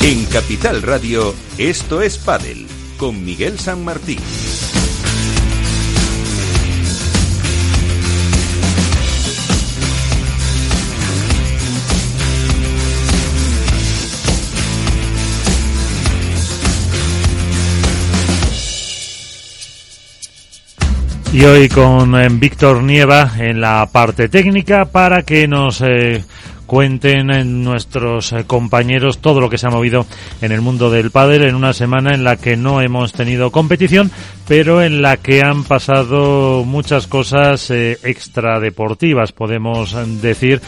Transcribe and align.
En 0.00 0.24
Capital 0.26 0.82
Radio, 0.82 1.34
esto 1.58 2.00
es 2.00 2.18
Padel, 2.18 2.66
con 2.98 3.24
Miguel 3.24 3.58
San 3.58 3.84
Martín. 3.84 4.20
Y 21.32 21.44
hoy 21.44 21.68
con 21.68 22.18
eh, 22.18 22.28
Víctor 22.30 22.82
Nieva 22.82 23.32
en 23.38 23.60
la 23.60 23.86
parte 23.92 24.28
técnica 24.28 24.86
para 24.86 25.22
que 25.24 25.46
nos 25.46 25.80
eh, 25.82 26.24
cuenten 26.68 27.30
eh, 27.30 27.44
nuestros 27.44 28.34
compañeros 28.46 29.18
todo 29.18 29.40
lo 29.40 29.50
que 29.50 29.58
se 29.58 29.66
ha 29.66 29.70
movido 29.70 30.06
en 30.42 30.52
el 30.52 30.60
mundo 30.60 30.90
del 30.90 31.10
pádel 31.10 31.42
en 31.42 31.54
una 31.56 31.72
semana 31.72 32.14
en 32.14 32.22
la 32.22 32.36
que 32.36 32.56
no 32.56 32.80
hemos 32.82 33.12
tenido 33.12 33.50
competición, 33.50 34.12
pero 34.48 34.82
en 34.82 35.02
la 35.02 35.18
que 35.18 35.42
han 35.42 35.62
pasado 35.64 36.64
muchas 36.64 37.06
cosas 37.06 37.70
extradeportivas, 37.70 39.32
podemos 39.32 39.94
decir, 40.22 40.62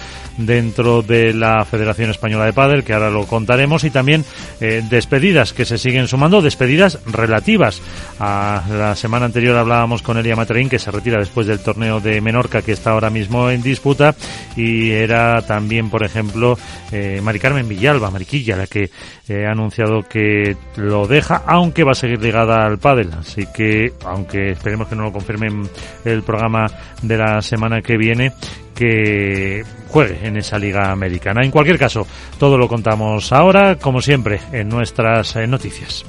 dentro 0.47 1.03
de 1.03 1.33
la 1.33 1.65
Federación 1.65 2.11
Española 2.11 2.45
de 2.45 2.53
Pádel, 2.53 2.85
que 2.85 2.93
ahora 2.93 3.11
lo 3.11 3.27
contaremos, 3.27 3.85
y 3.85 3.91
también 3.91 4.25
eh, 4.61 4.83
despedidas 4.89 5.53
que 5.53 5.65
se 5.65 5.79
siguen 5.79 6.09
sumando, 6.09 6.43
despedidas 6.43 6.99
relativas. 7.07 7.81
A 8.19 8.63
la 8.71 8.97
semana 8.97 9.27
anterior 9.27 9.57
hablábamos 9.57 10.03
con 10.03 10.19
Elia 10.19 10.37
Materín, 10.37 10.69
que 10.69 10.79
se 10.79 10.91
retira 10.91 11.19
después 11.19 11.47
del 11.47 11.61
torneo 11.61 12.01
de 12.01 12.21
Menorca, 12.21 12.63
que 12.63 12.73
está 12.73 12.91
ahora 12.91 13.11
mismo 13.11 13.51
en 13.51 13.63
disputa, 13.63 14.15
y 14.57 14.91
era 14.91 15.43
también, 15.43 15.91
por 15.91 16.05
ejemplo, 16.05 16.59
eh, 16.93 17.21
Mari 17.23 17.39
Carmen 17.39 17.69
Villalba, 17.69 18.11
Mariquilla, 18.11 18.57
la 18.57 18.67
que 18.67 18.91
eh, 19.29 19.47
ha 19.47 19.53
anunciado 19.53 20.03
que 20.03 20.57
lo 20.77 21.07
deja, 21.07 21.43
aunque 21.47 21.85
va 21.85 21.93
a 21.93 21.95
seguir 21.95 22.21
ligada 22.21 22.65
al 22.65 22.79
pádel. 22.79 23.11
Así 23.19 23.47
que, 23.55 23.70
aunque 24.05 24.53
esperemos 24.53 24.89
que 24.89 24.97
no 24.97 25.05
lo 25.05 25.13
confirmen 25.13 25.69
el 26.05 26.23
programa 26.23 26.67
de 27.03 27.17
la 27.17 27.43
semana 27.43 27.83
que 27.83 27.97
viene, 27.97 28.33
que 28.75 29.65
juegue 29.89 30.27
en 30.27 30.37
esa 30.37 30.59
liga 30.59 30.91
americana. 30.91 31.45
En 31.45 31.51
cualquier 31.51 31.79
caso, 31.79 32.07
todo 32.39 32.57
lo 32.57 32.69
contamos 32.69 33.33
ahora, 33.33 33.77
como 33.77 34.01
siempre, 34.01 34.41
en 34.53 34.69
nuestras 34.69 35.37
eh, 35.37 35.47
noticias. 35.47 36.05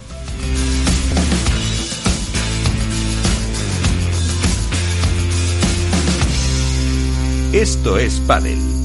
Esto 7.54 7.98
es 7.98 8.22
Padel. 8.22 8.81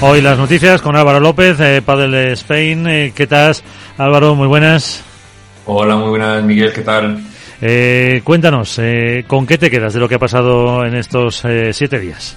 Hoy 0.00 0.20
las 0.20 0.36
noticias 0.36 0.82
con 0.82 0.96
Álvaro 0.96 1.20
López, 1.20 1.58
eh, 1.60 1.80
Padel 1.80 2.14
Spain. 2.32 2.86
Eh, 2.86 3.12
¿Qué 3.14 3.26
tal, 3.26 3.56
Álvaro? 3.96 4.34
Muy 4.34 4.48
buenas. 4.48 5.02
Hola, 5.66 5.96
muy 5.96 6.10
buenas, 6.10 6.42
Miguel. 6.42 6.72
¿Qué 6.72 6.82
tal? 6.82 7.24
Eh, 7.60 8.20
cuéntanos, 8.24 8.78
eh, 8.80 9.24
¿con 9.26 9.46
qué 9.46 9.56
te 9.56 9.70
quedas 9.70 9.94
de 9.94 10.00
lo 10.00 10.08
que 10.08 10.16
ha 10.16 10.18
pasado 10.18 10.84
en 10.84 10.94
estos 10.96 11.42
siete 11.72 12.00
días? 12.00 12.36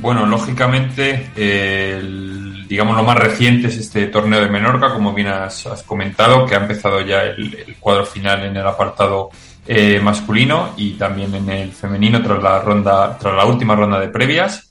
Bueno, 0.00 0.26
lógicamente, 0.26 1.30
digamos 2.68 2.96
lo 2.96 3.02
más 3.02 3.16
reciente 3.16 3.68
es 3.68 3.78
este 3.78 4.06
torneo 4.08 4.40
de 4.40 4.50
Menorca, 4.50 4.92
como 4.92 5.14
bien 5.14 5.28
has, 5.28 5.66
comentado, 5.86 6.44
que 6.46 6.54
ha 6.54 6.58
empezado 6.58 7.00
ya 7.00 7.22
el, 7.22 7.64
el 7.66 7.76
cuadro 7.76 8.04
final 8.04 8.44
en 8.44 8.56
el 8.56 8.66
apartado 8.66 9.30
masculino 10.02 10.74
y 10.76 10.92
también 10.92 11.34
en 11.34 11.48
el 11.48 11.72
femenino 11.72 12.22
tras 12.22 12.42
la 12.42 12.60
ronda, 12.60 13.16
tras 13.18 13.34
la 13.34 13.46
última 13.46 13.74
ronda 13.74 13.98
de 13.98 14.08
previas. 14.08 14.67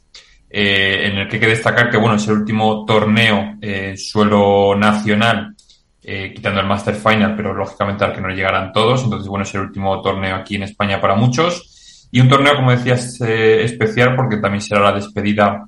Eh, 0.49 1.07
en 1.07 1.17
el 1.17 1.27
que 1.27 1.35
hay 1.35 1.39
que 1.41 1.47
destacar 1.47 1.89
que 1.89 1.97
bueno 1.97 2.15
es 2.15 2.25
el 2.27 2.37
último 2.37 2.85
torneo 2.85 3.57
eh, 3.61 3.97
suelo 3.97 4.75
nacional, 4.77 5.53
eh, 6.01 6.31
quitando 6.33 6.61
el 6.61 6.67
Master 6.67 6.95
Final, 6.95 7.35
pero 7.35 7.53
lógicamente 7.53 8.05
al 8.05 8.13
que 8.13 8.21
no 8.21 8.29
llegarán 8.29 8.71
todos. 8.71 9.03
Entonces, 9.03 9.27
bueno, 9.27 9.43
es 9.43 9.53
el 9.55 9.61
último 9.61 10.01
torneo 10.01 10.35
aquí 10.35 10.55
en 10.55 10.63
España 10.63 11.01
para 11.01 11.15
muchos. 11.15 12.07
Y 12.11 12.21
un 12.21 12.29
torneo, 12.29 12.55
como 12.55 12.71
decías, 12.71 13.19
especial 13.19 14.15
porque 14.15 14.37
también 14.37 14.61
será 14.61 14.79
la 14.79 14.93
despedida 14.93 15.65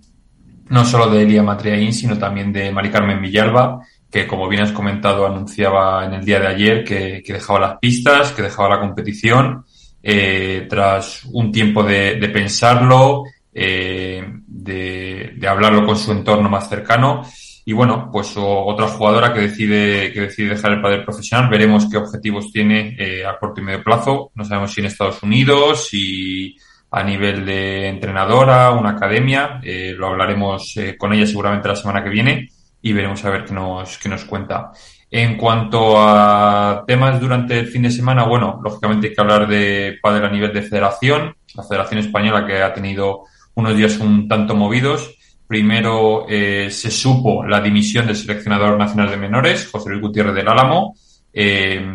no 0.70 0.86
solo 0.86 1.10
de 1.10 1.24
Elia 1.24 1.44
Matriaín, 1.44 1.92
sino 1.92 2.18
también 2.18 2.54
de 2.54 2.72
Mari 2.72 2.90
Carmen 2.90 3.22
Villalba, 3.22 3.82
que 4.10 4.26
como 4.26 4.48
bien 4.48 4.62
has 4.62 4.72
comentado, 4.72 5.26
anunciaba 5.26 6.06
en 6.06 6.14
el 6.14 6.24
día 6.24 6.40
de 6.40 6.48
ayer 6.48 6.84
que, 6.86 7.22
dejaba 7.28 7.60
las 7.60 7.78
pistas, 7.80 8.32
que 8.32 8.44
dejaba 8.44 8.70
la 8.70 8.80
competición, 8.80 9.66
tras 10.02 11.26
un 11.26 11.52
tiempo 11.52 11.84
de, 11.84 12.30
pensarlo, 12.32 13.26
eh, 13.54 14.24
de, 14.64 15.34
de, 15.36 15.48
hablarlo 15.48 15.86
con 15.86 15.98
su 15.98 16.12
entorno 16.12 16.50
más 16.50 16.70
cercano. 16.70 17.24
Y 17.66 17.74
bueno, 17.74 18.10
pues 18.12 18.34
otra 18.36 18.88
jugadora 18.88 19.34
que 19.34 19.42
decide, 19.42 20.12
que 20.12 20.22
decide 20.22 20.50
dejar 20.50 20.72
el 20.72 20.82
padre 20.82 21.04
profesional. 21.04 21.50
Veremos 21.50 21.88
qué 21.90 21.98
objetivos 21.98 22.52
tiene 22.52 22.96
eh, 22.98 23.26
a 23.26 23.38
corto 23.38 23.62
y 23.62 23.64
medio 23.64 23.84
plazo. 23.84 24.32
No 24.34 24.44
sabemos 24.44 24.74
si 24.74 24.82
en 24.82 24.88
Estados 24.88 25.22
Unidos, 25.22 25.88
si 25.88 26.56
a 26.92 27.04
nivel 27.04 27.46
de 27.46 27.88
entrenadora, 27.88 28.72
una 28.72 28.92
academia. 28.92 29.60
Eh, 29.64 29.94
lo 29.96 30.08
hablaremos 30.08 30.76
eh, 30.78 30.98
con 30.98 31.14
ella 31.14 31.28
seguramente 31.28 31.68
la 31.68 31.76
semana 31.76 32.04
que 32.04 32.10
viene 32.10 32.50
y 32.82 32.94
veremos 32.94 33.24
a 33.26 33.30
ver 33.30 33.46
qué 33.46 33.54
nos, 33.54 33.98
qué 33.98 34.10
nos 34.10 34.26
cuenta. 34.26 34.72
En 35.12 35.38
cuanto 35.38 35.96
a 35.98 36.84
temas 36.88 37.20
durante 37.20 37.60
el 37.60 37.68
fin 37.68 37.84
de 37.84 37.92
semana, 37.92 38.24
bueno, 38.24 38.60
lógicamente 38.64 39.08
hay 39.08 39.14
que 39.14 39.22
hablar 39.22 39.48
de 39.48 39.98
padre 40.02 40.26
a 40.26 40.30
nivel 40.30 40.54
de 40.54 40.62
federación. 40.62 41.36
La 41.56 41.64
Federación 41.64 42.00
Española 42.00 42.46
que 42.46 42.62
ha 42.62 42.74
tenido 42.74 43.24
unos 43.60 43.78
días 43.78 43.98
un 44.00 44.28
tanto 44.28 44.56
movidos. 44.56 45.16
Primero 45.48 46.26
eh, 46.30 46.70
se 46.72 46.92
supo 46.92 47.46
la 47.46 47.62
dimisión 47.62 48.08
del 48.08 48.16
seleccionador 48.16 48.78
nacional 48.78 49.10
de 49.10 49.18
menores, 49.18 49.68
José 49.72 49.90
Luis 49.90 50.02
Gutiérrez 50.02 50.36
del 50.36 50.48
Álamo. 50.48 50.96
Eh, 51.34 51.86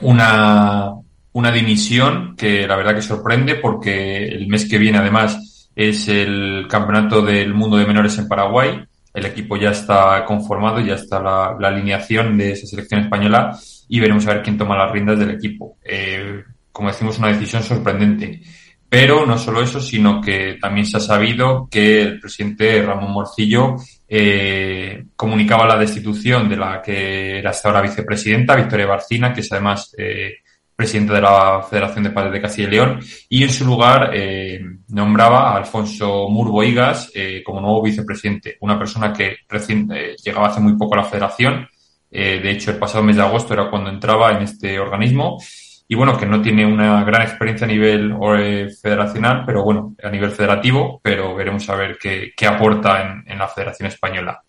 una, 0.00 0.92
una 1.32 1.50
dimisión 1.50 2.34
que 2.36 2.66
la 2.66 2.76
verdad 2.76 2.94
que 2.94 3.02
sorprende 3.02 3.56
porque 3.56 4.26
el 4.28 4.46
mes 4.48 4.68
que 4.68 4.78
viene 4.78 4.98
además 4.98 5.68
es 5.74 6.08
el 6.08 6.66
campeonato 6.68 7.22
del 7.22 7.52
mundo 7.54 7.76
de 7.76 7.86
menores 7.86 8.16
en 8.18 8.28
Paraguay. 8.28 8.84
El 9.12 9.26
equipo 9.26 9.56
ya 9.56 9.70
está 9.70 10.24
conformado, 10.24 10.80
ya 10.80 10.94
está 10.94 11.20
la, 11.20 11.68
alineación 11.68 12.36
de 12.36 12.52
esa 12.52 12.66
selección 12.66 13.00
española 13.00 13.56
y 13.88 14.00
veremos 14.00 14.26
a 14.26 14.34
ver 14.34 14.42
quién 14.42 14.58
toma 14.58 14.76
las 14.76 14.90
riendas 14.90 15.18
del 15.18 15.30
equipo. 15.30 15.76
Eh, 15.84 16.42
como 16.72 16.88
decimos, 16.88 17.18
una 17.18 17.28
decisión 17.28 17.62
sorprendente. 17.62 18.42
Pero 18.88 19.26
no 19.26 19.38
solo 19.38 19.60
eso, 19.62 19.80
sino 19.80 20.20
que 20.20 20.56
también 20.60 20.86
se 20.86 20.98
ha 20.98 21.00
sabido 21.00 21.68
que 21.70 22.02
el 22.02 22.20
presidente 22.20 22.80
Ramón 22.82 23.12
Morcillo 23.12 23.76
eh, 24.08 25.06
comunicaba 25.16 25.66
la 25.66 25.78
destitución 25.78 26.48
de 26.48 26.56
la 26.56 26.80
que 26.80 27.38
era 27.38 27.50
hasta 27.50 27.68
ahora 27.68 27.82
vicepresidenta, 27.82 28.54
Victoria 28.54 28.86
Barcina, 28.86 29.32
que 29.32 29.40
es 29.40 29.50
además 29.50 29.94
eh, 29.98 30.34
presidenta 30.76 31.14
de 31.14 31.20
la 31.20 31.62
Federación 31.62 32.04
de 32.04 32.10
Padres 32.10 32.32
de 32.32 32.40
Castilla 32.40 32.68
y 32.68 32.70
León, 32.70 33.00
y 33.28 33.42
en 33.44 33.50
su 33.50 33.64
lugar 33.64 34.10
eh, 34.12 34.60
nombraba 34.88 35.52
a 35.52 35.56
Alfonso 35.56 36.28
Murbo 36.28 36.62
Igas 36.64 37.10
eh, 37.14 37.42
como 37.44 37.60
nuevo 37.60 37.82
vicepresidente, 37.82 38.56
una 38.60 38.78
persona 38.78 39.12
que 39.12 39.36
recién 39.48 39.88
eh, 39.92 40.16
llegaba 40.22 40.48
hace 40.48 40.60
muy 40.60 40.76
poco 40.76 40.94
a 40.94 40.98
la 40.98 41.04
federación. 41.04 41.68
Eh, 42.10 42.40
de 42.42 42.50
hecho, 42.50 42.70
el 42.70 42.78
pasado 42.78 43.04
mes 43.04 43.16
de 43.16 43.22
agosto 43.22 43.54
era 43.54 43.70
cuando 43.70 43.90
entraba 43.90 44.32
en 44.32 44.42
este 44.42 44.78
organismo 44.78 45.38
y 45.86 45.94
bueno, 45.94 46.16
que 46.16 46.26
no 46.26 46.40
tiene 46.40 46.64
una 46.66 47.04
gran 47.04 47.22
experiencia 47.22 47.66
a 47.66 47.70
nivel 47.70 48.16
eh, 48.38 48.68
federacional, 48.80 49.44
pero 49.44 49.62
bueno, 49.62 49.94
a 50.02 50.10
nivel 50.10 50.30
federativo, 50.30 51.00
pero 51.02 51.34
veremos 51.34 51.68
a 51.68 51.76
ver 51.76 51.98
qué, 52.00 52.32
qué 52.36 52.46
aporta 52.46 53.22
en, 53.26 53.38
la 53.38 53.48
Federación 53.48 53.88
Española. 53.88 54.42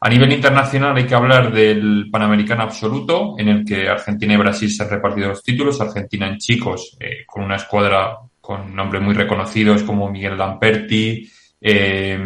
A 0.00 0.08
nivel 0.08 0.32
internacional 0.32 0.96
hay 0.96 1.06
que 1.06 1.14
hablar 1.14 1.52
del 1.52 2.08
Panamericano 2.10 2.62
Absoluto, 2.62 3.34
en 3.36 3.48
el 3.48 3.64
que 3.64 3.88
Argentina 3.88 4.34
y 4.34 4.36
Brasil 4.36 4.70
se 4.70 4.84
han 4.84 4.90
repartido 4.90 5.28
los 5.28 5.42
títulos. 5.42 5.80
Argentina 5.80 6.28
en 6.28 6.38
chicos, 6.38 6.96
eh, 7.00 7.24
con 7.26 7.42
una 7.42 7.56
escuadra 7.56 8.16
con 8.40 8.74
nombres 8.74 9.02
muy 9.02 9.14
reconocidos 9.14 9.82
como 9.82 10.08
Miguel 10.08 10.38
Lamperti, 10.38 11.28
eh, 11.60 12.18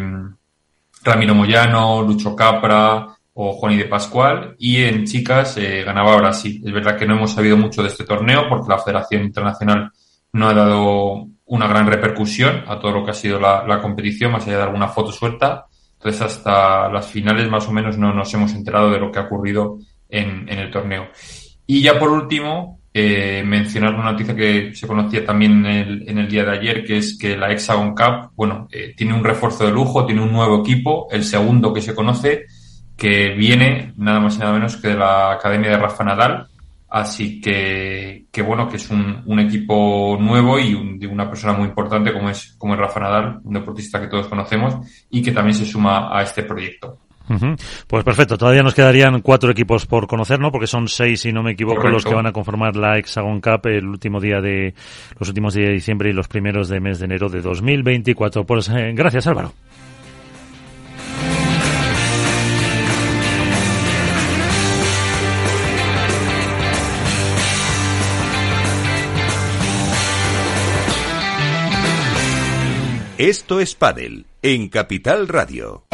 Ramiro 1.03 1.33
Moyano, 1.33 2.03
Lucho 2.03 2.35
Capra, 2.35 3.07
o 3.33 3.53
Juan 3.53 3.73
y 3.73 3.77
de 3.77 3.85
Pascual 3.85 4.55
y 4.59 4.83
en 4.83 5.05
chicas 5.05 5.57
eh, 5.57 5.83
ganaba 5.83 6.17
Brasil. 6.17 6.61
Es 6.65 6.71
verdad 6.71 6.97
que 6.97 7.05
no 7.05 7.15
hemos 7.15 7.31
sabido 7.31 7.57
mucho 7.57 7.81
de 7.81 7.89
este 7.89 8.03
torneo 8.03 8.47
porque 8.47 8.69
la 8.69 8.79
Federación 8.79 9.23
Internacional 9.23 9.91
no 10.33 10.49
ha 10.49 10.53
dado 10.53 11.27
una 11.45 11.67
gran 11.67 11.87
repercusión 11.87 12.63
a 12.67 12.79
todo 12.79 12.91
lo 12.91 13.05
que 13.05 13.11
ha 13.11 13.15
sido 13.15 13.39
la, 13.39 13.79
competición, 13.81 14.31
más 14.31 14.47
allá 14.47 14.57
de 14.57 14.63
alguna 14.63 14.87
foto 14.87 15.11
suelta. 15.11 15.65
Entonces 15.93 16.21
hasta 16.21 16.89
las 16.89 17.07
finales 17.07 17.49
más 17.49 17.67
o 17.67 17.71
menos 17.71 17.97
no 17.97 18.13
nos 18.13 18.33
hemos 18.33 18.53
enterado 18.53 18.91
de 18.91 18.99
lo 18.99 19.11
que 19.11 19.19
ha 19.19 19.23
ocurrido 19.23 19.79
en, 20.09 20.47
en 20.49 20.59
el 20.59 20.71
torneo. 20.71 21.09
Y 21.65 21.81
ya 21.81 21.97
por 21.97 22.09
último, 22.09 22.81
eh, 22.95 23.41
mencionar 23.43 23.95
una 23.95 24.11
noticia 24.11 24.35
que 24.35 24.75
se 24.75 24.85
conocía 24.85 25.25
también 25.25 25.65
en 25.65 26.17
el, 26.19 26.29
día 26.29 26.43
de 26.43 26.51
ayer, 26.51 26.85
que 26.85 26.97
es 26.97 27.17
que 27.17 27.35
la 27.35 27.51
Hexagon 27.51 27.95
Cup, 27.95 28.31
bueno, 28.35 28.67
eh, 28.71 28.93
tiene 28.95 29.15
un 29.15 29.23
refuerzo 29.23 29.65
de 29.65 29.71
lujo, 29.71 30.05
tiene 30.05 30.21
un 30.21 30.31
nuevo 30.31 30.59
equipo, 30.59 31.07
el 31.09 31.23
segundo 31.23 31.73
que 31.73 31.81
se 31.81 31.95
conoce, 31.95 32.45
que 33.03 33.33
viene 33.33 33.91
nada 33.97 34.21
más 34.21 34.37
y 34.37 34.39
nada 34.39 34.53
menos 34.53 34.77
que 34.77 34.87
de 34.87 34.95
la 34.95 35.33
Academia 35.33 35.71
de 35.71 35.77
Rafa 35.77 36.05
Nadal. 36.05 36.47
Así 36.89 37.41
que, 37.41 38.27
que 38.31 38.41
bueno, 38.41 38.69
que 38.69 38.77
es 38.77 38.89
un, 38.89 39.23
un 39.25 39.39
equipo 39.41 40.15
nuevo 40.17 40.57
y 40.57 40.99
de 40.99 41.07
una 41.07 41.27
persona 41.27 41.51
muy 41.51 41.67
importante 41.67 42.13
como 42.13 42.29
es, 42.29 42.55
como 42.57 42.75
es 42.75 42.79
Rafa 42.79 43.01
Nadal, 43.01 43.41
un 43.43 43.53
deportista 43.55 43.99
que 43.99 44.07
todos 44.07 44.27
conocemos 44.27 44.75
y 45.09 45.21
que 45.21 45.33
también 45.33 45.53
se 45.53 45.65
suma 45.65 46.17
a 46.17 46.23
este 46.23 46.43
proyecto. 46.43 46.97
Pues 47.87 48.03
perfecto, 48.05 48.37
todavía 48.37 48.63
nos 48.63 48.73
quedarían 48.73 49.19
cuatro 49.21 49.51
equipos 49.51 49.85
por 49.85 50.07
conocer, 50.07 50.39
¿no? 50.39 50.49
Porque 50.49 50.67
son 50.67 50.87
seis, 50.87 51.19
si 51.21 51.33
no 51.33 51.43
me 51.43 51.51
equivoco, 51.51 51.89
los 51.89 52.05
que 52.05 52.13
van 52.13 52.27
a 52.27 52.31
conformar 52.31 52.77
la 52.77 52.97
Hexagon 52.97 53.41
Cup 53.41 53.65
el 53.65 53.85
último 53.85 54.21
día 54.21 54.39
de, 54.39 54.73
los 55.19 55.27
últimos 55.27 55.55
días 55.55 55.67
de 55.67 55.73
diciembre 55.73 56.09
y 56.09 56.13
los 56.13 56.29
primeros 56.29 56.69
de 56.69 56.79
mes 56.79 56.99
de 56.99 57.05
enero 57.05 57.27
de 57.27 57.41
2024. 57.41 58.45
Pues 58.45 58.69
eh, 58.69 58.93
gracias, 58.93 59.27
Álvaro. 59.27 59.51
Esto 73.25 73.61
es 73.61 73.73
Padel 73.73 74.25
en 74.41 74.67
Capital 74.67 75.29
Radio. 75.29 75.85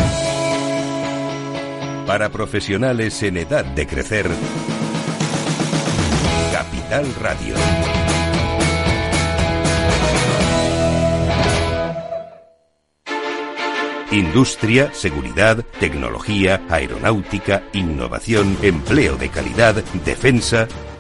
Para 2.07 2.29
profesionales 2.31 3.21
en 3.21 3.37
edad 3.37 3.65
de 3.65 3.85
crecer, 3.85 4.25
Capital 6.51 7.05
Radio. 7.21 7.53
Industria, 14.11 14.91
seguridad, 14.91 15.63
tecnología, 15.79 16.65
aeronáutica, 16.67 17.61
innovación, 17.73 18.57
empleo 18.63 19.17
de 19.17 19.29
calidad, 19.29 19.75
defensa. 20.03 20.67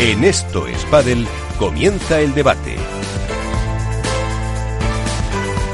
En 0.00 0.22
Esto 0.22 0.64
es 0.68 0.86
comienza 1.58 2.20
el 2.20 2.32
debate. 2.32 2.76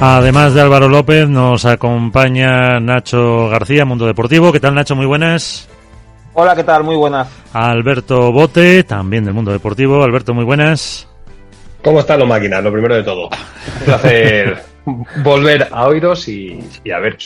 Además 0.00 0.54
de 0.54 0.62
Álvaro 0.62 0.88
López, 0.88 1.28
nos 1.28 1.66
acompaña 1.66 2.80
Nacho 2.80 3.50
García, 3.50 3.84
Mundo 3.84 4.06
Deportivo. 4.06 4.50
¿Qué 4.50 4.60
tal, 4.60 4.74
Nacho? 4.74 4.96
Muy 4.96 5.04
buenas. 5.04 5.68
Hola, 6.32 6.56
¿qué 6.56 6.64
tal? 6.64 6.84
Muy 6.84 6.96
buenas. 6.96 7.28
Alberto 7.52 8.32
Bote, 8.32 8.84
también 8.84 9.26
del 9.26 9.34
Mundo 9.34 9.52
Deportivo. 9.52 10.02
Alberto, 10.02 10.32
muy 10.32 10.44
buenas. 10.44 11.06
¿Cómo 11.82 12.00
están 12.00 12.20
los 12.20 12.28
máquinas? 12.28 12.64
Lo 12.64 12.72
primero 12.72 12.94
de 12.94 13.02
todo. 13.02 13.24
Un 13.26 13.84
placer 13.84 14.62
volver 15.22 15.68
a 15.70 15.86
oíros 15.86 16.26
y, 16.28 16.60
a 16.90 16.98
ver. 16.98 17.18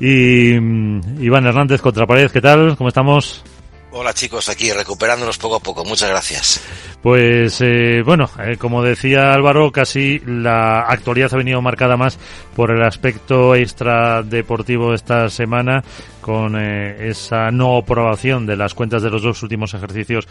Y 0.00 0.58
mm, 0.58 1.22
Iván 1.22 1.44
Hernández, 1.44 1.82
Contrapared, 1.82 2.30
¿qué 2.30 2.40
tal? 2.40 2.74
¿Cómo 2.78 2.88
estamos? 2.88 3.44
Hola 3.92 4.14
chicos, 4.14 4.48
aquí 4.48 4.72
recuperándonos 4.72 5.38
poco 5.38 5.56
a 5.56 5.60
poco. 5.60 5.84
Muchas 5.84 6.10
gracias. 6.10 6.60
Pues 7.02 7.60
eh, 7.60 8.02
bueno, 8.04 8.30
eh, 8.38 8.56
como 8.56 8.84
decía 8.84 9.32
Álvaro, 9.32 9.72
casi 9.72 10.20
la 10.20 10.80
actualidad 10.82 11.34
ha 11.34 11.38
venido 11.38 11.60
marcada 11.60 11.96
más 11.96 12.18
por 12.54 12.70
el 12.70 12.82
aspecto 12.84 13.54
extra 13.56 14.22
deportivo 14.22 14.94
esta 14.94 15.28
semana 15.28 15.82
con 16.20 16.56
eh, 16.56 17.08
esa 17.08 17.50
no 17.50 17.78
aprobación 17.78 18.46
de 18.46 18.56
las 18.56 18.74
cuentas 18.74 19.02
de 19.02 19.10
los 19.10 19.22
dos 19.22 19.42
últimos 19.42 19.74
ejercicios 19.74 20.28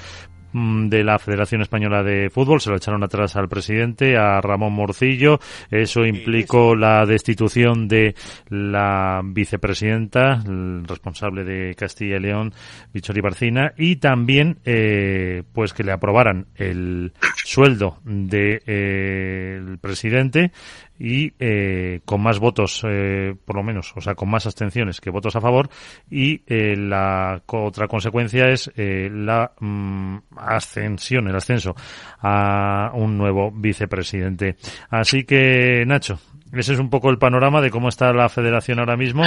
Mm, 0.52 0.90
de 0.90 1.04
la 1.04 1.20
Federación 1.20 1.62
Española 1.62 2.02
de 2.02 2.32
Fútbol, 2.32 2.60
se 2.60 2.72
lo 2.72 2.78
echaron 2.78 3.04
atrás 3.04 3.36
al 3.36 3.48
presidente, 3.48 4.18
a 4.18 4.42
Ramón 4.42 4.74
Morcillo. 4.74 5.40
Eso 5.70 6.06
implicó 6.06 6.76
la 6.76 7.06
destitución 7.06 7.88
de 7.88 8.16
la 8.50 9.22
vicepresidenta, 9.24 10.42
el 10.48 10.86
responsable 10.88 11.44
de 11.44 11.76
Castilla 11.76 12.18
y 12.18 12.22
León, 12.22 12.54
Vichori 12.92 13.22
Barcina, 13.22 13.74
y 13.78 13.98
también 13.98 14.58
eh, 14.66 15.44
pues 15.54 15.74
que 15.74 15.84
le 15.84 15.92
aprobaran 15.92 16.48
el 16.56 17.14
sueldo 17.46 18.00
del 18.04 18.30
de, 18.30 18.62
eh, 18.66 19.78
presidente 19.80 20.52
y 21.00 21.34
eh, 21.40 22.02
con 22.04 22.22
más 22.22 22.40
votos, 22.40 22.84
eh, 22.86 23.34
por 23.46 23.56
lo 23.56 23.64
menos, 23.64 23.94
o 23.96 24.02
sea, 24.02 24.16
con 24.16 24.30
más 24.30 24.46
abstenciones 24.46 25.00
que 25.00 25.10
votos 25.10 25.36
a 25.36 25.42
favor. 25.42 25.70
Y 26.12 26.44
eh, 26.46 26.76
la 26.76 27.42
otra 27.48 27.88
consecuencia 27.88 28.50
es 28.50 28.70
eh, 28.76 29.10
la 29.12 29.54
mm, 29.60 30.18
ascensión, 30.36 31.28
el 31.30 31.36
ascenso 31.36 31.74
a 32.20 32.92
un 32.94 33.18
nuevo 33.18 33.50
vicepresidente. 33.52 34.58
Así 34.90 35.24
que, 35.24 35.86
Nacho, 35.88 36.20
ese 36.52 36.74
es 36.74 36.80
un 36.80 36.90
poco 36.90 37.10
el 37.10 37.18
panorama 37.18 37.62
de 37.62 37.72
cómo 37.72 37.90
está 37.90 38.12
la 38.12 38.28
federación 38.28 38.80
ahora 38.80 38.98
mismo. 38.98 39.24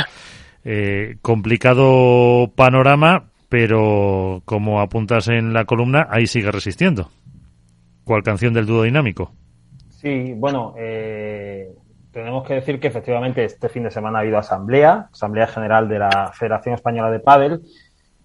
Eh, 0.64 1.16
complicado 1.22 2.52
panorama, 2.54 3.30
pero 3.48 4.42
como 4.44 4.80
apuntas 4.80 5.28
en 5.28 5.52
la 5.52 5.64
columna, 5.64 6.06
ahí 6.10 6.26
sigue 6.26 6.50
resistiendo. 6.50 7.10
¿Cuál 8.04 8.22
canción 8.22 8.52
del 8.52 8.66
dúo 8.66 8.82
dinámico? 8.82 9.32
Sí, 10.02 10.34
bueno, 10.36 10.74
eh, 10.76 11.72
tenemos 12.10 12.44
que 12.44 12.54
decir 12.54 12.80
que 12.80 12.88
efectivamente 12.88 13.44
este 13.44 13.68
fin 13.68 13.84
de 13.84 13.92
semana 13.92 14.18
ha 14.18 14.22
habido 14.22 14.36
asamblea, 14.36 15.08
asamblea 15.12 15.46
general 15.46 15.88
de 15.88 16.00
la 16.00 16.32
Federación 16.34 16.74
Española 16.74 17.08
de 17.12 17.20
Pádel, 17.20 17.62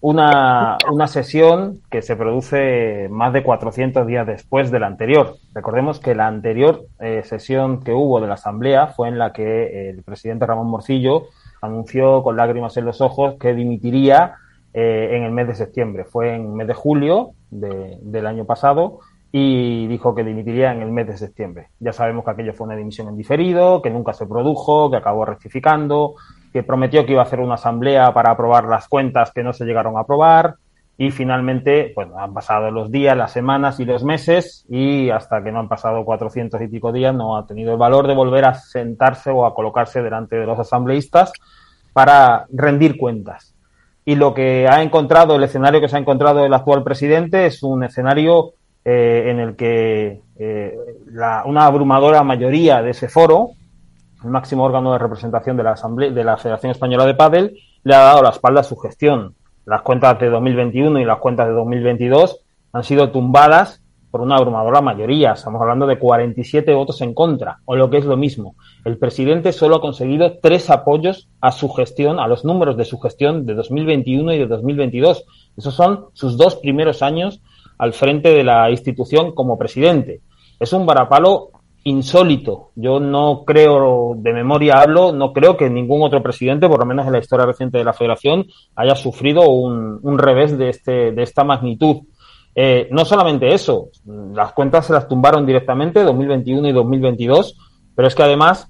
una, 0.02 0.80
una 0.92 1.08
sesión 1.08 1.80
que 1.92 2.02
se 2.02 2.16
produce 2.16 3.08
más 3.12 3.32
de 3.32 3.44
400 3.44 4.08
días 4.08 4.26
después 4.26 4.72
de 4.72 4.80
la 4.80 4.88
anterior. 4.88 5.36
Recordemos 5.54 6.00
que 6.00 6.16
la 6.16 6.26
anterior 6.26 6.88
eh, 7.00 7.22
sesión 7.24 7.84
que 7.84 7.94
hubo 7.94 8.22
de 8.22 8.28
la 8.28 8.34
asamblea 8.34 8.88
fue 8.88 9.10
en 9.10 9.20
la 9.20 9.32
que 9.32 9.92
el 9.92 10.02
presidente 10.02 10.48
Ramón 10.48 10.72
Morcillo 10.72 11.28
anunció 11.62 12.24
con 12.24 12.38
lágrimas 12.38 12.76
en 12.78 12.86
los 12.86 13.02
ojos 13.02 13.36
que 13.40 13.54
dimitiría 13.54 14.34
eh, 14.74 15.10
en 15.12 15.24
el 15.26 15.32
mes 15.32 15.48
de 15.48 15.54
septiembre. 15.54 16.06
Fue 16.06 16.34
en 16.34 16.42
el 16.42 16.54
mes 16.54 16.68
de 16.68 16.74
julio 16.74 17.34
de, 17.52 18.00
del 18.02 18.26
año 18.26 18.46
pasado 18.46 19.00
y 19.40 19.86
dijo 19.88 20.16
que 20.16 20.24
dimitiría 20.24 20.72
en 20.72 20.82
el 20.82 20.92
mes 20.92 21.06
de 21.06 21.18
septiembre. 21.18 21.68
Ya 21.80 21.94
sabemos 21.94 22.26
que 22.26 22.32
aquello 22.32 22.54
fue 22.54 22.66
una 22.66 22.76
dimisión 22.76 23.08
en 23.08 23.18
diferido, 23.18 23.82
que 23.84 23.92
nunca 23.92 24.14
se 24.14 24.26
produjo, 24.26 24.90
que 24.90 24.98
acabó 24.98 25.26
rectificando, 25.26 26.16
que 26.52 26.64
prometió 26.64 27.06
que 27.06 27.12
iba 27.12 27.22
a 27.22 27.26
hacer 27.26 27.40
una 27.40 27.54
asamblea 27.54 28.12
para 28.14 28.32
aprobar 28.32 28.66
las 28.66 28.88
cuentas 28.88 29.32
que 29.32 29.44
no 29.44 29.54
se 29.54 29.66
llegaron 29.66 29.96
a 29.96 30.02
aprobar 30.02 30.56
y 30.98 31.12
finalmente, 31.12 31.92
bueno, 31.96 32.18
han 32.18 32.34
pasado 32.34 32.72
los 32.72 32.92
días, 32.92 33.16
las 33.16 33.32
semanas 33.32 33.80
y 33.80 33.86
los 33.86 34.04
meses 34.04 34.66
y 34.68 35.12
hasta 35.12 35.44
que 35.44 35.52
no 35.52 35.60
han 35.60 35.70
pasado 35.70 36.04
cuatrocientos 36.04 36.60
y 36.60 36.68
pico 36.68 36.92
días 36.92 37.14
no 37.14 37.38
ha 37.38 37.46
tenido 37.46 37.74
el 37.74 37.78
valor 37.78 38.08
de 38.08 38.16
volver 38.16 38.46
a 38.46 38.56
sentarse 38.56 39.30
o 39.30 39.46
a 39.46 39.54
colocarse 39.54 40.02
delante 40.02 40.36
de 40.36 40.48
los 40.48 40.58
asambleístas 40.58 41.32
para 41.94 42.48
rendir 42.52 42.98
cuentas. 42.98 43.54
Y 44.04 44.16
lo 44.16 44.34
que 44.34 44.68
ha 44.68 44.82
encontrado, 44.82 45.36
el 45.36 45.44
escenario 45.44 45.80
que 45.80 45.90
se 45.90 45.98
ha 45.98 46.00
encontrado 46.00 46.44
el 46.44 46.54
actual 46.54 46.84
presidente 46.84 47.46
es 47.46 47.62
un 47.62 47.84
escenario 47.84 48.54
eh, 48.90 49.32
en 49.32 49.42
el 49.42 49.58
que 49.58 50.22
eh, 50.40 50.78
la, 51.08 51.44
una 51.46 51.66
abrumadora 51.66 52.24
mayoría 52.24 52.82
de 52.82 52.92
ese 52.92 53.10
foro, 53.10 53.50
el 54.24 54.30
máximo 54.30 54.64
órgano 54.64 54.94
de 54.94 54.98
representación 54.98 55.58
de 55.58 55.64
la 55.64 55.72
Asamblea 55.72 56.10
de 56.12 56.24
la 56.24 56.38
Federación 56.38 56.72
Española 56.72 57.06
de 57.06 57.14
Padel, 57.14 57.58
le 57.84 57.94
ha 57.94 58.00
dado 58.00 58.24
la 58.24 58.30
espalda 58.30 58.62
a 58.62 58.64
su 58.64 58.78
gestión. 58.78 59.36
Las 59.66 59.82
cuentas 59.82 60.18
de 60.22 60.30
2021 60.30 61.02
y 61.02 61.04
las 61.04 61.18
cuentas 61.18 61.50
de 61.50 61.54
2022 61.54 62.40
han 62.72 62.84
sido 62.86 63.12
tumbadas 63.12 63.84
por 64.10 64.22
una 64.22 64.38
abrumadora 64.38 64.80
mayoría. 64.80 65.34
Estamos 65.34 65.62
hablando 65.62 65.86
de 65.86 66.00
47 66.00 66.74
votos 66.74 67.02
en 67.02 67.14
contra, 67.14 67.60
o 67.66 67.76
lo 67.76 67.90
que 67.90 67.98
es 67.98 68.06
lo 68.06 68.16
mismo. 68.16 68.56
El 68.86 68.98
presidente 68.98 69.52
solo 69.52 69.76
ha 69.76 69.82
conseguido 69.82 70.38
tres 70.42 70.70
apoyos 70.70 71.28
a 71.42 71.52
su 71.52 71.68
gestión, 71.74 72.22
a 72.22 72.28
los 72.28 72.46
números 72.46 72.78
de 72.78 72.86
su 72.86 73.00
gestión 73.00 73.46
de 73.46 73.54
2021 73.54 74.32
y 74.32 74.38
de 74.38 74.48
2022. 74.48 75.26
Esos 75.58 75.74
son 75.74 76.06
sus 76.14 76.38
dos 76.38 76.56
primeros 76.56 77.02
años 77.02 77.42
al 77.78 77.94
frente 77.94 78.30
de 78.30 78.44
la 78.44 78.70
institución 78.72 79.34
como 79.34 79.58
presidente. 79.58 80.22
Es 80.60 80.74
un 80.74 80.86
varapalo 80.86 81.52
insólito. 81.84 82.72
Yo 82.76 83.00
no 83.00 83.44
creo, 83.46 84.14
de 84.18 84.34
memoria 84.34 84.82
hablo, 84.82 85.14
no 85.14 85.32
creo 85.32 85.56
que 85.56 85.70
ningún 85.70 86.02
otro 86.02 86.22
presidente, 86.22 86.68
por 86.68 86.80
lo 86.80 86.86
menos 86.86 87.06
en 87.06 87.14
la 87.14 87.20
historia 87.20 87.46
reciente 87.46 87.78
de 87.78 87.86
la 87.86 87.94
Federación, 87.94 88.46
haya 88.76 88.96
sufrido 88.96 89.50
un, 89.50 90.00
un 90.02 90.18
revés 90.18 90.58
de, 90.58 90.70
este, 90.70 91.12
de 91.12 91.24
esta 91.24 91.44
magnitud. 91.44 92.02
Eh, 92.54 92.90
no 92.92 93.06
solamente 93.06 93.54
eso, 93.54 93.90
las 94.34 94.52
cuentas 94.52 94.88
se 94.88 94.94
las 94.94 95.08
tumbaron 95.08 95.46
directamente 95.46 96.04
2021 96.04 96.68
y 96.68 96.74
2022, 96.74 97.56
pero 97.96 98.08
es 98.08 98.16
que 98.16 98.24
además 98.24 98.70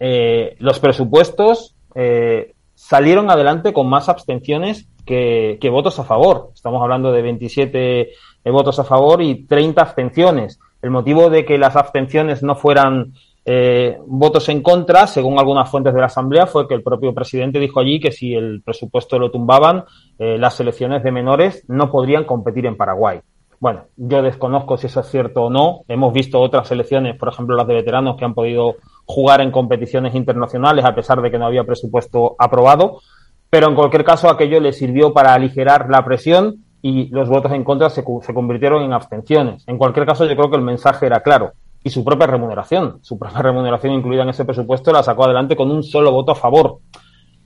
eh, 0.00 0.56
los 0.58 0.80
presupuestos 0.80 1.76
eh, 1.94 2.54
salieron 2.74 3.30
adelante 3.30 3.72
con 3.72 3.88
más 3.88 4.08
abstenciones 4.08 4.88
que, 5.04 5.58
que, 5.60 5.70
votos 5.70 5.98
a 5.98 6.04
favor. 6.04 6.50
Estamos 6.54 6.82
hablando 6.82 7.12
de 7.12 7.22
27 7.22 8.10
votos 8.44 8.78
a 8.78 8.84
favor 8.84 9.22
y 9.22 9.44
30 9.44 9.80
abstenciones. 9.80 10.60
El 10.82 10.90
motivo 10.90 11.30
de 11.30 11.44
que 11.44 11.58
las 11.58 11.76
abstenciones 11.76 12.42
no 12.42 12.56
fueran 12.56 13.14
eh, 13.46 13.98
votos 14.06 14.48
en 14.48 14.62
contra, 14.62 15.06
según 15.06 15.38
algunas 15.38 15.70
fuentes 15.70 15.92
de 15.92 16.00
la 16.00 16.06
Asamblea, 16.06 16.46
fue 16.46 16.66
que 16.66 16.74
el 16.74 16.82
propio 16.82 17.14
presidente 17.14 17.58
dijo 17.58 17.80
allí 17.80 18.00
que 18.00 18.10
si 18.10 18.34
el 18.34 18.62
presupuesto 18.62 19.18
lo 19.18 19.30
tumbaban, 19.30 19.84
eh, 20.18 20.38
las 20.38 20.54
selecciones 20.54 21.02
de 21.02 21.12
menores 21.12 21.64
no 21.68 21.90
podrían 21.90 22.24
competir 22.24 22.66
en 22.66 22.76
Paraguay. 22.76 23.20
Bueno, 23.60 23.84
yo 23.96 24.22
desconozco 24.22 24.76
si 24.76 24.86
eso 24.86 25.00
es 25.00 25.06
cierto 25.08 25.44
o 25.44 25.50
no. 25.50 25.82
Hemos 25.88 26.12
visto 26.12 26.40
otras 26.40 26.68
selecciones, 26.68 27.16
por 27.16 27.28
ejemplo 27.28 27.56
las 27.56 27.66
de 27.66 27.74
veteranos, 27.74 28.16
que 28.16 28.24
han 28.24 28.34
podido 28.34 28.76
jugar 29.06 29.40
en 29.40 29.50
competiciones 29.50 30.14
internacionales 30.14 30.84
a 30.84 30.94
pesar 30.94 31.20
de 31.22 31.30
que 31.30 31.38
no 31.38 31.46
había 31.46 31.64
presupuesto 31.64 32.36
aprobado. 32.38 33.00
Pero 33.54 33.68
en 33.68 33.76
cualquier 33.76 34.02
caso, 34.02 34.28
aquello 34.28 34.58
le 34.58 34.72
sirvió 34.72 35.12
para 35.12 35.32
aligerar 35.32 35.88
la 35.88 36.04
presión 36.04 36.64
y 36.82 37.06
los 37.10 37.28
votos 37.28 37.52
en 37.52 37.62
contra 37.62 37.88
se, 37.88 38.02
se, 38.22 38.34
convirtieron 38.34 38.82
en 38.82 38.92
abstenciones. 38.92 39.62
En 39.68 39.78
cualquier 39.78 40.06
caso, 40.06 40.26
yo 40.26 40.34
creo 40.34 40.50
que 40.50 40.56
el 40.56 40.62
mensaje 40.62 41.06
era 41.06 41.20
claro. 41.20 41.52
Y 41.84 41.90
su 41.90 42.04
propia 42.04 42.26
remuneración, 42.26 42.98
su 43.02 43.16
propia 43.16 43.38
remuneración 43.42 43.94
incluida 43.94 44.24
en 44.24 44.30
ese 44.30 44.44
presupuesto, 44.44 44.90
la 44.90 45.04
sacó 45.04 45.26
adelante 45.26 45.54
con 45.54 45.70
un 45.70 45.84
solo 45.84 46.10
voto 46.10 46.32
a 46.32 46.34
favor. 46.34 46.78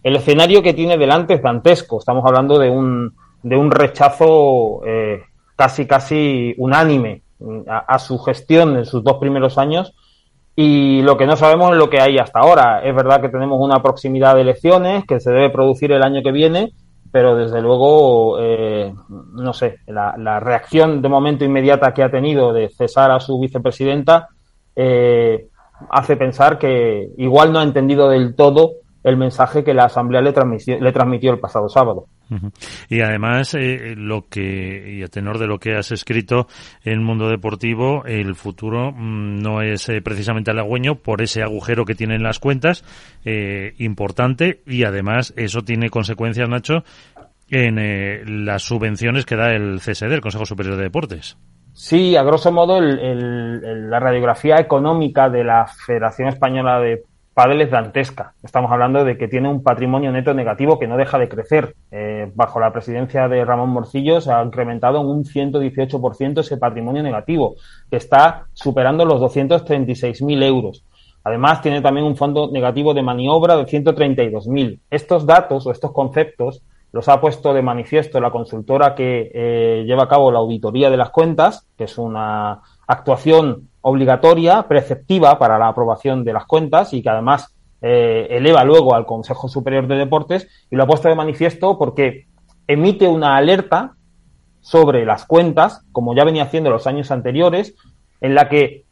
El 0.02 0.16
escenario 0.16 0.62
que 0.62 0.72
tiene 0.72 0.96
delante 0.96 1.34
es 1.34 1.42
dantesco. 1.42 1.98
Estamos 1.98 2.24
hablando 2.24 2.58
de 2.58 2.70
un, 2.70 3.14
de 3.42 3.56
un 3.58 3.70
rechazo 3.70 4.80
eh, 4.86 5.20
casi, 5.56 5.86
casi 5.86 6.54
unánime 6.56 7.20
a, 7.68 7.80
a 7.80 7.98
su 7.98 8.18
gestión 8.20 8.78
en 8.78 8.86
sus 8.86 9.04
dos 9.04 9.18
primeros 9.18 9.58
años 9.58 9.92
y 10.60 11.02
lo 11.02 11.16
que 11.16 11.24
no 11.24 11.36
sabemos 11.36 11.70
es 11.70 11.76
lo 11.76 11.88
que 11.88 12.00
hay 12.00 12.18
hasta 12.18 12.40
ahora. 12.40 12.80
Es 12.82 12.92
verdad 12.92 13.20
que 13.20 13.28
tenemos 13.28 13.60
una 13.60 13.80
proximidad 13.80 14.34
de 14.34 14.40
elecciones 14.40 15.04
que 15.06 15.20
se 15.20 15.30
debe 15.30 15.50
producir 15.50 15.92
el 15.92 16.02
año 16.02 16.20
que 16.20 16.32
viene 16.32 16.72
pero 17.10 17.36
desde 17.36 17.62
luego, 17.62 18.38
eh, 18.40 18.92
no 19.08 19.52
sé, 19.52 19.78
la, 19.86 20.40
reacción 20.40 21.00
de 21.00 21.08
momento 21.08 21.44
inmediata 21.44 21.94
que 21.94 22.02
ha 22.02 22.10
tenido 22.10 22.52
de 22.52 22.68
cesar 22.68 23.10
a 23.10 23.20
su 23.20 23.40
vicepresidenta 23.40 24.28
eh, 24.76 25.48
hace 25.90 26.16
pensar 26.16 26.58
que 26.58 27.08
igual 27.16 27.52
no 27.52 27.60
ha 27.60 27.62
entendido 27.62 28.10
del 28.10 28.34
todo 28.34 28.72
el 29.04 29.16
mensaje 29.16 29.64
que 29.64 29.74
la 29.74 29.84
Asamblea 29.84 30.20
le 30.20 30.34
le 30.80 30.92
transmitió 30.92 31.30
el 31.32 31.38
pasado 31.38 31.68
sábado. 31.68 32.06
Y 32.88 33.00
además, 33.00 33.54
eh, 33.54 33.94
lo 33.96 34.28
que, 34.28 34.98
y 34.98 35.02
a 35.02 35.08
tenor 35.08 35.38
de 35.38 35.46
lo 35.46 35.58
que 35.58 35.76
has 35.76 35.92
escrito 35.92 36.46
en 36.84 37.02
mundo 37.02 37.28
deportivo, 37.28 38.04
el 38.04 38.34
futuro 38.34 38.92
mmm, 38.92 39.38
no 39.40 39.62
es 39.62 39.88
eh, 39.88 40.00
precisamente 40.02 40.50
halagüeño 40.50 40.96
por 40.96 41.22
ese 41.22 41.42
agujero 41.42 41.84
que 41.84 41.94
tienen 41.94 42.22
las 42.22 42.38
cuentas, 42.38 42.84
eh, 43.24 43.74
importante, 43.78 44.62
y 44.66 44.84
además 44.84 45.32
eso 45.36 45.62
tiene 45.62 45.90
consecuencias, 45.90 46.48
Nacho, 46.48 46.84
en 47.50 47.78
eh, 47.78 48.22
las 48.26 48.62
subvenciones 48.62 49.24
que 49.24 49.36
da 49.36 49.52
el 49.52 49.80
CSD, 49.80 50.12
el 50.12 50.20
Consejo 50.20 50.44
Superior 50.44 50.76
de 50.76 50.84
Deportes. 50.84 51.38
Sí, 51.72 52.16
a 52.16 52.22
grosso 52.22 52.50
modo, 52.50 52.78
el, 52.78 52.98
el, 52.98 53.90
la 53.90 54.00
radiografía 54.00 54.56
económica 54.56 55.28
de 55.28 55.44
la 55.44 55.66
Federación 55.86 56.28
Española 56.28 56.80
de 56.80 57.04
Padel 57.38 57.60
es 57.60 57.70
dantesca. 57.70 58.34
Estamos 58.42 58.72
hablando 58.72 59.04
de 59.04 59.16
que 59.16 59.28
tiene 59.28 59.48
un 59.48 59.62
patrimonio 59.62 60.10
neto 60.10 60.34
negativo 60.34 60.76
que 60.76 60.88
no 60.88 60.96
deja 60.96 61.20
de 61.20 61.28
crecer. 61.28 61.76
Eh, 61.92 62.32
bajo 62.34 62.58
la 62.58 62.72
presidencia 62.72 63.28
de 63.28 63.44
Ramón 63.44 63.70
Morcillo 63.70 64.20
se 64.20 64.32
ha 64.32 64.42
incrementado 64.42 65.00
en 65.00 65.06
un 65.06 65.22
118% 65.22 66.40
ese 66.40 66.56
patrimonio 66.56 67.00
negativo, 67.00 67.54
que 67.88 67.96
está 67.96 68.46
superando 68.54 69.04
los 69.04 69.20
236.000 69.20 70.42
euros. 70.42 70.84
Además, 71.22 71.62
tiene 71.62 71.80
también 71.80 72.08
un 72.08 72.16
fondo 72.16 72.50
negativo 72.50 72.92
de 72.92 73.02
maniobra 73.02 73.56
de 73.56 73.66
132.000. 73.66 74.80
Estos 74.90 75.24
datos 75.24 75.64
o 75.64 75.70
estos 75.70 75.92
conceptos 75.92 76.64
los 76.90 77.08
ha 77.08 77.20
puesto 77.20 77.54
de 77.54 77.62
manifiesto 77.62 78.20
la 78.20 78.32
consultora 78.32 78.96
que 78.96 79.30
eh, 79.32 79.84
lleva 79.86 80.02
a 80.02 80.08
cabo 80.08 80.32
la 80.32 80.40
auditoría 80.40 80.90
de 80.90 80.96
las 80.96 81.10
cuentas, 81.10 81.68
que 81.76 81.84
es 81.84 81.98
una 81.98 82.62
actuación 82.88 83.67
obligatoria, 83.80 84.64
preceptiva 84.68 85.38
para 85.38 85.58
la 85.58 85.68
aprobación 85.68 86.24
de 86.24 86.32
las 86.32 86.46
cuentas 86.46 86.92
y 86.92 87.02
que 87.02 87.10
además 87.10 87.54
eh, 87.80 88.26
eleva 88.30 88.64
luego 88.64 88.94
al 88.94 89.06
Consejo 89.06 89.48
Superior 89.48 89.86
de 89.86 89.96
Deportes 89.96 90.48
y 90.70 90.76
lo 90.76 90.82
ha 90.82 90.86
puesto 90.86 91.08
de 91.08 91.14
manifiesto 91.14 91.78
porque 91.78 92.26
emite 92.66 93.06
una 93.06 93.36
alerta 93.36 93.94
sobre 94.60 95.04
las 95.04 95.24
cuentas, 95.24 95.84
como 95.92 96.14
ya 96.14 96.24
venía 96.24 96.42
haciendo 96.42 96.70
los 96.70 96.86
años 96.86 97.10
anteriores, 97.10 97.74
en 98.20 98.34
la 98.34 98.48
que 98.48 98.84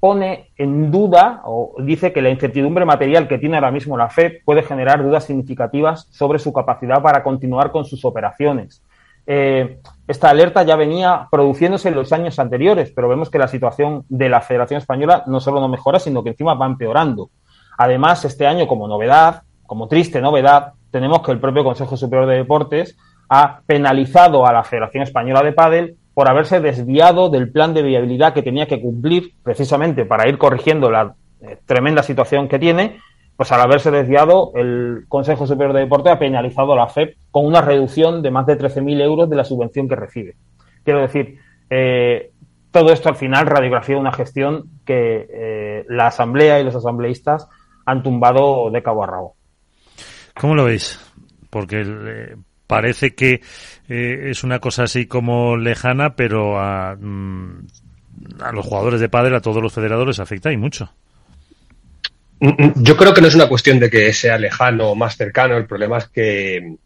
pone 0.00 0.50
en 0.56 0.90
duda 0.90 1.42
o 1.44 1.74
dice 1.82 2.12
que 2.12 2.22
la 2.22 2.30
incertidumbre 2.30 2.84
material 2.86 3.28
que 3.28 3.38
tiene 3.38 3.56
ahora 3.56 3.70
mismo 3.70 3.96
la 3.96 4.08
FED 4.08 4.38
puede 4.44 4.62
generar 4.62 5.02
dudas 5.02 5.24
significativas 5.24 6.08
sobre 6.10 6.38
su 6.38 6.52
capacidad 6.52 7.02
para 7.02 7.22
continuar 7.22 7.70
con 7.70 7.84
sus 7.84 8.04
operaciones. 8.04 8.82
Eh, 9.26 9.78
esta 10.10 10.28
alerta 10.28 10.64
ya 10.64 10.74
venía 10.74 11.28
produciéndose 11.30 11.88
en 11.88 11.94
los 11.94 12.12
años 12.12 12.40
anteriores, 12.40 12.90
pero 12.90 13.08
vemos 13.08 13.30
que 13.30 13.38
la 13.38 13.46
situación 13.46 14.04
de 14.08 14.28
la 14.28 14.40
Federación 14.40 14.78
Española 14.78 15.22
no 15.28 15.38
solo 15.38 15.60
no 15.60 15.68
mejora, 15.68 16.00
sino 16.00 16.24
que 16.24 16.30
encima 16.30 16.54
va 16.54 16.66
empeorando. 16.66 17.30
Además, 17.78 18.24
este 18.24 18.44
año, 18.44 18.66
como 18.66 18.88
novedad, 18.88 19.42
como 19.66 19.86
triste 19.86 20.20
novedad, 20.20 20.72
tenemos 20.90 21.20
que 21.22 21.30
el 21.30 21.38
propio 21.38 21.62
Consejo 21.62 21.96
Superior 21.96 22.28
de 22.28 22.38
Deportes 22.38 22.98
ha 23.28 23.60
penalizado 23.64 24.44
a 24.48 24.52
la 24.52 24.64
Federación 24.64 25.04
Española 25.04 25.44
de 25.44 25.52
Pádel 25.52 25.96
por 26.12 26.28
haberse 26.28 26.58
desviado 26.60 27.30
del 27.30 27.52
plan 27.52 27.72
de 27.72 27.82
viabilidad 27.82 28.34
que 28.34 28.42
tenía 28.42 28.66
que 28.66 28.80
cumplir 28.80 29.34
precisamente 29.44 30.04
para 30.06 30.28
ir 30.28 30.38
corrigiendo 30.38 30.90
la 30.90 31.14
eh, 31.40 31.56
tremenda 31.64 32.02
situación 32.02 32.48
que 32.48 32.58
tiene 32.58 32.98
pues 33.40 33.52
al 33.52 33.62
haberse 33.62 33.90
desviado, 33.90 34.52
el 34.54 35.06
Consejo 35.08 35.46
Superior 35.46 35.72
de 35.72 35.80
Deporte 35.80 36.10
ha 36.10 36.18
penalizado 36.18 36.74
a 36.74 36.76
la 36.76 36.88
FEP 36.88 37.16
con 37.30 37.46
una 37.46 37.62
reducción 37.62 38.20
de 38.20 38.30
más 38.30 38.44
de 38.44 38.58
13.000 38.58 39.00
euros 39.00 39.30
de 39.30 39.36
la 39.36 39.46
subvención 39.46 39.88
que 39.88 39.96
recibe. 39.96 40.36
Quiero 40.84 41.00
decir, 41.00 41.38
eh, 41.70 42.32
todo 42.70 42.92
esto 42.92 43.08
al 43.08 43.16
final 43.16 43.46
radiografía 43.46 43.96
una 43.96 44.12
gestión 44.12 44.64
que 44.84 45.26
eh, 45.32 45.86
la 45.88 46.08
Asamblea 46.08 46.60
y 46.60 46.64
los 46.64 46.74
asambleístas 46.74 47.48
han 47.86 48.02
tumbado 48.02 48.70
de 48.70 48.82
cabo 48.82 49.04
a 49.04 49.06
rabo. 49.06 49.36
¿Cómo 50.38 50.54
lo 50.54 50.64
veis? 50.64 51.00
Porque 51.48 51.80
eh, 51.80 52.36
parece 52.66 53.14
que 53.14 53.40
eh, 53.88 54.28
es 54.28 54.44
una 54.44 54.58
cosa 54.58 54.82
así 54.82 55.06
como 55.06 55.56
lejana, 55.56 56.14
pero 56.14 56.60
a, 56.60 56.94
mm, 56.94 57.66
a 58.42 58.52
los 58.52 58.66
jugadores 58.66 59.00
de 59.00 59.08
padre, 59.08 59.34
a 59.34 59.40
todos 59.40 59.62
los 59.62 59.72
federadores 59.72 60.20
afecta 60.20 60.52
y 60.52 60.58
mucho. 60.58 60.90
Yo 62.40 62.96
creo 62.96 63.12
que 63.12 63.20
no 63.20 63.28
es 63.28 63.34
una 63.34 63.48
cuestión 63.48 63.78
de 63.78 63.90
que 63.90 64.12
sea 64.14 64.38
lejano 64.38 64.90
o 64.90 64.94
más 64.94 65.16
cercano, 65.16 65.58
el 65.58 65.66
problema 65.66 65.98
es 65.98 66.08
que 66.08 66.76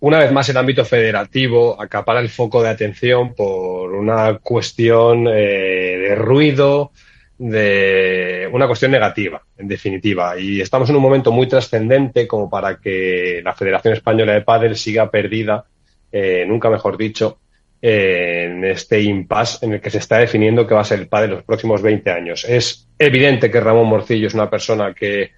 una 0.00 0.18
vez 0.18 0.32
más 0.32 0.48
el 0.48 0.56
ámbito 0.56 0.84
federativo 0.84 1.80
acapara 1.80 2.20
el 2.20 2.30
foco 2.30 2.62
de 2.62 2.70
atención 2.70 3.34
por 3.34 3.92
una 3.94 4.38
cuestión 4.38 5.26
eh, 5.28 5.98
de 6.08 6.14
ruido, 6.14 6.92
de 7.38 8.48
una 8.52 8.66
cuestión 8.66 8.92
negativa, 8.92 9.42
en 9.58 9.68
definitiva. 9.68 10.38
Y 10.38 10.60
estamos 10.60 10.88
en 10.88 10.96
un 10.96 11.02
momento 11.02 11.32
muy 11.32 11.48
trascendente 11.48 12.26
como 12.26 12.48
para 12.48 12.76
que 12.76 13.40
la 13.44 13.54
Federación 13.54 13.94
Española 13.94 14.32
de 14.32 14.42
Padel 14.42 14.76
siga 14.76 15.10
perdida, 15.10 15.64
eh, 16.12 16.44
nunca 16.46 16.70
mejor 16.70 16.96
dicho, 16.96 17.38
en 17.86 18.64
este 18.64 19.02
impasse 19.02 19.66
en 19.66 19.74
el 19.74 19.80
que 19.82 19.90
se 19.90 19.98
está 19.98 20.16
definiendo 20.16 20.66
que 20.66 20.72
va 20.72 20.80
a 20.80 20.84
ser 20.84 21.00
el 21.00 21.06
padre 21.06 21.28
de 21.28 21.34
los 21.34 21.44
próximos 21.44 21.82
20 21.82 22.10
años. 22.10 22.46
Es 22.48 22.88
evidente 22.98 23.50
que 23.50 23.60
Ramón 23.60 23.88
Morcillo 23.88 24.26
es 24.26 24.32
una 24.32 24.48
persona 24.48 24.94
que 24.94 25.32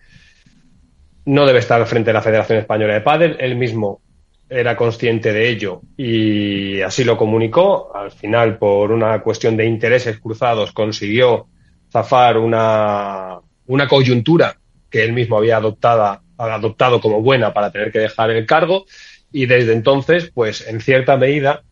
no 1.25 1.45
debe 1.45 1.59
estar 1.59 1.85
frente 1.87 2.11
a 2.11 2.15
la 2.15 2.23
Federación 2.23 2.61
Española 2.61 2.95
de 2.95 3.01
Padel. 3.01 3.37
Él 3.41 3.57
mismo 3.57 4.01
era 4.49 4.77
consciente 4.77 5.33
de 5.33 5.49
ello 5.49 5.81
y 5.97 6.81
así 6.83 7.03
lo 7.03 7.17
comunicó. 7.17 7.91
Al 7.93 8.13
final, 8.13 8.59
por 8.59 8.93
una 8.93 9.21
cuestión 9.23 9.57
de 9.57 9.67
intereses 9.67 10.21
cruzados, 10.21 10.71
consiguió 10.71 11.49
zafar 11.91 12.39
una, 12.39 13.41
una 13.67 13.89
coyuntura 13.89 14.57
que 14.89 15.03
él 15.03 15.13
mismo 15.13 15.37
había 15.37 15.57
adoptada, 15.57 16.23
adoptado 16.39 17.01
como 17.01 17.23
buena 17.23 17.53
para 17.53 17.73
tener 17.73 17.91
que 17.91 17.99
dejar 17.99 18.31
el 18.31 18.47
cargo. 18.47 18.85
Y 19.33 19.47
desde 19.47 19.73
entonces, 19.73 20.31
pues 20.33 20.65
en 20.69 20.81
cierta 20.81 21.17
medida, 21.17 21.65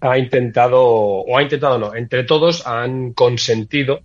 ha 0.00 0.18
intentado, 0.18 0.82
o 0.82 1.36
ha 1.36 1.42
intentado 1.42 1.78
no, 1.78 1.94
entre 1.94 2.24
todos 2.24 2.66
han 2.66 3.12
consentido 3.12 4.00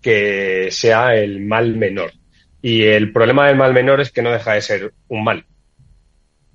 que 0.00 0.68
sea 0.70 1.14
el 1.14 1.40
mal 1.40 1.76
menor. 1.76 2.12
Y 2.60 2.84
el 2.84 3.12
problema 3.12 3.46
del 3.46 3.56
mal 3.56 3.72
menor 3.72 4.00
es 4.00 4.10
que 4.10 4.22
no 4.22 4.30
deja 4.30 4.54
de 4.54 4.62
ser 4.62 4.92
un 5.08 5.24
mal. 5.24 5.44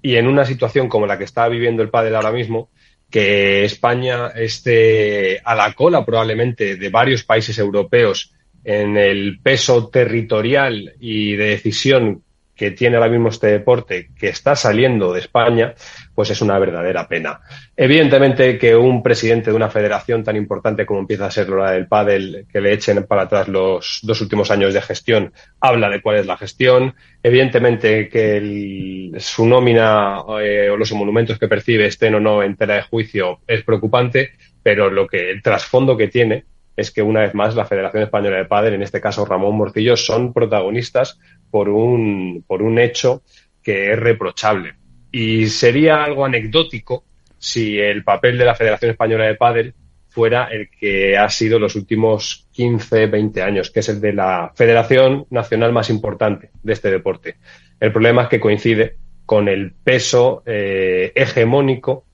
Y 0.02 0.16
en 0.16 0.28
una 0.28 0.46
situación 0.46 0.90
como 0.90 1.08
la 1.08 1.18
que 1.18 1.24
está 1.24 1.48
viviendo 1.48 1.82
el 1.82 1.90
padre 1.90 2.16
ahora 2.16 2.32
mismo, 2.32 2.70
que 3.10 3.64
España 3.64 4.28
esté 4.30 5.40
a 5.44 5.56
la 5.56 5.74
cola 5.74 6.04
probablemente 6.06 6.76
de 6.76 6.90
varios 6.90 7.24
países 7.24 7.58
europeos 7.60 8.34
en 8.64 8.98
el 8.98 9.40
peso 9.42 9.90
territorial 9.90 10.94
y 11.00 11.36
de 11.36 11.46
decisión 11.46 12.24
que 12.56 12.72
tiene 12.72 12.98
ahora 12.98 13.10
mismo 13.10 13.30
este 13.30 13.48
deporte, 13.48 14.10
que 14.18 14.30
está 14.30 14.56
saliendo 14.56 15.14
de 15.14 15.20
España, 15.20 15.74
pues 16.16 16.30
es 16.30 16.42
una 16.42 16.60
verdadera 16.60 17.08
pena. 17.08 17.42
Evidentemente 17.76 18.58
que 18.58 18.76
un 18.76 19.02
presidente 19.02 19.50
de 19.50 19.56
una 19.56 19.70
federación 19.70 20.24
tan 20.24 20.36
importante 20.36 20.86
como 20.86 21.00
empieza 21.00 21.26
a 21.26 21.32
ser 21.32 21.50
la 21.50 21.72
del 21.72 21.88
pádel, 21.88 22.46
que 22.52 22.62
le 22.62 22.74
echen 22.74 23.04
para 23.06 23.24
atrás 23.24 23.48
los 23.48 24.00
dos 24.04 24.22
últimos 24.22 24.52
años 24.52 24.74
de 24.74 24.82
gestión, 24.82 25.34
habla 25.60 25.90
de 25.90 26.02
cuál 26.02 26.18
es 26.18 26.26
la 26.26 26.38
gestión. 26.38 26.96
Evidentemente 27.22 28.10
que 28.10 29.12
su 29.18 29.46
nómina 29.46 30.24
eh, 30.42 30.70
o 30.70 30.78
los 30.78 30.92
monumentos 30.94 31.40
que 31.40 31.48
percibe 31.48 31.88
estén 31.88 32.16
o 32.16 32.20
no 32.20 32.44
en 32.44 32.56
tela 32.56 32.76
de 32.76 32.84
juicio 32.84 33.40
es 33.48 33.64
preocupante, 33.64 34.32
pero 34.62 34.90
lo 34.90 35.08
que 35.08 35.32
el 35.32 35.42
trasfondo 35.42 35.98
que 35.98 36.08
tiene 36.08 36.46
es 36.76 36.92
que 36.92 37.02
una 37.02 37.22
vez 37.22 37.36
más 37.36 37.56
la 37.56 37.66
Federación 37.66 38.04
Española 38.04 38.38
de 38.38 38.46
Padel, 38.46 38.74
en 38.74 38.82
este 38.82 39.02
caso 39.02 39.26
Ramón 39.26 39.56
Morcillo, 39.56 39.96
son 39.96 40.34
protagonistas 40.34 41.20
por 41.52 41.70
un, 41.70 42.44
por 42.48 42.62
un 42.64 42.80
hecho 42.80 43.22
que 43.62 43.92
es 43.92 44.00
reprochable. 44.00 44.74
Y 45.16 45.46
sería 45.46 46.04
algo 46.04 46.26
anecdótico 46.26 47.04
si 47.38 47.80
el 47.80 48.04
papel 48.04 48.36
de 48.36 48.46
la 48.46 48.56
Federación 48.56 48.90
Española 48.90 49.26
de 49.26 49.36
Padel 49.36 49.76
fuera 50.10 50.46
el 50.46 50.70
que 50.72 51.16
ha 51.16 51.30
sido 51.30 51.60
los 51.60 51.76
últimos 51.76 52.48
15, 52.52 53.06
20 53.06 53.44
años, 53.44 53.70
que 53.70 53.82
es 53.82 53.90
el 53.90 54.02
de 54.02 54.14
la 54.14 54.52
federación 54.56 55.28
nacional 55.30 55.72
más 55.72 55.92
importante 55.92 56.50
de 56.64 56.74
este 56.74 56.90
deporte. 56.90 57.36
El 57.80 57.92
problema 57.92 58.24
es 58.24 58.30
que 58.30 58.40
coincide 58.40 58.96
con 59.24 59.48
el 59.50 59.74
peso 59.74 60.42
eh, 60.48 61.12
hegemónico 61.14 62.06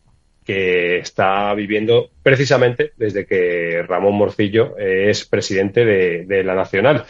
que 0.44 0.98
está 0.98 1.53
viviendo 1.53 2.10
precisamente 2.22 2.91
desde 2.98 3.25
que 3.25 3.82
Ramón 3.88 4.15
Morcillo 4.15 4.77
es 4.77 5.24
presidente 5.24 5.86
de, 5.86 6.44
la 6.44 6.53
Nacional. 6.56 7.06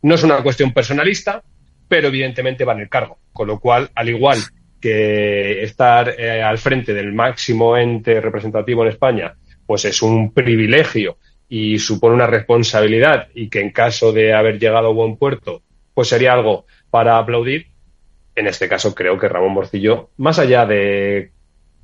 No 0.00 0.14
es 0.14 0.22
una 0.22 0.42
cuestión 0.42 0.72
personalista, 0.72 1.42
pero 1.86 2.08
evidentemente 2.08 2.64
va 2.64 2.72
en 2.72 2.80
el 2.80 2.88
cargo, 2.88 3.18
con 3.32 3.48
lo 3.48 3.58
cual, 3.58 3.90
al 3.94 4.08
igual 4.08 4.38
que 4.80 5.62
estar 5.62 6.14
eh, 6.18 6.42
al 6.42 6.58
frente 6.58 6.94
del 6.94 7.12
máximo 7.12 7.76
ente 7.76 8.20
representativo 8.20 8.82
en 8.82 8.90
España, 8.90 9.34
pues 9.66 9.84
es 9.84 10.02
un 10.02 10.32
privilegio 10.32 11.18
y 11.48 11.78
supone 11.78 12.14
una 12.14 12.26
responsabilidad 12.26 13.28
y 13.34 13.48
que 13.48 13.60
en 13.60 13.70
caso 13.70 14.12
de 14.12 14.34
haber 14.34 14.58
llegado 14.58 14.88
a 14.88 14.92
buen 14.92 15.16
puerto, 15.16 15.62
pues 15.94 16.08
sería 16.08 16.32
algo 16.32 16.66
para 16.90 17.18
aplaudir. 17.18 17.68
En 18.34 18.46
este 18.46 18.68
caso 18.68 18.94
creo 18.94 19.18
que 19.18 19.28
Ramón 19.28 19.52
Morcillo, 19.52 20.10
más 20.16 20.38
allá 20.38 20.64
de 20.66 21.32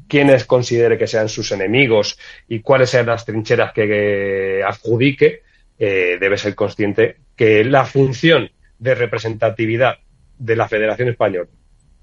quienes 0.06 0.44
considere 0.44 0.98
que 0.98 1.06
sean 1.06 1.28
sus 1.28 1.50
enemigos 1.50 2.18
y 2.46 2.60
cuáles 2.60 2.90
sean 2.90 3.06
las 3.06 3.24
trincheras 3.24 3.72
que, 3.72 4.62
adjudique, 4.64 5.42
eh, 5.78 6.18
debe 6.20 6.38
ser 6.38 6.54
consciente 6.54 7.16
que 7.34 7.64
la 7.64 7.84
función 7.84 8.50
de 8.78 8.94
representatividad 8.94 9.98
de 10.38 10.56
la 10.56 10.68
Federación 10.68 11.08
Española 11.08 11.48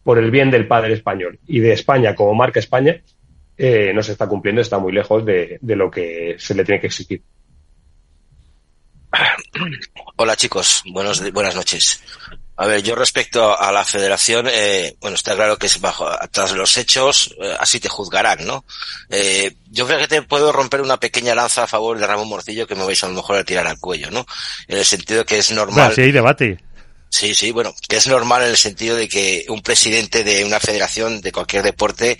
por 0.04 0.18
el 0.18 0.32
bien 0.32 0.52
del 0.52 0.68
padre 0.68 0.94
español 0.94 1.40
y 1.48 1.60
de 1.60 1.74
España 1.74 2.16
como 2.16 2.34
marca 2.34 2.60
España 2.60 3.02
eh, 3.58 3.92
no 3.94 4.02
se 4.02 4.14
está 4.14 4.28
cumpliendo, 4.28 4.62
está 4.62 4.80
muy 4.80 4.92
lejos 4.92 5.24
de, 5.26 5.60
de 5.62 5.76
lo 5.76 5.92
que 5.92 6.36
se 6.40 6.56
le 6.56 6.64
tiene 6.66 6.82
que 6.82 6.88
exigir. 6.88 7.22
Hola 10.16 10.36
chicos, 10.36 10.84
buenos, 10.92 11.32
buenas 11.32 11.56
noches. 11.56 12.02
A 12.56 12.68
ver, 12.68 12.84
yo 12.84 12.96
respecto 12.96 13.60
a 13.60 13.72
la 13.72 13.84
federación, 13.84 14.48
eh, 14.48 14.96
bueno, 15.02 15.16
está 15.16 15.36
claro 15.36 15.58
que 15.58 15.66
es 15.66 15.82
bajo, 15.82 16.08
tras 16.32 16.52
los 16.52 16.78
hechos, 16.78 17.36
eh, 17.42 17.56
así 17.60 17.80
te 17.80 17.90
juzgarán, 17.90 18.46
¿no? 18.46 18.66
Eh, 19.10 19.56
yo 19.72 19.88
creo 19.88 19.98
que 19.98 20.08
te 20.08 20.22
puedo 20.22 20.52
romper 20.52 20.82
una 20.82 20.98
pequeña 20.98 21.34
lanza 21.34 21.64
a 21.64 21.68
favor 21.68 21.98
de 21.98 22.06
Ramón 22.06 22.30
Morcillo 22.30 22.68
que 22.68 22.76
me 22.76 22.86
vais 22.86 23.04
a 23.04 23.08
lo 23.08 23.16
mejor 23.16 23.38
a 23.38 23.44
tirar 23.44 23.66
al 23.66 23.80
cuello, 23.80 24.12
¿no? 24.12 24.26
En 24.68 24.78
el 24.78 24.86
sentido 24.86 25.26
que 25.26 25.40
es 25.40 25.52
normal. 25.52 25.94
sí 25.96 26.02
hay 26.02 26.12
debate. 26.12 26.60
Sí, 27.12 27.36
sí, 27.36 27.52
bueno, 27.52 27.76
que 27.90 27.98
es 27.98 28.08
normal 28.08 28.42
en 28.42 28.52
el 28.52 28.58
sentido 28.58 28.96
de 28.96 29.10
que 29.10 29.46
un 29.50 29.62
presidente 29.62 30.24
de 30.24 30.46
una 30.46 30.62
federación 30.62 31.20
de 31.20 31.34
cualquier 31.34 31.62
deporte, 31.62 32.18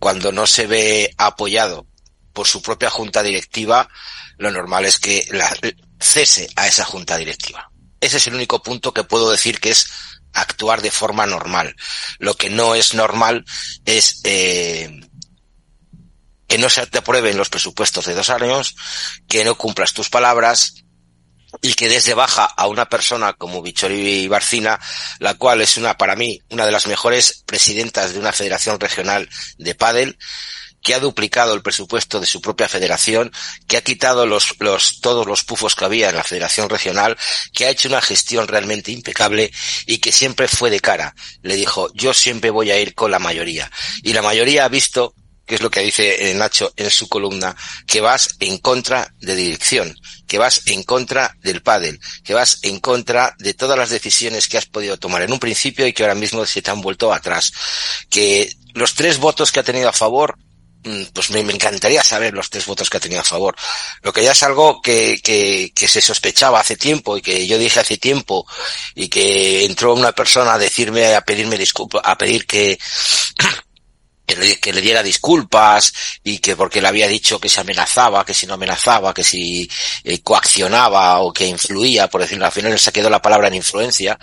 cuando 0.00 0.32
no 0.32 0.46
se 0.48 0.66
ve 0.66 1.14
apoyado 1.16 1.86
por 2.32 2.48
su 2.48 2.60
propia 2.60 2.90
junta 2.90 3.22
directiva, 3.22 3.88
lo 4.36 4.50
normal 4.50 4.86
es 4.86 4.98
que 4.98 5.24
la, 5.30 5.56
cese 6.00 6.48
a 6.56 6.66
esa 6.66 6.84
junta 6.84 7.16
directiva. 7.16 7.70
Ese 8.00 8.16
es 8.16 8.26
el 8.26 8.34
único 8.34 8.60
punto 8.60 8.92
que 8.92 9.04
puedo 9.04 9.30
decir 9.30 9.60
que 9.60 9.70
es 9.70 9.86
actuar 10.32 10.82
de 10.82 10.90
forma 10.90 11.26
normal. 11.26 11.76
Lo 12.18 12.34
que 12.34 12.50
no 12.50 12.74
es 12.74 12.92
normal 12.92 13.44
es 13.84 14.20
eh, 14.24 15.00
que 16.48 16.58
no 16.58 16.68
se 16.68 16.84
te 16.88 16.98
aprueben 16.98 17.38
los 17.38 17.50
presupuestos 17.50 18.04
de 18.06 18.14
dos 18.14 18.30
años, 18.30 18.74
que 19.28 19.44
no 19.44 19.56
cumplas 19.56 19.94
tus 19.94 20.10
palabras 20.10 20.83
y 21.62 21.74
que 21.74 21.88
desde 21.88 22.14
baja 22.14 22.44
a 22.44 22.66
una 22.66 22.88
persona 22.88 23.32
como 23.32 23.62
Bichori 23.62 24.28
Barcina, 24.28 24.80
la 25.18 25.34
cual 25.34 25.60
es 25.60 25.76
una, 25.76 25.96
para 25.96 26.16
mí, 26.16 26.40
una 26.50 26.66
de 26.66 26.72
las 26.72 26.86
mejores 26.86 27.42
presidentas 27.46 28.12
de 28.12 28.20
una 28.20 28.32
federación 28.32 28.78
regional 28.80 29.28
de 29.58 29.74
pádel, 29.74 30.18
que 30.84 30.94
ha 30.94 31.00
duplicado 31.00 31.54
el 31.54 31.62
presupuesto 31.62 32.20
de 32.20 32.26
su 32.26 32.42
propia 32.42 32.68
federación, 32.68 33.32
que 33.66 33.78
ha 33.78 33.82
quitado 33.82 34.26
los, 34.26 34.54
los, 34.60 35.00
todos 35.00 35.26
los 35.26 35.42
pufos 35.42 35.74
que 35.74 35.86
había 35.86 36.10
en 36.10 36.16
la 36.16 36.22
federación 36.22 36.68
regional, 36.68 37.16
que 37.54 37.64
ha 37.64 37.70
hecho 37.70 37.88
una 37.88 38.02
gestión 38.02 38.46
realmente 38.46 38.92
impecable 38.92 39.50
y 39.86 39.98
que 39.98 40.12
siempre 40.12 40.46
fue 40.46 40.68
de 40.68 40.80
cara. 40.80 41.14
Le 41.42 41.56
dijo, 41.56 41.90
yo 41.94 42.12
siempre 42.12 42.50
voy 42.50 42.70
a 42.70 42.78
ir 42.78 42.94
con 42.94 43.10
la 43.10 43.18
mayoría. 43.18 43.70
Y 44.02 44.12
la 44.12 44.20
mayoría 44.20 44.66
ha 44.66 44.68
visto 44.68 45.14
que 45.46 45.56
es 45.56 45.62
lo 45.62 45.70
que 45.70 45.80
dice 45.80 46.32
Nacho 46.34 46.72
en 46.76 46.90
su 46.90 47.08
columna, 47.08 47.56
que 47.86 48.00
vas 48.00 48.36
en 48.40 48.58
contra 48.58 49.12
de 49.20 49.34
dirección, 49.34 49.96
que 50.26 50.38
vas 50.38 50.62
en 50.66 50.82
contra 50.82 51.36
del 51.42 51.62
pádel, 51.62 52.00
que 52.24 52.34
vas 52.34 52.58
en 52.62 52.80
contra 52.80 53.34
de 53.38 53.54
todas 53.54 53.78
las 53.78 53.90
decisiones 53.90 54.48
que 54.48 54.58
has 54.58 54.66
podido 54.66 54.98
tomar 54.98 55.22
en 55.22 55.32
un 55.32 55.38
principio 55.38 55.86
y 55.86 55.92
que 55.92 56.02
ahora 56.02 56.14
mismo 56.14 56.44
se 56.46 56.62
te 56.62 56.70
han 56.70 56.80
vuelto 56.80 57.12
atrás. 57.12 57.52
Que 58.08 58.52
los 58.74 58.94
tres 58.94 59.18
votos 59.18 59.52
que 59.52 59.60
ha 59.60 59.64
tenido 59.64 59.88
a 59.88 59.92
favor 59.92 60.36
Mm, 60.84 61.04
pues 61.14 61.30
me, 61.30 61.40
encantaría 61.40 62.04
saber 62.04 62.34
los 62.34 62.50
tres 62.50 62.66
votos 62.66 62.90
que 62.90 62.98
ha 62.98 63.00
tenido 63.00 63.22
a 63.22 63.24
favor. 63.24 63.56
Lo 64.02 64.12
que 64.12 64.22
ya 64.22 64.32
es 64.32 64.42
algo 64.42 64.82
que, 64.82 65.18
que, 65.22 65.72
que, 65.74 65.88
se 65.88 66.02
sospechaba 66.02 66.60
hace 66.60 66.76
tiempo 66.76 67.16
y 67.16 67.22
que 67.22 67.46
yo 67.46 67.56
dije 67.58 67.80
hace 67.80 67.96
tiempo 67.96 68.46
y 68.94 69.08
que 69.08 69.64
entró 69.64 69.94
una 69.94 70.12
persona 70.12 70.54
a 70.54 70.58
decirme, 70.58 71.14
a 71.14 71.22
pedirme 71.22 71.56
disculpas, 71.56 72.02
a 72.04 72.18
pedir 72.18 72.46
que, 72.46 72.78
que 74.26 74.36
le, 74.36 74.56
que 74.56 74.72
le, 74.72 74.80
diera 74.80 75.02
disculpas 75.02 75.92
y 76.22 76.38
que 76.38 76.56
porque 76.56 76.80
le 76.80 76.88
había 76.88 77.08
dicho 77.08 77.38
que 77.38 77.48
se 77.48 77.60
amenazaba, 77.60 78.24
que 78.24 78.34
si 78.34 78.46
no 78.46 78.54
amenazaba, 78.54 79.12
que 79.12 79.24
si 79.24 79.70
eh, 80.04 80.20
coaccionaba 80.22 81.20
o 81.20 81.32
que 81.32 81.46
influía, 81.46 82.08
por 82.08 82.22
decirlo, 82.22 82.46
al 82.46 82.52
final 82.52 82.78
se 82.78 82.92
quedó 82.92 83.10
la 83.10 83.22
palabra 83.22 83.48
en 83.48 83.54
influencia, 83.54 84.18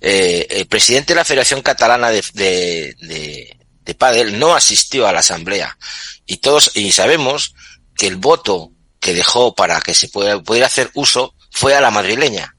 eh, 0.00 0.46
el 0.50 0.66
presidente 0.66 1.14
de 1.14 1.16
la 1.16 1.24
Federación 1.24 1.62
Catalana 1.62 2.10
de, 2.10 2.22
de, 2.34 2.94
de 3.00 3.58
de 3.88 3.94
Padel 3.94 4.38
no 4.38 4.54
asistió 4.54 5.08
a 5.08 5.14
la 5.14 5.20
asamblea 5.20 5.78
y 6.26 6.36
todos 6.36 6.72
y 6.74 6.92
sabemos 6.92 7.54
que 7.96 8.06
el 8.06 8.16
voto 8.16 8.70
que 9.00 9.14
dejó 9.14 9.54
para 9.54 9.80
que 9.80 9.94
se 9.94 10.08
pudiera, 10.08 10.66
hacer 10.66 10.90
uso 10.92 11.34
fue 11.50 11.74
a 11.74 11.80
la 11.80 11.90
madrileña. 11.90 12.54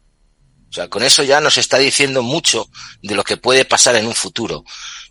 O 0.71 0.73
sea, 0.73 0.88
con 0.88 1.04
eso 1.04 1.21
ya 1.21 1.39
nos 1.39 1.60
está 1.60 1.78
diciendo 1.78 2.23
mucho 2.23 2.67
de 3.04 3.13
lo 3.13 3.23
que 3.23 3.38
puede 3.38 3.63
pasar 3.63 3.95
en 3.95 4.08
un 4.08 4.15
futuro. 4.15 4.63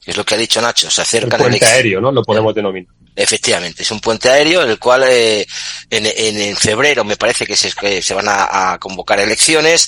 Es 0.08 0.16
lo 0.16 0.24
que 0.24 0.36
ha 0.36 0.38
dicho 0.38 0.58
Nacho. 0.62 0.90
Se 0.90 1.02
acerca 1.02 1.36
el 1.36 1.42
puente 1.42 1.66
aéreo, 1.66 2.00
¿no? 2.00 2.10
Lo 2.10 2.22
podemos 2.22 2.54
denominar. 2.54 2.94
Efectivamente, 3.14 3.82
es 3.82 3.90
un 3.90 4.00
puente 4.00 4.30
aéreo 4.30 4.62
en 4.62 4.70
el 4.70 4.78
cual 4.78 5.04
eh, 5.06 5.46
en, 5.90 6.06
en, 6.06 6.56
febrero 6.56 7.04
me 7.04 7.18
parece 7.18 7.46
que 7.46 7.56
se, 7.56 7.70
que 7.72 8.00
se 8.00 8.14
van 8.14 8.26
a, 8.26 8.72
a, 8.72 8.78
convocar 8.78 9.20
elecciones 9.20 9.86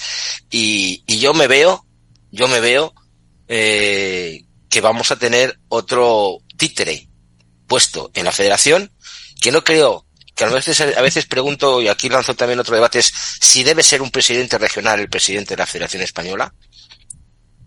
y, 0.51 1.03
y 1.07 1.21
yo 1.21 1.33
me 1.33 1.47
veo, 1.47 1.87
yo 2.31 2.49
me 2.49 2.61
veo 2.61 2.93
eh, 3.49 4.45
que 4.69 4.83
vamos 4.83 5.11
a 5.11 5.17
tener 5.17 5.59
otro 5.69 6.37
títere 6.59 7.09
puesto 7.67 8.11
en 8.13 8.27
la 8.27 8.33
federación, 8.33 8.93
que 9.41 9.53
no 9.53 9.65
creo, 9.65 10.05
que 10.37 10.45
a 10.45 10.49
veces, 10.49 10.79
a 10.83 11.01
veces 11.01 11.25
pregunto, 11.25 11.81
y 11.81 11.89
aquí 11.89 12.11
lanzo 12.11 12.35
también 12.35 12.61
otro 12.61 12.75
debate, 12.75 12.99
es 12.99 13.11
si 13.41 13.63
debe 13.63 13.83
ser 13.83 14.03
un 14.03 14.11
presidente 14.11 14.59
regional 14.59 15.01
el 15.01 15.09
presidente 15.09 15.55
de 15.55 15.63
la 15.63 15.67
Federación 15.67 16.03
Española. 16.03 16.53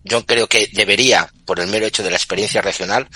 Yo 0.04 0.24
creo 0.26 0.46
que 0.48 0.68
debería, 0.72 1.32
por 1.44 1.60
el 1.60 1.66
mero 1.66 1.86
hecho 1.86 2.02
de 2.02 2.10
la 2.10 2.16
experiencia 2.16 2.62
regional, 2.62 3.08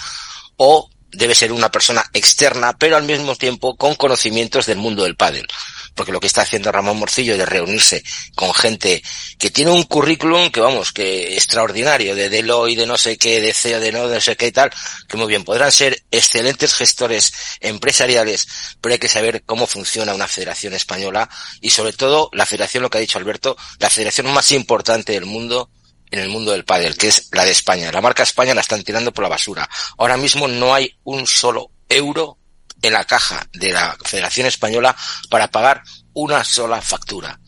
o 0.57 0.91
debe 1.11 1.35
ser 1.35 1.53
una 1.53 1.71
persona 1.71 2.05
externa, 2.13 2.77
pero 2.77 2.97
al 2.97 3.05
mismo 3.05 3.35
tiempo 3.37 3.77
con 3.77 3.95
conocimientos 3.95 4.67
del 4.67 4.79
mundo 4.79 5.05
del 5.05 5.17
pádel. 5.17 5.47
Porque 5.95 6.13
lo 6.13 6.21
que 6.21 6.29
está 6.29 6.43
haciendo 6.43 6.71
Ramón 6.71 6.99
Morcillo 6.99 7.37
de 7.37 7.45
reunirse 7.45 8.05
con 8.37 8.55
gente 8.55 9.03
que 9.39 9.51
tiene 9.51 9.73
un 9.73 9.83
currículum 9.85 10.51
que 10.51 10.61
vamos, 10.61 10.93
que 10.93 11.35
extraordinario, 11.35 12.15
de 12.15 12.29
Deloitte, 12.29 12.81
de 12.81 12.87
no 12.87 12.97
sé 12.97 13.17
qué, 13.17 13.41
de 13.41 13.53
CEO, 13.53 13.81
de 13.81 13.91
no, 13.91 14.21
sé 14.21 14.37
qué 14.37 14.49
y 14.49 14.53
tal, 14.53 14.71
que 15.09 15.17
muy 15.17 15.27
bien, 15.27 15.45
podrán 15.45 15.73
ser 15.73 16.01
excelentes 16.11 16.75
gestores 16.75 17.33
empresariales, 17.61 18.47
pero 18.81 18.93
hay 18.93 18.99
que 18.99 19.09
saber 19.09 19.43
cómo 19.45 19.67
funciona 19.67 20.15
una 20.15 20.29
federación 20.29 20.75
española 20.75 21.29
y 21.61 21.71
sobre 21.71 21.95
todo 21.95 22.31
la 22.33 22.47
federación, 22.47 22.83
lo 22.83 22.91
que 22.91 22.99
ha 22.99 23.01
dicho 23.01 23.19
Alberto, 23.19 23.57
la 23.81 23.91
federación 23.91 24.33
más 24.33 24.53
importante 24.53 25.13
del 25.13 25.27
mundo 25.27 25.71
en 26.11 26.21
el 26.21 26.29
mundo 26.29 26.53
del 26.53 26.65
pádel, 26.65 26.97
que 26.97 27.09
es 27.09 27.29
la 27.33 27.45
de 27.45 27.53
España. 27.53 27.93
La 27.93 28.01
marca 28.01 28.23
España 28.23 28.55
la 28.55 28.61
están 28.61 28.83
tirando 28.83 29.13
por 29.13 29.23
la 29.23 29.29
basura. 29.29 29.69
Ahora 29.99 30.17
mismo 30.17 30.49
no 30.49 30.75
hay 30.75 30.97
un 31.05 31.27
solo 31.27 31.71
euro 31.89 32.39
en 32.83 32.93
la 32.93 33.05
caja 33.05 33.47
de 33.53 33.73
la 33.73 33.97
Federación 34.05 34.47
Española 34.47 34.97
para 35.31 35.49
pagar 35.49 35.83
una 36.13 36.45
sola 36.45 36.81
factura. 36.81 37.39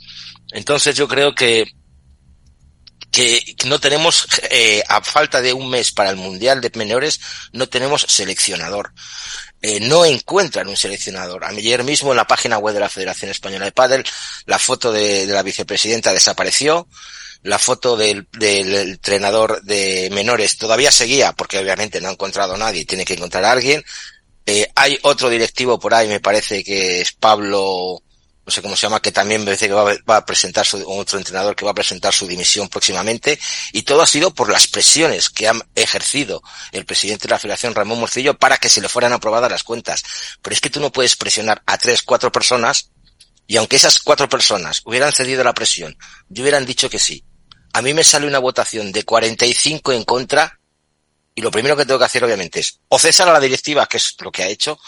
Entonces 0.53 0.97
yo 0.97 1.07
creo 1.07 1.35
que 1.35 1.73
que 3.11 3.57
no 3.67 3.81
tenemos, 3.81 4.27
eh, 4.51 4.83
a 4.89 5.03
falta 5.03 5.41
de 5.41 5.53
un 5.53 5.69
mes 5.69 5.91
para 5.93 6.11
el 6.11 6.17
Mundial 6.17 6.61
de 6.61 6.71
Menores, 6.77 7.21
no 7.53 7.69
tenemos 7.69 8.03
seleccionador. 8.03 8.93
Eh, 9.63 9.81
no 9.81 10.05
encuentran 10.05 10.69
un 10.69 10.77
seleccionador. 10.77 11.45
Ayer 11.45 11.85
mismo 11.85 12.13
en 12.13 12.17
la 12.17 12.27
página 12.27 12.59
web 12.59 12.73
de 12.73 12.81
la 12.81 12.89
Federación 12.89 13.31
Española 13.31 13.67
de 13.67 13.73
Padel, 13.73 14.05
la 14.47 14.59
foto 14.59 14.93
de, 14.93 15.27
la 15.27 15.43
vicepresidenta 15.43 16.13
desapareció, 16.13 16.89
la 17.43 17.59
foto 17.59 17.97
del, 17.97 18.29
del, 18.33 18.75
entrenador 18.75 19.63
de 19.63 20.09
menores 20.13 20.57
todavía 20.57 20.91
seguía, 20.91 21.33
porque 21.33 21.59
obviamente 21.59 22.01
no 22.01 22.09
ha 22.09 22.13
encontrado 22.13 22.57
nadie, 22.57 22.85
tiene 22.85 23.05
que 23.05 23.15
encontrar 23.15 23.45
a 23.45 23.53
alguien. 23.53 23.83
Eh, 24.47 24.69
hay 24.75 24.99
otro 25.03 25.29
directivo 25.31 25.79
por 25.79 25.95
ahí, 25.95 26.09
me 26.09 26.21
parece 26.21 26.65
que 26.65 27.01
es 27.01 27.13
Pablo, 27.13 28.03
no 28.45 28.53
sé 28.53 28.63
cómo 28.63 28.75
se 28.75 28.83
llama, 28.83 29.01
que 29.01 29.13
también 29.13 29.45
me 29.45 29.53
dice 29.53 29.69
que 29.69 29.75
va, 29.75 30.17
a 30.17 30.27
presentar 30.27 30.67
su, 30.67 30.83
otro 30.91 31.19
entrenador 31.19 31.55
que 31.55 31.65
va 31.65 31.71
a 31.71 31.75
presentar 31.75 32.13
su 32.13 32.27
dimisión 32.27 32.69
próximamente, 32.69 33.39
y 33.73 33.83
todo 33.83 34.03
ha 34.03 34.07
sido 34.07 34.35
por 34.35 34.51
las 34.51 34.67
presiones 34.67 35.31
que 35.31 35.49
ha 35.49 35.55
ejercido 35.75 36.43
el 36.73 36.85
presidente 36.85 37.29
de 37.29 37.33
la 37.33 37.39
Federación, 37.39 37.75
Ramón 37.75 38.01
Morcillo, 38.01 38.37
para 38.37 38.59
que 38.59 38.69
se 38.69 38.81
le 38.81 38.89
fueran 38.89 39.13
aprobadas 39.13 39.51
las 39.51 39.63
cuentas. 39.63 40.03
Pero 40.43 40.53
es 40.53 40.61
que 40.61 40.71
tú 40.71 40.81
no 40.81 40.91
puedes 40.91 41.17
presionar 41.17 41.63
a 41.65 41.79
tres, 41.79 42.03
cuatro 42.03 42.33
personas, 42.33 42.91
y 43.47 43.57
aunque 43.57 43.77
esas 43.77 43.99
cuatro 44.01 44.29
personas 44.29 44.81
hubieran 44.85 45.13
cedido 45.13 45.43
la 45.43 45.55
presión 45.55 45.97
y 46.33 46.41
hubieran 46.41 46.67
dicho 46.67 46.89
que 46.89 47.01
sí, 47.01 47.25
a 47.73 47.83
mí 47.83 47.95
me 47.95 48.05
sale 48.05 48.27
una 48.27 48.39
votación 48.39 48.93
de 48.93 49.05
45 49.05 49.93
en 49.93 50.05
contra, 50.05 50.59
y 51.35 51.43
lo 51.43 51.51
primero 51.51 51.77
que 51.77 51.85
tengo 51.85 51.99
que 51.99 52.07
hacer 52.07 52.25
obviamente 52.25 52.61
es 52.61 52.81
o 52.89 52.99
cesar 52.99 53.29
a 53.29 53.33
la 53.33 53.41
directiva, 53.41 53.87
que 53.87 53.97
es 53.97 54.17
lo 54.21 54.33
que 54.33 54.43
ha 54.43 54.49
hecho, 54.49 54.79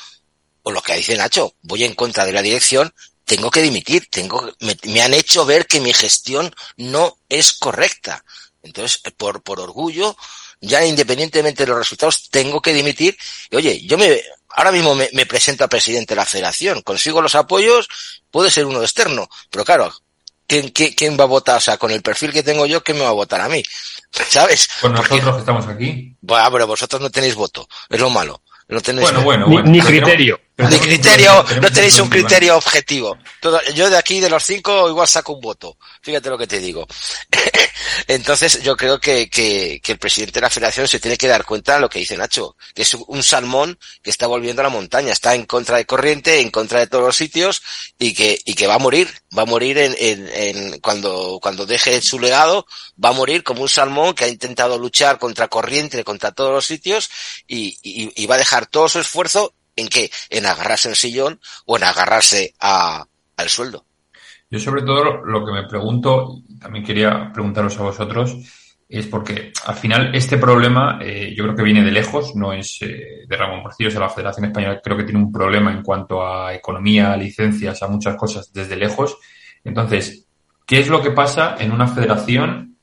o 0.62 0.70
lo 0.70 0.82
que 0.82 0.96
dice 0.96 1.16
Nacho, 1.16 1.54
voy 1.62 1.84
en 1.84 1.94
contra 1.94 2.24
de 2.24 2.32
la 2.32 2.42
dirección 2.42 2.92
tengo 3.24 3.50
que 3.50 3.62
dimitir, 3.62 4.08
tengo, 4.10 4.52
me, 4.60 4.76
me, 4.84 5.02
han 5.02 5.14
hecho 5.14 5.44
ver 5.44 5.66
que 5.66 5.80
mi 5.80 5.92
gestión 5.92 6.54
no 6.76 7.18
es 7.28 7.52
correcta. 7.52 8.24
Entonces, 8.62 9.00
por, 9.16 9.42
por 9.42 9.60
orgullo, 9.60 10.16
ya 10.60 10.84
independientemente 10.84 11.64
de 11.64 11.70
los 11.70 11.78
resultados, 11.78 12.28
tengo 12.30 12.60
que 12.60 12.74
dimitir. 12.74 13.16
Y, 13.50 13.56
oye, 13.56 13.80
yo 13.86 13.98
me, 13.98 14.20
ahora 14.50 14.72
mismo 14.72 14.94
me, 14.94 15.08
me 15.12 15.26
presento 15.26 15.64
a 15.64 15.68
presidente 15.68 16.14
de 16.14 16.20
la 16.20 16.26
federación, 16.26 16.82
consigo 16.82 17.22
los 17.22 17.34
apoyos, 17.34 17.88
puede 18.30 18.50
ser 18.50 18.66
uno 18.66 18.82
externo, 18.82 19.28
pero 19.50 19.64
claro, 19.64 19.92
¿quién, 20.52 20.68
quién, 20.68 20.92
quién 20.92 21.16
va 21.18 21.24
a 21.24 21.28
votar? 21.28 21.56
O 21.56 21.60
sea, 21.60 21.78
con 21.78 21.90
el 21.90 22.02
perfil 22.02 22.32
que 22.32 22.42
tengo 22.42 22.66
yo, 22.66 22.82
¿quién 22.82 22.98
me 22.98 23.04
va 23.04 23.10
a 23.10 23.14
votar 23.14 23.40
a 23.40 23.48
mí? 23.48 23.62
¿Sabes? 24.10 24.68
Con 24.80 24.92
nosotros 24.92 25.34
que 25.34 25.40
estamos 25.40 25.66
aquí. 25.66 26.14
Bueno, 26.20 26.52
pero 26.52 26.66
vosotros 26.66 27.00
no 27.00 27.10
tenéis 27.10 27.34
voto, 27.34 27.66
es 27.88 27.98
lo 27.98 28.10
malo. 28.10 28.42
No 28.68 28.80
tenéis 28.80 29.10
bueno, 29.10 29.22
bueno, 29.22 29.46
ni, 29.46 29.54
bueno. 29.54 29.70
ni 29.70 29.80
criterio. 29.80 30.40
Ni 30.56 30.78
criterio, 30.78 31.44
no 31.60 31.70
tenéis 31.72 31.98
un 31.98 32.08
criterio 32.08 32.56
objetivo. 32.56 33.18
Todo, 33.40 33.60
yo 33.74 33.90
de 33.90 33.96
aquí, 33.96 34.20
de 34.20 34.30
los 34.30 34.44
cinco, 34.44 34.88
igual 34.88 35.08
saco 35.08 35.32
un 35.32 35.40
voto. 35.40 35.76
Fíjate 36.00 36.30
lo 36.30 36.38
que 36.38 36.46
te 36.46 36.58
digo. 36.58 36.86
Entonces, 38.06 38.62
yo 38.62 38.76
creo 38.76 39.00
que, 39.00 39.28
que, 39.28 39.80
que, 39.82 39.92
el 39.92 39.98
presidente 39.98 40.34
de 40.34 40.42
la 40.42 40.50
federación 40.50 40.88
se 40.88 41.00
tiene 41.00 41.16
que 41.16 41.28
dar 41.28 41.44
cuenta 41.44 41.74
de 41.74 41.80
lo 41.80 41.88
que 41.88 41.98
dice 41.98 42.16
Nacho, 42.16 42.56
que 42.74 42.82
es 42.82 42.94
un 42.94 43.22
salmón 43.22 43.78
que 44.02 44.10
está 44.10 44.26
volviendo 44.26 44.60
a 44.60 44.64
la 44.64 44.68
montaña, 44.68 45.12
está 45.12 45.34
en 45.34 45.46
contra 45.46 45.76
de 45.76 45.86
corriente, 45.86 46.40
en 46.40 46.50
contra 46.50 46.80
de 46.80 46.86
todos 46.86 47.04
los 47.04 47.16
sitios 47.16 47.62
y 47.98 48.14
que, 48.14 48.38
y 48.44 48.54
que 48.54 48.66
va 48.66 48.74
a 48.74 48.78
morir, 48.78 49.12
va 49.36 49.42
a 49.42 49.46
morir 49.46 49.78
en, 49.78 49.94
en, 49.98 50.28
en 50.28 50.80
cuando, 50.80 51.38
cuando 51.42 51.66
deje 51.66 52.00
su 52.02 52.18
legado, 52.18 52.66
va 53.02 53.10
a 53.10 53.12
morir 53.12 53.42
como 53.42 53.62
un 53.62 53.68
salmón 53.68 54.14
que 54.14 54.24
ha 54.24 54.28
intentado 54.28 54.78
luchar 54.78 55.18
contra 55.18 55.48
corriente, 55.48 56.04
contra 56.04 56.32
todos 56.32 56.52
los 56.52 56.66
sitios 56.66 57.10
y, 57.46 57.78
y, 57.82 58.12
y 58.14 58.26
va 58.26 58.36
a 58.36 58.38
dejar 58.38 58.66
todo 58.66 58.88
su 58.88 58.98
esfuerzo 58.98 59.54
en 59.76 59.88
qué? 59.88 60.10
En 60.30 60.46
agarrarse 60.46 60.88
al 60.88 60.96
sillón 60.96 61.40
o 61.64 61.76
en 61.76 61.84
agarrarse 61.84 62.54
a, 62.60 63.06
al 63.36 63.50
sueldo. 63.50 63.86
Yo 64.52 64.58
sobre 64.58 64.82
todo 64.82 65.24
lo 65.24 65.46
que 65.46 65.52
me 65.52 65.66
pregunto, 65.66 66.42
y 66.46 66.58
también 66.58 66.84
quería 66.84 67.32
preguntaros 67.32 67.78
a 67.78 67.84
vosotros, 67.84 68.36
es 68.86 69.06
porque 69.06 69.50
al 69.64 69.74
final 69.76 70.14
este 70.14 70.36
problema 70.36 70.98
eh, 71.00 71.32
yo 71.34 71.44
creo 71.44 71.56
que 71.56 71.62
viene 71.62 71.82
de 71.82 71.90
lejos, 71.90 72.36
no 72.36 72.52
es 72.52 72.82
eh, 72.82 73.24
de 73.26 73.36
Ramón 73.38 73.62
Porcillo, 73.62 73.88
o 73.88 73.90
sea, 73.90 74.02
la 74.02 74.10
Federación 74.10 74.44
Española 74.44 74.78
creo 74.84 74.98
que 74.98 75.04
tiene 75.04 75.20
un 75.20 75.32
problema 75.32 75.72
en 75.72 75.82
cuanto 75.82 76.22
a 76.22 76.52
economía, 76.52 77.16
licencias, 77.16 77.82
a 77.82 77.88
muchas 77.88 78.14
cosas 78.16 78.52
desde 78.52 78.76
lejos. 78.76 79.16
Entonces, 79.64 80.28
¿qué 80.66 80.80
es 80.80 80.88
lo 80.90 81.00
que 81.00 81.12
pasa 81.12 81.56
en 81.58 81.72
una 81.72 81.86
federación 81.86 82.76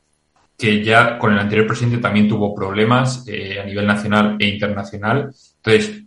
que 0.58 0.82
ya 0.82 1.18
con 1.18 1.32
el 1.32 1.38
anterior 1.38 1.68
presidente 1.68 1.98
también 1.98 2.28
tuvo 2.28 2.52
problemas 2.52 3.24
eh, 3.28 3.60
a 3.60 3.64
nivel 3.64 3.86
nacional 3.86 4.36
e 4.40 4.48
internacional? 4.48 5.32
Entonces, 5.62 6.02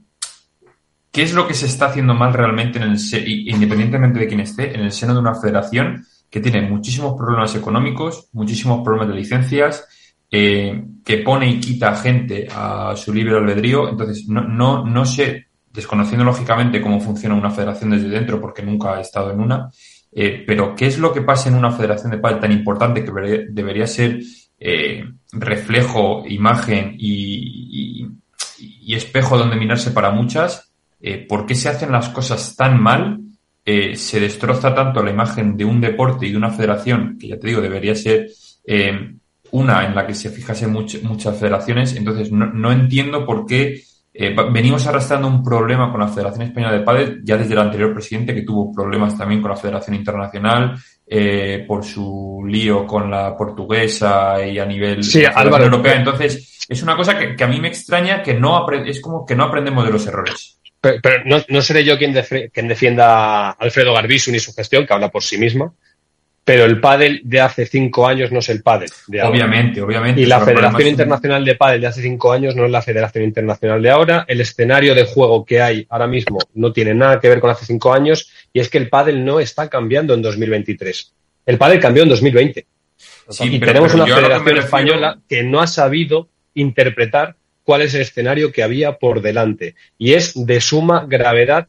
¿Qué 1.13 1.21
es 1.21 1.31
lo 1.35 1.47
que 1.47 1.53
se 1.53 1.67
está 1.67 1.85
haciendo 1.85 2.15
mal 2.15 2.33
realmente, 2.33 2.79
en 2.79 2.85
el 2.85 2.99
independientemente 3.47 4.19
de 4.19 4.25
quién 4.25 4.39
esté, 4.39 4.73
en 4.73 4.81
el 4.81 4.91
seno 4.91 5.13
de 5.13 5.19
una 5.19 5.35
federación 5.35 6.03
que 6.27 6.39
tiene 6.39 6.63
muchísimos 6.63 7.15
problemas 7.15 7.53
económicos, 7.53 8.29
muchísimos 8.33 8.81
problemas 8.83 9.09
de 9.09 9.21
licencias, 9.21 9.87
eh, 10.31 10.83
que 11.05 11.17
pone 11.19 11.47
y 11.47 11.59
quita 11.59 11.95
gente 11.95 12.47
a 12.51 12.95
su 12.95 13.13
libre 13.13 13.37
albedrío? 13.37 13.87
Entonces, 13.89 14.27
no, 14.27 14.41
no, 14.41 14.83
no 14.83 15.05
sé, 15.05 15.49
desconociendo 15.71 16.25
lógicamente 16.25 16.81
cómo 16.81 16.99
funciona 16.99 17.35
una 17.35 17.51
federación 17.51 17.91
desde 17.91 18.09
dentro, 18.09 18.41
porque 18.41 18.63
nunca 18.63 18.97
he 18.97 19.01
estado 19.01 19.31
en 19.31 19.39
una, 19.39 19.69
eh, 20.11 20.43
pero 20.47 20.73
¿qué 20.73 20.87
es 20.87 20.97
lo 20.97 21.13
que 21.13 21.21
pasa 21.21 21.47
en 21.47 21.53
una 21.53 21.69
federación 21.69 22.09
de 22.09 22.17
pádel 22.17 22.39
tan 22.39 22.51
importante 22.51 23.05
que 23.05 23.45
debería, 23.51 23.85
ser 23.85 24.19
eh, 24.57 25.05
reflejo, 25.31 26.23
imagen 26.27 26.95
y, 26.97 28.01
y, 28.01 28.07
y 28.81 28.95
espejo 28.95 29.37
donde 29.37 29.57
mirarse 29.57 29.91
para 29.91 30.09
muchas? 30.09 30.72
Eh, 31.03 31.25
por 31.27 31.45
qué 31.45 31.53
se 31.53 31.69
hacen 31.69 31.91
las 31.91 32.09
cosas 32.09 32.55
tan 32.55 32.81
mal, 32.81 33.19
eh, 33.65 33.95
se 33.95 34.19
destroza 34.19 34.73
tanto 34.73 35.03
la 35.03 35.11
imagen 35.11 35.55
de 35.55 35.65
un 35.65 35.79
deporte 35.79 36.25
y 36.25 36.31
de 36.31 36.37
una 36.37 36.49
federación, 36.49 37.17
que 37.19 37.27
ya 37.27 37.37
te 37.37 37.47
digo, 37.47 37.61
debería 37.61 37.93
ser 37.93 38.27
eh, 38.65 39.13
una 39.51 39.85
en 39.85 39.93
la 39.93 40.07
que 40.07 40.15
se 40.15 40.29
fijase 40.29 40.65
much 40.65 41.03
muchas 41.03 41.37
federaciones. 41.37 41.95
Entonces, 41.95 42.31
no, 42.31 42.47
no 42.47 42.71
entiendo 42.71 43.25
por 43.25 43.45
qué 43.45 43.83
eh, 44.15 44.35
venimos 44.51 44.85
arrastrando 44.85 45.27
un 45.27 45.43
problema 45.43 45.89
con 45.89 45.99
la 45.99 46.07
Federación 46.07 46.43
Española 46.43 46.73
de 46.73 46.83
Padres 46.83 47.17
ya 47.23 47.35
desde 47.35 47.53
el 47.53 47.59
anterior 47.59 47.93
presidente, 47.93 48.35
que 48.35 48.43
tuvo 48.43 48.71
problemas 48.71 49.17
también 49.17 49.41
con 49.41 49.49
la 49.49 49.57
Federación 49.57 49.95
Internacional, 49.95 50.75
eh, 51.07 51.65
por 51.67 51.83
su 51.83 52.43
lío 52.47 52.85
con 52.85 53.09
la 53.09 53.35
portuguesa 53.35 54.45
y 54.45 54.59
a 54.59 54.65
nivel 54.65 55.03
sí, 55.03 55.23
Álvaro, 55.25 55.65
europea. 55.65 55.95
Entonces, 55.95 56.63
es 56.69 56.83
una 56.83 56.95
cosa 56.95 57.17
que, 57.17 57.35
que, 57.35 57.43
a 57.43 57.47
mí 57.47 57.59
me 57.59 57.69
extraña 57.69 58.21
que 58.21 58.35
no 58.35 58.69
es 58.69 59.01
como 59.01 59.25
que 59.25 59.35
no 59.35 59.45
aprendemos 59.45 59.83
de 59.83 59.91
los 59.91 60.05
errores. 60.05 60.59
Pero, 60.83 60.99
pero 61.01 61.23
no, 61.23 61.41
no, 61.47 61.61
seré 61.61 61.85
yo 61.85 61.97
quien, 61.97 62.11
def 62.11 62.29
quien, 62.51 62.67
defienda 62.67 63.05
a 63.05 63.51
Alfredo 63.51 63.93
Garbisu 63.93 64.31
ni 64.33 64.39
su 64.39 64.53
gestión, 64.53 64.85
que 64.85 64.93
habla 64.93 65.07
por 65.07 65.23
sí 65.23 65.37
misma. 65.37 65.73
Pero 66.43 66.65
el 66.65 66.81
pádel 66.81 67.21
de 67.23 67.39
hace 67.39 67.65
cinco 67.65 68.05
años 68.05 68.33
no 68.33 68.39
es 68.39 68.49
el 68.49 68.61
pádel 68.61 68.89
de 69.07 69.21
ahora. 69.21 69.31
Obviamente, 69.31 69.81
obviamente. 69.81 70.19
Y 70.19 70.25
la 70.25 70.41
Federación 70.41 70.89
Internacional 70.89 71.45
de 71.45 71.55
Pádel 71.55 71.79
de 71.79 71.87
hace 71.87 72.01
cinco 72.01 72.33
años 72.33 72.53
no 72.53 72.65
es 72.65 72.71
la 72.71 72.81
Federación 72.81 73.23
Internacional 73.23 73.81
de 73.81 73.89
ahora. 73.89 74.25
El 74.27 74.41
escenario 74.41 74.93
de 74.93 75.05
juego 75.05 75.45
que 75.45 75.61
hay 75.61 75.87
ahora 75.89 76.07
mismo 76.07 76.39
no 76.53 76.73
tiene 76.73 76.93
nada 76.93 77.21
que 77.21 77.29
ver 77.29 77.39
con 77.39 77.49
hace 77.49 77.65
cinco 77.65 77.93
años. 77.93 78.29
Y 78.51 78.59
es 78.59 78.67
que 78.67 78.77
el 78.77 78.89
pádel 78.89 79.23
no 79.23 79.39
está 79.39 79.69
cambiando 79.69 80.13
en 80.13 80.21
2023. 80.21 81.13
El 81.45 81.57
pádel 81.57 81.79
cambió 81.79 82.03
en 82.03 82.09
2020. 82.09 82.65
Sí, 83.29 83.43
y 83.45 83.59
pero, 83.59 83.71
tenemos 83.71 83.93
pero 83.93 84.03
una 84.03 84.13
Federación 84.13 84.55
que 84.55 84.59
Española 84.59 85.19
que 85.29 85.43
no 85.43 85.61
ha 85.61 85.67
sabido 85.67 86.27
interpretar 86.55 87.37
cuál 87.63 87.81
es 87.81 87.93
el 87.93 88.01
escenario 88.01 88.51
que 88.51 88.63
había 88.63 88.97
por 88.99 89.21
delante. 89.21 89.75
Y 89.97 90.13
es 90.13 90.33
de 90.35 90.61
suma 90.61 91.05
gravedad 91.07 91.67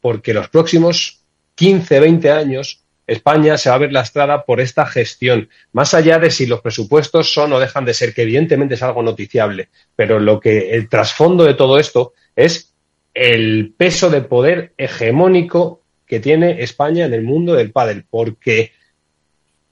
porque 0.00 0.34
los 0.34 0.48
próximos 0.48 1.24
15, 1.54 2.00
20 2.00 2.30
años 2.30 2.82
España 3.06 3.56
se 3.56 3.68
va 3.68 3.76
a 3.76 3.78
ver 3.78 3.92
lastrada 3.92 4.44
por 4.44 4.60
esta 4.60 4.84
gestión, 4.84 5.48
más 5.72 5.94
allá 5.94 6.18
de 6.18 6.30
si 6.30 6.46
los 6.46 6.60
presupuestos 6.60 7.32
son 7.32 7.52
o 7.52 7.60
dejan 7.60 7.84
de 7.84 7.94
ser, 7.94 8.12
que 8.12 8.22
evidentemente 8.22 8.74
es 8.74 8.82
algo 8.82 9.02
noticiable, 9.02 9.68
pero 9.94 10.18
lo 10.18 10.40
que 10.40 10.72
el 10.72 10.88
trasfondo 10.88 11.44
de 11.44 11.54
todo 11.54 11.78
esto 11.78 12.14
es 12.34 12.74
el 13.14 13.72
peso 13.76 14.10
de 14.10 14.22
poder 14.22 14.72
hegemónico 14.76 15.82
que 16.06 16.20
tiene 16.20 16.62
España 16.62 17.04
en 17.06 17.14
el 17.14 17.22
mundo 17.22 17.54
del 17.54 17.70
pádel, 17.70 18.04
porque 18.10 18.72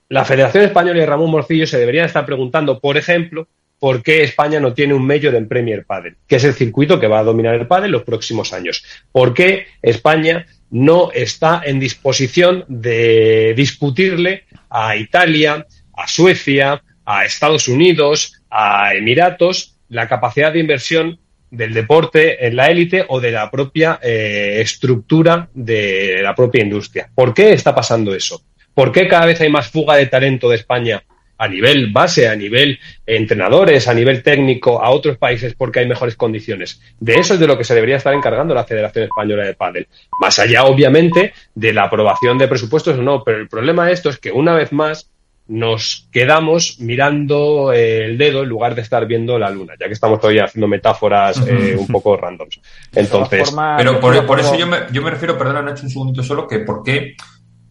la 0.08 0.24
Federación 0.24 0.64
Española 0.64 1.02
y 1.02 1.06
Ramón 1.06 1.30
Morcillo 1.30 1.66
se 1.66 1.78
deberían 1.78 2.06
estar 2.06 2.24
preguntando, 2.24 2.78
por 2.78 2.96
ejemplo, 2.96 3.48
por 3.84 4.02
qué 4.02 4.22
España 4.22 4.60
no 4.60 4.72
tiene 4.72 4.94
un 4.94 5.06
Major 5.06 5.34
en 5.34 5.46
Premier 5.46 5.84
Padel, 5.84 6.16
que 6.26 6.36
es 6.36 6.44
el 6.44 6.54
circuito 6.54 6.98
que 6.98 7.06
va 7.06 7.18
a 7.18 7.22
dominar 7.22 7.54
el 7.54 7.66
pádel 7.66 7.90
los 7.90 8.02
próximos 8.02 8.54
años. 8.54 8.82
¿Por 9.12 9.34
qué 9.34 9.66
España 9.82 10.46
no 10.70 11.12
está 11.12 11.60
en 11.62 11.78
disposición 11.78 12.64
de 12.66 13.52
discutirle 13.54 14.44
a 14.70 14.96
Italia, 14.96 15.66
a 15.94 16.08
Suecia, 16.08 16.82
a 17.04 17.26
Estados 17.26 17.68
Unidos, 17.68 18.40
a 18.48 18.94
Emiratos 18.94 19.76
la 19.90 20.08
capacidad 20.08 20.50
de 20.50 20.60
inversión 20.60 21.18
del 21.50 21.74
deporte 21.74 22.46
en 22.46 22.56
la 22.56 22.70
élite 22.70 23.04
o 23.06 23.20
de 23.20 23.32
la 23.32 23.50
propia 23.50 24.00
eh, 24.02 24.60
estructura 24.62 25.50
de 25.52 26.20
la 26.22 26.34
propia 26.34 26.62
industria. 26.62 27.10
¿Por 27.14 27.34
qué 27.34 27.52
está 27.52 27.74
pasando 27.74 28.14
eso? 28.14 28.42
¿Por 28.72 28.92
qué 28.92 29.06
cada 29.06 29.26
vez 29.26 29.42
hay 29.42 29.50
más 29.50 29.68
fuga 29.68 29.96
de 29.96 30.06
talento 30.06 30.48
de 30.48 30.56
España 30.56 31.02
a 31.44 31.48
nivel 31.48 31.92
base, 31.92 32.28
a 32.28 32.34
nivel 32.34 32.78
entrenadores, 33.06 33.86
a 33.86 33.94
nivel 33.94 34.22
técnico 34.22 34.82
a 34.82 34.90
otros 34.90 35.18
países 35.18 35.54
porque 35.54 35.80
hay 35.80 35.86
mejores 35.86 36.16
condiciones. 36.16 36.80
De 36.98 37.14
eso 37.14 37.34
es 37.34 37.40
de 37.40 37.46
lo 37.46 37.58
que 37.58 37.64
se 37.64 37.74
debería 37.74 37.96
estar 37.96 38.14
encargando 38.14 38.54
la 38.54 38.64
Federación 38.64 39.04
Española 39.04 39.44
de 39.44 39.54
Pádel. 39.54 39.86
Más 40.20 40.38
allá, 40.38 40.64
obviamente, 40.64 41.34
de 41.54 41.72
la 41.72 41.84
aprobación 41.84 42.38
de 42.38 42.48
presupuestos 42.48 42.98
o 42.98 43.02
no, 43.02 43.22
pero 43.22 43.38
el 43.38 43.48
problema 43.48 43.86
de 43.86 43.92
esto 43.92 44.08
es 44.08 44.18
que 44.18 44.32
una 44.32 44.54
vez 44.54 44.72
más 44.72 45.10
nos 45.46 46.08
quedamos 46.10 46.80
mirando 46.80 47.70
eh, 47.70 48.06
el 48.06 48.16
dedo 48.16 48.42
en 48.42 48.48
lugar 48.48 48.74
de 48.74 48.80
estar 48.80 49.04
viendo 49.06 49.38
la 49.38 49.50
luna, 49.50 49.74
ya 49.78 49.86
que 49.86 49.92
estamos 49.92 50.18
todavía 50.18 50.44
haciendo 50.44 50.66
metáforas 50.66 51.46
eh, 51.46 51.76
un 51.78 51.86
poco 51.88 52.16
randoms. 52.16 52.58
Entonces, 52.94 53.54
pero 53.76 54.00
por, 54.00 54.40
eso 54.40 54.56
yo 54.56 54.66
me, 54.66 54.78
yo 54.90 55.02
me 55.02 55.10
refiero, 55.10 55.36
perdona 55.36 55.60
Nacho, 55.60 55.84
un 55.84 55.90
segundito 55.90 56.22
solo, 56.22 56.48
que 56.48 56.60
por 56.60 56.82
qué 56.82 57.14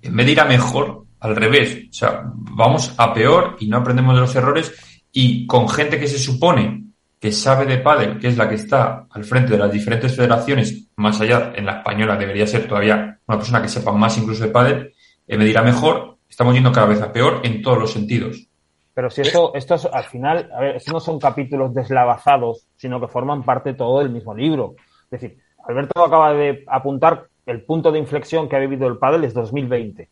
en 0.03 0.15
vez 0.15 0.25
de 0.25 0.31
ir 0.33 0.39
a 0.39 0.45
mejor, 0.45 1.02
al 1.23 1.37
revés, 1.37 1.85
o 1.89 1.93
sea, 1.93 2.21
vamos 2.25 2.93
a 2.97 3.13
peor 3.13 3.55
y 3.59 3.67
no 3.67 3.77
aprendemos 3.77 4.13
de 4.13 4.21
los 4.21 4.35
errores 4.35 4.73
y 5.09 5.47
con 5.47 5.69
gente 5.69 5.97
que 5.97 6.07
se 6.07 6.19
supone 6.19 6.83
que 7.17 7.31
sabe 7.31 7.65
de 7.65 7.77
pádel, 7.77 8.19
que 8.19 8.27
es 8.27 8.35
la 8.35 8.49
que 8.49 8.55
está 8.55 9.07
al 9.09 9.23
frente 9.23 9.53
de 9.53 9.57
las 9.57 9.71
diferentes 9.71 10.13
federaciones, 10.13 10.89
más 10.97 11.21
allá 11.21 11.53
en 11.55 11.65
la 11.65 11.77
española 11.77 12.17
debería 12.17 12.45
ser 12.45 12.67
todavía 12.67 13.19
una 13.25 13.37
persona 13.37 13.61
que 13.61 13.69
sepa 13.69 13.93
más 13.93 14.17
incluso 14.17 14.43
de 14.43 14.49
pádel, 14.49 14.93
eh, 15.25 15.37
me 15.37 15.45
dirá 15.45 15.61
mejor, 15.61 16.17
estamos 16.29 16.53
yendo 16.53 16.73
cada 16.73 16.87
vez 16.87 17.01
a 17.01 17.13
peor 17.13 17.39
en 17.43 17.61
todos 17.61 17.77
los 17.79 17.91
sentidos. 17.93 18.45
Pero 18.93 19.09
si 19.09 19.21
esto, 19.21 19.53
esto 19.55 19.75
es, 19.75 19.85
al 19.85 20.03
final, 20.03 20.51
a 20.53 20.59
ver, 20.59 20.75
estos 20.75 20.93
no 20.93 20.99
son 20.99 21.19
capítulos 21.19 21.73
deslavazados, 21.73 22.67
sino 22.75 22.99
que 22.99 23.07
forman 23.07 23.43
parte 23.43 23.75
todo 23.75 23.99
del 23.99 24.09
mismo 24.09 24.35
libro. 24.35 24.75
Es 25.09 25.21
decir, 25.21 25.39
Alberto 25.65 26.03
acaba 26.03 26.33
de 26.33 26.65
apuntar 26.67 27.27
el 27.45 27.63
punto 27.63 27.93
de 27.93 27.99
inflexión 27.99 28.49
que 28.49 28.57
ha 28.57 28.59
vivido 28.59 28.87
el 28.87 28.97
pádel 28.97 29.23
es 29.23 29.33
2020. 29.33 30.09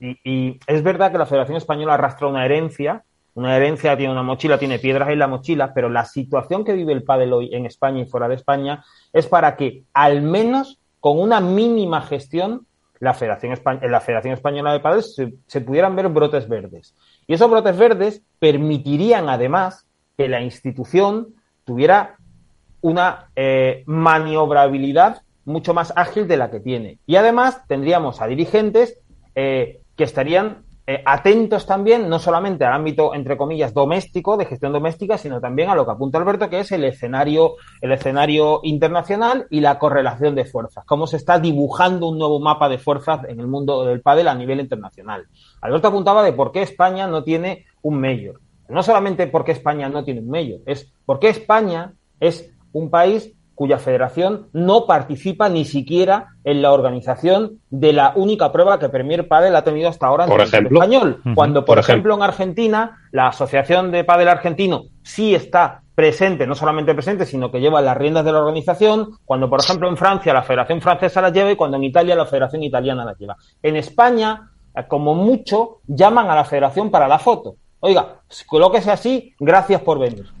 Y, 0.00 0.18
y, 0.24 0.60
es 0.66 0.82
verdad 0.82 1.12
que 1.12 1.18
la 1.18 1.26
Federación 1.26 1.56
Española 1.56 1.94
arrastra 1.94 2.26
una 2.26 2.44
herencia, 2.44 3.04
una 3.34 3.56
herencia 3.56 3.96
tiene 3.96 4.12
una 4.12 4.22
mochila, 4.22 4.58
tiene 4.58 4.78
piedras 4.78 5.10
en 5.10 5.18
la 5.18 5.28
mochila, 5.28 5.72
pero 5.74 5.88
la 5.88 6.04
situación 6.04 6.64
que 6.64 6.72
vive 6.72 6.92
el 6.92 7.04
pádel 7.04 7.32
hoy 7.32 7.54
en 7.54 7.66
España 7.66 8.00
y 8.00 8.06
fuera 8.06 8.28
de 8.28 8.34
España 8.34 8.84
es 9.12 9.26
para 9.26 9.56
que 9.56 9.84
al 9.92 10.22
menos 10.22 10.80
con 10.98 11.18
una 11.18 11.40
mínima 11.40 12.02
gestión 12.02 12.66
la 12.98 13.14
Federación, 13.14 13.58
en 13.80 13.90
la 13.90 14.00
Federación 14.00 14.34
Española 14.34 14.72
de 14.72 14.80
Padres 14.80 15.14
se, 15.14 15.32
se, 15.46 15.60
pudieran 15.62 15.96
ver 15.96 16.08
brotes 16.08 16.48
verdes. 16.48 16.94
Y 17.26 17.32
esos 17.32 17.50
brotes 17.50 17.76
verdes 17.78 18.22
permitirían 18.38 19.28
además 19.30 19.86
que 20.18 20.28
la 20.28 20.42
institución 20.42 21.28
tuviera 21.64 22.16
una 22.82 23.30
eh, 23.36 23.84
maniobrabilidad 23.86 25.22
mucho 25.46 25.72
más 25.72 25.92
ágil 25.96 26.28
de 26.28 26.36
la 26.36 26.50
que 26.50 26.60
tiene. 26.60 26.98
Y 27.06 27.16
además 27.16 27.62
tendríamos 27.66 28.20
a 28.20 28.26
dirigentes 28.26 29.00
eh, 29.34 29.79
que 30.00 30.04
estarían 30.04 30.64
eh, 30.86 31.02
atentos 31.04 31.66
también, 31.66 32.08
no 32.08 32.18
solamente 32.18 32.64
al 32.64 32.72
ámbito, 32.72 33.14
entre 33.14 33.36
comillas, 33.36 33.74
doméstico, 33.74 34.38
de 34.38 34.46
gestión 34.46 34.72
doméstica, 34.72 35.18
sino 35.18 35.38
también 35.38 35.68
a 35.68 35.74
lo 35.74 35.84
que 35.84 35.92
apunta 35.92 36.16
Alberto, 36.16 36.48
que 36.48 36.60
es 36.60 36.72
el 36.72 36.84
escenario, 36.84 37.56
el 37.82 37.92
escenario 37.92 38.60
internacional 38.62 39.46
y 39.50 39.60
la 39.60 39.78
correlación 39.78 40.34
de 40.34 40.46
fuerzas, 40.46 40.86
cómo 40.86 41.06
se 41.06 41.18
está 41.18 41.38
dibujando 41.38 42.08
un 42.08 42.18
nuevo 42.18 42.40
mapa 42.40 42.70
de 42.70 42.78
fuerzas 42.78 43.20
en 43.28 43.40
el 43.40 43.46
mundo 43.46 43.84
del 43.84 44.00
pádel 44.00 44.28
a 44.28 44.34
nivel 44.34 44.60
internacional. 44.60 45.26
Alberto 45.60 45.88
apuntaba 45.88 46.22
de 46.22 46.32
por 46.32 46.50
qué 46.50 46.62
España 46.62 47.06
no 47.06 47.22
tiene 47.22 47.66
un 47.82 48.00
mayor. 48.00 48.40
No 48.70 48.82
solamente 48.82 49.26
por 49.26 49.44
qué 49.44 49.52
España 49.52 49.90
no 49.90 50.02
tiene 50.02 50.20
un 50.20 50.30
mayor, 50.30 50.60
es 50.64 50.90
por 51.04 51.18
qué 51.18 51.28
España 51.28 51.92
es 52.20 52.50
un 52.72 52.88
país 52.88 53.34
cuya 53.60 53.76
federación 53.76 54.48
no 54.54 54.86
participa 54.86 55.50
ni 55.50 55.66
siquiera 55.66 56.28
en 56.44 56.62
la 56.62 56.72
organización 56.72 57.58
de 57.68 57.92
la 57.92 58.14
única 58.16 58.52
prueba 58.52 58.78
que 58.78 58.88
Premier 58.88 59.28
Padel 59.28 59.54
ha 59.54 59.64
tenido 59.64 59.90
hasta 59.90 60.06
ahora 60.06 60.24
en 60.24 60.30
por 60.30 60.40
el 60.40 60.46
ejemplo, 60.46 60.78
español. 60.78 61.20
Cuando, 61.34 61.66
por, 61.66 61.74
por 61.74 61.78
ejemplo, 61.78 62.14
en 62.14 62.22
Argentina, 62.22 62.96
la 63.12 63.26
Asociación 63.26 63.90
de 63.90 64.02
Padel 64.02 64.28
Argentino 64.28 64.84
sí 65.02 65.34
está 65.34 65.82
presente, 65.94 66.46
no 66.46 66.54
solamente 66.54 66.94
presente, 66.94 67.26
sino 67.26 67.50
que 67.50 67.60
lleva 67.60 67.82
las 67.82 67.98
riendas 67.98 68.24
de 68.24 68.32
la 68.32 68.38
organización, 68.38 69.18
cuando, 69.26 69.50
por 69.50 69.60
ejemplo, 69.60 69.90
en 69.90 69.98
Francia 69.98 70.32
la 70.32 70.42
Federación 70.42 70.80
Francesa 70.80 71.20
las 71.20 71.34
lleva 71.34 71.52
y 71.52 71.56
cuando 71.56 71.76
en 71.76 71.84
Italia 71.84 72.16
la 72.16 72.24
Federación 72.24 72.62
Italiana 72.62 73.04
las 73.04 73.18
lleva. 73.18 73.36
En 73.62 73.76
España, 73.76 74.52
como 74.88 75.14
mucho, 75.14 75.80
llaman 75.86 76.30
a 76.30 76.34
la 76.34 76.46
Federación 76.46 76.90
para 76.90 77.06
la 77.06 77.18
foto. 77.18 77.56
Oiga, 77.80 78.22
colóquese 78.46 78.90
así, 78.90 79.34
gracias 79.38 79.82
por 79.82 79.98
venir. 79.98 80.32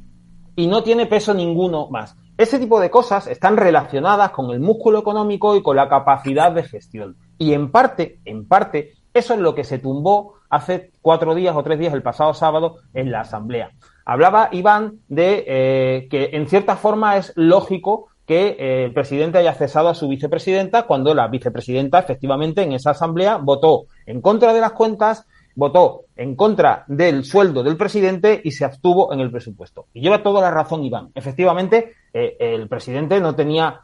Y 0.56 0.66
no 0.66 0.82
tiene 0.82 1.04
peso 1.04 1.34
ninguno 1.34 1.90
más. 1.90 2.16
Ese 2.40 2.58
tipo 2.58 2.80
de 2.80 2.90
cosas 2.90 3.26
están 3.26 3.58
relacionadas 3.58 4.30
con 4.30 4.50
el 4.50 4.60
músculo 4.60 5.00
económico 5.00 5.56
y 5.56 5.62
con 5.62 5.76
la 5.76 5.90
capacidad 5.90 6.50
de 6.50 6.62
gestión. 6.62 7.18
Y 7.36 7.52
en 7.52 7.70
parte, 7.70 8.18
en 8.24 8.48
parte, 8.48 8.94
eso 9.12 9.34
es 9.34 9.40
lo 9.40 9.54
que 9.54 9.62
se 9.62 9.78
tumbó 9.78 10.36
hace 10.48 10.90
cuatro 11.02 11.34
días 11.34 11.54
o 11.54 11.62
tres 11.62 11.78
días, 11.78 11.92
el 11.92 12.02
pasado 12.02 12.32
sábado, 12.32 12.76
en 12.94 13.10
la 13.10 13.20
Asamblea. 13.20 13.72
Hablaba 14.06 14.48
Iván 14.52 15.00
de 15.08 15.44
eh, 15.46 16.08
que 16.10 16.30
en 16.32 16.48
cierta 16.48 16.76
forma 16.76 17.18
es 17.18 17.34
lógico 17.36 18.06
que 18.24 18.56
eh, 18.58 18.84
el 18.86 18.94
presidente 18.94 19.36
haya 19.36 19.52
cesado 19.52 19.90
a 19.90 19.94
su 19.94 20.08
vicepresidenta 20.08 20.86
cuando 20.86 21.12
la 21.12 21.28
vicepresidenta 21.28 21.98
efectivamente 21.98 22.62
en 22.62 22.72
esa 22.72 22.92
asamblea 22.92 23.36
votó 23.36 23.84
en 24.06 24.22
contra 24.22 24.54
de 24.54 24.62
las 24.62 24.72
cuentas, 24.72 25.26
votó 25.56 26.04
en 26.16 26.36
contra 26.36 26.84
del 26.88 27.22
sueldo 27.26 27.62
del 27.62 27.76
presidente 27.76 28.40
y 28.42 28.52
se 28.52 28.64
abstuvo 28.64 29.12
en 29.12 29.20
el 29.20 29.30
presupuesto. 29.30 29.88
Y 29.92 30.00
lleva 30.00 30.22
toda 30.22 30.40
la 30.40 30.50
razón 30.50 30.82
Iván. 30.84 31.10
Efectivamente, 31.14 31.96
eh, 32.12 32.36
el 32.38 32.68
presidente 32.68 33.20
no 33.20 33.34
tenía 33.34 33.80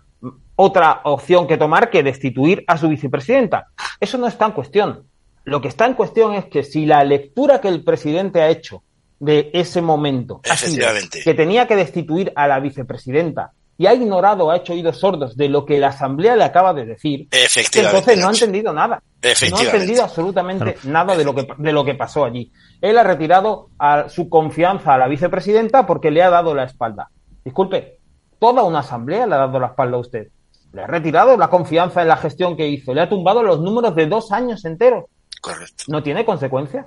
otra 0.57 1.03
opción 1.05 1.47
que 1.47 1.59
tomar 1.59 1.91
que 1.91 2.03
destituir 2.03 2.65
a 2.67 2.79
su 2.79 2.89
vicepresidenta. 2.89 3.69
Eso 4.01 4.19
no 4.19 4.27
está 4.27 4.47
en 4.47 4.53
cuestión. 4.53 5.07
Lo 5.45 5.61
que 5.61 5.69
está 5.69 5.87
en 5.87 5.95
cuestión 5.95 6.35
es 6.35 6.47
que 6.47 6.65
si 6.65 6.87
la 6.87 7.05
lectura 7.05 7.61
que 7.61 7.69
el 7.69 7.85
presidente 7.85 8.43
ha 8.43 8.49
hecho 8.49 8.83
de 9.21 9.51
ese 9.55 9.81
momento 9.81 10.41
ha 10.51 10.57
sido 10.57 10.89
que 11.25 11.35
tenía 11.35 11.67
que 11.67 11.77
destituir 11.77 12.33
a 12.35 12.49
la 12.49 12.61
vicepresidenta 12.61 13.53
y 13.79 13.87
ha 13.87 13.95
ignorado, 13.95 14.51
ha 14.51 14.57
hecho 14.57 14.73
oídos 14.73 14.99
sordos 14.99 15.37
de 15.37 15.49
lo 15.49 15.65
que 15.67 15.79
la 15.79 15.89
Asamblea 15.89 16.35
le 16.35 16.45
acaba 16.45 16.73
de 16.73 16.87
decir, 16.87 17.29
entonces 17.31 18.19
no 18.19 18.29
ha 18.29 18.33
entendido 18.33 18.73
nada. 18.73 19.03
No 19.51 19.57
ha 19.59 19.63
entendido 19.63 20.03
absolutamente 20.03 20.75
claro. 20.75 20.91
nada 20.91 21.17
de 21.17 21.25
lo, 21.25 21.35
que, 21.35 21.47
de 21.59 21.73
lo 21.73 21.85
que 21.85 21.95
pasó 21.95 22.25
allí. 22.25 22.51
Él 22.81 22.97
ha 22.97 23.03
retirado 23.03 23.69
a 23.79 24.09
su 24.09 24.29
confianza 24.29 24.95
a 24.95 24.99
la 24.99 25.09
vicepresidenta 25.09 25.87
porque 25.87 26.11
le 26.11 26.23
ha 26.23 26.31
dado 26.31 26.55
la 26.55 26.65
espalda. 26.65 27.11
Disculpe, 27.45 27.96
toda 28.39 28.63
una 28.63 28.81
asamblea 28.81 29.27
le 29.27 29.35
ha 29.35 29.39
dado 29.39 29.59
la 29.59 29.69
espalda 29.69 29.97
a 29.97 30.01
usted. 30.01 30.29
Le 30.73 30.83
ha 30.83 30.87
retirado 30.87 31.37
la 31.37 31.49
confianza 31.49 32.03
en 32.03 32.09
la 32.09 32.17
gestión 32.17 32.57
que 32.57 32.69
hizo. 32.69 32.93
Le 32.93 33.03
ha 33.03 33.09
tumbado 33.09 33.43
los 33.43 33.61
números 33.61 33.95
de 33.95 34.07
dos 34.07 34.33
años 34.33 34.65
enteros. 34.65 35.05
Correcto. 35.41 35.85
¿No 35.89 36.03
tiene 36.03 36.25
consecuencias? 36.25 36.87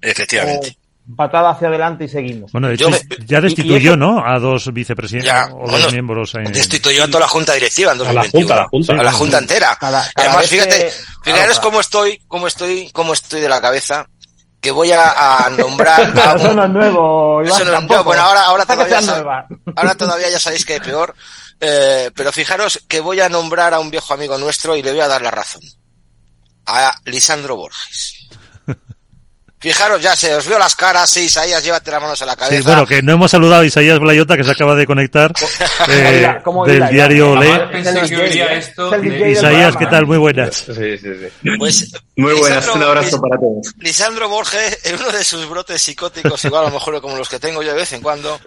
Efectivamente. 0.00 0.76
O 0.76 0.90
patada 1.16 1.50
hacia 1.50 1.68
adelante 1.68 2.04
y 2.04 2.08
seguimos. 2.08 2.52
Bueno, 2.52 2.68
de 2.68 2.74
hecho, 2.74 2.90
me, 2.90 2.98
ya 3.26 3.40
destituyó, 3.40 3.96
¿no? 3.96 4.24
A 4.24 4.38
dos 4.38 4.72
vicepresidentes 4.72 5.32
ya, 5.32 5.48
o 5.52 5.62
dos 5.62 5.70
bueno, 5.70 5.90
miembros. 5.90 6.34
En... 6.34 6.44
Destituyó 6.44 7.04
a 7.04 7.06
toda 7.06 7.20
la 7.20 7.28
Junta 7.28 7.54
Directiva 7.54 7.92
en 7.92 7.98
2021. 7.98 8.52
A 8.52 8.56
la 8.56 8.68
Junta, 8.68 8.92
a 8.92 8.96
la 8.96 8.96
Junta, 8.96 9.00
a 9.00 9.04
la 9.04 9.12
junta 9.12 9.38
entera. 9.38 9.76
Cada, 9.78 10.04
cada 10.14 10.28
Además, 10.28 10.48
fíjate, 10.48 10.76
que... 10.76 10.92
fijaros 11.24 11.60
cómo 11.60 11.80
estoy, 11.80 12.22
cómo 12.28 12.46
estoy, 12.46 12.90
cómo 12.92 13.12
estoy 13.12 13.40
de 13.40 13.48
la 13.48 13.60
cabeza 13.60 14.08
que 14.60 14.70
voy 14.70 14.92
a, 14.92 15.46
a 15.46 15.50
nombrar 15.50 16.00
a 16.26 16.32
un... 16.32 16.40
Eso 16.40 16.54
no 16.54 16.64
es 16.64 16.70
nuevo. 16.70 17.42
Eso 17.42 17.64
no 17.64 17.78
es 17.78 17.84
nuevo. 17.84 18.04
Bueno, 18.04 18.22
ahora, 18.22 18.42
ahora, 18.44 18.66
todavía, 18.66 19.02
sab... 19.02 19.26
ahora 19.76 19.94
todavía 19.94 20.30
ya 20.30 20.38
sabéis 20.38 20.64
que 20.64 20.74
hay 20.74 20.80
peor. 20.80 21.14
Eh, 21.60 22.10
pero 22.14 22.32
fijaros 22.32 22.82
que 22.88 23.00
voy 23.00 23.20
a 23.20 23.28
nombrar 23.28 23.74
a 23.74 23.80
un 23.80 23.90
viejo 23.90 24.14
amigo 24.14 24.38
nuestro 24.38 24.76
y 24.76 24.82
le 24.82 24.92
voy 24.92 25.00
a 25.00 25.08
dar 25.08 25.22
la 25.22 25.30
razón. 25.30 25.62
A 26.66 26.94
Lisandro 27.04 27.56
Borges. 27.56 28.28
Fijaros, 29.60 30.00
ya 30.00 30.16
se 30.16 30.34
os 30.34 30.46
veo 30.46 30.58
las 30.58 30.74
caras, 30.74 31.10
sí, 31.10 31.24
Isaías, 31.24 31.62
llévate 31.62 31.90
las 31.90 32.00
manos 32.00 32.22
a 32.22 32.24
la 32.24 32.34
cabeza. 32.34 32.56
Sí, 32.56 32.62
bueno, 32.62 32.86
que 32.86 33.02
no 33.02 33.12
hemos 33.12 33.30
saludado 33.30 33.60
a 33.60 33.66
Isaías 33.66 33.98
Blayota, 33.98 34.34
que 34.34 34.42
se 34.42 34.52
acaba 34.52 34.74
de 34.74 34.86
conectar 34.86 35.34
eh, 35.88 36.34
del 36.64 36.88
diario 36.88 37.36
Le. 37.36 37.70
Isaías, 39.32 39.76
¿qué 39.76 39.84
tal? 39.86 40.06
Muy 40.06 40.16
buenas. 40.16 40.64
Sí, 40.64 40.96
sí, 40.96 40.98
sí. 40.98 41.50
Pues, 41.58 41.92
Muy 42.16 42.32
buenas, 42.32 42.64
Lisandro, 42.64 42.74
un 42.74 42.82
abrazo 42.84 43.20
para 43.20 43.36
todos. 43.38 43.74
Lisandro 43.76 44.28
Borges, 44.30 44.78
en 44.84 44.94
uno 44.94 45.12
de 45.12 45.24
sus 45.24 45.46
brotes 45.46 45.82
psicóticos, 45.82 46.42
igual 46.46 46.64
a 46.64 46.68
lo 46.68 46.74
mejor 46.74 46.98
como 47.02 47.18
los 47.18 47.28
que 47.28 47.38
tengo 47.38 47.62
yo 47.62 47.72
de 47.72 47.76
vez 47.80 47.92
en 47.92 48.00
cuando, 48.00 48.40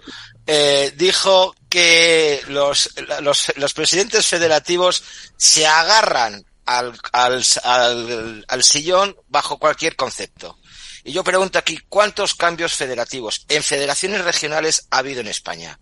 eh, 0.48 0.92
dijo 0.96 1.54
que 1.68 2.42
los, 2.48 2.90
los, 3.20 3.52
los 3.54 3.72
presidentes 3.72 4.26
federativos 4.26 5.04
se 5.36 5.64
agarran 5.64 6.44
al, 6.66 6.92
al, 7.12 7.44
al, 7.62 8.44
al 8.48 8.62
sillón 8.64 9.14
bajo 9.28 9.58
cualquier 9.58 9.94
concepto. 9.94 10.58
Y 11.04 11.12
yo 11.12 11.22
pregunto 11.22 11.58
aquí, 11.58 11.78
¿cuántos 11.88 12.34
cambios 12.34 12.74
federativos 12.74 13.44
en 13.48 13.62
federaciones 13.62 14.24
regionales 14.24 14.88
ha 14.90 14.98
habido 14.98 15.20
en 15.20 15.28
España? 15.28 15.78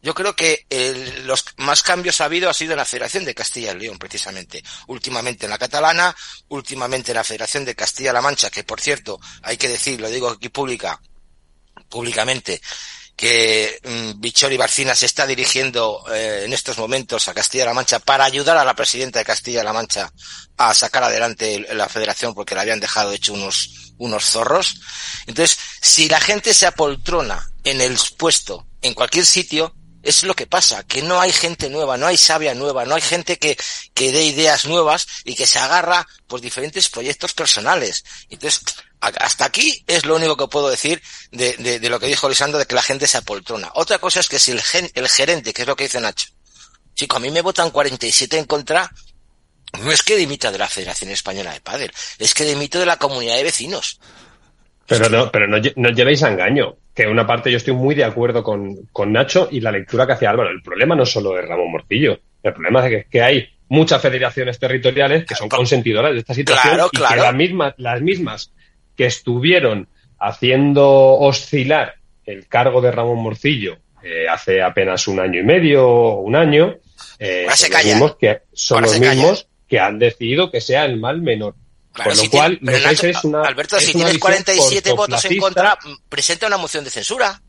Yo 0.00 0.14
creo 0.14 0.34
que 0.34 0.66
los 1.24 1.44
más 1.58 1.82
cambios 1.82 2.20
ha 2.20 2.26
habido 2.26 2.50
ha 2.50 2.54
sido 2.54 2.72
en 2.72 2.78
la 2.78 2.84
Federación 2.84 3.24
de 3.24 3.34
Castilla 3.34 3.72
y 3.72 3.78
León, 3.78 3.98
precisamente. 3.98 4.62
Últimamente 4.86 5.46
en 5.46 5.50
la 5.50 5.58
catalana, 5.58 6.14
últimamente 6.48 7.12
en 7.12 7.16
la 7.16 7.24
Federación 7.24 7.64
de 7.64 7.74
Castilla-La 7.74 8.20
Mancha, 8.20 8.50
que 8.50 8.64
por 8.64 8.80
cierto, 8.80 9.18
hay 9.42 9.56
que 9.56 9.68
decir, 9.68 10.00
lo 10.00 10.10
digo 10.10 10.28
aquí 10.28 10.48
pública, 10.48 11.00
públicamente, 11.88 12.60
que 13.16 13.80
mm, 13.84 14.20
Bichori 14.20 14.56
Barcina 14.56 14.94
se 14.94 15.06
está 15.06 15.26
dirigiendo 15.26 16.04
eh, 16.12 16.42
en 16.44 16.52
estos 16.52 16.78
momentos 16.78 17.28
a 17.28 17.34
Castilla-La 17.34 17.74
Mancha 17.74 18.00
para 18.00 18.24
ayudar 18.24 18.56
a 18.56 18.64
la 18.64 18.74
presidenta 18.74 19.20
de 19.20 19.24
Castilla-La 19.24 19.72
Mancha 19.72 20.12
a 20.56 20.74
sacar 20.74 21.04
adelante 21.04 21.66
la 21.72 21.88
federación 21.88 22.34
porque 22.34 22.54
la 22.54 22.62
habían 22.62 22.80
dejado 22.80 23.12
hecho 23.12 23.32
unos, 23.32 23.92
unos 23.98 24.24
zorros. 24.24 24.80
Entonces, 25.26 25.58
si 25.80 26.08
la 26.08 26.20
gente 26.20 26.54
se 26.54 26.66
apoltrona 26.66 27.50
en 27.62 27.80
el 27.80 27.96
puesto, 28.16 28.66
en 28.82 28.94
cualquier 28.94 29.26
sitio, 29.26 29.74
es 30.02 30.22
lo 30.22 30.34
que 30.34 30.46
pasa, 30.46 30.84
que 30.84 31.02
no 31.02 31.18
hay 31.20 31.32
gente 31.32 31.70
nueva, 31.70 31.96
no 31.96 32.06
hay 32.06 32.18
sabia 32.18 32.54
nueva, 32.54 32.84
no 32.84 32.94
hay 32.94 33.00
gente 33.00 33.38
que, 33.38 33.56
que 33.94 34.12
dé 34.12 34.24
ideas 34.24 34.66
nuevas 34.66 35.06
y 35.24 35.34
que 35.34 35.46
se 35.46 35.58
agarra 35.58 36.06
por 36.26 36.42
diferentes 36.42 36.90
proyectos 36.90 37.32
personales. 37.32 38.04
Entonces, 38.28 38.60
hasta 39.20 39.44
aquí 39.44 39.84
es 39.86 40.04
lo 40.06 40.16
único 40.16 40.36
que 40.36 40.48
puedo 40.48 40.68
decir 40.68 41.02
de, 41.32 41.54
de, 41.56 41.88
lo 41.88 42.00
que 42.00 42.06
dijo 42.06 42.28
Lisandro, 42.28 42.58
de 42.58 42.66
que 42.66 42.74
la 42.74 42.82
gente 42.82 43.06
se 43.06 43.18
apoltrona. 43.18 43.70
Otra 43.74 43.98
cosa 43.98 44.20
es 44.20 44.28
que 44.28 44.38
si 44.38 44.52
el, 44.52 44.60
gen, 44.60 44.88
el 44.94 45.08
gerente, 45.08 45.52
que 45.52 45.62
es 45.62 45.68
lo 45.68 45.76
que 45.76 45.84
dice 45.84 46.00
Nacho, 46.00 46.28
chico, 46.94 47.16
a 47.16 47.20
mí 47.20 47.30
me 47.30 47.42
votan 47.42 47.70
47 47.70 48.38
en 48.38 48.44
contra, 48.44 48.90
no 49.82 49.90
es 49.90 50.02
que 50.02 50.16
dimita 50.16 50.52
de 50.52 50.58
la 50.58 50.68
Federación 50.68 51.10
Española 51.10 51.52
de 51.52 51.60
Padel, 51.60 51.92
es 52.18 52.34
que 52.34 52.44
dimito 52.44 52.78
de 52.78 52.86
la 52.86 52.96
comunidad 52.96 53.36
de 53.36 53.44
vecinos. 53.44 54.00
Pero 54.86 55.08
no, 55.08 55.30
pero 55.30 55.46
no, 55.46 55.56
no 55.76 55.88
llevéis 55.90 56.22
a 56.22 56.30
engaño 56.30 56.76
que 56.94 57.06
una 57.06 57.26
parte 57.26 57.50
yo 57.50 57.56
estoy 57.56 57.74
muy 57.74 57.94
de 57.94 58.04
acuerdo 58.04 58.42
con, 58.42 58.86
con, 58.92 59.12
Nacho 59.12 59.48
y 59.50 59.60
la 59.60 59.72
lectura 59.72 60.06
que 60.06 60.12
hacía 60.12 60.30
Álvaro. 60.30 60.50
El 60.50 60.62
problema 60.62 60.94
no 60.94 61.02
es 61.02 61.10
solo 61.10 61.32
de 61.32 61.42
Ramón 61.42 61.72
Morcillo, 61.72 62.20
el 62.42 62.52
problema 62.52 62.86
es 62.86 63.06
que, 63.10 63.22
hay 63.22 63.48
muchas 63.68 64.00
federaciones 64.00 64.58
territoriales 64.58 65.24
que 65.24 65.34
son 65.34 65.48
consentidoras 65.48 66.12
de 66.12 66.18
esta 66.18 66.34
situación 66.34 66.88
y 66.92 66.96
que 66.98 67.16
las 67.16 67.34
mismas, 67.34 67.74
las 67.78 68.00
mismas 68.02 68.52
que 68.96 69.06
estuvieron 69.06 69.88
haciendo 70.18 70.88
oscilar 70.88 71.96
el 72.24 72.46
cargo 72.48 72.80
de 72.80 72.90
Ramón 72.90 73.18
Morcillo 73.18 73.78
eh, 74.02 74.26
hace 74.28 74.62
apenas 74.62 75.08
un 75.08 75.18
año 75.18 75.40
y 75.40 75.42
medio 75.42 75.88
o 75.88 76.20
un 76.20 76.36
año, 76.36 76.76
eh, 77.18 77.46
son 77.54 77.70
los 77.70 77.84
mismos, 77.84 78.16
que, 78.16 78.42
son 78.52 78.82
los 78.82 79.00
mismos 79.00 79.48
que 79.66 79.80
han 79.80 79.98
decidido 79.98 80.50
que 80.50 80.60
sea 80.60 80.84
el 80.84 80.98
mal 80.98 81.22
menor. 81.22 81.54
Con 81.90 82.14
lo 82.14 82.30
cual, 82.30 82.58
es 82.62 83.24
una, 83.24 83.42
Alberto, 83.42 83.78
si 83.80 83.92
tienes 83.92 84.18
47 84.18 84.92
votos 84.92 85.24
en 85.24 85.38
contra, 85.38 85.78
presenta 86.08 86.46
una 86.48 86.58
moción 86.58 86.84
de 86.84 86.90
censura. 86.90 87.40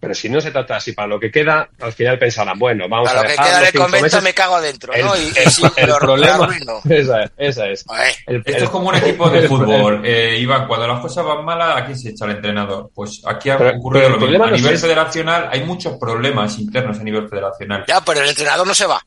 Pero 0.00 0.14
si 0.14 0.28
no 0.28 0.40
se 0.40 0.50
trata 0.52 0.76
así, 0.76 0.92
para 0.92 1.08
lo 1.08 1.18
que 1.18 1.30
queda, 1.30 1.68
al 1.80 1.92
final 1.92 2.18
pensarán, 2.18 2.58
bueno, 2.58 2.88
vamos 2.88 3.08
para 3.08 3.20
a 3.20 3.22
lo 3.24 3.28
que 3.28 3.34
queda 3.36 3.60
del 3.60 3.72
convento 3.72 4.22
me 4.22 4.32
cago 4.32 4.56
adentro, 4.56 4.92
¿no? 4.96 5.16
Y, 5.16 5.32
el, 5.76 5.94
problema, 5.98 6.48
esa 6.88 7.22
es, 7.22 7.30
esa 7.36 7.66
es. 7.66 7.84
Esto 8.26 8.64
es 8.64 8.70
como 8.70 8.90
un 8.90 8.94
equipo 8.94 9.28
de 9.28 9.42
fútbol, 9.48 10.02
eh, 10.04 10.38
Iván, 10.38 10.68
cuando 10.68 10.86
las 10.86 11.00
cosas 11.00 11.24
van 11.24 11.44
malas, 11.44 11.82
aquí 11.82 11.94
se 11.96 12.10
echa 12.10 12.26
el 12.26 12.32
entrenador. 12.32 12.90
Pues 12.94 13.22
aquí 13.26 13.50
ha 13.50 13.56
ocurrido 13.56 14.10
lo 14.10 14.18
mismo. 14.18 14.44
A 14.44 14.50
nivel 14.50 14.78
federacional 14.78 15.48
hay 15.50 15.64
muchos 15.64 15.96
problemas 15.98 16.58
internos 16.58 16.98
a 16.98 17.02
nivel 17.02 17.28
federacional. 17.28 17.84
Ya, 17.88 18.00
pero 18.00 18.20
el 18.20 18.28
entrenador 18.28 18.66
no 18.66 18.74
se 18.74 18.86
va 18.86 19.02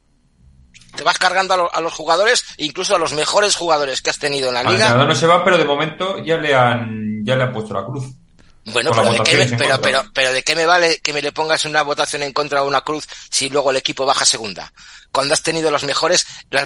te 0.96 1.04
vas 1.04 1.18
cargando 1.18 1.70
a, 1.72 1.82
los 1.82 1.94
jugadores, 1.94 2.44
incluso 2.58 2.96
a 2.96 3.00
los 3.00 3.14
mejores 3.14 3.56
jugadores 3.56 4.02
que 4.02 4.10
has 4.10 4.20
tenido 4.20 4.50
en 4.50 4.56
la 4.56 4.64
liga. 4.64 4.94
no 4.94 5.16
se 5.16 5.28
va, 5.28 5.44
pero 5.44 5.58
de 5.58 5.66
momento 5.66 6.22
ya 6.24 6.38
le 6.38 6.54
han, 6.54 7.24
ya 7.24 7.36
le 7.36 7.44
han 7.44 7.54
puesto 7.54 7.74
la 7.74 7.86
cruz. 7.86 8.06
Bueno, 8.66 8.92
pero 8.94 9.12
de, 9.12 9.20
qué 9.24 9.38
me, 9.38 9.58
pero, 9.58 9.82
pero, 9.82 10.02
pero, 10.14 10.34
¿de 10.34 10.44
qué 10.44 10.56
me 10.56 10.68
vale 10.68 11.00
que 11.02 11.14
me 11.14 11.22
le 11.22 11.32
pongas 11.32 11.66
una 11.66 11.82
votación 11.82 12.22
en 12.22 12.32
contra 12.32 12.62
de 12.62 12.68
una 12.68 12.82
cruz 12.82 13.08
si 13.30 13.50
luego 13.50 13.72
el 13.72 13.78
equipo 13.78 14.06
baja 14.06 14.24
segunda? 14.24 14.72
Cuando 15.12 15.34
has 15.34 15.42
tenido 15.42 15.72
los 15.72 15.84
mejores, 15.84 16.28
las 16.52 16.66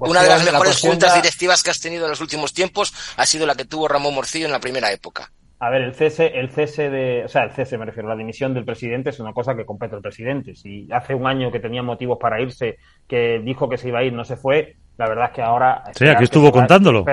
una 0.00 0.22
de 0.22 0.28
las 0.28 0.44
mejores 0.44 0.80
juntas 0.80 1.14
directivas 1.14 1.62
que 1.62 1.70
has 1.70 1.80
tenido 1.80 2.04
en 2.04 2.10
los 2.10 2.20
últimos 2.20 2.52
tiempos 2.52 2.92
ha 3.16 3.26
sido 3.26 3.46
la 3.46 3.54
que 3.54 3.64
tuvo 3.64 3.86
Ramón 3.86 4.14
Morcillo 4.14 4.46
en 4.46 4.52
la 4.52 4.60
primera 4.60 4.90
época. 4.90 5.30
A 5.58 5.70
ver, 5.70 5.82
el 5.82 5.94
cese, 5.94 6.38
el 6.38 6.50
cese 6.50 6.90
de, 6.90 7.24
o 7.24 7.28
sea, 7.28 7.44
el 7.44 7.50
cese 7.52 7.78
me 7.78 7.86
refiero, 7.86 8.08
la 8.08 8.16
dimisión 8.16 8.52
del 8.52 8.66
presidente 8.66 9.10
es 9.10 9.20
una 9.20 9.32
cosa 9.32 9.54
que 9.54 9.64
compete 9.64 9.94
al 9.94 10.02
presidente. 10.02 10.54
Si 10.54 10.86
hace 10.92 11.14
un 11.14 11.26
año 11.26 11.50
que 11.50 11.60
tenía 11.60 11.82
motivos 11.82 12.18
para 12.20 12.40
irse, 12.42 12.76
que 13.08 13.40
dijo 13.42 13.68
que 13.68 13.78
se 13.78 13.88
iba 13.88 14.00
a 14.00 14.04
ir, 14.04 14.12
no 14.12 14.24
se 14.24 14.36
fue, 14.36 14.76
la 14.98 15.08
verdad 15.08 15.26
es 15.26 15.32
que 15.32 15.42
ahora. 15.42 15.84
Sí, 15.94 16.06
aquí 16.06 16.24
estuvo 16.24 16.52
contándolo. 16.52 17.04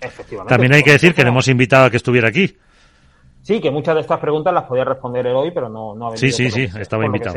efectivamente. 0.00 0.52
También 0.52 0.74
hay 0.74 0.82
que 0.82 0.92
decir 0.92 1.14
que 1.14 1.22
le 1.22 1.30
hemos 1.30 1.48
invitado 1.48 1.86
a 1.86 1.90
que 1.90 1.96
estuviera 1.96 2.28
aquí. 2.28 2.54
Sí, 3.46 3.60
que 3.60 3.70
muchas 3.70 3.94
de 3.94 4.00
estas 4.00 4.18
preguntas 4.18 4.52
las 4.52 4.64
podía 4.64 4.84
responder 4.84 5.24
él 5.24 5.36
hoy, 5.36 5.52
pero 5.52 5.68
no, 5.68 5.94
no 5.94 6.08
ha 6.08 6.10
venido. 6.10 6.32
Sí, 6.32 6.32
sí, 6.32 6.50
sí, 6.50 6.68
estaba 6.80 7.06
invitado. 7.06 7.36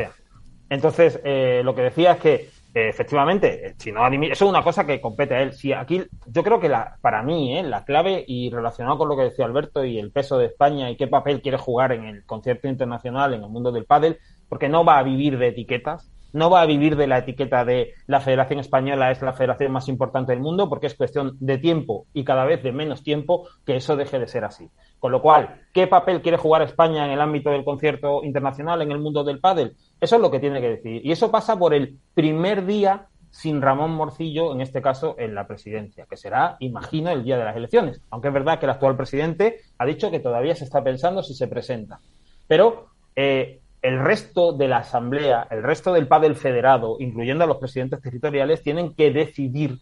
Entonces, 0.68 1.22
eh, 1.24 1.62
lo 1.64 1.76
que 1.76 1.84
decía 1.84 2.14
es 2.14 2.18
que 2.18 2.50
efectivamente, 2.74 3.68
eh, 3.68 3.76
si 3.78 3.92
no 3.92 4.08
eso 4.08 4.46
es 4.46 4.50
una 4.50 4.64
cosa 4.64 4.88
que 4.88 5.00
compete 5.00 5.36
a 5.36 5.44
él. 5.44 5.54
Si 5.54 5.72
aquí, 5.72 6.04
yo 6.26 6.42
creo 6.42 6.60
que 6.60 6.68
la, 6.68 6.98
para 7.00 7.22
mí, 7.22 7.60
eh, 7.60 7.62
la 7.62 7.86
clave 7.86 8.26
y 8.28 8.50
relacionado 8.50 8.98
con 8.98 9.08
lo 9.08 9.16
que 9.16 9.26
decía 9.26 9.46
Alberto 9.46 9.86
y 9.86 10.00
el 10.00 10.12
peso 10.12 10.40
de 10.40 10.48
España 10.48 10.90
y 10.90 10.98
qué 10.98 11.06
papel 11.06 11.44
quiere 11.44 11.60
jugar 11.60 11.92
en 11.92 12.06
el 12.06 12.26
concierto 12.26 12.68
internacional, 12.68 13.36
en 13.36 13.44
el 13.44 13.50
mundo 13.50 13.72
del 13.72 13.86
pádel, 13.86 14.18
porque 14.48 14.68
no 14.68 14.84
va 14.84 14.98
a 14.98 15.04
vivir 15.04 15.38
de 15.38 15.50
etiquetas, 15.50 16.10
no 16.34 16.50
va 16.50 16.62
a 16.62 16.66
vivir 16.66 16.96
de 16.96 17.08
la 17.08 17.20
etiqueta 17.20 17.66
de 17.66 17.94
la 18.08 18.20
Federación 18.20 18.60
Española 18.60 19.12
es 19.12 19.22
la 19.22 19.34
federación 19.34 19.72
más 19.72 19.88
importante 19.88 20.32
del 20.32 20.42
mundo, 20.42 20.70
porque 20.70 20.88
es 20.88 20.96
cuestión 20.96 21.38
de 21.40 21.58
tiempo 21.58 22.06
y 22.14 22.24
cada 22.24 22.46
vez 22.46 22.64
de 22.64 22.72
menos 22.72 23.04
tiempo 23.04 23.48
que 23.66 23.76
eso 23.76 23.96
deje 23.96 24.20
de 24.20 24.28
ser 24.28 24.44
así. 24.44 24.70
Con 25.00 25.12
lo 25.12 25.22
cual, 25.22 25.62
¿qué 25.74 25.88
papel 25.88 26.22
quiere 26.22 26.38
jugar 26.38 26.62
España 26.62 27.06
en 27.06 27.12
el 27.12 27.22
ámbito 27.22 27.50
del 27.50 27.64
concierto 27.64 28.24
internacional, 28.24 28.82
en 28.82 28.92
el 28.92 29.00
mundo 29.00 29.24
del 29.24 29.40
pádel? 29.40 29.76
Eso 30.00 30.16
es 30.18 30.22
lo 30.22 30.30
que 30.32 30.40
tiene 30.40 30.62
que 30.62 30.70
decidir. 30.70 31.06
Y 31.06 31.12
eso 31.12 31.32
pasa 31.32 31.58
por 31.58 31.74
el 31.74 31.98
primer 32.14 32.66
día 32.66 33.08
sin 33.32 33.62
Ramón 33.62 33.92
Morcillo, 33.92 34.54
en 34.54 34.62
este 34.62 34.82
caso, 34.82 35.16
en 35.20 35.36
la 35.36 35.48
presidencia, 35.48 36.06
que 36.10 36.18
será, 36.18 36.58
imagino, 36.60 37.12
el 37.12 37.24
día 37.24 37.38
de 37.38 37.46
las 37.46 37.56
elecciones. 37.56 38.02
Aunque 38.10 38.30
es 38.30 38.34
verdad 38.34 38.60
que 38.60 38.66
el 38.66 38.72
actual 38.72 38.98
presidente 38.98 39.58
ha 39.78 39.86
dicho 39.86 40.10
que 40.10 40.20
todavía 40.20 40.56
se 40.56 40.64
está 40.64 40.84
pensando 40.84 41.22
si 41.22 41.34
se 41.34 41.48
presenta. 41.48 42.00
Pero 42.48 42.88
eh, 43.16 43.59
el 43.82 44.00
resto 44.00 44.54
de 44.54 44.68
la 44.68 44.78
Asamblea, 44.78 45.48
el 45.50 45.64
resto 45.64 45.94
del 45.94 46.08
pádel 46.08 46.36
federado, 46.36 46.98
incluyendo 47.00 47.44
a 47.44 47.48
los 47.48 47.58
presidentes 47.58 48.02
territoriales, 48.02 48.62
tienen 48.62 48.94
que 48.94 49.12
decidir, 49.12 49.80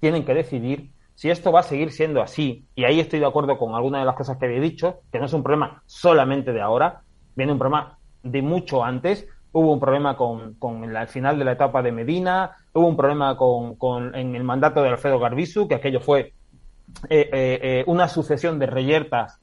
tienen 0.00 0.24
que 0.24 0.34
decidir 0.34 0.90
si 1.14 1.30
esto 1.30 1.52
va 1.52 1.60
a 1.60 1.64
seguir 1.64 1.90
siendo 1.92 2.22
así, 2.22 2.64
y 2.74 2.84
ahí 2.84 2.98
estoy 3.00 3.20
de 3.20 3.26
acuerdo 3.26 3.58
con 3.58 3.74
algunas 3.74 4.00
de 4.00 4.06
las 4.06 4.14
cosas 4.14 4.38
que 4.38 4.46
había 4.46 4.60
dicho, 4.60 5.00
que 5.12 5.18
no 5.18 5.26
es 5.26 5.32
un 5.32 5.42
problema 5.42 5.82
solamente 5.84 6.52
de 6.52 6.62
ahora, 6.62 7.02
viene 7.36 7.52
un 7.52 7.58
problema 7.58 7.98
de 8.22 8.40
mucho 8.40 8.82
antes, 8.82 9.26
hubo 9.52 9.72
un 9.72 9.80
problema 9.80 10.16
con, 10.16 10.54
con 10.54 10.84
el, 10.84 11.08
final 11.08 11.38
de 11.38 11.44
la 11.44 11.52
etapa 11.52 11.82
de 11.82 11.92
Medina, 11.92 12.52
hubo 12.72 12.86
un 12.86 12.96
problema 12.96 13.36
con, 13.36 13.74
con 13.74 14.14
en 14.14 14.34
el 14.34 14.44
mandato 14.44 14.82
de 14.82 14.88
Alfredo 14.88 15.18
Garbisu, 15.18 15.68
que 15.68 15.74
aquello 15.74 16.00
fue 16.00 16.32
eh, 17.08 17.30
eh, 17.32 17.58
eh, 17.62 17.84
una 17.86 18.08
sucesión 18.08 18.58
de 18.58 18.66
reyertas 18.66 19.40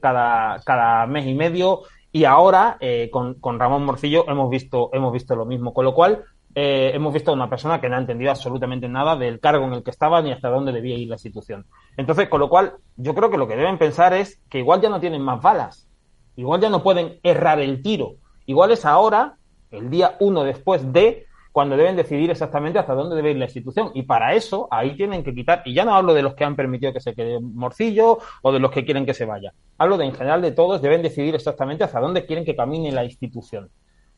cada, 0.00 0.60
cada 0.64 1.06
mes 1.06 1.26
y 1.26 1.34
medio, 1.34 1.82
y 2.12 2.24
ahora 2.24 2.78
con, 3.10 3.34
con 3.34 3.58
Ramón 3.58 3.84
Morcillo 3.84 4.28
hemos 4.28 4.50
visto, 4.50 4.90
hemos 4.92 5.12
visto 5.12 5.34
lo 5.34 5.46
mismo, 5.46 5.72
con 5.72 5.84
lo 5.84 5.94
cual 5.94 6.24
eh, 6.54 6.90
hemos 6.94 7.14
visto 7.14 7.30
a 7.30 7.34
una 7.34 7.48
persona 7.48 7.80
que 7.80 7.88
no 7.88 7.96
ha 7.96 8.00
entendido 8.00 8.30
absolutamente 8.30 8.86
nada 8.86 9.16
del 9.16 9.40
cargo 9.40 9.64
en 9.64 9.72
el 9.72 9.82
que 9.82 9.90
estaba 9.90 10.20
ni 10.20 10.32
hasta 10.32 10.50
dónde 10.50 10.72
debía 10.72 10.96
ir 10.98 11.08
la 11.08 11.14
institución. 11.14 11.66
Entonces, 11.96 12.28
con 12.28 12.40
lo 12.40 12.50
cual, 12.50 12.74
yo 12.96 13.14
creo 13.14 13.30
que 13.30 13.38
lo 13.38 13.48
que 13.48 13.56
deben 13.56 13.78
pensar 13.78 14.12
es 14.12 14.38
que 14.50 14.58
igual 14.58 14.82
ya 14.82 14.90
no 14.90 15.00
tienen 15.00 15.22
más 15.22 15.40
balas, 15.40 15.88
igual 16.36 16.60
ya 16.60 16.68
no 16.68 16.82
pueden 16.82 17.20
errar 17.22 17.58
el 17.60 17.82
tiro, 17.82 18.16
igual 18.44 18.70
es 18.70 18.84
ahora, 18.84 19.36
el 19.70 19.88
día 19.88 20.16
uno 20.20 20.44
después 20.44 20.92
de, 20.92 21.24
cuando 21.52 21.76
deben 21.76 21.96
decidir 21.96 22.30
exactamente 22.30 22.78
hasta 22.78 22.94
dónde 22.94 23.14
debe 23.14 23.30
ir 23.30 23.36
la 23.36 23.44
institución. 23.44 23.90
Y 23.94 24.02
para 24.02 24.34
eso, 24.34 24.66
ahí 24.70 24.96
tienen 24.96 25.22
que 25.22 25.34
quitar, 25.34 25.62
y 25.64 25.74
ya 25.74 25.84
no 25.84 25.94
hablo 25.94 26.14
de 26.14 26.22
los 26.22 26.34
que 26.34 26.44
han 26.44 26.56
permitido 26.56 26.92
que 26.92 27.00
se 27.00 27.14
quede 27.14 27.38
morcillo 27.40 28.18
o 28.42 28.52
de 28.52 28.58
los 28.58 28.70
que 28.70 28.84
quieren 28.84 29.06
que 29.06 29.14
se 29.14 29.26
vaya, 29.26 29.52
hablo 29.78 29.98
de 29.98 30.06
en 30.06 30.14
general 30.14 30.42
de 30.42 30.52
todos, 30.52 30.82
deben 30.82 31.02
decidir 31.02 31.34
exactamente 31.34 31.84
hasta 31.84 32.00
dónde 32.00 32.26
quieren 32.26 32.44
que 32.44 32.56
camine 32.56 32.90
la 32.90 33.04
institución 33.04 33.70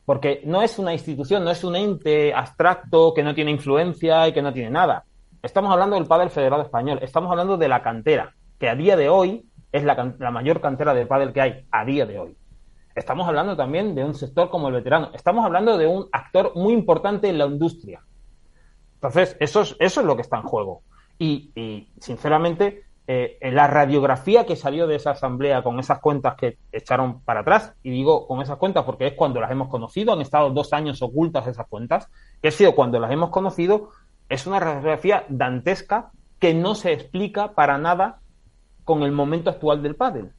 porque 0.05 0.41
no 0.45 0.61
es 0.61 0.77
una 0.77 0.93
institución, 0.93 1.43
no 1.43 1.51
es 1.51 1.63
un 1.63 1.75
ente 1.75 2.33
abstracto 2.33 3.13
que 3.13 3.23
no 3.23 3.33
tiene 3.33 3.51
influencia 3.51 4.27
y 4.27 4.33
que 4.33 4.41
no 4.41 4.53
tiene 4.53 4.69
nada. 4.69 5.03
Estamos 5.41 5.71
hablando 5.71 5.95
del 5.95 6.05
pádel 6.05 6.29
federado 6.29 6.61
español, 6.61 6.99
estamos 7.01 7.31
hablando 7.31 7.57
de 7.57 7.67
la 7.67 7.81
cantera, 7.81 8.33
que 8.59 8.69
a 8.69 8.75
día 8.75 8.95
de 8.95 9.09
hoy 9.09 9.45
es 9.71 9.83
la, 9.83 10.15
la 10.19 10.31
mayor 10.31 10.61
cantera 10.61 10.93
de 10.93 11.05
pádel 11.05 11.33
que 11.33 11.41
hay 11.41 11.65
a 11.71 11.83
día 11.85 12.05
de 12.05 12.19
hoy. 12.19 12.37
Estamos 12.95 13.27
hablando 13.27 13.57
también 13.57 13.93
de 13.93 14.05
un 14.05 14.13
sector 14.13 14.49
como 14.49 14.69
el 14.69 14.73
veterano. 14.73 15.11
Estamos 15.13 15.45
hablando 15.45 15.77
de 15.77 15.85
un 15.85 16.07
actor 16.13 16.53
muy 16.55 16.73
importante 16.73 17.27
en 17.27 17.37
la 17.37 17.45
industria. 17.45 18.01
Entonces, 18.95 19.35
eso 19.41 19.61
es, 19.61 19.75
eso 19.79 19.99
es 19.99 20.07
lo 20.07 20.15
que 20.15 20.21
está 20.21 20.37
en 20.37 20.43
juego. 20.43 20.81
Y, 21.19 21.89
sinceramente, 21.99 22.83
eh, 23.07 23.37
la 23.41 23.67
radiografía 23.67 24.45
que 24.45 24.55
salió 24.55 24.87
de 24.87 24.95
esa 24.95 25.11
asamblea 25.11 25.61
con 25.61 25.79
esas 25.79 25.99
cuentas 25.99 26.35
que 26.35 26.57
echaron 26.71 27.21
para 27.21 27.41
atrás, 27.41 27.73
y 27.83 27.91
digo 27.91 28.27
con 28.27 28.41
esas 28.41 28.57
cuentas 28.57 28.85
porque 28.85 29.07
es 29.07 29.13
cuando 29.13 29.39
las 29.41 29.51
hemos 29.51 29.67
conocido, 29.67 30.13
han 30.13 30.21
estado 30.21 30.49
dos 30.49 30.73
años 30.73 31.01
ocultas 31.01 31.47
esas 31.47 31.67
cuentas, 31.67 32.09
que 32.41 32.47
ha 32.47 32.51
sido 32.51 32.75
cuando 32.75 32.99
las 32.99 33.11
hemos 33.11 33.29
conocido, 33.29 33.89
es 34.29 34.47
una 34.47 34.59
radiografía 34.59 35.25
dantesca 35.29 36.11
que 36.39 36.53
no 36.53 36.75
se 36.75 36.93
explica 36.93 37.53
para 37.53 37.77
nada 37.77 38.21
con 38.85 39.03
el 39.03 39.11
momento 39.11 39.49
actual 39.49 39.83
del 39.83 39.95
pádel. 39.95 40.31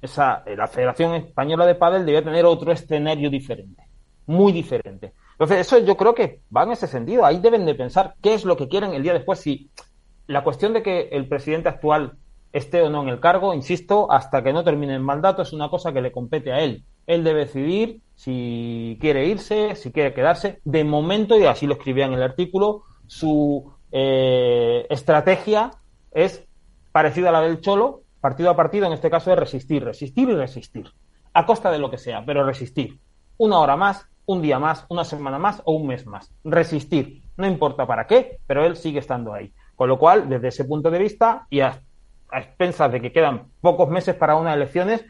Esa, 0.00 0.42
eh, 0.46 0.56
la 0.56 0.66
Federación 0.66 1.14
Española 1.14 1.66
de 1.66 1.74
Pádel 1.74 2.06
debe 2.06 2.22
tener 2.22 2.44
otro 2.44 2.72
escenario 2.72 3.30
diferente, 3.30 3.82
muy 4.26 4.52
diferente. 4.52 5.12
Entonces, 5.32 5.58
eso 5.60 5.78
yo 5.78 5.96
creo 5.96 6.14
que 6.14 6.40
va 6.54 6.64
en 6.64 6.72
ese 6.72 6.86
sentido. 6.86 7.24
Ahí 7.24 7.38
deben 7.40 7.66
de 7.66 7.74
pensar 7.74 8.14
qué 8.22 8.34
es 8.34 8.44
lo 8.44 8.56
que 8.56 8.68
quieren 8.68 8.94
el 8.94 9.02
día 9.02 9.12
después. 9.12 9.40
Si 9.40 9.70
la 10.26 10.42
cuestión 10.42 10.72
de 10.72 10.82
que 10.82 11.08
el 11.12 11.28
presidente 11.28 11.68
actual 11.68 12.18
esté 12.52 12.82
o 12.82 12.90
no 12.90 13.02
en 13.02 13.08
el 13.08 13.20
cargo, 13.20 13.52
insisto, 13.52 14.10
hasta 14.10 14.42
que 14.42 14.52
no 14.52 14.64
termine 14.64 14.94
el 14.94 15.02
mandato, 15.02 15.42
es 15.42 15.52
una 15.52 15.68
cosa 15.68 15.92
que 15.92 16.00
le 16.00 16.12
compete 16.12 16.52
a 16.52 16.60
él. 16.60 16.84
Él 17.06 17.22
debe 17.22 17.40
decidir 17.40 18.00
si 18.14 18.96
quiere 19.00 19.26
irse, 19.26 19.76
si 19.76 19.92
quiere 19.92 20.14
quedarse. 20.14 20.60
De 20.64 20.84
momento, 20.84 21.38
y 21.38 21.44
así 21.44 21.66
lo 21.66 21.74
escribía 21.74 22.06
en 22.06 22.14
el 22.14 22.22
artículo, 22.22 22.84
su 23.06 23.72
eh, 23.92 24.86
estrategia 24.88 25.70
es 26.12 26.44
parecida 26.92 27.28
a 27.28 27.32
la 27.32 27.42
del 27.42 27.60
Cholo, 27.60 28.02
partido 28.26 28.50
a 28.50 28.56
partido, 28.56 28.86
en 28.86 28.92
este 28.92 29.08
caso 29.08 29.30
es 29.30 29.38
resistir, 29.38 29.84
resistir 29.84 30.28
y 30.28 30.34
resistir, 30.34 30.90
a 31.32 31.46
costa 31.46 31.70
de 31.70 31.78
lo 31.78 31.88
que 31.88 31.96
sea, 31.96 32.24
pero 32.26 32.44
resistir. 32.44 32.98
Una 33.36 33.60
hora 33.60 33.76
más, 33.76 34.04
un 34.26 34.42
día 34.42 34.58
más, 34.58 34.84
una 34.88 35.04
semana 35.04 35.38
más 35.38 35.62
o 35.64 35.74
un 35.74 35.86
mes 35.86 36.04
más. 36.08 36.34
Resistir. 36.42 37.22
No 37.36 37.46
importa 37.46 37.86
para 37.86 38.08
qué, 38.08 38.40
pero 38.44 38.66
él 38.66 38.74
sigue 38.74 38.98
estando 38.98 39.32
ahí. 39.32 39.52
Con 39.76 39.88
lo 39.88 39.96
cual, 39.96 40.28
desde 40.28 40.48
ese 40.48 40.64
punto 40.64 40.90
de 40.90 40.98
vista 40.98 41.46
y 41.50 41.60
a, 41.60 41.80
a 42.32 42.40
expensas 42.40 42.90
de 42.90 43.00
que 43.00 43.12
quedan 43.12 43.44
pocos 43.60 43.88
meses 43.90 44.16
para 44.16 44.34
unas 44.34 44.56
elecciones, 44.56 45.04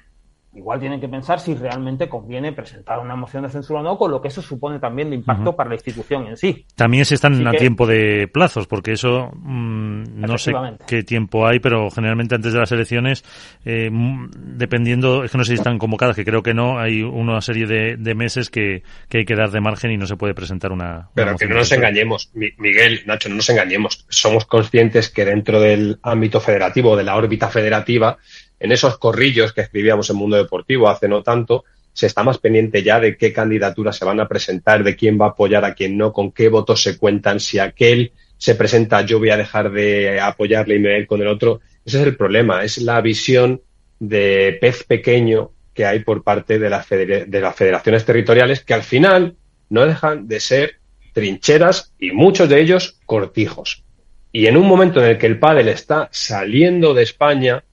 igual 0.57 0.81
tienen 0.81 1.01
que 1.01 1.09
pensar 1.09 1.39
si 1.41 1.55
realmente 1.55 2.09
conviene 2.09 2.53
presentar 2.53 2.99
una 2.99 3.15
moción 3.15 3.43
de 3.43 3.51
censura 3.51 3.81
o 3.81 3.83
no, 3.83 3.99
con 3.99 4.11
lo 4.11 4.21
que 4.21 4.29
eso 4.29 4.43
supone 4.43 4.79
también 4.79 5.11
de 5.11 5.17
impacto 5.17 5.55
para 5.55 5.69
la 5.69 5.75
institución 5.77 6.27
en 6.27 6.37
sí. 6.37 6.65
También 6.75 7.05
se 7.05 7.15
están 7.15 7.47
a 7.47 7.53
tiempo 7.53 7.87
de 7.87 8.29
plazos, 8.29 8.67
porque 8.67 8.93
eso 8.93 9.31
mm, 9.35 10.21
no 10.21 10.39
sé 10.39 10.53
qué 10.87 11.03
tiempo 11.03 11.47
hay, 11.47 11.61
pero 11.61 11.91
generalmente 11.91 12.35
antes 12.35 12.53
de 12.53 12.59
las 12.59 12.73
elecciones, 12.73 13.25
eh, 13.65 13.91
dependiendo, 14.35 15.25
es 15.25 15.31
que 15.31 15.39
no 15.39 15.45
sé 15.45 15.53
si 15.53 15.59
están 15.59 15.79
convocadas, 15.79 16.17
que 16.17 16.25
creo 16.25 16.43
que 16.43 16.55
no, 16.55 16.79
hay 16.79 17.03
una 17.03 17.41
serie 17.41 17.67
de, 17.67 18.15
meses 18.15 18.51
que, 18.51 18.83
hay 19.13 19.25
que 19.25 19.35
dar 19.35 19.51
de 19.51 19.61
margen 19.61 19.91
y 19.91 19.97
no 19.97 20.07
se 20.07 20.17
puede 20.17 20.35
presentar 20.35 20.73
una. 20.73 21.11
Pero 21.15 21.37
que 21.37 21.47
no 21.47 21.57
nos 21.57 21.71
engañemos, 21.73 22.31
Miguel, 22.35 23.03
Nacho, 23.07 23.29
no 23.29 23.37
nos 23.37 23.49
engañemos. 23.51 24.07
Somos 24.09 24.47
conscientes 24.47 25.11
que 25.11 25.25
dentro 25.25 25.61
del 25.61 25.99
ámbito 26.03 26.41
federativo, 26.41 26.97
de 26.97 27.05
la 27.05 27.17
órbita 27.17 27.49
federativa, 27.49 28.19
en 28.59 28.73
esos 28.73 28.99
corrillos 28.99 29.53
que 29.53 29.61
escribíamos 29.61 30.11
en 30.11 30.17
Mundo 30.17 30.37
Deportivo 30.37 30.89
hace 30.89 31.09
no 31.09 31.23
tanto, 31.23 31.65
se 31.93 32.07
está 32.07 32.23
más 32.23 32.39
pendiente 32.39 32.83
ya 32.83 33.01
de 33.01 33.17
qué 33.17 33.33
candidaturas 33.33 33.97
se 33.97 34.05
van 34.05 34.21
a 34.21 34.29
presentar, 34.29 34.85
de 34.85 34.97
quién 34.97 35.19
va 35.19 35.27
a 35.27 35.29
apoyar 35.31 35.65
a 35.65 35.75
quién 35.75 35.97
no, 35.97 36.13
con 36.13 36.31
qué 36.31 36.49
votos 36.49 36.83
se 36.83 36.99
cuentan, 36.99 37.41
si 37.41 37.59
aquel 37.59 38.13
se 38.37 38.55
presenta 38.55 39.01
yo 39.01 39.19
voy 39.19 39.31
a 39.31 39.37
dejar 39.37 39.73
de 39.73 40.21
apoyarle 40.21 40.77
y 40.77 40.79
me 40.79 40.95
voy 40.95 41.07
con 41.07 41.23
el 41.23 41.29
otro. 41.29 41.61
Ese 41.85 42.01
es 42.01 42.07
el 42.07 42.17
problema, 42.17 42.65
es 42.65 42.79
la 42.79 43.01
visión 43.01 43.63
de 43.99 44.59
pez 44.61 44.85
pequeño 44.85 45.53
que 45.73 45.87
hay 45.87 46.01
por 46.01 46.23
parte 46.23 46.59
de 46.59 46.69
las, 46.69 46.89
de 46.89 47.41
las 47.41 47.57
federaciones 47.57 48.05
territoriales 48.05 48.63
que 48.63 48.75
al 48.75 48.83
final 48.83 49.37
no 49.69 49.87
dejan 49.87 50.29
de 50.29 50.41
ser 50.41 50.77
trincheras 51.13 51.95
y 51.99 52.13
muchos 52.13 52.49
de 52.49 52.61
ellos 52.61 52.99
cortijos. 53.07 53.85
Y 54.33 54.49
en 54.49 54.59
un 54.59 54.67
momento 54.67 55.03
en 55.03 55.11
el 55.11 55.19
que 55.19 55.27
el 55.27 55.39
pádel 55.39 55.69
está 55.69 56.11
saliendo 56.13 56.93
de 56.93 57.03
España, 57.03 57.65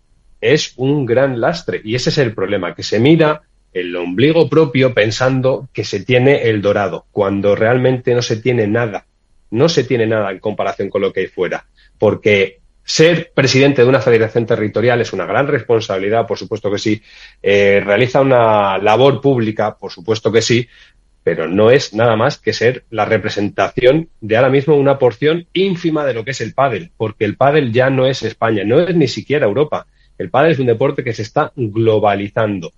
es 0.43 0.73
un 0.75 1.05
gran 1.05 1.39
lastre. 1.39 1.81
Y 1.83 1.95
ese 1.95 2.09
es 2.09 2.17
el 2.17 2.33
problema, 2.33 2.75
que 2.75 2.83
se 2.83 2.99
mira 2.99 3.43
el 3.73 3.95
ombligo 3.95 4.49
propio 4.49 4.93
pensando 4.93 5.69
que 5.73 5.83
se 5.83 6.03
tiene 6.03 6.43
el 6.49 6.61
dorado, 6.61 7.05
cuando 7.11 7.55
realmente 7.55 8.13
no 8.13 8.21
se 8.21 8.37
tiene 8.37 8.67
nada. 8.67 9.05
No 9.49 9.69
se 9.69 9.83
tiene 9.83 10.05
nada 10.05 10.31
en 10.31 10.39
comparación 10.39 10.89
con 10.89 11.01
lo 11.01 11.13
que 11.13 11.21
hay 11.21 11.27
fuera. 11.27 11.65
Porque 11.97 12.59
ser 12.83 13.31
presidente 13.33 13.81
de 13.81 13.87
una 13.87 14.01
federación 14.01 14.45
territorial 14.45 14.99
es 14.99 15.13
una 15.13 15.25
gran 15.25 15.47
responsabilidad, 15.47 16.27
por 16.27 16.37
supuesto 16.37 16.69
que 16.69 16.77
sí. 16.77 17.01
Eh, 17.41 17.81
realiza 17.83 18.21
una 18.21 18.77
labor 18.77 19.21
pública, 19.21 19.77
por 19.77 19.91
supuesto 19.91 20.31
que 20.31 20.41
sí, 20.41 20.67
pero 21.23 21.47
no 21.47 21.71
es 21.71 21.93
nada 21.93 22.15
más 22.15 22.37
que 22.37 22.51
ser 22.51 22.83
la 22.89 23.05
representación 23.05 24.09
de 24.19 24.35
ahora 24.35 24.49
mismo 24.49 24.75
una 24.75 24.99
porción 24.99 25.47
ínfima 25.53 26.05
de 26.05 26.13
lo 26.13 26.25
que 26.25 26.31
es 26.31 26.41
el 26.41 26.53
pádel, 26.53 26.91
porque 26.97 27.25
el 27.25 27.37
pádel 27.37 27.71
ya 27.71 27.89
no 27.89 28.05
es 28.05 28.23
España, 28.23 28.63
no 28.65 28.81
es 28.81 28.95
ni 28.95 29.07
siquiera 29.07 29.45
Europa. 29.45 29.87
El 30.23 30.29
pádel 30.29 30.53
es 30.53 30.59
un 30.59 30.67
deporte 30.67 31.03
que 31.03 31.13
se 31.13 31.21
está 31.21 31.51
globalizando 31.53 32.71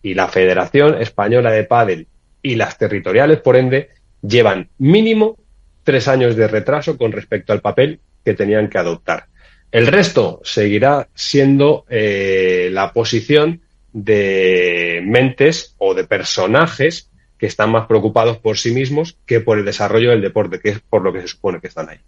y 0.00 0.14
la 0.14 0.28
Federación 0.28 1.02
Española 1.02 1.50
de 1.50 1.64
Pádel 1.64 2.06
y 2.40 2.54
las 2.54 2.78
territoriales, 2.78 3.40
por 3.40 3.56
ende, 3.56 3.88
llevan 4.22 4.68
mínimo 4.78 5.36
tres 5.82 6.06
años 6.06 6.36
de 6.36 6.46
retraso 6.46 6.96
con 6.96 7.10
respecto 7.10 7.52
al 7.52 7.60
papel 7.60 7.98
que 8.24 8.34
tenían 8.34 8.68
que 8.68 8.78
adoptar. 8.78 9.26
El 9.72 9.88
resto 9.88 10.40
seguirá 10.44 11.08
siendo 11.16 11.84
eh, 11.88 12.68
la 12.70 12.92
posición 12.92 13.62
de 13.92 15.02
mentes 15.04 15.74
o 15.78 15.94
de 15.94 16.04
personajes 16.04 17.10
que 17.38 17.46
están 17.46 17.72
más 17.72 17.88
preocupados 17.88 18.38
por 18.38 18.56
sí 18.56 18.70
mismos 18.70 19.18
que 19.26 19.40
por 19.40 19.58
el 19.58 19.64
desarrollo 19.64 20.10
del 20.10 20.22
deporte, 20.22 20.60
que 20.60 20.68
es 20.68 20.78
por 20.78 21.02
lo 21.02 21.12
que 21.12 21.22
se 21.22 21.26
supone 21.28 21.60
que 21.60 21.66
están 21.66 21.88
ahí. 21.88 21.98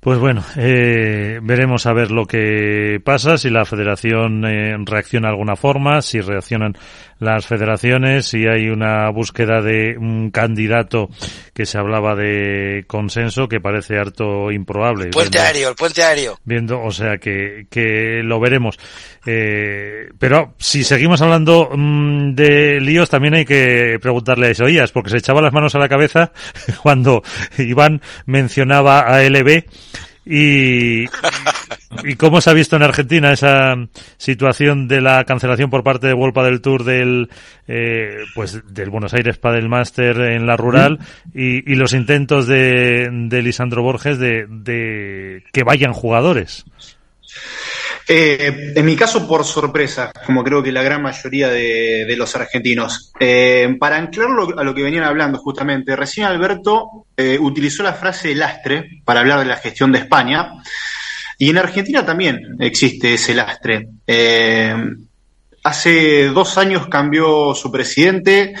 Pues 0.00 0.18
bueno, 0.18 0.42
eh, 0.56 1.40
veremos 1.42 1.84
a 1.84 1.92
ver 1.92 2.10
lo 2.10 2.24
que 2.24 3.02
pasa, 3.04 3.36
si 3.36 3.50
la 3.50 3.66
federación 3.66 4.46
eh, 4.46 4.74
reacciona 4.86 5.28
de 5.28 5.32
alguna 5.32 5.56
forma, 5.56 6.00
si 6.00 6.22
reaccionan 6.22 6.74
las 7.20 7.46
federaciones, 7.46 8.26
si 8.26 8.46
hay 8.46 8.68
una 8.68 9.10
búsqueda 9.10 9.62
de 9.62 9.96
un 9.96 10.30
candidato 10.30 11.08
que 11.54 11.66
se 11.66 11.78
hablaba 11.78 12.16
de 12.16 12.84
consenso 12.86 13.46
que 13.46 13.60
parece 13.60 13.98
harto 13.98 14.50
improbable. 14.50 15.04
El 15.04 15.10
puente 15.10 15.38
aéreo, 15.38 15.68
el 15.68 15.74
puente 15.74 16.02
aéreo. 16.02 16.38
Viendo, 16.44 16.82
o 16.82 16.90
sea 16.90 17.18
que, 17.18 17.66
que 17.70 18.22
lo 18.24 18.40
veremos. 18.40 18.78
Eh, 19.26 20.08
pero 20.18 20.54
si 20.58 20.82
seguimos 20.82 21.20
hablando 21.20 21.70
mm, 21.72 22.34
de 22.34 22.80
líos, 22.80 23.10
también 23.10 23.34
hay 23.34 23.44
que 23.44 23.98
preguntarle 24.00 24.48
a 24.48 24.50
Isoías, 24.50 24.90
porque 24.92 25.10
se 25.10 25.18
echaba 25.18 25.42
las 25.42 25.52
manos 25.52 25.74
a 25.74 25.78
la 25.78 25.88
cabeza 25.88 26.32
cuando 26.82 27.22
Iván 27.58 28.00
mencionaba 28.24 29.00
a 29.00 29.22
LB 29.22 29.64
y, 30.24 31.04
¿Y 32.04 32.14
cómo 32.14 32.40
se 32.40 32.50
ha 32.50 32.54
visto 32.54 32.76
en 32.76 32.82
Argentina 32.82 33.32
esa 33.32 33.74
situación 34.16 34.86
de 34.86 35.00
la 35.00 35.24
cancelación 35.24 35.70
por 35.70 35.82
parte 35.82 36.06
de 36.06 36.14
Wolpa 36.14 36.44
del 36.44 36.60
Tour 36.60 36.84
del, 36.84 37.28
eh, 37.66 38.16
pues 38.34 38.60
del 38.72 38.90
Buenos 38.90 39.12
Aires 39.12 39.38
Padel 39.38 39.68
Master 39.68 40.20
en 40.20 40.46
la 40.46 40.56
rural 40.56 41.00
y, 41.34 41.74
los 41.74 41.92
intentos 41.92 42.46
de, 42.46 43.08
de 43.10 43.42
Lisandro 43.42 43.82
Borges 43.82 44.18
de, 44.18 44.46
de 44.48 45.42
que 45.52 45.64
vayan 45.64 45.92
jugadores? 45.92 46.64
Eh, 48.12 48.72
en 48.74 48.84
mi 48.84 48.96
caso, 48.96 49.28
por 49.28 49.44
sorpresa, 49.44 50.12
como 50.26 50.42
creo 50.42 50.62
que 50.62 50.72
la 50.72 50.82
gran 50.82 51.00
mayoría 51.00 51.48
de, 51.48 52.12
los 52.16 52.34
argentinos. 52.34 53.12
Eh, 53.20 53.76
para 53.78 53.98
anclarlo 53.98 54.58
a 54.58 54.64
lo 54.64 54.74
que 54.74 54.82
venían 54.82 55.04
hablando 55.04 55.38
justamente, 55.38 55.94
recién 55.94 56.26
Alberto 56.26 57.06
eh, 57.16 57.38
utilizó 57.40 57.84
la 57.84 57.94
frase 57.94 58.34
lastre 58.34 59.02
para 59.04 59.20
hablar 59.20 59.38
de 59.38 59.44
la 59.44 59.58
gestión 59.58 59.92
de 59.92 60.00
España. 60.00 60.54
Y 61.40 61.48
en 61.48 61.56
Argentina 61.56 62.04
también 62.04 62.56
existe 62.58 63.14
ese 63.14 63.34
lastre. 63.34 63.88
hace 65.64 66.28
dos 66.28 66.58
años 66.58 66.86
cambió 66.88 67.54
su 67.54 67.72
presidente, 67.72 68.52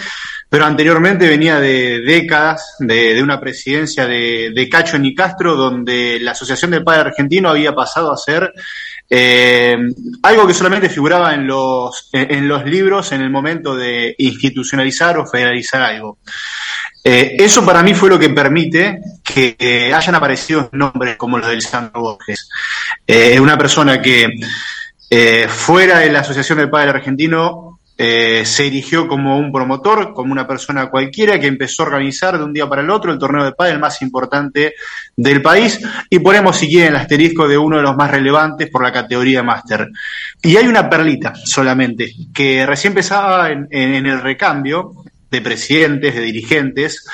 pero 0.48 0.64
anteriormente 0.64 1.28
venía 1.28 1.60
de 1.60 2.00
décadas 2.00 2.76
de, 2.78 3.22
una 3.22 3.38
presidencia 3.38 4.06
de, 4.06 4.52
de 4.54 4.68
Cacho 4.70 4.98
Nicastro, 4.98 5.56
donde 5.56 6.20
la 6.20 6.30
Asociación 6.30 6.70
del 6.70 6.82
Padre 6.82 7.10
Argentino 7.10 7.50
había 7.50 7.74
pasado 7.74 8.10
a 8.10 8.16
ser 8.16 8.50
eh, 9.10 9.76
algo 10.22 10.46
que 10.46 10.54
solamente 10.54 10.88
figuraba 10.88 11.34
en 11.34 11.46
los, 11.46 12.08
en 12.12 12.48
los 12.48 12.64
libros 12.64 13.12
en 13.12 13.20
el 13.20 13.28
momento 13.28 13.76
de 13.76 14.14
institucionalizar 14.16 15.18
o 15.18 15.26
federalizar 15.26 15.82
algo. 15.82 16.16
Eh, 17.02 17.36
eso 17.38 17.64
para 17.64 17.82
mí 17.82 17.94
fue 17.94 18.10
lo 18.10 18.18
que 18.18 18.28
permite 18.28 19.00
que 19.24 19.56
eh, 19.58 19.94
hayan 19.94 20.14
aparecido 20.14 20.68
nombres 20.72 21.16
como 21.16 21.38
los 21.38 21.48
de 21.48 21.56
Lisandro 21.56 22.00
Borges. 22.00 22.48
una 23.40 23.56
persona 23.56 24.00
que 24.00 24.28
fuera 25.48 25.98
de 25.98 26.10
la 26.10 26.20
Asociación 26.20 26.58
del 26.58 26.70
Padre 26.70 26.90
Argentino 26.90 27.80
eh, 28.02 28.46
se 28.46 28.66
erigió 28.66 29.06
como 29.06 29.36
un 29.36 29.52
promotor, 29.52 30.14
como 30.14 30.32
una 30.32 30.46
persona 30.46 30.88
cualquiera 30.88 31.38
que 31.38 31.48
empezó 31.48 31.82
a 31.82 31.86
organizar 31.86 32.38
de 32.38 32.44
un 32.44 32.54
día 32.54 32.66
para 32.66 32.80
el 32.80 32.88
otro 32.88 33.12
el 33.12 33.18
torneo 33.18 33.44
de 33.44 33.52
pádel 33.52 33.78
más 33.78 34.00
importante 34.00 34.72
del 35.14 35.42
país 35.42 35.78
y 36.08 36.18
ponemos 36.20 36.56
si 36.56 36.66
quieren 36.66 36.94
el 36.94 36.96
asterisco 36.96 37.46
de 37.46 37.58
uno 37.58 37.76
de 37.76 37.82
los 37.82 37.94
más 37.96 38.10
relevantes 38.10 38.70
por 38.70 38.82
la 38.82 38.90
categoría 38.90 39.42
máster. 39.42 39.86
Y 40.40 40.56
hay 40.56 40.66
una 40.66 40.88
perlita 40.88 41.34
solamente 41.44 42.10
que 42.32 42.64
recién 42.64 42.92
empezaba 42.92 43.50
en 43.50 44.06
el 44.06 44.22
recambio 44.22 44.94
de 45.30 45.40
presidentes, 45.40 46.14
de 46.14 46.20
dirigentes 46.20 47.04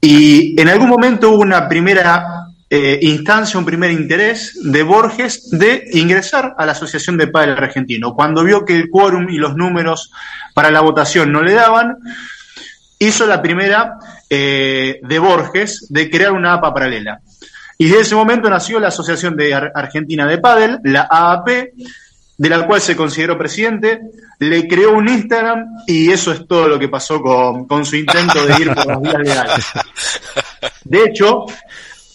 y 0.00 0.60
en 0.60 0.68
algún 0.68 0.88
momento 0.88 1.30
hubo 1.30 1.42
una 1.42 1.68
primera 1.68 2.46
eh, 2.68 2.98
instancia, 3.02 3.58
un 3.58 3.64
primer 3.64 3.90
interés 3.90 4.58
de 4.62 4.82
Borges 4.82 5.50
de 5.50 5.88
ingresar 5.92 6.54
a 6.58 6.66
la 6.66 6.72
Asociación 6.72 7.16
de 7.16 7.28
Padres 7.28 7.56
Argentino. 7.56 8.14
Cuando 8.14 8.44
vio 8.44 8.64
que 8.64 8.76
el 8.76 8.90
quórum 8.90 9.28
y 9.30 9.38
los 9.38 9.56
números 9.56 10.12
para 10.54 10.70
la 10.70 10.80
votación 10.80 11.32
no 11.32 11.42
le 11.42 11.54
daban, 11.54 11.98
hizo 12.98 13.26
la 13.26 13.40
primera 13.40 13.98
eh, 14.28 15.00
de 15.02 15.18
Borges 15.18 15.86
de 15.88 16.10
crear 16.10 16.32
una 16.32 16.54
APA 16.54 16.74
paralela. 16.74 17.20
Y 17.78 17.86
desde 17.86 18.00
ese 18.00 18.14
momento 18.14 18.48
nació 18.48 18.80
la 18.80 18.88
Asociación 18.88 19.36
de 19.36 19.54
Argentina 19.54 20.26
de 20.26 20.38
Padel, 20.38 20.78
la 20.82 21.06
AAP, 21.10 21.48
de 22.38 22.48
la 22.48 22.66
cual 22.66 22.80
se 22.80 22.96
consideró 22.96 23.38
presidente, 23.38 24.00
le 24.38 24.68
creó 24.68 24.92
un 24.92 25.08
Instagram 25.08 25.64
y 25.86 26.10
eso 26.10 26.32
es 26.32 26.46
todo 26.46 26.68
lo 26.68 26.78
que 26.78 26.88
pasó 26.88 27.20
con, 27.20 27.66
con 27.66 27.84
su 27.84 27.96
intento 27.96 28.44
de 28.46 28.62
ir 28.62 28.74
por 28.74 28.86
las 28.86 29.00
vías 29.00 29.18
legales. 29.18 29.66
De 30.84 31.04
hecho, 31.04 31.46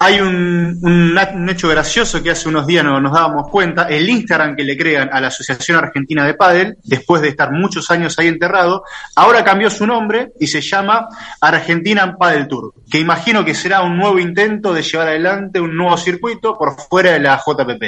hay 0.03 0.19
un, 0.19 0.80
un, 0.82 1.49
hecho 1.49 1.67
gracioso 1.67 2.24
que 2.24 2.32
hace 2.32 2.49
unos 2.49 2.65
días 2.65 2.84
no, 2.84 2.99
nos 2.99 3.13
dábamos 3.13 3.51
cuenta, 3.51 3.84
el 3.84 4.09
Instagram 4.09 4.55
que 4.55 4.63
le 4.63 4.76
crean 4.76 5.11
a 5.13 5.22
la 5.22 5.28
Asociación 5.28 5.78
Argentina 5.78 6.26
de 6.26 6.34
Padel, 6.34 6.78
después 6.84 7.22
de 7.22 7.28
estar 7.28 7.51
muchos 7.51 7.91
años 7.91 8.17
ahí 8.17 8.28
enterrado, 8.28 8.84
ahora 9.15 9.43
cambió 9.43 9.69
su 9.69 9.86
nombre 9.86 10.32
y 10.39 10.47
se 10.47 10.59
llama 10.59 11.07
Argentina 11.39 12.15
Padel 12.17 12.47
Tour, 12.47 12.74
que 12.89 12.97
imagino 12.97 13.45
que 13.45 13.53
será 13.53 13.84
un 13.84 13.95
nuevo 13.95 14.17
intento 14.17 14.74
de 14.74 14.82
llevar 14.82 15.09
adelante 15.09 15.59
un 15.59 15.78
nuevo 15.78 15.95
circuito 15.97 16.57
por 16.57 16.76
fuera 16.82 17.11
de 17.11 17.19
la 17.19 17.38
JPP. 17.38 17.84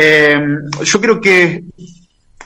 Eh, 0.00 0.40
yo 0.84 1.00
creo 1.00 1.20
que 1.20 1.64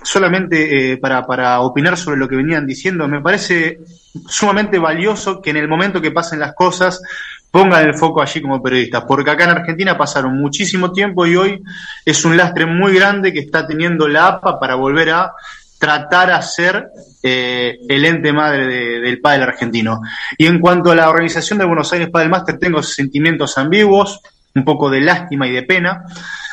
solamente 0.02 0.92
eh, 0.92 0.96
para, 0.96 1.60
opinar 1.60 1.98
sobre 1.98 2.16
lo 2.16 2.26
que 2.26 2.36
venían 2.36 2.66
diciendo, 2.66 3.06
me 3.06 3.20
parece 3.20 3.80
sumamente 4.26 4.78
valioso 4.78 5.42
que 5.42 5.50
en 5.50 5.58
el 5.58 5.68
momento 5.68 6.00
que 6.00 6.10
pasen 6.10 6.40
las 6.40 6.54
cosas 6.54 7.02
pongan 7.50 7.86
el 7.86 7.94
foco 7.94 8.22
allí 8.22 8.40
como 8.40 8.62
periodistas, 8.62 9.04
porque 9.06 9.30
acá 9.30 9.44
en 9.44 9.50
Argentina 9.50 9.98
pasaron 9.98 10.38
muchísimo 10.38 10.92
tiempo 10.92 11.26
y 11.26 11.36
hoy 11.36 11.62
es 12.06 12.24
un 12.24 12.38
lastre 12.38 12.64
muy 12.64 12.94
grande 12.94 13.34
que 13.34 13.40
está 13.40 13.66
teniendo 13.66 14.08
la 14.08 14.28
APA 14.28 14.58
para 14.58 14.74
volver 14.74 15.10
a 15.10 15.32
tratar 15.78 16.30
a 16.30 16.40
ser 16.40 16.86
eh, 17.22 17.76
el 17.86 18.04
ente 18.06 18.32
madre 18.32 18.66
del 19.00 19.20
pádel 19.20 19.42
argentino. 19.42 20.00
Y 20.38 20.46
en 20.46 20.58
cuanto 20.58 20.90
a 20.90 20.94
la 20.94 21.10
organización 21.10 21.58
de 21.58 21.66
Buenos 21.66 21.92
Aires 21.92 22.08
Padel 22.08 22.30
Master, 22.30 22.58
tengo 22.58 22.82
sentimientos 22.82 23.58
ambiguos, 23.58 24.20
un 24.54 24.64
poco 24.64 24.88
de 24.88 25.00
lástima 25.02 25.46
y 25.46 25.52
de 25.52 25.62
pena, 25.62 26.04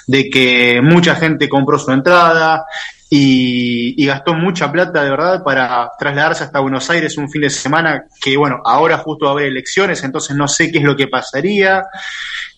de 0.10 0.28
que 0.28 0.82
mucha 0.82 1.14
gente 1.14 1.47
compró 1.47 1.78
su 1.78 1.91
entrada, 1.91 2.66
y, 3.12 4.05
gastó 4.05 4.34
mucha 4.34 4.72
plata 4.72 5.03
de 5.03 5.10
verdad 5.10 5.43
para 5.43 5.91
trasladarse 5.97 6.43
hasta 6.43 6.60
Buenos 6.60 6.89
Aires 6.89 7.18
un 7.18 7.30
fin 7.30 7.41
de 7.41 7.49
semana 7.49 8.05
que, 8.22 8.38
bueno, 8.38 8.62
ahora 8.64 8.97
justo 8.97 9.26
va 9.26 9.32
a 9.32 9.34
haber 9.34 9.47
elecciones, 9.47 10.03
entonces 10.03 10.36
no 10.36 10.47
sé 10.47 10.72
qué 10.72 10.80
es 10.80 10.84
lo 10.84 10.95
que 10.95 11.07
pasaría. 11.07 11.84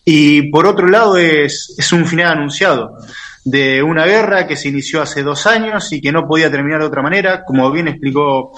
Y 0.03 0.49
por 0.49 0.65
otro 0.65 0.87
lado 0.87 1.17
es, 1.17 1.75
es 1.77 1.91
un 1.91 2.05
final 2.05 2.31
anunciado 2.31 2.97
de 3.43 3.81
una 3.81 4.05
guerra 4.05 4.47
que 4.47 4.55
se 4.55 4.69
inició 4.69 5.01
hace 5.01 5.23
dos 5.23 5.45
años 5.45 5.91
y 5.91 6.01
que 6.01 6.11
no 6.11 6.27
podía 6.27 6.51
terminar 6.51 6.79
de 6.79 6.87
otra 6.87 7.01
manera, 7.01 7.43
como 7.43 7.69
bien 7.71 7.87
explicó 7.87 8.51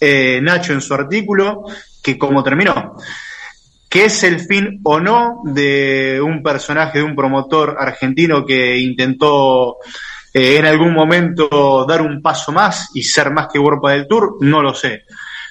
eh, 0.00 0.40
Nacho 0.42 0.72
en 0.72 0.80
su 0.80 0.94
artículo, 0.94 1.64
que 2.02 2.18
como 2.18 2.42
terminó. 2.44 2.96
¿Qué 3.88 4.04
es 4.04 4.22
el 4.22 4.40
fin 4.40 4.80
o 4.82 5.00
no 5.00 5.40
de 5.44 6.20
un 6.22 6.42
personaje, 6.42 6.98
de 6.98 7.04
un 7.04 7.16
promotor 7.16 7.76
argentino 7.78 8.44
que 8.44 8.78
intentó 8.78 9.78
eh, 10.34 10.58
en 10.58 10.66
algún 10.66 10.92
momento 10.92 11.86
dar 11.88 12.02
un 12.02 12.20
paso 12.20 12.52
más 12.52 12.90
y 12.94 13.02
ser 13.02 13.30
más 13.30 13.48
que 13.50 13.58
World 13.58 13.88
del 13.88 14.06
Tour, 14.06 14.36
no 14.40 14.62
lo 14.62 14.74
sé. 14.74 15.04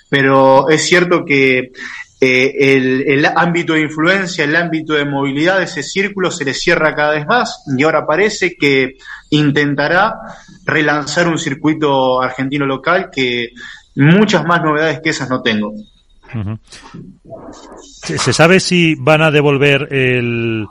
Pero 0.10 0.70
es 0.70 0.84
cierto 0.86 1.26
que 1.26 1.72
eh, 2.20 3.04
el, 3.08 3.26
ámbito 3.26 3.74
de 3.74 3.82
influencia, 3.82 4.44
el 4.44 4.56
ámbito 4.56 4.94
de 4.94 5.06
movilidad 5.06 5.62
ese 5.62 5.84
círculo 5.84 6.32
se 6.32 6.46
le 6.46 6.54
cierra 6.54 6.96
cada 6.96 7.14
vez 7.14 7.28
más 7.28 7.64
y 7.78 7.84
ahora 7.84 8.08
parece 8.08 8.56
que 8.56 8.98
intentará 9.30 10.16
relanzar 10.66 11.28
un 11.28 11.38
circuito 11.38 12.22
argentino 12.22 12.66
local 12.66 13.10
que 13.12 13.50
muchas 13.96 14.46
más 14.46 14.64
novedades 14.64 15.02
que 15.04 15.10
esas 15.10 15.30
no 15.30 15.42
tengo. 15.42 15.74
¿Se 18.04 18.34
sabe 18.34 18.60
si 18.60 18.96
van 18.96 19.22
a 19.22 19.32
devolver 19.32 19.88
el, 19.92 20.68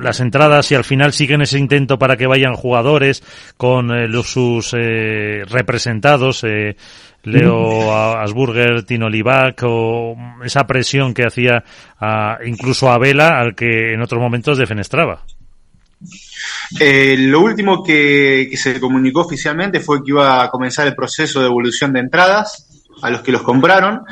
las 0.00 0.20
entradas 0.20 0.70
y 0.70 0.74
al 0.74 0.84
final 0.84 1.12
siguen 1.12 1.42
ese 1.42 1.58
intento 1.58 1.98
para 1.98 2.16
que 2.16 2.26
vayan 2.26 2.54
jugadores 2.54 3.22
con 3.56 3.90
eh, 3.90 4.08
los, 4.08 4.30
sus 4.30 4.74
eh, 4.74 5.44
representados, 5.46 6.44
eh, 6.44 6.76
Leo 7.24 7.92
Asburger, 7.92 8.84
Tino 8.84 9.08
Libac, 9.08 9.62
o 9.64 10.16
esa 10.44 10.66
presión 10.66 11.14
que 11.14 11.24
hacía 11.24 11.62
incluso 12.44 12.90
a 12.90 12.98
Vela, 12.98 13.38
al 13.38 13.54
que 13.54 13.92
en 13.94 14.02
otros 14.02 14.20
momentos 14.20 14.58
defenestraba. 14.58 15.22
lo 16.80 17.40
último 17.40 17.84
que, 17.84 18.48
que 18.50 18.56
se 18.56 18.80
comunicó 18.80 19.20
oficialmente 19.20 19.78
fue 19.78 20.02
que 20.02 20.10
iba 20.10 20.42
a 20.42 20.50
comenzar 20.50 20.88
el 20.88 20.96
proceso 20.96 21.40
de 21.40 21.46
evolución 21.46 21.92
de 21.92 22.00
entradas 22.00 22.71
a 23.02 23.10
los 23.10 23.22
que 23.22 23.32
los 23.32 23.42
compraron. 23.42 24.02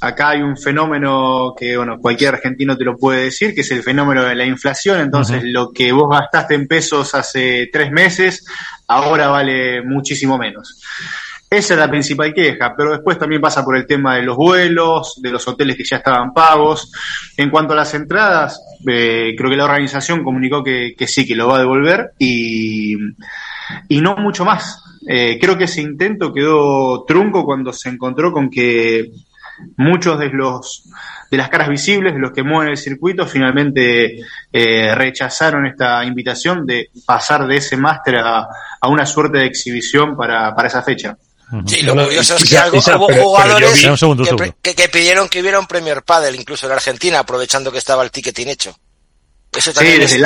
Acá 0.00 0.30
hay 0.30 0.42
un 0.42 0.56
fenómeno 0.56 1.54
que, 1.58 1.76
bueno, 1.76 1.98
cualquier 1.98 2.34
argentino 2.34 2.76
te 2.76 2.84
lo 2.84 2.96
puede 2.96 3.24
decir, 3.24 3.54
que 3.54 3.62
es 3.62 3.70
el 3.70 3.82
fenómeno 3.82 4.22
de 4.24 4.34
la 4.34 4.44
inflación. 4.44 5.00
Entonces, 5.00 5.42
lo 5.44 5.72
que 5.72 5.90
vos 5.90 6.08
gastaste 6.10 6.54
en 6.54 6.68
pesos 6.68 7.14
hace 7.14 7.68
tres 7.72 7.90
meses, 7.90 8.44
ahora 8.86 9.28
vale 9.28 9.82
muchísimo 9.82 10.36
menos. 10.36 10.80
Esa 11.48 11.74
es 11.74 11.80
la 11.80 11.88
principal 11.88 12.34
queja, 12.34 12.74
pero 12.76 12.90
después 12.90 13.18
también 13.18 13.40
pasa 13.40 13.64
por 13.64 13.76
el 13.76 13.86
tema 13.86 14.16
de 14.16 14.22
los 14.22 14.36
vuelos, 14.36 15.20
de 15.22 15.30
los 15.30 15.46
hoteles 15.46 15.76
que 15.76 15.84
ya 15.84 15.98
estaban 15.98 16.34
pagos. 16.34 16.90
En 17.36 17.50
cuanto 17.50 17.72
a 17.72 17.76
las 17.76 17.94
entradas, 17.94 18.60
eh, 18.86 19.32
creo 19.36 19.50
que 19.50 19.56
la 19.56 19.64
organización 19.64 20.24
comunicó 20.24 20.62
que, 20.64 20.94
sí, 21.06 21.24
que 21.24 21.36
lo 21.36 21.46
va 21.46 21.56
a 21.56 21.60
devolver 21.60 22.12
y, 22.18 22.96
y 23.88 24.00
no 24.00 24.16
mucho 24.16 24.44
más. 24.44 24.82
Eh, 25.06 25.38
creo 25.40 25.56
que 25.56 25.64
ese 25.64 25.82
intento 25.82 26.32
quedó 26.32 27.04
trunco 27.04 27.44
cuando 27.44 27.72
se 27.72 27.88
encontró 27.88 28.32
con 28.32 28.50
que 28.50 29.10
muchos 29.76 30.18
de 30.18 30.28
los 30.30 30.84
de 31.30 31.36
las 31.36 31.48
caras 31.48 31.68
visibles, 31.68 32.14
de 32.14 32.20
los 32.20 32.32
que 32.32 32.42
mueven 32.42 32.70
el 32.70 32.76
circuito, 32.76 33.26
finalmente 33.26 34.20
eh, 34.52 34.94
rechazaron 34.94 35.66
esta 35.66 36.04
invitación 36.04 36.66
de 36.66 36.90
pasar 37.04 37.46
de 37.46 37.56
ese 37.56 37.76
máster 37.76 38.16
a, 38.18 38.48
una 38.88 39.04
suerte 39.04 39.38
de 39.38 39.46
exhibición 39.46 40.16
para, 40.16 40.54
para 40.54 40.68
esa 40.68 40.82
fecha. 40.82 41.16
Sí, 41.66 41.82
lo 41.82 41.94
curioso 41.94 42.36
es 42.36 42.50
que 42.50 42.58
algo, 42.58 42.78
hubo 42.78 43.08
jugadores 43.08 43.80
que, 44.62 44.88
pidieron 44.88 45.28
que 45.28 45.40
hubiera 45.40 45.60
un 45.60 45.66
Premier 45.66 46.02
Padel, 46.02 46.34
incluso 46.34 46.66
en 46.66 46.72
Argentina, 46.72 47.20
aprovechando 47.20 47.70
que 47.70 47.78
estaba 47.78 48.02
el 48.02 48.10
ticketing 48.10 48.48
hecho. 48.48 48.76
Eso 49.56 49.72
también 49.72 50.02
es, 50.02 50.16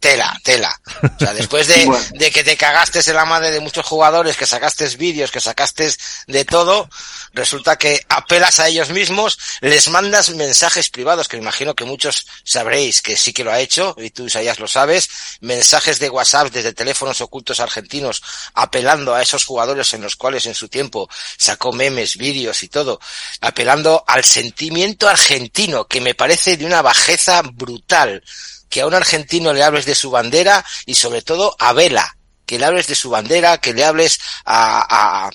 tela, 0.00 0.38
tela. 0.42 0.80
O 1.02 1.18
sea, 1.18 1.34
después 1.34 1.66
de, 1.66 1.88
de, 2.14 2.30
que 2.30 2.44
te 2.44 2.56
cagaste 2.56 3.00
en 3.06 3.16
la 3.16 3.24
madre 3.24 3.50
de 3.50 3.60
muchos 3.60 3.86
jugadores, 3.86 4.36
que 4.36 4.46
sacaste 4.46 4.86
vídeos, 4.96 5.30
que 5.30 5.40
sacaste 5.40 5.92
de 6.26 6.44
todo, 6.44 6.88
resulta 7.32 7.76
que 7.76 8.04
apelas 8.08 8.60
a 8.60 8.68
ellos 8.68 8.90
mismos, 8.90 9.38
les 9.60 9.88
mandas 9.88 10.30
mensajes 10.30 10.90
privados, 10.90 11.28
que 11.28 11.36
imagino 11.36 11.74
que 11.74 11.84
muchos 11.84 12.26
sabréis 12.44 13.02
que 13.02 13.16
sí 13.16 13.32
que 13.32 13.44
lo 13.44 13.52
ha 13.52 13.60
hecho, 13.60 13.94
y 13.98 14.10
tú 14.10 14.28
ya 14.28 14.42
lo 14.58 14.68
sabes, 14.68 15.08
mensajes 15.40 15.98
de 15.98 16.10
WhatsApp 16.10 16.48
desde 16.52 16.72
teléfonos 16.72 17.20
ocultos 17.20 17.60
argentinos, 17.60 18.22
apelando 18.54 19.14
a 19.14 19.22
esos 19.22 19.44
jugadores 19.44 19.92
en 19.94 20.02
los 20.02 20.16
cuales 20.16 20.46
en 20.46 20.54
su 20.54 20.68
tiempo 20.68 21.08
sacó 21.36 21.72
memes, 21.72 22.16
vídeos 22.16 22.62
y 22.62 22.68
todo, 22.68 23.00
apelando 23.40 24.04
al 24.06 24.24
sentimiento 24.24 25.08
argentino, 25.08 25.86
que 25.86 26.00
me 26.00 26.14
parece 26.14 26.56
de 26.56 26.66
una 26.66 26.82
bajeza 26.82 27.42
brutal 27.42 28.22
que 28.68 28.80
a 28.80 28.86
un 28.86 28.94
argentino 28.94 29.52
le 29.52 29.62
hables 29.62 29.86
de 29.86 29.94
su 29.94 30.10
bandera 30.10 30.64
y 30.86 30.94
sobre 30.94 31.22
todo 31.22 31.56
a 31.58 31.72
Vela, 31.72 32.16
que 32.46 32.58
le 32.58 32.64
hables 32.64 32.86
de 32.86 32.94
su 32.94 33.10
bandera, 33.10 33.58
que 33.58 33.74
le 33.74 33.84
hables 33.84 34.18
a, 34.44 35.26
a, 35.26 35.30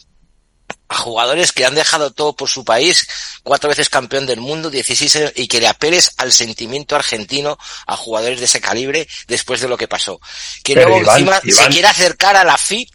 a 0.89 0.95
jugadores 0.95 1.51
que 1.51 1.65
han 1.65 1.75
dejado 1.75 2.11
todo 2.11 2.35
por 2.35 2.49
su 2.49 2.63
país, 2.63 3.07
cuatro 3.43 3.69
veces 3.69 3.89
campeón 3.89 4.25
del 4.25 4.41
mundo, 4.41 4.69
16 4.69 5.33
y 5.35 5.47
que 5.47 5.59
le 5.59 5.67
apeles 5.67 6.11
al 6.17 6.31
sentimiento 6.31 6.95
argentino 6.95 7.57
a 7.87 7.97
jugadores 7.97 8.39
de 8.39 8.45
ese 8.45 8.61
calibre 8.61 9.07
después 9.27 9.61
de 9.61 9.67
lo 9.67 9.77
que 9.77 9.87
pasó. 9.87 10.19
Que 10.63 10.75
luego 10.75 10.97
encima 10.97 11.39
se 11.41 11.67
quiere 11.67 11.87
acercar 11.87 12.35
a 12.35 12.43
la 12.43 12.57
FIP 12.57 12.89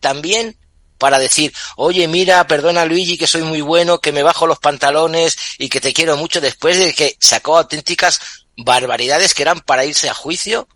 también 0.00 0.58
para 0.98 1.18
decir, 1.18 1.54
oye, 1.76 2.08
mira, 2.08 2.46
perdona 2.46 2.84
Luigi 2.84 3.16
que 3.16 3.26
soy 3.26 3.42
muy 3.42 3.60
bueno, 3.60 4.00
que 4.00 4.12
me 4.12 4.22
bajo 4.24 4.46
los 4.46 4.58
pantalones 4.58 5.36
y 5.56 5.68
que 5.68 5.80
te 5.80 5.92
quiero 5.92 6.16
mucho 6.16 6.40
después 6.40 6.76
de 6.76 6.92
que 6.92 7.16
sacó 7.20 7.56
auténticas 7.56 8.20
barbaridades 8.58 9.34
que 9.34 9.42
eran 9.42 9.60
para 9.60 9.84
irse 9.84 10.08
a 10.08 10.14
juicio. 10.14 10.68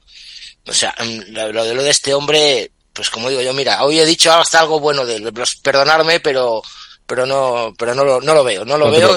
O 0.66 0.72
sea, 0.72 0.94
mm, 0.98 1.32
lo 1.32 1.64
de 1.64 1.74
lo 1.74 1.82
de 1.82 1.90
este 1.90 2.14
hombre, 2.14 2.70
pues 2.92 3.10
como 3.10 3.28
digo 3.28 3.42
yo, 3.42 3.52
mira, 3.52 3.82
hoy 3.84 3.98
he 3.98 4.06
dicho 4.06 4.32
hasta 4.32 4.60
algo 4.60 4.80
bueno 4.80 5.04
de 5.04 5.16
él, 5.16 5.32
perdonarme, 5.62 6.20
pero, 6.20 6.62
pero 7.06 7.26
no, 7.26 7.74
pero 7.76 7.94
no 7.94 8.04
lo, 8.04 8.20
no 8.20 8.34
lo 8.34 8.44
veo, 8.44 8.64
no 8.64 8.78
lo 8.78 8.90
veo. 8.90 9.16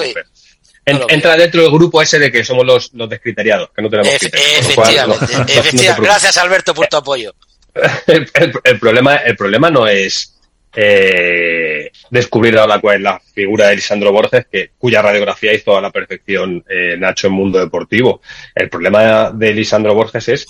entra 0.84 1.36
dentro 1.36 1.62
del 1.62 1.70
grupo 1.70 2.02
ese 2.02 2.18
de 2.18 2.30
que 2.32 2.44
somos 2.44 2.66
los, 2.66 2.92
los 2.94 3.08
descriteriados, 3.08 3.70
que 3.74 3.82
no 3.82 3.88
tenemos 3.88 4.12
Efectivamente, 4.12 6.02
Gracias 6.02 6.36
Alberto 6.36 6.74
por 6.74 6.88
tu 6.88 6.96
apoyo. 6.96 7.34
El, 8.06 8.80
problema, 8.80 9.16
el 9.16 9.36
problema 9.36 9.68
no 9.68 9.86
es 9.86 10.35
eh, 10.76 11.90
descubrir 12.10 12.58
ahora 12.58 12.78
cuál 12.78 12.96
es 12.96 13.02
la 13.02 13.18
figura 13.18 13.68
de 13.68 13.76
Lisandro 13.76 14.12
Borges, 14.12 14.46
que, 14.50 14.70
cuya 14.78 15.00
radiografía 15.00 15.54
hizo 15.54 15.76
a 15.76 15.80
la 15.80 15.90
perfección 15.90 16.62
eh, 16.68 16.96
Nacho 16.98 17.28
en 17.28 17.32
Mundo 17.32 17.58
Deportivo. 17.58 18.20
El 18.54 18.68
problema 18.68 19.30
de 19.30 19.54
Lisandro 19.54 19.94
Borges 19.94 20.28
es 20.28 20.46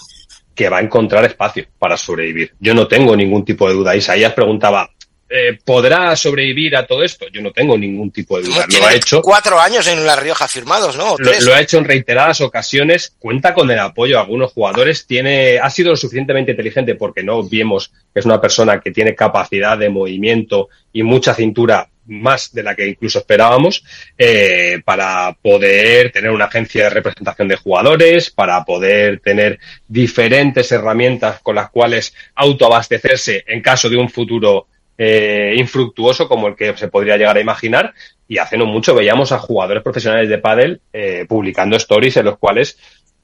que 0.55 0.69
va 0.69 0.79
a 0.79 0.83
encontrar 0.83 1.25
espacio 1.25 1.67
para 1.79 1.97
sobrevivir. 1.97 2.55
Yo 2.59 2.75
no 2.75 2.89
tengo 2.89 3.15
ningún 3.15 3.45
tipo 3.45 3.69
de 3.69 3.75
duda. 3.75 3.95
Isaías 3.95 4.33
preguntaba, 4.33 4.91
eh, 5.29 5.59
¿podrá 5.65 6.15
sobrevivir 6.15 6.77
a 6.77 6.87
todo 6.87 7.03
esto? 7.03 7.27
Yo 7.33 7.43
no 7.43 7.51
tengo 7.51 7.77
ningún 7.77 8.13
tipo 8.13 8.39
de 8.39 8.45
duda. 8.45 8.65
Lo 8.69 8.87
ha 8.87 8.95
hecho. 8.95 9.21
Cuatro 9.23 9.59
años 9.59 9.87
en 9.89 10.07
La 10.07 10.15
Rioja 10.15 10.47
firmados, 10.47 10.97
¿no? 10.97 11.17
Lo, 11.19 11.55
ha 11.55 11.61
hecho 11.61 11.79
en 11.79 11.85
reiteradas 11.85 12.41
ocasiones. 12.41 13.15
Cuenta 13.19 13.53
con 13.53 13.71
el 13.71 13.79
apoyo 13.79 14.15
de 14.15 14.21
algunos 14.21 14.53
jugadores. 14.53 15.07
Tiene, 15.07 15.59
ha 15.59 15.69
sido 15.71 15.91
lo 15.91 15.97
suficientemente 15.97 16.53
inteligente 16.53 16.95
porque 16.95 17.25
no 17.25 17.43
vemos 17.49 17.93
que 18.15 18.21
es 18.21 18.27
una 18.27 18.41
persona 18.41 18.81
que 18.81 18.93
tiene 18.93 19.17
capacidad 19.17 19.77
de 19.77 19.89
movimiento 19.89 20.69
y 20.93 21.03
mucha 21.03 21.35
cintura 21.35 21.89
más 22.07 22.53
de 22.53 22.63
la 22.63 22.75
que 22.77 22.87
incluso 22.87 23.19
esperábamos, 23.19 23.85
eh, 24.17 24.81
para 24.85 25.37
poder 25.43 26.13
tener 26.13 26.31
una 26.31 26.45
agencia 26.45 26.85
de 26.85 26.91
representación 26.91 27.49
de 27.49 27.57
jugadores, 27.57 28.31
para 28.31 28.65
poder 28.65 29.19
tener 29.19 29.59
diferentes 29.89 30.71
herramientas 30.71 31.41
con 31.41 31.57
las 31.57 31.71
cuales 31.71 32.15
autoabastecerse 32.37 33.45
en 33.49 33.61
caso 33.61 33.89
de 33.91 33.97
un 33.97 34.09
futuro 34.09 34.69
eh, 34.99 35.55
infructuoso 35.57 36.29
como 36.29 36.49
el 36.49 36.57
que 36.57 36.77
se 36.77 36.89
podría 36.89 37.17
llegar 37.17 37.37
a 37.37 37.41
imaginar. 37.41 37.95
Y 38.29 38.39
hace 38.39 38.57
no 38.57 38.67
mucho 38.67 38.95
veíamos 38.95 39.33
a 39.33 39.39
jugadores 39.39 39.83
profesionales 39.83 40.29
de 40.29 40.39
pádel 40.39 40.81
eh, 40.93 41.27
publicando 41.29 41.77
stories 41.77 42.17
en 42.17 42.25
los 42.25 42.39
cuales 42.39 42.79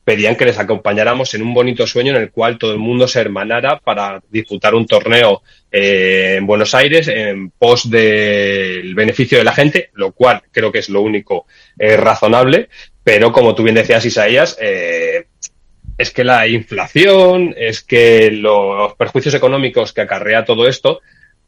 pedían 0.04 0.34
que 0.34 0.44
les 0.44 0.58
acompañáramos 0.58 1.32
en 1.34 1.42
un 1.42 1.54
bonito 1.54 1.86
sueño 1.86 2.10
en 2.10 2.22
el 2.22 2.30
cual 2.32 2.58
todo 2.58 2.72
el 2.72 2.78
mundo 2.78 3.06
se 3.06 3.20
hermanara 3.20 3.78
para 3.78 4.20
disputar 4.30 4.74
un 4.74 4.86
torneo 4.86 5.42
eh, 5.70 6.36
en 6.38 6.46
Buenos 6.46 6.74
Aires 6.74 7.06
en 7.06 7.50
pos 7.50 7.88
del 7.88 8.94
beneficio 8.96 9.38
de 9.38 9.44
la 9.44 9.52
gente, 9.52 9.90
lo 9.94 10.10
cual 10.10 10.42
creo 10.50 10.72
que 10.72 10.80
es 10.80 10.88
lo 10.88 11.02
único 11.02 11.46
eh, 11.78 11.96
razonable, 11.96 12.68
pero 13.04 13.30
como 13.30 13.54
tú 13.54 13.62
bien 13.62 13.76
decías, 13.76 14.04
Isaías, 14.04 14.58
es 14.60 16.10
que 16.10 16.24
la 16.24 16.48
inflación, 16.48 17.54
es 17.56 17.82
que 17.82 18.30
los 18.32 18.94
perjuicios 18.94 19.34
económicos 19.34 19.92
que 19.92 20.00
acarrea 20.00 20.44
todo 20.44 20.66
esto, 20.66 21.00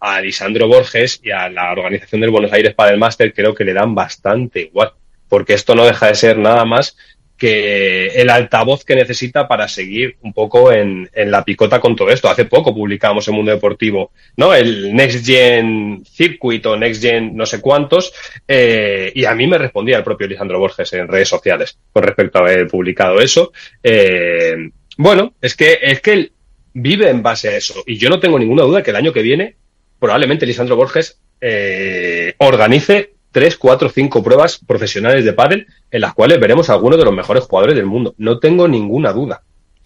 a 0.05 0.21
Lisandro 0.21 0.69
Borges 0.69 1.21
y 1.23 1.31
a 1.31 1.49
la 1.49 1.73
organización 1.73 2.21
del 2.21 2.31
Buenos 2.31 2.53
Aires 2.53 2.75
para 2.75 2.91
el 2.91 2.99
Máster 2.99 3.33
creo 3.33 3.55
que 3.55 3.65
le 3.65 3.73
dan 3.73 3.95
bastante 3.95 4.61
igual, 4.61 4.93
porque 5.31 5.55
esto 5.55 5.75
no 5.75 5.87
deja 5.87 6.09
de 6.09 6.15
ser 6.15 6.37
nada 6.37 6.67
más 6.67 6.95
que 7.39 8.09
el 8.09 8.29
altavoz 8.29 8.85
que 8.85 8.95
necesita 8.95 9.49
para 9.49 9.67
seguir 9.67 10.17
un 10.21 10.35
poco 10.35 10.71
en, 10.73 11.09
en, 11.13 11.31
la 11.31 11.43
picota 11.43 11.81
con 11.81 11.97
todo 11.97 12.11
esto. 12.11 12.29
Hace 12.29 12.45
poco 12.45 12.75
publicamos 12.75 13.27
en 13.27 13.35
Mundo 13.35 13.51
Deportivo, 13.51 14.13
¿no? 14.37 14.55
El 14.55 14.95
Next 14.95 15.27
Gen 15.27 16.05
Circuit 16.05 16.65
o 16.67 16.77
Next 16.77 17.03
Gen 17.03 17.35
no 17.35 17.47
sé 17.47 17.61
cuántos, 17.63 18.13
eh, 18.47 19.11
y 19.15 19.25
a 19.25 19.35
mí 19.35 19.47
me 19.47 19.59
respondía 19.59 19.97
el 19.97 20.05
propio 20.05 20.29
Lisandro 20.29 20.61
Borges 20.61 20.93
en 20.93 21.09
redes 21.09 21.29
sociales 21.29 21.79
con 21.93 22.03
respecto 22.03 22.39
a 22.39 22.43
haber 22.43 22.69
publicado 22.69 23.21
eso. 23.21 23.53
Eh, 23.83 24.71
bueno, 24.99 25.35
es 25.41 25.57
que, 25.57 25.79
es 25.81 26.01
que 26.03 26.13
él 26.13 26.33
vive 26.75 27.09
en 27.09 27.23
base 27.23 27.49
a 27.49 27.57
eso, 27.57 27.83
y 27.87 27.97
yo 27.97 28.11
no 28.11 28.21
tengo 28.21 28.39
ninguna 28.39 28.65
duda 28.65 28.83
que 28.83 28.91
el 28.91 28.97
año 28.97 29.13
que 29.13 29.23
viene 29.23 29.57
probablemente 30.05 30.45
Lisandro 30.45 30.77
Borges 30.77 31.19
eh, 31.41 32.35
organice 32.37 33.15
tres, 33.33 33.57
cuatro, 33.57 33.89
cinco 33.89 34.23
pruebas 34.23 34.59
profesionales 34.59 35.25
de 35.25 35.33
pádel 35.33 35.67
en 35.91 36.03
las 36.03 36.13
cuales 36.13 36.39
veremos 36.39 36.69
a 36.69 36.75
algunos 36.75 36.99
de 36.99 37.07
los 37.07 37.15
mejores 37.15 37.45
jugadores 37.45 37.75
del 37.75 37.87
mundo. 37.87 38.15
No 38.19 38.39
tengo 38.39 38.69
ninguna 38.69 39.15
duda. 39.15 39.43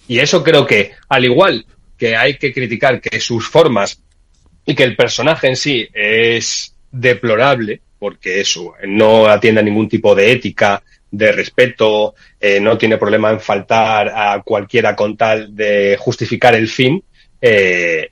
Y 0.08 0.18
eso 0.18 0.42
creo 0.42 0.66
que, 0.66 0.90
al 1.08 1.24
igual 1.24 1.64
que 1.96 2.16
hay 2.16 2.36
que 2.36 2.52
criticar 2.52 3.00
que 3.00 3.20
sus 3.20 3.48
formas 3.48 4.02
y 4.66 4.74
que 4.74 4.82
el 4.82 4.96
personaje 4.96 5.46
en 5.46 5.54
sí 5.54 5.88
es 5.94 6.74
deplorable, 6.90 7.80
porque 8.00 8.40
eso 8.40 8.74
no 8.88 9.26
atiende 9.26 9.60
a 9.60 9.64
ningún 9.64 9.88
tipo 9.88 10.16
de 10.16 10.32
ética, 10.32 10.82
de 11.12 11.30
respeto, 11.30 12.16
eh, 12.40 12.58
no 12.58 12.76
tiene 12.76 12.98
problema 12.98 13.30
en 13.30 13.38
faltar 13.38 14.08
a 14.08 14.42
cualquiera 14.42 14.96
con 14.96 15.16
tal 15.16 15.54
de 15.54 15.96
justificar 15.96 16.56
el 16.56 16.66
fin, 16.66 17.04
eh, 17.40 18.10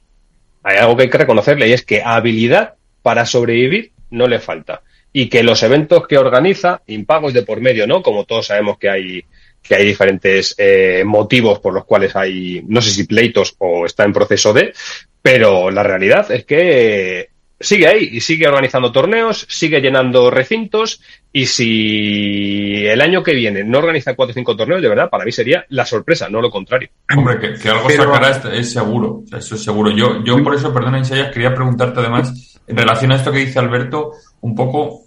hay 0.67 0.79
algo 0.79 0.97
que 0.97 1.05
hay 1.05 1.11
que 1.11 1.19
reconocerle 1.19 1.69
y 1.69 1.73
es 1.73 1.85
que 1.85 2.03
habilidad 2.03 2.75
para 3.01 3.25
sobrevivir 3.25 3.93
no 4.11 4.27
le 4.27 4.41
falta 4.41 4.83
y 5.13 5.29
que 5.29 5.45
los 5.45 5.63
eventos 5.63 6.09
que 6.09 6.19
organiza, 6.19 6.83
impagos 6.89 7.33
de 7.33 7.45
por 7.45 7.61
medio, 7.61 7.87
¿no? 7.87 8.03
Como 8.03 8.25
todos 8.25 8.49
sabemos 8.49 8.77
que 8.77 8.91
hay, 8.91 9.25
que 9.63 9.77
hay 9.77 9.87
diferentes 9.87 10.57
eh, 10.59 11.05
motivos 11.07 11.61
por 11.61 11.73
los 11.73 11.85
cuales 11.85 12.17
hay, 12.17 12.65
no 12.67 12.83
sé 12.83 12.91
si 12.91 13.05
pleitos 13.05 13.55
o 13.59 13.87
está 13.87 14.03
en 14.03 14.13
proceso 14.13 14.53
de, 14.53 14.75
pero 15.23 15.71
la 15.71 15.85
realidad 15.85 16.29
es 16.33 16.45
que 16.45 17.31
sigue 17.59 17.87
ahí 17.87 18.09
y 18.13 18.21
sigue 18.21 18.47
organizando 18.47 18.93
torneos, 18.93 19.47
sigue 19.49 19.81
llenando 19.81 20.31
recintos 20.31 21.01
y 21.33 21.47
si 21.47 22.87
el 22.87 23.01
año 23.01 23.23
que 23.23 23.35
viene 23.35 23.65
no 23.65 23.79
organiza 23.79 24.15
cuatro 24.15 24.33
o 24.33 24.35
cinco 24.35 24.57
torneos, 24.57 24.83
de 24.83 24.89
verdad, 24.89 25.11
para 25.11 25.25
mí 25.25 25.33
sería 25.33 25.65
la 25.71 25.85
sorpresa, 25.85 26.29
no 26.29 26.41
lo 26.41 26.51
contrario. 26.51 26.91
Hombre, 27.17 27.39
que, 27.39 27.55
que 27.55 27.69
algo 27.69 27.89
Pero... 27.89 28.05
sacará 28.05 28.55
es, 28.55 28.73
seguro, 28.73 29.23
eso 29.37 29.55
es 29.55 29.63
seguro. 29.63 29.91
Yo, 29.91 30.23
yo 30.25 30.43
por 30.43 30.55
eso, 30.55 30.73
perdona, 30.73 31.01
Isaias, 31.01 31.33
quería 31.33 31.55
preguntarte 31.55 32.01
además, 32.01 32.61
en 32.67 32.77
relación 32.77 33.13
a 33.13 33.17
esto 33.17 33.33
que 33.33 33.39
dice 33.39 33.59
Alberto, 33.59 34.13
un 34.41 34.55
poco 34.55 35.07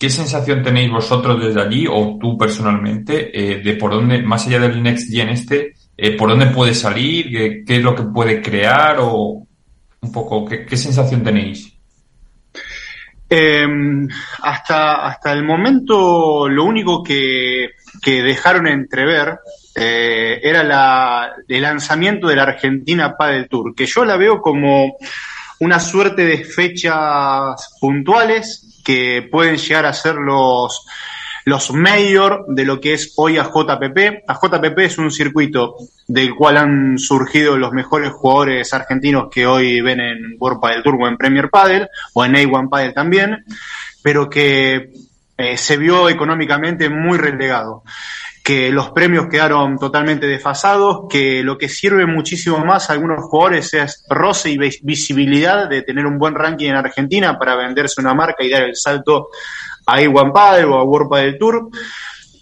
¿Qué 0.00 0.08
sensación 0.08 0.62
tenéis 0.62 0.90
vosotros 0.90 1.38
desde 1.44 1.60
allí 1.60 1.86
o 1.86 2.16
tú 2.18 2.38
personalmente 2.38 3.30
eh, 3.34 3.60
de 3.60 3.74
por 3.74 3.90
dónde, 3.90 4.22
más 4.22 4.46
allá 4.46 4.58
del 4.58 4.82
Next 4.82 5.12
Gen 5.12 5.28
este, 5.28 5.74
eh, 5.94 6.16
por 6.16 6.30
dónde 6.30 6.46
puede 6.46 6.72
salir, 6.72 7.30
qué, 7.30 7.64
qué, 7.66 7.76
es 7.76 7.82
lo 7.82 7.94
que 7.94 8.04
puede 8.04 8.40
crear 8.40 8.96
o 8.98 9.46
un 10.02 10.12
poco, 10.12 10.44
qué, 10.46 10.64
qué 10.64 10.76
sensación 10.76 11.22
tenéis? 11.22 11.72
Eh, 13.32 13.64
hasta, 14.42 15.06
hasta 15.06 15.32
el 15.32 15.44
momento 15.44 16.48
lo 16.48 16.64
único 16.64 17.02
que, 17.04 17.70
que 18.02 18.22
dejaron 18.24 18.66
entrever 18.66 19.38
eh, 19.76 20.40
era 20.42 20.64
la, 20.64 21.32
el 21.46 21.62
lanzamiento 21.62 22.26
de 22.26 22.34
la 22.34 22.42
Argentina 22.42 23.16
Padel 23.16 23.48
Tour, 23.48 23.74
que 23.74 23.86
yo 23.86 24.04
la 24.04 24.16
veo 24.16 24.40
como 24.40 24.96
una 25.60 25.78
suerte 25.78 26.24
de 26.24 26.42
fechas 26.42 27.76
puntuales 27.80 28.80
que 28.84 29.28
pueden 29.30 29.58
llegar 29.58 29.86
a 29.86 29.92
ser 29.92 30.16
los, 30.16 30.84
los 31.44 31.72
mayor 31.72 32.44
de 32.48 32.64
lo 32.64 32.80
que 32.80 32.94
es 32.94 33.12
hoy 33.16 33.38
a 33.38 33.44
JPP. 33.44 34.24
A 34.28 34.34
JPP 34.34 34.78
es 34.78 34.98
un 34.98 35.10
circuito 35.10 35.76
del 36.06 36.34
cual 36.34 36.56
han 36.56 36.98
surgido 36.98 37.56
los 37.56 37.72
mejores 37.72 38.10
jugadores 38.10 38.72
argentinos 38.74 39.28
que 39.30 39.46
hoy 39.46 39.80
ven 39.80 40.00
en 40.00 40.36
World 40.38 40.60
Padel 40.60 40.82
Tour 40.82 41.08
en 41.08 41.16
Premier 41.16 41.50
Padel 41.50 41.88
o 42.14 42.24
en 42.24 42.34
A1 42.34 42.68
Padel 42.68 42.94
también, 42.94 43.44
pero 44.02 44.28
que 44.28 44.92
eh, 45.36 45.56
se 45.56 45.76
vio 45.76 46.08
económicamente 46.08 46.88
muy 46.88 47.18
relegado 47.18 47.82
que 48.42 48.70
los 48.70 48.90
premios 48.90 49.26
quedaron 49.28 49.78
totalmente 49.78 50.26
desfasados, 50.26 51.02
que 51.08 51.42
lo 51.42 51.58
que 51.58 51.68
sirve 51.68 52.06
muchísimo 52.06 52.58
más 52.64 52.88
a 52.88 52.94
algunos 52.94 53.22
jugadores 53.24 53.72
es 53.74 54.04
roce 54.08 54.50
y 54.50 54.58
visibilidad 54.82 55.68
de 55.68 55.82
tener 55.82 56.06
un 56.06 56.18
buen 56.18 56.34
ranking 56.34 56.70
en 56.70 56.76
Argentina 56.76 57.38
para 57.38 57.54
venderse 57.54 58.00
una 58.00 58.14
marca 58.14 58.42
y 58.42 58.50
dar 58.50 58.62
el 58.62 58.76
salto 58.76 59.28
a 59.86 60.02
Iwan 60.02 60.32
Padel 60.32 60.66
o 60.66 60.78
a 60.78 60.84
World 60.84 61.08
Padel 61.10 61.38
Tour. 61.38 61.70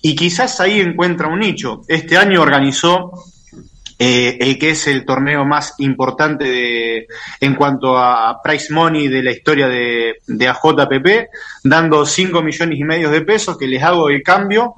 Y 0.02 0.14
quizás 0.14 0.60
ahí 0.60 0.80
encuentra 0.80 1.28
un 1.28 1.40
nicho. 1.40 1.82
Este 1.88 2.16
año 2.16 2.40
organizó 2.40 3.12
eh, 3.98 4.38
el 4.40 4.58
que 4.58 4.70
es 4.70 4.86
el 4.86 5.04
torneo 5.04 5.44
más 5.44 5.74
importante 5.78 7.08
en 7.40 7.54
cuanto 7.56 7.98
a 7.98 8.40
price 8.42 8.72
money 8.72 9.08
de 9.08 9.22
la 9.24 9.32
historia 9.32 9.66
de, 9.66 10.18
de 10.26 10.48
AJPP, 10.48 11.30
dando 11.64 12.06
5 12.06 12.42
millones 12.42 12.78
y 12.78 12.84
medio 12.84 13.10
de 13.10 13.22
pesos 13.22 13.58
que 13.58 13.66
les 13.66 13.82
hago 13.82 14.08
el 14.08 14.22
cambio 14.22 14.74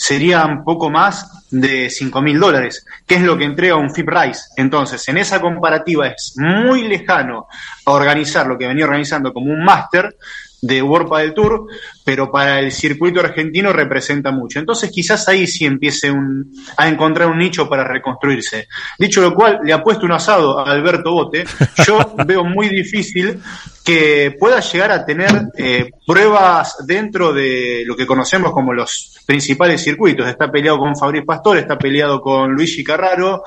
serían 0.00 0.64
poco 0.64 0.88
más 0.88 1.46
de 1.50 1.90
5 1.90 2.22
mil 2.22 2.40
dólares, 2.40 2.86
que 3.06 3.16
es 3.16 3.22
lo 3.22 3.36
que 3.36 3.44
entrega 3.44 3.76
un 3.76 3.92
FIP 3.92 4.08
Rise. 4.08 4.44
Entonces, 4.56 5.06
en 5.08 5.18
esa 5.18 5.42
comparativa 5.42 6.06
es 6.06 6.32
muy 6.36 6.88
lejano 6.88 7.48
a 7.84 7.90
organizar 7.90 8.46
lo 8.46 8.56
que 8.56 8.66
venía 8.66 8.86
organizando 8.86 9.30
como 9.34 9.52
un 9.52 9.62
máster 9.62 10.16
de 10.62 10.82
World 10.82 11.16
del 11.18 11.34
Tour, 11.34 11.66
pero 12.04 12.30
para 12.30 12.60
el 12.60 12.72
circuito 12.72 13.20
argentino 13.20 13.72
representa 13.72 14.30
mucho. 14.30 14.58
Entonces 14.58 14.90
quizás 14.90 15.28
ahí 15.28 15.46
sí 15.46 15.64
empiece 15.64 16.10
un, 16.10 16.52
a 16.76 16.88
encontrar 16.88 17.28
un 17.28 17.38
nicho 17.38 17.68
para 17.68 17.84
reconstruirse. 17.84 18.68
Dicho 18.98 19.20
lo 19.20 19.34
cual, 19.34 19.60
le 19.64 19.72
apuesto 19.72 20.04
un 20.04 20.12
asado 20.12 20.58
a 20.58 20.70
Alberto 20.70 21.12
Bote. 21.12 21.44
Yo 21.86 22.14
veo 22.26 22.44
muy 22.44 22.68
difícil 22.68 23.40
que 23.84 24.36
pueda 24.38 24.60
llegar 24.60 24.92
a 24.92 25.04
tener 25.04 25.30
eh, 25.56 25.90
pruebas 26.06 26.76
dentro 26.86 27.32
de 27.32 27.82
lo 27.86 27.96
que 27.96 28.06
conocemos 28.06 28.52
como 28.52 28.72
los 28.72 29.18
principales 29.26 29.82
circuitos. 29.82 30.28
Está 30.28 30.50
peleado 30.50 30.78
con 30.78 30.96
Fabriz 30.96 31.24
Pastor, 31.24 31.58
está 31.58 31.78
peleado 31.78 32.20
con 32.20 32.52
Luigi 32.52 32.84
Carraro, 32.84 33.42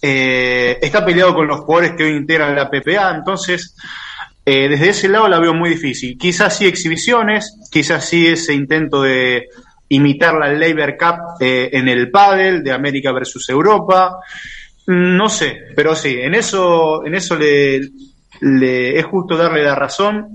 eh, 0.00 0.78
está 0.80 1.04
peleado 1.04 1.34
con 1.34 1.46
los 1.46 1.60
jugadores 1.60 1.92
que 1.96 2.04
hoy 2.04 2.16
integran 2.16 2.56
la 2.56 2.70
PPA. 2.70 3.14
Entonces, 3.14 3.76
eh, 4.44 4.68
desde 4.68 4.88
ese 4.88 5.08
lado 5.08 5.28
la 5.28 5.38
veo 5.38 5.54
muy 5.54 5.70
difícil. 5.70 6.18
Quizás 6.18 6.56
sí 6.56 6.66
exhibiciones, 6.66 7.58
quizás 7.70 8.08
sí 8.08 8.26
ese 8.26 8.54
intento 8.54 9.02
de 9.02 9.48
imitar 9.88 10.34
la 10.34 10.52
Labor 10.52 10.96
Cup 10.96 11.16
eh, 11.40 11.70
en 11.72 11.88
el 11.88 12.10
pádel 12.10 12.62
de 12.62 12.72
América 12.72 13.12
versus 13.12 13.48
Europa. 13.48 14.18
No 14.86 15.28
sé, 15.28 15.58
pero 15.76 15.94
sí, 15.94 16.18
en 16.20 16.34
eso, 16.34 17.06
en 17.06 17.14
eso 17.14 17.36
le, 17.36 17.80
le 18.40 18.98
es 18.98 19.04
justo 19.04 19.36
darle 19.36 19.62
la 19.62 19.76
razón 19.76 20.28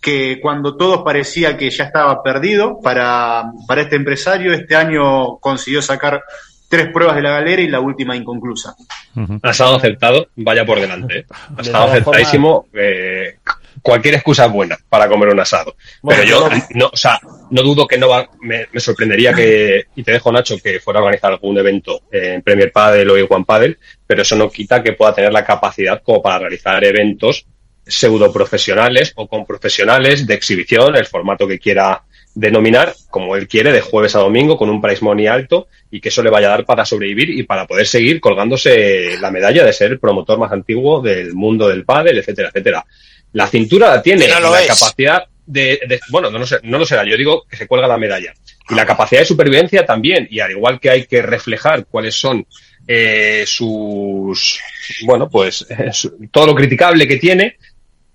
que 0.00 0.38
cuando 0.40 0.76
todo 0.76 1.04
parecía 1.04 1.56
que 1.56 1.70
ya 1.70 1.84
estaba 1.84 2.22
perdido 2.22 2.80
para, 2.80 3.44
para 3.66 3.82
este 3.82 3.96
empresario, 3.96 4.52
este 4.52 4.76
año 4.76 5.38
consiguió 5.38 5.82
sacar 5.82 6.22
tres 6.70 6.88
pruebas 6.92 7.16
de 7.16 7.22
la 7.22 7.30
galera 7.30 7.60
y 7.60 7.68
la 7.68 7.80
última 7.80 8.14
inconclusa. 8.14 8.76
Uh 9.16 9.20
-huh. 9.20 9.40
Asado 9.42 9.74
aceptado, 9.74 10.28
vaya 10.36 10.64
por 10.64 10.80
delante. 10.80 11.18
¿eh? 11.18 11.26
Asado 11.56 11.86
de 11.86 11.90
aceptadísimo. 11.98 12.66
Eh, 12.72 13.38
cualquier 13.82 14.14
excusa 14.14 14.46
es 14.46 14.52
buena 14.52 14.78
para 14.88 15.08
comer 15.08 15.30
un 15.30 15.40
asado. 15.40 15.74
Bueno, 16.00 16.22
Pero 16.22 16.30
yo, 16.30 16.48
no, 16.48 16.56
no, 16.74 16.90
o 16.92 16.96
sea, 16.96 17.18
no 17.50 17.62
dudo 17.62 17.88
que 17.88 17.98
no 17.98 18.08
va, 18.08 18.30
me, 18.40 18.68
me, 18.72 18.78
sorprendería 18.78 19.34
que, 19.34 19.86
y 19.96 20.04
te 20.04 20.12
dejo 20.12 20.30
Nacho, 20.30 20.58
que 20.62 20.78
fuera 20.78 21.00
a 21.00 21.02
organizar 21.02 21.32
algún 21.32 21.58
evento 21.58 22.02
en 22.12 22.40
Premier 22.42 22.70
Padel 22.70 23.10
o 23.10 23.16
en 23.16 23.26
One 23.28 23.44
Padel, 23.44 23.76
pero 24.06 24.22
eso 24.22 24.36
no 24.36 24.48
quita 24.48 24.80
que 24.80 24.92
pueda 24.92 25.12
tener 25.12 25.32
la 25.32 25.44
capacidad 25.44 26.00
como 26.02 26.22
para 26.22 26.38
realizar 26.38 26.82
eventos 26.84 27.46
pseudo 27.84 28.32
profesionales 28.32 29.12
o 29.16 29.26
con 29.26 29.44
profesionales 29.44 30.24
de 30.24 30.34
exhibición, 30.34 30.94
el 30.94 31.06
formato 31.06 31.48
que 31.48 31.58
quiera 31.58 32.04
denominar, 32.40 32.94
como 33.10 33.36
él 33.36 33.46
quiere, 33.46 33.72
de 33.72 33.80
jueves 33.80 34.16
a 34.16 34.20
domingo 34.20 34.56
con 34.56 34.70
un 34.70 34.80
price 34.80 35.04
money 35.04 35.26
alto 35.26 35.68
y 35.90 36.00
que 36.00 36.08
eso 36.08 36.22
le 36.22 36.30
vaya 36.30 36.48
a 36.48 36.50
dar 36.50 36.64
para 36.64 36.84
sobrevivir 36.86 37.30
y 37.30 37.42
para 37.42 37.66
poder 37.66 37.86
seguir 37.86 38.20
colgándose 38.20 39.18
la 39.20 39.30
medalla 39.30 39.64
de 39.64 39.72
ser 39.72 39.92
el 39.92 39.98
promotor 40.00 40.38
más 40.38 40.50
antiguo 40.52 41.00
del 41.02 41.34
mundo 41.34 41.68
del 41.68 41.84
pádel, 41.84 42.18
etcétera, 42.18 42.48
etcétera. 42.48 42.84
La 43.32 43.46
cintura 43.46 43.88
la 43.94 44.02
tiene, 44.02 44.26
No 44.28 44.50
la 44.50 44.62
es. 44.62 44.68
capacidad 44.68 45.24
de, 45.46 45.80
de- 45.86 46.00
bueno, 46.10 46.30
no, 46.30 46.46
sé, 46.46 46.58
no 46.62 46.78
lo 46.78 46.86
será, 46.86 47.04
yo 47.04 47.16
digo 47.16 47.44
que 47.48 47.56
se 47.56 47.66
cuelga 47.66 47.86
la 47.88 47.98
medalla. 47.98 48.32
Y 48.68 48.74
la 48.74 48.86
capacidad 48.86 49.20
de 49.20 49.26
supervivencia 49.26 49.84
también, 49.84 50.26
y 50.30 50.40
al 50.40 50.52
igual 50.52 50.78
que 50.80 50.90
hay 50.90 51.06
que 51.06 51.22
reflejar 51.22 51.86
cuáles 51.86 52.14
son 52.14 52.46
eh, 52.86 53.44
sus, 53.46 54.60
bueno, 55.04 55.28
pues 55.28 55.66
eh, 55.70 55.92
su- 55.92 56.16
todo 56.30 56.46
lo 56.46 56.54
criticable 56.54 57.06
que 57.06 57.16
tiene, 57.16 57.56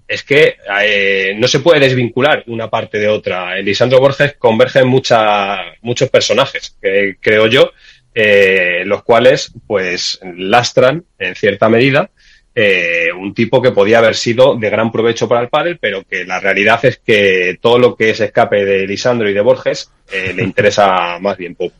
es 0.07 0.23
que 0.23 0.57
eh, 0.83 1.35
no 1.37 1.47
se 1.47 1.59
puede 1.59 1.79
desvincular 1.79 2.43
una 2.47 2.69
parte 2.69 2.99
de 2.99 3.07
otra. 3.07 3.57
En 3.57 3.65
Lisandro 3.65 3.99
Borges 3.99 4.35
convergen 4.37 4.87
mucha, 4.87 5.57
muchos 5.81 6.09
personajes, 6.09 6.77
que 6.81 7.17
creo 7.19 7.47
yo, 7.47 7.71
eh, 8.13 8.83
los 8.85 9.03
cuales 9.03 9.51
pues 9.67 10.19
lastran 10.23 11.03
en 11.19 11.35
cierta 11.35 11.69
medida 11.69 12.09
eh, 12.57 13.09
un 13.11 13.33
tipo 13.33 13.61
que 13.61 13.73
podía 13.73 13.97
haber 13.97 14.15
sido 14.15 14.55
de 14.55 14.69
gran 14.69 14.89
provecho 14.89 15.27
para 15.27 15.41
el 15.41 15.49
pádel, 15.49 15.77
pero 15.77 16.05
que 16.05 16.23
la 16.23 16.39
realidad 16.39 16.79
es 16.85 16.99
que 16.99 17.57
todo 17.59 17.77
lo 17.77 17.97
que 17.97 18.13
se 18.13 18.25
escape 18.25 18.63
de 18.63 18.87
Lisandro 18.87 19.29
y 19.29 19.33
de 19.33 19.41
Borges 19.41 19.91
eh, 20.09 20.31
le 20.33 20.43
interesa 20.45 21.19
más 21.19 21.35
bien 21.35 21.55
poco. 21.55 21.75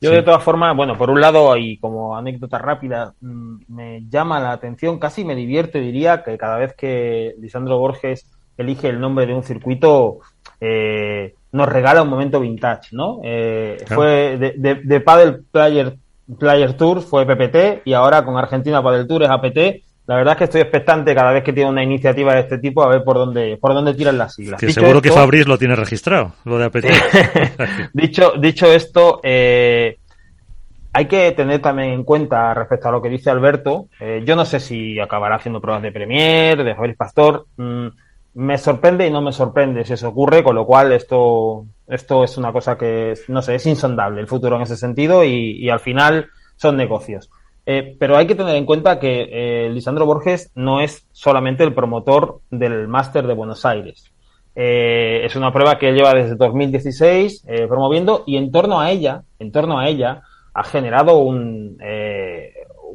Yo 0.00 0.10
Sí. 0.10 0.16
de 0.16 0.22
todas 0.22 0.42
formas, 0.42 0.76
bueno, 0.76 0.96
por 0.96 1.10
un 1.10 1.20
lado, 1.20 1.56
y 1.56 1.78
como 1.78 2.16
anécdota 2.16 2.58
rápida, 2.58 3.14
mm, 3.20 3.56
me 3.68 4.02
llama 4.08 4.38
la 4.40 4.52
atención, 4.52 4.98
casi 4.98 5.24
me 5.24 5.34
divierto 5.34 5.78
y 5.78 5.82
diría 5.82 6.22
que 6.22 6.38
cada 6.38 6.56
vez 6.58 6.74
que 6.74 7.34
Lisandro 7.40 7.78
Borges 7.78 8.30
elige 8.56 8.88
el 8.88 9.00
nombre 9.00 9.26
de 9.26 9.34
un 9.34 9.42
circuito, 9.42 10.18
eh, 10.60 11.34
nos 11.52 11.68
regala 11.68 12.02
un 12.02 12.08
momento 12.10 12.40
vintage, 12.40 12.88
¿no? 12.94 13.20
Eh, 13.24 13.76
Claro. 13.86 14.02
Fue 14.02 14.36
de, 14.38 14.54
de, 14.56 14.74
de 14.76 15.00
Paddle 15.00 15.38
Player, 15.50 15.96
Player 16.38 16.74
Tour, 16.76 17.00
fue 17.00 17.24
PPT, 17.26 17.82
y 17.84 17.92
ahora 17.94 18.24
con 18.24 18.36
Argentina 18.36 18.82
Paddle 18.82 19.06
Tour 19.06 19.22
es 19.22 19.30
APT. 19.30 19.82
La 20.08 20.16
verdad 20.16 20.32
es 20.32 20.38
que 20.38 20.44
estoy 20.44 20.60
expectante 20.62 21.14
cada 21.14 21.32
vez 21.32 21.44
que 21.44 21.52
tiene 21.52 21.68
una 21.68 21.82
iniciativa 21.82 22.32
de 22.32 22.40
este 22.40 22.56
tipo 22.56 22.82
a 22.82 22.88
ver 22.88 23.04
por 23.04 23.16
dónde, 23.18 23.58
por 23.60 23.74
dónde 23.74 23.92
tiran 23.92 24.16
las 24.16 24.34
siglas. 24.34 24.58
Que 24.58 24.68
Dicho 24.68 24.80
seguro 24.80 25.02
que 25.02 25.12
Fabriz 25.12 25.46
lo 25.46 25.58
tiene 25.58 25.76
registrado, 25.76 26.32
lo 26.46 26.56
de 26.56 26.64
APT. 26.64 26.86
dicho, 27.92 28.32
dicho 28.40 28.72
esto, 28.72 29.20
eh, 29.22 29.98
hay 30.94 31.04
que 31.04 31.32
tener 31.32 31.60
también 31.60 31.90
en 31.90 32.04
cuenta 32.04 32.54
respecto 32.54 32.88
a 32.88 32.92
lo 32.92 33.02
que 33.02 33.10
dice 33.10 33.28
Alberto. 33.28 33.88
eh, 34.00 34.22
yo 34.24 34.34
no 34.34 34.46
sé 34.46 34.60
si 34.60 34.98
acabará 34.98 35.36
haciendo 35.36 35.60
pruebas 35.60 35.82
de 35.82 35.92
Premier, 35.92 36.64
de 36.64 36.74
Fabriz 36.74 36.96
Pastor. 36.96 37.46
mm, 37.58 37.88
me 38.32 38.56
sorprende 38.56 39.06
y 39.06 39.10
no 39.10 39.20
me 39.20 39.32
sorprende 39.32 39.84
si 39.84 39.92
eso 39.92 40.08
ocurre, 40.08 40.42
con 40.42 40.54
lo 40.54 40.64
cual 40.64 40.92
esto, 40.92 41.66
esto 41.86 42.24
es 42.24 42.38
una 42.38 42.50
cosa 42.50 42.78
que, 42.78 43.12
no 43.28 43.42
sé, 43.42 43.56
es 43.56 43.66
insondable 43.66 44.22
el 44.22 44.26
futuro 44.26 44.56
en 44.56 44.62
ese 44.62 44.78
sentido 44.78 45.22
y, 45.22 45.58
y 45.58 45.68
al 45.68 45.80
final 45.80 46.30
son 46.56 46.78
negocios. 46.78 47.28
Eh, 47.70 47.96
pero 47.98 48.16
hay 48.16 48.26
que 48.26 48.34
tener 48.34 48.56
en 48.56 48.64
cuenta 48.64 48.98
que 48.98 49.28
eh, 49.30 49.68
Lisandro 49.68 50.06
Borges 50.06 50.50
no 50.54 50.80
es 50.80 51.06
solamente 51.12 51.64
el 51.64 51.74
promotor 51.74 52.40
del 52.50 52.88
Máster 52.88 53.26
de 53.26 53.34
Buenos 53.34 53.66
Aires. 53.66 54.10
Eh, 54.54 55.20
es 55.22 55.36
una 55.36 55.52
prueba 55.52 55.78
que 55.78 55.90
él 55.90 55.96
lleva 55.96 56.14
desde 56.14 56.34
2016 56.34 57.44
eh, 57.46 57.66
promoviendo 57.68 58.24
y 58.26 58.38
en 58.38 58.50
torno 58.50 58.80
a 58.80 58.90
ella, 58.90 59.22
en 59.38 59.52
torno 59.52 59.78
a 59.78 59.86
ella, 59.86 60.22
ha 60.54 60.64
generado 60.64 61.18
un, 61.18 61.76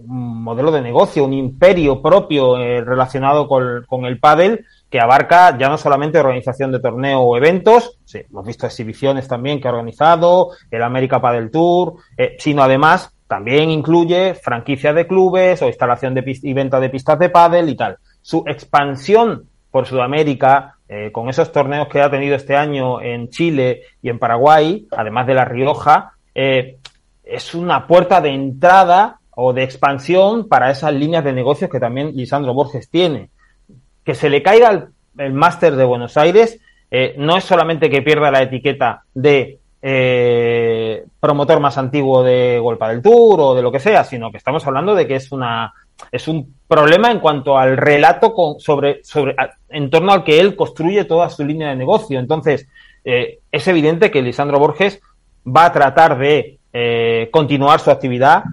modelo 0.07 0.71
de 0.71 0.81
negocio, 0.81 1.23
un 1.23 1.33
imperio 1.33 2.01
propio 2.01 2.57
relacionado 2.57 3.47
con, 3.47 4.05
el 4.05 4.19
pádel 4.19 4.65
que 4.89 4.99
abarca 4.99 5.55
ya 5.57 5.69
no 5.69 5.77
solamente 5.77 6.19
organización 6.19 6.71
de 6.71 6.79
torneo 6.79 7.21
o 7.21 7.37
eventos, 7.37 7.99
sí, 8.05 8.21
hemos 8.27 8.45
visto 8.45 8.65
exhibiciones 8.65 9.27
también 9.27 9.61
que 9.61 9.67
ha 9.67 9.71
organizado, 9.71 10.49
el 10.71 10.81
América 10.81 11.21
Padel 11.21 11.51
Tour, 11.51 11.93
sino 12.39 12.63
además 12.63 13.13
también 13.33 13.71
incluye 13.71 14.35
franquicia 14.35 14.93
de 14.93 15.07
clubes 15.07 15.59
o 15.63 15.65
instalación 15.65 16.13
de 16.13 16.23
y 16.43 16.53
venta 16.53 16.79
de 16.79 16.91
pistas 16.91 17.17
de 17.17 17.29
pádel 17.29 17.67
y 17.67 17.75
tal. 17.75 17.97
Su 18.21 18.43
expansión 18.45 19.49
por 19.71 19.87
Sudamérica, 19.87 20.75
eh, 20.87 21.11
con 21.11 21.29
esos 21.29 21.51
torneos 21.51 21.87
que 21.87 21.99
ha 21.99 22.11
tenido 22.11 22.35
este 22.35 22.55
año 22.55 23.01
en 23.01 23.29
Chile 23.29 23.85
y 24.03 24.09
en 24.09 24.19
Paraguay, 24.19 24.85
además 24.91 25.25
de 25.25 25.33
La 25.33 25.45
Rioja, 25.45 26.11
eh, 26.35 26.77
es 27.23 27.55
una 27.55 27.87
puerta 27.87 28.21
de 28.21 28.29
entrada 28.29 29.17
o 29.31 29.51
de 29.51 29.63
expansión 29.63 30.47
para 30.47 30.69
esas 30.69 30.93
líneas 30.93 31.23
de 31.23 31.33
negocios 31.33 31.71
que 31.71 31.79
también 31.79 32.15
Lisandro 32.15 32.53
Borges 32.53 32.87
tiene. 32.87 33.31
Que 34.03 34.13
se 34.13 34.29
le 34.29 34.43
caiga 34.43 34.69
el, 34.69 34.89
el 35.17 35.33
máster 35.33 35.75
de 35.75 35.85
Buenos 35.85 36.17
Aires 36.17 36.59
eh, 36.91 37.15
no 37.17 37.35
es 37.35 37.45
solamente 37.45 37.89
que 37.89 38.03
pierda 38.03 38.29
la 38.29 38.43
etiqueta 38.43 39.05
de 39.11 39.57
eh, 39.85 41.03
promotor 41.19 41.59
más 41.59 41.77
antiguo 41.77 42.23
de 42.23 42.57
Golpa 42.57 42.87
del 42.87 43.01
Tour 43.01 43.41
o 43.41 43.53
de 43.53 43.61
lo 43.61 43.69
que 43.69 43.81
sea, 43.81 44.05
sino 44.05 44.31
que 44.31 44.37
estamos 44.37 44.65
hablando 44.65 44.95
de 44.95 45.05
que 45.05 45.15
es 45.15 45.29
una 45.33 45.73
es 46.09 46.27
un 46.29 46.55
problema 46.67 47.11
en 47.11 47.19
cuanto 47.19 47.57
al 47.57 47.75
relato 47.75 48.33
con, 48.33 48.59
sobre, 48.59 49.03
sobre 49.03 49.35
en 49.69 49.89
torno 49.89 50.13
al 50.13 50.23
que 50.23 50.39
él 50.39 50.55
construye 50.55 51.03
toda 51.03 51.29
su 51.29 51.43
línea 51.43 51.69
de 51.69 51.75
negocio. 51.75 52.17
Entonces, 52.19 52.67
eh, 53.03 53.39
es 53.51 53.67
evidente 53.67 54.09
que 54.09 54.21
Lisandro 54.21 54.57
Borges 54.57 55.01
va 55.45 55.65
a 55.65 55.73
tratar 55.73 56.17
de 56.17 56.59
eh, 56.71 57.29
continuar 57.31 57.81
su 57.81 57.91
actividad. 57.91 58.43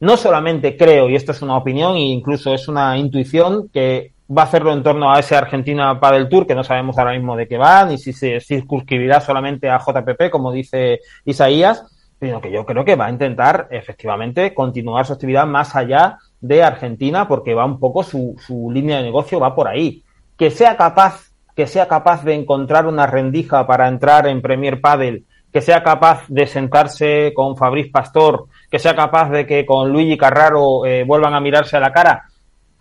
No 0.00 0.16
solamente 0.16 0.76
creo, 0.76 1.08
y 1.08 1.14
esto 1.14 1.32
es 1.32 1.40
una 1.40 1.56
opinión 1.56 1.94
e 1.96 2.00
incluso 2.00 2.52
es 2.52 2.66
una 2.66 2.98
intuición, 2.98 3.68
que 3.68 4.12
va 4.36 4.42
a 4.42 4.44
hacerlo 4.44 4.72
en 4.72 4.82
torno 4.82 5.12
a 5.12 5.18
ese 5.18 5.36
Argentina 5.36 5.98
Padel 5.98 6.28
Tour, 6.28 6.46
que 6.46 6.54
no 6.54 6.62
sabemos 6.62 6.96
ahora 6.98 7.12
mismo 7.12 7.36
de 7.36 7.48
qué 7.48 7.58
va, 7.58 7.84
ni 7.84 7.98
si 7.98 8.12
se 8.12 8.40
circunscribirá 8.40 9.20
solamente 9.20 9.68
a 9.68 9.78
JPP, 9.78 10.30
como 10.30 10.52
dice 10.52 11.00
Isaías, 11.24 11.84
sino 12.20 12.40
que 12.40 12.52
yo 12.52 12.64
creo 12.64 12.84
que 12.84 12.96
va 12.96 13.06
a 13.06 13.10
intentar 13.10 13.66
efectivamente 13.70 14.54
continuar 14.54 15.06
su 15.06 15.14
actividad 15.14 15.46
más 15.46 15.74
allá 15.74 16.18
de 16.40 16.62
Argentina, 16.62 17.26
porque 17.26 17.54
va 17.54 17.64
un 17.64 17.80
poco 17.80 18.02
su, 18.02 18.36
su 18.46 18.70
línea 18.70 18.98
de 18.98 19.04
negocio 19.04 19.40
va 19.40 19.54
por 19.54 19.66
ahí. 19.66 20.04
Que 20.36 20.50
sea 20.50 20.76
capaz, 20.76 21.32
que 21.56 21.66
sea 21.66 21.88
capaz 21.88 22.22
de 22.22 22.34
encontrar 22.34 22.86
una 22.86 23.06
rendija 23.06 23.66
para 23.66 23.88
entrar 23.88 24.26
en 24.28 24.42
Premier 24.42 24.80
Padel, 24.80 25.24
que 25.52 25.60
sea 25.60 25.82
capaz 25.82 26.24
de 26.28 26.46
sentarse 26.46 27.32
con 27.34 27.56
Fabriz 27.56 27.90
Pastor, 27.90 28.46
que 28.70 28.78
sea 28.78 28.94
capaz 28.94 29.30
de 29.30 29.46
que 29.46 29.66
con 29.66 29.90
Luigi 29.90 30.16
Carraro 30.16 30.86
eh, 30.86 31.04
vuelvan 31.04 31.34
a 31.34 31.40
mirarse 31.40 31.76
a 31.76 31.80
la 31.80 31.92
cara. 31.92 32.29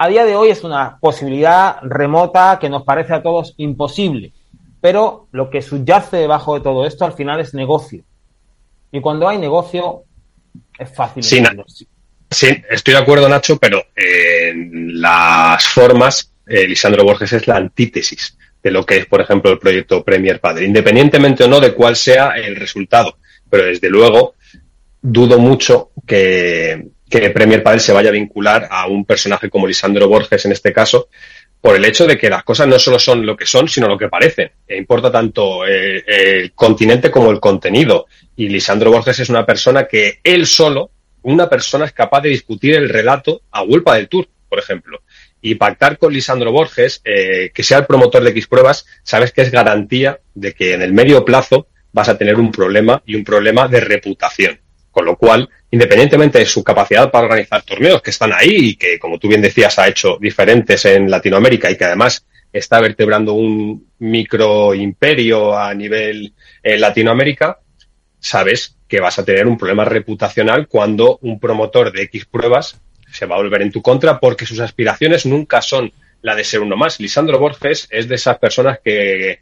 A 0.01 0.07
día 0.07 0.23
de 0.23 0.33
hoy 0.33 0.49
es 0.49 0.63
una 0.63 0.97
posibilidad 0.97 1.75
remota 1.81 2.57
que 2.59 2.69
nos 2.69 2.83
parece 2.83 3.13
a 3.13 3.21
todos 3.21 3.53
imposible, 3.57 4.31
pero 4.79 5.27
lo 5.33 5.49
que 5.49 5.61
subyace 5.61 6.15
debajo 6.15 6.55
de 6.55 6.61
todo 6.61 6.85
esto 6.85 7.03
al 7.03 7.11
final 7.11 7.41
es 7.41 7.53
negocio. 7.53 8.05
Y 8.93 9.01
cuando 9.01 9.27
hay 9.27 9.37
negocio, 9.37 10.03
es 10.79 10.95
fácil. 10.95 11.21
Sí, 11.21 11.43
estoy 12.69 12.93
de 12.93 12.99
acuerdo, 12.99 13.27
Nacho, 13.27 13.57
pero 13.57 13.87
eh, 13.93 14.51
en 14.51 15.01
las 15.01 15.67
formas, 15.67 16.33
eh, 16.47 16.65
Lisandro 16.65 17.03
Borges 17.03 17.33
es 17.33 17.45
la 17.45 17.57
antítesis 17.57 18.37
de 18.63 18.71
lo 18.71 18.85
que 18.85 18.99
es, 18.99 19.05
por 19.05 19.19
ejemplo, 19.19 19.51
el 19.51 19.59
proyecto 19.59 20.01
Premier 20.01 20.39
Padre, 20.39 20.63
independientemente 20.63 21.43
o 21.43 21.49
no 21.49 21.59
de 21.59 21.73
cuál 21.73 21.97
sea 21.97 22.37
el 22.37 22.55
resultado. 22.55 23.17
Pero 23.49 23.65
desde 23.65 23.89
luego, 23.89 24.35
dudo 25.01 25.39
mucho 25.39 25.91
que, 26.07 26.87
que 27.09 27.29
Premier 27.31 27.63
Padel 27.63 27.79
se 27.79 27.91
vaya 27.91 28.09
a 28.09 28.13
vincular 28.13 28.67
a 28.69 28.87
un 28.87 29.05
personaje 29.05 29.49
como 29.49 29.67
Lisandro 29.67 30.07
Borges 30.07 30.45
en 30.45 30.51
este 30.51 30.71
caso, 30.71 31.09
por 31.61 31.75
el 31.75 31.83
hecho 31.83 32.07
de 32.07 32.17
que 32.17 32.29
las 32.29 32.43
cosas 32.43 32.67
no 32.67 32.79
solo 32.79 32.99
son 32.99 33.25
lo 33.25 33.35
que 33.35 33.45
son, 33.45 33.67
sino 33.67 33.87
lo 33.87 33.97
que 33.97 34.07
parecen. 34.07 34.51
E 34.67 34.77
importa 34.77 35.11
tanto 35.11 35.67
eh, 35.67 36.03
el 36.07 36.53
continente 36.53 37.11
como 37.11 37.31
el 37.31 37.39
contenido. 37.39 38.05
Y 38.35 38.47
Lisandro 38.47 38.91
Borges 38.91 39.19
es 39.19 39.29
una 39.29 39.45
persona 39.45 39.85
que 39.85 40.19
él 40.23 40.45
solo, 40.45 40.91
una 41.23 41.49
persona 41.49 41.85
es 41.85 41.91
capaz 41.91 42.21
de 42.21 42.29
discutir 42.29 42.75
el 42.75 42.87
relato 42.87 43.41
a 43.51 43.63
Vulpa 43.63 43.95
del 43.95 44.07
Tour, 44.07 44.29
por 44.47 44.59
ejemplo. 44.59 45.01
Y 45.41 45.55
pactar 45.55 45.97
con 45.97 46.13
Lisandro 46.13 46.51
Borges, 46.51 47.01
eh, 47.03 47.51
que 47.53 47.63
sea 47.63 47.79
el 47.79 47.85
promotor 47.85 48.23
de 48.23 48.29
X 48.29 48.47
pruebas, 48.47 48.85
sabes 49.03 49.33
que 49.33 49.41
es 49.41 49.51
garantía 49.51 50.19
de 50.33 50.53
que 50.53 50.73
en 50.73 50.81
el 50.81 50.93
medio 50.93 51.25
plazo 51.25 51.67
vas 51.91 52.07
a 52.07 52.17
tener 52.17 52.35
un 52.35 52.51
problema 52.51 53.03
y 53.05 53.15
un 53.15 53.23
problema 53.23 53.67
de 53.67 53.81
reputación. 53.81 54.59
Con 54.91 55.05
lo 55.05 55.15
cual, 55.15 55.47
independientemente 55.71 56.39
de 56.39 56.45
su 56.45 56.63
capacidad 56.63 57.11
para 57.11 57.25
organizar 57.25 57.61
torneos 57.61 58.01
que 58.01 58.09
están 58.09 58.33
ahí 58.33 58.69
y 58.69 58.75
que, 58.75 58.97
como 58.97 59.19
tú 59.19 59.27
bien 59.27 59.41
decías, 59.41 59.77
ha 59.79 59.87
hecho 59.87 60.17
diferentes 60.19 60.85
en 60.85 61.09
Latinoamérica 61.09 61.69
y 61.69 61.77
que 61.77 61.85
además 61.85 62.25
está 62.51 62.79
vertebrando 62.79 63.33
un 63.33 63.87
micro 63.99 64.73
imperio 64.73 65.57
a 65.57 65.73
nivel 65.73 66.33
eh, 66.63 66.77
Latinoamérica, 66.77 67.59
sabes 68.19 68.75
que 68.87 68.99
vas 68.99 69.19
a 69.19 69.25
tener 69.25 69.47
un 69.47 69.57
problema 69.57 69.85
reputacional 69.85 70.67
cuando 70.67 71.19
un 71.21 71.39
promotor 71.39 71.91
de 71.91 72.03
X 72.03 72.25
pruebas 72.25 72.81
se 73.11 73.25
va 73.25 73.35
a 73.35 73.39
volver 73.39 73.61
en 73.61 73.71
tu 73.71 73.81
contra 73.81 74.19
porque 74.19 74.45
sus 74.45 74.59
aspiraciones 74.59 75.25
nunca 75.25 75.61
son 75.61 75.91
la 76.21 76.35
de 76.35 76.43
ser 76.43 76.61
uno 76.61 76.75
más. 76.75 76.99
Lisandro 76.99 77.39
Borges 77.39 77.87
es 77.91 78.07
de 78.07 78.15
esas 78.15 78.39
personas 78.39 78.79
que, 78.83 79.41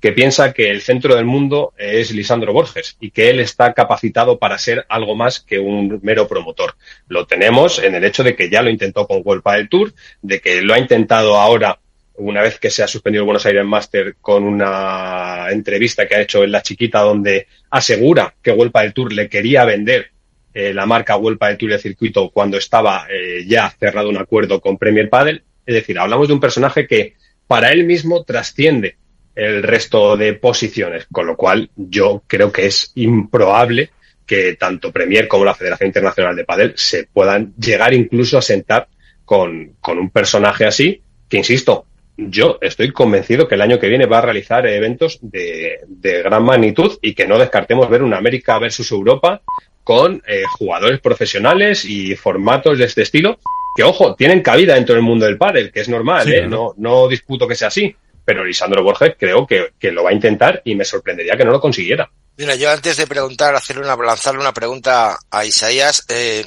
que 0.00 0.12
piensa 0.12 0.52
que 0.52 0.70
el 0.70 0.82
centro 0.82 1.16
del 1.16 1.24
mundo 1.24 1.72
es 1.78 2.10
Lisandro 2.10 2.52
Borges 2.52 2.96
y 3.00 3.10
que 3.10 3.30
él 3.30 3.40
está 3.40 3.72
capacitado 3.72 4.38
para 4.38 4.58
ser 4.58 4.84
algo 4.88 5.14
más 5.14 5.40
que 5.40 5.58
un 5.58 6.00
mero 6.02 6.28
promotor. 6.28 6.74
Lo 7.08 7.26
tenemos 7.26 7.78
en 7.78 7.94
el 7.94 8.04
hecho 8.04 8.22
de 8.22 8.36
que 8.36 8.50
ya 8.50 8.62
lo 8.62 8.70
intentó 8.70 9.06
con 9.06 9.22
World 9.24 9.42
del 9.44 9.68
Tour, 9.68 9.94
de 10.22 10.40
que 10.40 10.60
lo 10.62 10.74
ha 10.74 10.78
intentado 10.78 11.36
ahora 11.36 11.80
una 12.18 12.42
vez 12.42 12.58
que 12.58 12.70
se 12.70 12.82
ha 12.82 12.88
suspendido 12.88 13.22
el 13.22 13.26
Buenos 13.26 13.46
Aires 13.46 13.64
Master 13.64 14.16
con 14.20 14.44
una 14.44 15.48
entrevista 15.50 16.06
que 16.06 16.16
ha 16.16 16.20
hecho 16.22 16.44
en 16.44 16.52
La 16.52 16.62
Chiquita 16.62 17.00
donde 17.00 17.46
asegura 17.70 18.34
que 18.42 18.52
Huelpa 18.52 18.82
del 18.82 18.94
Tour 18.94 19.12
le 19.12 19.28
quería 19.28 19.64
vender 19.64 20.10
eh, 20.54 20.72
la 20.72 20.86
marca 20.86 21.16
Huelpa 21.16 21.48
del 21.48 21.58
Tour 21.58 21.72
de 21.72 21.78
circuito 21.78 22.30
cuando 22.30 22.56
estaba 22.56 23.06
eh, 23.10 23.44
ya 23.46 23.70
cerrado 23.78 24.08
un 24.08 24.16
acuerdo 24.16 24.60
con 24.60 24.78
Premier 24.78 25.10
Padel. 25.10 25.44
Es 25.66 25.74
decir, 25.74 25.98
hablamos 25.98 26.28
de 26.28 26.34
un 26.34 26.40
personaje 26.40 26.86
que 26.86 27.14
para 27.46 27.70
él 27.70 27.84
mismo 27.84 28.24
trasciende 28.24 28.96
el 29.36 29.62
resto 29.62 30.16
de 30.16 30.32
posiciones, 30.32 31.06
con 31.12 31.26
lo 31.26 31.36
cual 31.36 31.70
yo 31.76 32.22
creo 32.26 32.50
que 32.50 32.66
es 32.66 32.90
improbable 32.94 33.90
que 34.26 34.54
tanto 34.54 34.90
Premier 34.90 35.28
como 35.28 35.44
la 35.44 35.54
Federación 35.54 35.88
Internacional 35.88 36.34
de 36.34 36.44
Padel 36.44 36.72
se 36.74 37.04
puedan 37.04 37.54
llegar 37.56 37.94
incluso 37.94 38.38
a 38.38 38.42
sentar 38.42 38.88
con, 39.24 39.74
con 39.80 39.98
un 39.98 40.10
personaje 40.10 40.64
así, 40.64 41.00
que 41.28 41.36
insisto, 41.36 41.86
yo 42.16 42.58
estoy 42.62 42.92
convencido 42.92 43.46
que 43.46 43.56
el 43.56 43.60
año 43.60 43.78
que 43.78 43.88
viene 43.88 44.06
va 44.06 44.18
a 44.18 44.22
realizar 44.22 44.66
eventos 44.66 45.18
de, 45.20 45.80
de 45.86 46.22
gran 46.22 46.42
magnitud 46.42 46.98
y 47.02 47.14
que 47.14 47.26
no 47.26 47.38
descartemos 47.38 47.90
ver 47.90 48.02
una 48.02 48.16
América 48.16 48.58
versus 48.58 48.90
Europa 48.90 49.42
con 49.84 50.22
eh, 50.26 50.42
jugadores 50.58 51.00
profesionales 51.00 51.84
y 51.84 52.16
formatos 52.16 52.78
de 52.78 52.86
este 52.86 53.02
estilo 53.02 53.38
que, 53.76 53.84
ojo, 53.84 54.14
tienen 54.14 54.40
cabida 54.40 54.74
dentro 54.74 54.94
del 54.94 55.04
mundo 55.04 55.26
del 55.26 55.36
pádel, 55.36 55.70
que 55.70 55.80
es 55.80 55.88
normal, 55.88 56.32
¿eh? 56.32 56.46
no, 56.48 56.72
no 56.78 57.06
disputo 57.06 57.46
que 57.46 57.54
sea 57.54 57.68
así, 57.68 57.94
pero 58.26 58.44
Lisandro 58.44 58.82
Borges 58.82 59.14
creo 59.18 59.46
que, 59.46 59.72
que, 59.78 59.92
lo 59.92 60.02
va 60.02 60.10
a 60.10 60.12
intentar 60.12 60.60
y 60.64 60.74
me 60.74 60.84
sorprendería 60.84 61.36
que 61.36 61.44
no 61.44 61.52
lo 61.52 61.60
consiguiera. 61.60 62.10
Mira, 62.36 62.56
yo 62.56 62.70
antes 62.70 62.96
de 62.96 63.06
preguntar, 63.06 63.54
hacerle 63.54 63.84
una, 63.84 63.96
lanzarle 63.96 64.40
una 64.40 64.52
pregunta 64.52 65.16
a 65.30 65.44
Isaías, 65.44 66.04
eh, 66.08 66.44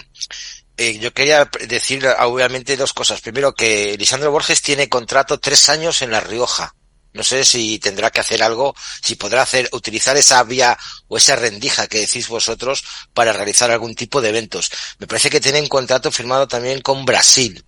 eh, 0.78 1.00
yo 1.00 1.14
quería 1.14 1.50
decir 1.68 2.06
obviamente 2.20 2.78
dos 2.78 2.94
cosas. 2.94 3.22
Primero 3.22 3.54
que 3.54 3.96
Lisandro 3.98 4.30
Borges 4.30 4.62
tiene 4.62 4.90
contrato 4.90 5.40
tres 5.40 5.70
años 5.70 6.02
en 6.02 6.12
La 6.12 6.20
Rioja. 6.20 6.76
No 7.14 7.24
sé 7.24 7.44
si 7.44 7.80
tendrá 7.80 8.12
que 8.12 8.20
hacer 8.20 8.44
algo, 8.44 8.76
si 9.04 9.16
podrá 9.16 9.42
hacer, 9.42 9.68
utilizar 9.72 10.16
esa 10.18 10.44
vía 10.44 10.78
o 11.08 11.18
esa 11.18 11.36
rendija 11.36 11.88
que 11.88 12.00
decís 12.00 12.28
vosotros 12.28 12.84
para 13.14 13.34
realizar 13.34 13.72
algún 13.72 13.96
tipo 13.96 14.22
de 14.22 14.30
eventos. 14.30 14.70
Me 15.00 15.08
parece 15.08 15.30
que 15.30 15.42
tienen 15.42 15.68
contrato 15.68 16.12
firmado 16.12 16.48
también 16.48 16.82
con 16.82 17.06
Brasil. 17.06 17.64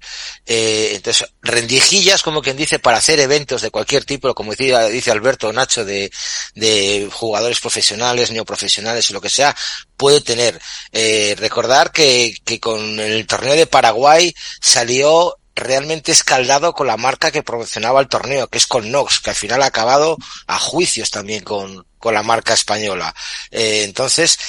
Eh, 0.45 0.91
entonces, 0.93 1.27
rendijillas, 1.41 2.21
como 2.21 2.41
quien 2.41 2.55
dice, 2.55 2.77
para 2.79 2.97
hacer 2.97 3.19
eventos 3.19 3.61
de 3.61 3.71
cualquier 3.71 4.05
tipo, 4.05 4.33
como 4.35 4.51
dice, 4.53 4.89
dice 4.89 5.11
Alberto 5.11 5.51
Nacho, 5.51 5.85
de, 5.85 6.11
de 6.53 7.09
jugadores 7.11 7.59
profesionales, 7.59 8.31
neoprofesionales 8.31 9.09
y 9.09 9.13
lo 9.13 9.21
que 9.21 9.29
sea, 9.29 9.55
puede 9.97 10.21
tener. 10.21 10.61
Eh, 10.91 11.35
recordar 11.37 11.91
que, 11.91 12.35
que 12.45 12.59
con 12.59 12.99
el 12.99 13.25
torneo 13.25 13.55
de 13.55 13.67
Paraguay 13.67 14.33
salió 14.59 15.37
realmente 15.55 16.11
escaldado 16.11 16.73
con 16.73 16.87
la 16.87 16.97
marca 16.97 17.31
que 17.31 17.43
promocionaba 17.43 17.99
el 17.99 18.07
torneo, 18.07 18.47
que 18.47 18.57
es 18.57 18.67
con 18.67 18.91
Nox, 18.91 19.19
que 19.19 19.31
al 19.31 19.35
final 19.35 19.61
ha 19.61 19.67
acabado 19.67 20.17
a 20.47 20.57
juicios 20.59 21.11
también 21.11 21.43
con, 21.43 21.85
con 21.97 22.13
la 22.13 22.23
marca 22.23 22.53
española. 22.53 23.13
Eh, 23.51 23.83
entonces, 23.83 24.39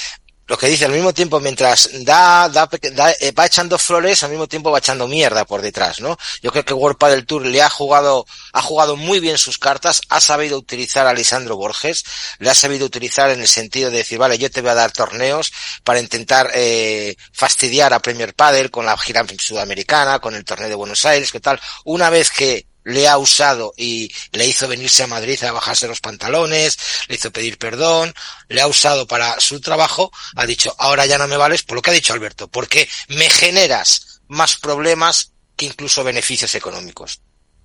lo 0.47 0.59
que 0.59 0.67
dice 0.67 0.85
al 0.85 0.93
mismo 0.93 1.15
tiempo, 1.15 1.41
mientras 1.41 1.89
da, 2.05 2.49
da, 2.49 2.69
da, 2.93 3.13
eh, 3.13 3.33
va 3.33 3.47
echando 3.47 3.79
flores, 3.79 4.23
al 4.23 4.31
mismo 4.31 4.49
tiempo 4.49 4.71
va 4.71 4.79
echando 4.79 5.07
mierda 5.07 5.45
por 5.45 5.63
detrás, 5.63 6.01
¿no? 6.01 6.19
Yo 6.43 6.51
creo 6.51 6.65
que 6.65 6.75
World 6.75 6.99
del 6.99 7.27
Tour 7.27 7.47
le 7.47 7.63
ha 7.63 7.71
jugado, 7.71 8.27
ha 8.53 8.61
jugado 8.61 8.97
muy 8.97 9.21
bien 9.21 9.39
sus 9.39 9.59
cartas, 9.59 10.03
ha 10.09 10.21
sabido 10.21 10.59
utilizar 10.59 11.07
a 11.07 11.15
Lisandro 11.15 11.57
Borges, 11.57 12.05
le 12.39 12.51
ha 12.51 12.55
sabido 12.55 12.87
utilizar 12.87 13.31
en 13.31 13.41
el 13.41 13.49
sentido 13.49 13.91
de 13.91 13.99
decir, 13.99 14.19
vale, 14.19 14.37
yo 14.37 14.51
te 14.51 14.61
voy 14.61 14.71
a 14.71 14.75
dar 14.75 14.93
torneos 14.93 15.53
para 15.85 16.01
intentar 16.01 16.51
eh, 16.55 17.17
fastidiar 17.33 17.93
a 17.95 18.01
Premier 18.01 18.35
Padel 18.35 18.71
con 18.71 18.85
la 18.85 18.99
gira 18.99 19.25
sudamericana, 19.39 20.19
con 20.19 20.35
el 20.35 20.45
torneo 20.45 20.69
de 20.69 20.75
Buenos 20.75 21.05
Aires, 21.05 21.31
¿qué 21.31 21.41
tal? 21.41 21.61
Una 21.85 22.11
vez 22.11 22.31
que 22.31 22.67
le 22.85 23.09
ha 23.09 23.19
usado 23.19 23.73
y 23.77 24.13
le 24.33 24.47
hizo 24.47 24.69
venirse 24.69 25.03
a 25.03 25.07
Madrid 25.07 25.43
a 25.45 25.53
bajarse 25.53 25.89
los 25.89 26.01
pantalones, 26.01 26.79
le 27.09 27.17
hizo 27.17 27.31
pedir 27.31 27.59
perdón, 27.59 28.15
le 28.49 28.61
ha 28.61 28.67
usado 28.67 29.07
para 29.07 29.39
su 29.41 29.61
trabajo, 29.61 30.11
ha 30.37 30.47
dicho, 30.47 30.75
ahora 30.79 31.07
ya 31.07 31.19
no 31.19 31.29
me 31.29 31.37
vales 31.37 31.63
por 31.63 31.77
lo 31.77 31.83
que 31.83 31.91
ha 31.91 31.95
dicho 31.95 32.13
Alberto, 32.13 32.49
porque 32.49 32.89
me 33.09 33.29
generas 33.31 34.21
más 34.29 34.57
problemas 34.57 35.33
que 35.57 35.67
incluso 35.67 36.05
beneficios 36.05 36.55
económicos. 36.55 37.21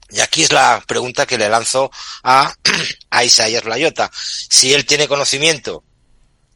Y 0.10 0.22
aquí 0.22 0.44
es 0.44 0.52
la 0.52 0.84
pregunta 0.88 1.26
que 1.26 1.38
le 1.38 1.50
lanzo 1.50 1.92
a, 2.24 2.54
a 3.10 3.24
Isaías 3.24 3.66
Layota. 3.66 4.10
Si 4.14 4.74
él 4.74 4.86
tiene 4.86 5.08
conocimiento 5.08 5.84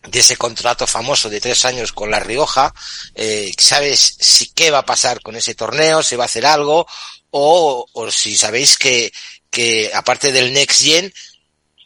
de 0.03 0.19
ese 0.19 0.37
contrato 0.37 0.87
famoso 0.87 1.29
de 1.29 1.41
tres 1.41 1.65
años 1.65 1.91
con 1.91 2.09
La 2.09 2.19
Rioja, 2.19 2.73
eh, 3.13 3.51
¿sabes 3.57 4.15
si 4.19 4.51
qué 4.51 4.71
va 4.71 4.79
a 4.79 4.85
pasar 4.85 5.21
con 5.21 5.35
ese 5.35 5.53
torneo? 5.53 6.01
¿Se 6.01 6.15
va 6.15 6.23
a 6.23 6.25
hacer 6.25 6.45
algo? 6.45 6.87
O, 7.31 7.87
o 7.91 8.11
si 8.11 8.35
sabéis 8.35 8.77
que, 8.77 9.11
que 9.49 9.91
aparte 9.93 10.31
del 10.31 10.53
Next 10.53 10.83
Gen, 10.83 11.11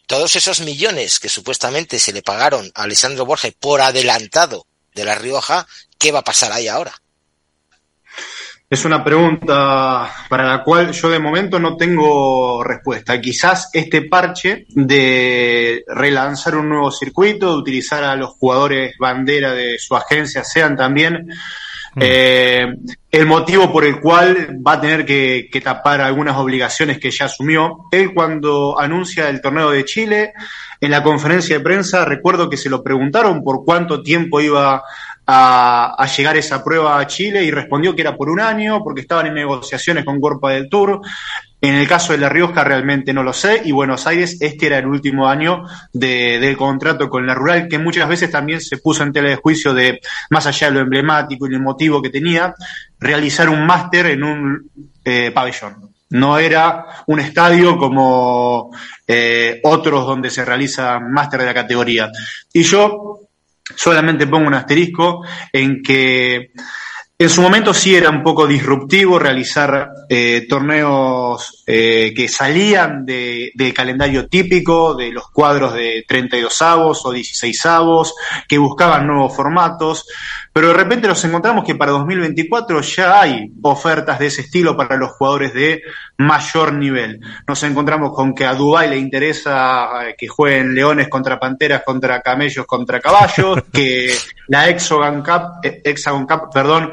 todos 0.08 0.36
esos 0.36 0.62
millones 0.62 1.20
que 1.20 1.30
supuestamente 1.30 2.00
se 2.00 2.14
le 2.14 2.22
pagaron 2.22 2.72
a 2.76 2.84
Alessandro 2.84 3.26
Borges 3.26 3.54
por 3.60 3.82
adelantado 3.82 4.66
de 4.94 5.06
La 5.06 5.16
Rioja, 5.16 5.66
¿qué 5.98 6.12
va 6.12 6.20
a 6.20 6.24
pasar 6.24 6.52
ahí 6.52 6.68
ahora? 6.68 6.94
Es 8.68 8.84
una 8.84 9.04
pregunta 9.04 10.12
para 10.28 10.48
la 10.48 10.64
cual 10.64 10.92
yo 10.92 11.10
de 11.10 11.20
momento 11.20 11.60
no 11.60 11.78
tengo 11.78 12.64
respuesta. 12.64 13.22
Quizás 13.22 13.70
este 13.74 14.02
parche 14.02 14.66
de 14.70 15.84
relanzar 15.88 16.56
un 16.56 16.70
nuevo 16.70 16.92
circuito, 16.92 17.52
de 17.52 17.58
utilizar 17.58 18.04
a 18.04 18.16
los 18.16 18.32
jugadores 18.32 18.96
bandera 18.98 19.54
de 19.54 19.78
su 19.78 19.96
agencia, 19.96 20.44
sean 20.44 20.76
también 20.76 21.28
eh, 22.00 22.68
el 23.12 23.26
motivo 23.26 23.72
por 23.72 23.86
el 23.86 24.02
cual 24.02 24.60
va 24.66 24.74
a 24.74 24.82
tener 24.82 25.06
que, 25.06 25.50
tapar 25.64 26.02
algunas 26.02 26.36
obligaciones 26.38 27.00
que 27.00 27.12
ya 27.12 27.26
asumió. 27.26 27.86
Él 27.92 28.14
cuando 28.14 28.80
anuncia 28.80 29.30
el 29.30 29.42
torneo 29.42 29.72
de 29.72 29.86
Chile, 29.86 30.34
en 30.82 30.92
la 30.92 31.02
conferencia 31.02 31.58
de 31.58 31.64
prensa, 31.64 32.04
recuerdo 32.04 32.50
que 32.50 32.58
se 32.58 32.70
lo 32.70 32.84
preguntaron 32.84 33.44
por 33.44 33.64
cuánto 33.64 34.04
tiempo 34.04 34.42
iba 34.42 34.84
a, 35.28 36.08
llegar 36.16 36.38
esa 36.38 36.64
prueba 36.64 37.00
a 37.00 37.08
Chile 37.08 37.44
y 37.44 37.52
respondió 37.52 37.96
que 37.96 38.02
era 38.02 38.16
por 38.16 38.30
un 38.30 38.40
año 38.40 38.84
porque 38.84 39.02
estaban 39.02 39.28
en 39.28 39.34
negociaciones 39.34 40.04
con 40.04 40.20
Cuerpa 40.20 40.52
del 40.52 40.70
Tour. 40.70 41.02
En 41.66 41.74
el 41.74 41.88
caso 41.88 42.14
de 42.14 42.20
La 42.20 42.30
Rioja 42.30 42.64
realmente 42.64 43.12
no 43.12 43.24
lo 43.24 43.34
sé 43.34 43.64
y 43.66 43.72
Buenos 43.72 44.06
Aires 44.06 44.38
este 44.40 44.68
era 44.68 44.78
el 44.78 44.86
último 44.86 45.28
año 45.28 45.64
de, 45.92 46.38
del 46.40 46.56
contrato 46.56 47.10
con 47.10 47.26
la 47.26 47.34
Rural 47.34 47.68
que 47.68 47.80
muchas 47.80 48.08
veces 48.08 48.30
también 48.30 48.62
se 48.62 48.78
puso 48.78 49.02
en 49.02 49.12
tela 49.12 49.30
de 49.30 49.38
juicio 49.38 49.74
de, 49.74 50.00
más 50.30 50.46
allá 50.46 50.68
de 50.68 50.74
lo 50.76 50.82
emblemático 50.82 51.48
y 51.48 51.56
el 51.56 51.62
motivo 51.62 52.04
que 52.04 52.12
tenía, 52.12 52.54
realizar 53.00 53.50
un 53.50 53.66
máster 53.66 54.06
en 54.06 54.24
un 54.24 54.70
eh, 55.04 55.32
pabellón. 55.34 55.90
No 56.12 56.38
era 56.38 56.86
un 57.08 57.20
estadio 57.20 57.80
como 57.80 58.70
eh, 59.08 59.60
otros 59.64 60.06
donde 60.06 60.30
se 60.30 60.46
realiza 60.46 61.00
máster 61.00 61.40
de 61.40 61.48
la 61.48 61.54
categoría. 61.56 62.12
Y 62.54 62.62
yo 62.62 63.22
solamente 63.76 64.28
pongo 64.28 64.46
un 64.46 64.54
asterisco 64.54 65.26
en 65.52 65.82
que 65.82 66.52
en 67.18 67.30
su 67.30 67.42
momento 67.42 67.74
sí 67.74 67.96
era 67.96 68.10
un 68.10 68.22
poco 68.22 68.46
disruptivo 68.46 69.18
realizar 69.18 69.90
eh, 70.10 70.46
torneos 70.50 71.55
eh, 71.68 72.14
que 72.16 72.28
salían 72.28 73.06
de, 73.06 73.52
del 73.56 73.74
calendario 73.74 74.28
típico, 74.28 74.94
de 74.94 75.12
los 75.12 75.32
cuadros 75.32 75.74
de 75.74 76.06
32 76.08 76.62
avos 76.62 77.06
o 77.06 77.12
16 77.12 77.66
avos, 77.66 78.14
que 78.48 78.60
buscaban 78.60 79.08
nuevos 79.08 79.36
formatos, 79.36 80.06
pero 80.54 80.68
de 80.68 80.76
repente 80.76 81.08
nos 81.08 81.24
encontramos 81.26 81.66
que 81.66 81.74
para 81.74 81.92
2024 81.94 82.82
ya 82.82 83.22
hay 83.22 83.52
ofertas 83.64 84.20
de 84.20 84.28
ese 84.28 84.42
estilo 84.42 84.78
para 84.78 84.96
los 84.96 85.14
jugadores 85.14 85.54
de 85.56 85.82
mayor 86.18 86.74
nivel. 86.74 87.20
Nos 87.48 87.64
encontramos 87.64 88.14
con 88.14 88.36
que 88.36 88.46
a 88.46 88.54
Dubái 88.54 88.90
le 88.90 88.98
interesa 88.98 90.08
eh, 90.08 90.16
que 90.18 90.28
jueguen 90.28 90.76
leones 90.76 91.10
contra 91.10 91.40
panteras, 91.40 91.82
contra 91.84 92.22
camellos, 92.22 92.66
contra 92.68 93.00
caballos, 93.00 93.64
que 93.74 94.16
la 94.48 94.70
Hexagon 94.70 95.24
Cup, 95.24 95.60
Hexagon 95.84 96.28
Cup, 96.28 96.50
perdón, 96.54 96.92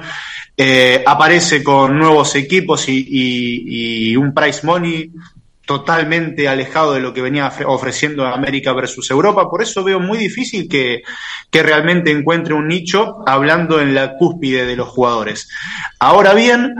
eh, 0.54 1.02
aparece 1.06 1.64
con 1.64 1.98
nuevos 1.98 2.34
equipos 2.34 2.84
y, 2.88 4.14
un 4.16 4.34
price 4.34 4.61
money 4.64 5.12
totalmente 5.64 6.48
alejado 6.48 6.94
de 6.94 7.00
lo 7.00 7.14
que 7.14 7.22
venía 7.22 7.52
ofreciendo 7.66 8.26
América 8.26 8.72
versus 8.72 9.10
Europa. 9.10 9.48
Por 9.48 9.62
eso 9.62 9.84
veo 9.84 10.00
muy 10.00 10.18
difícil 10.18 10.68
que, 10.68 11.02
que 11.50 11.62
realmente 11.62 12.10
encuentre 12.10 12.54
un 12.54 12.68
nicho 12.68 13.22
hablando 13.26 13.80
en 13.80 13.94
la 13.94 14.16
cúspide 14.16 14.66
de 14.66 14.76
los 14.76 14.88
jugadores. 14.88 15.48
Ahora 16.00 16.34
bien, 16.34 16.74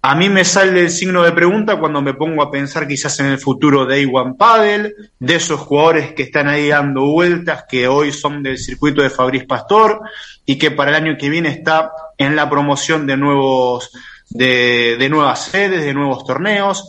a 0.00 0.14
mí 0.14 0.28
me 0.28 0.44
sale 0.44 0.80
el 0.80 0.90
signo 0.90 1.24
de 1.24 1.32
pregunta 1.32 1.80
cuando 1.80 2.00
me 2.00 2.14
pongo 2.14 2.42
a 2.42 2.50
pensar 2.50 2.86
quizás 2.86 3.18
en 3.18 3.26
el 3.26 3.38
futuro 3.38 3.84
de 3.84 4.02
Iwan 4.02 4.36
Padel, 4.36 4.94
de 5.18 5.34
esos 5.34 5.60
jugadores 5.60 6.12
que 6.12 6.22
están 6.22 6.46
ahí 6.46 6.68
dando 6.68 7.06
vueltas, 7.06 7.64
que 7.68 7.88
hoy 7.88 8.12
son 8.12 8.42
del 8.42 8.58
circuito 8.58 9.02
de 9.02 9.10
Fabriz 9.10 9.44
Pastor 9.44 10.00
y 10.46 10.56
que 10.56 10.70
para 10.70 10.90
el 10.90 11.04
año 11.04 11.18
que 11.18 11.28
viene 11.28 11.48
está 11.48 11.90
en 12.16 12.36
la 12.36 12.48
promoción 12.48 13.06
de 13.08 13.16
nuevos, 13.16 13.90
de, 14.30 14.96
de 14.98 15.08
nuevas 15.08 15.44
sedes, 15.44 15.84
de 15.84 15.94
nuevos 15.94 16.24
torneos. 16.24 16.88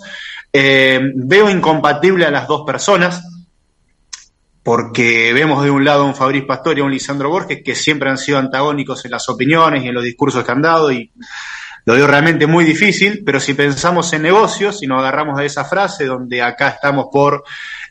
Eh, 0.51 0.99
veo 1.15 1.49
incompatible 1.49 2.25
a 2.25 2.31
las 2.31 2.47
dos 2.47 2.63
personas, 2.65 3.23
porque 4.63 5.31
vemos 5.33 5.63
de 5.63 5.71
un 5.71 5.85
lado 5.85 6.03
a 6.03 6.05
un 6.05 6.15
Fabriz 6.15 6.45
Pastor 6.45 6.77
y 6.77 6.81
a 6.81 6.83
un 6.83 6.91
Lisandro 6.91 7.29
Borges 7.29 7.61
que 7.63 7.75
siempre 7.75 8.09
han 8.09 8.17
sido 8.17 8.39
antagónicos 8.39 9.05
en 9.05 9.11
las 9.11 9.29
opiniones 9.29 9.83
y 9.83 9.87
en 9.87 9.95
los 9.95 10.03
discursos 10.03 10.43
que 10.43 10.51
han 10.51 10.61
dado 10.61 10.91
y 10.91 11.11
lo 11.85 11.93
veo 11.95 12.07
realmente 12.07 12.45
muy 12.45 12.65
difícil, 12.65 13.23
pero 13.25 13.39
si 13.39 13.53
pensamos 13.53 14.11
en 14.13 14.21
negocios, 14.21 14.79
si 14.79 14.85
nos 14.85 14.99
agarramos 14.99 15.39
de 15.39 15.45
esa 15.45 15.65
frase 15.65 16.05
donde 16.05 16.41
acá 16.41 16.69
estamos 16.69 17.07
por, 17.11 17.43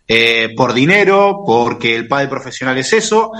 eh, 0.07 0.51
por 0.57 0.73
dinero, 0.73 1.43
porque 1.45 1.97
el 1.97 2.07
padre 2.07 2.29
profesional 2.29 2.79
es 2.79 2.93
eso, 2.93 3.33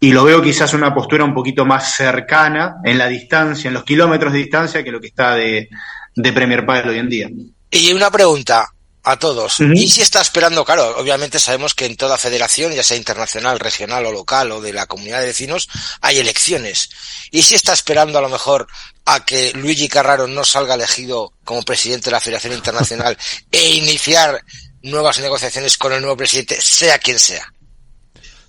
y 0.00 0.12
lo 0.12 0.24
veo 0.24 0.42
quizás 0.42 0.74
una 0.74 0.94
postura 0.94 1.24
un 1.24 1.34
poquito 1.34 1.64
más 1.64 1.94
cercana 1.94 2.76
en 2.84 2.98
la 2.98 3.08
distancia, 3.08 3.68
en 3.68 3.74
los 3.74 3.84
kilómetros 3.84 4.32
de 4.32 4.38
distancia 4.40 4.84
que 4.84 4.92
lo 4.92 5.00
que 5.00 5.08
está 5.08 5.34
de, 5.34 5.68
de 6.14 6.32
Premier 6.32 6.66
Padel 6.66 6.88
hoy 6.90 6.98
en 6.98 7.08
día. 7.08 7.28
Y 7.70 7.92
una 7.92 8.10
pregunta, 8.10 8.68
a 9.06 9.16
todos. 9.16 9.60
Y 9.60 9.88
si 9.88 10.02
está 10.02 10.20
esperando, 10.20 10.64
claro, 10.64 10.98
obviamente 10.98 11.38
sabemos 11.38 11.74
que 11.74 11.86
en 11.86 11.96
toda 11.96 12.18
federación, 12.18 12.72
ya 12.72 12.82
sea 12.82 12.96
internacional, 12.96 13.60
regional 13.60 14.04
o 14.04 14.10
local 14.10 14.50
o 14.50 14.60
de 14.60 14.72
la 14.72 14.86
comunidad 14.86 15.20
de 15.20 15.26
vecinos, 15.26 15.68
hay 16.00 16.18
elecciones. 16.18 16.90
Y 17.30 17.42
si 17.42 17.54
está 17.54 17.72
esperando 17.72 18.18
a 18.18 18.20
lo 18.22 18.28
mejor 18.28 18.66
a 19.04 19.24
que 19.24 19.52
Luigi 19.54 19.88
Carraro 19.88 20.26
no 20.26 20.44
salga 20.44 20.74
elegido 20.74 21.32
como 21.44 21.62
presidente 21.62 22.06
de 22.06 22.10
la 22.10 22.20
Federación 22.20 22.54
Internacional 22.54 23.16
e 23.52 23.76
iniciar 23.76 24.42
nuevas 24.82 25.20
negociaciones 25.20 25.78
con 25.78 25.92
el 25.92 26.00
nuevo 26.00 26.16
presidente, 26.16 26.60
sea 26.60 26.98
quien 26.98 27.20
sea. 27.20 27.52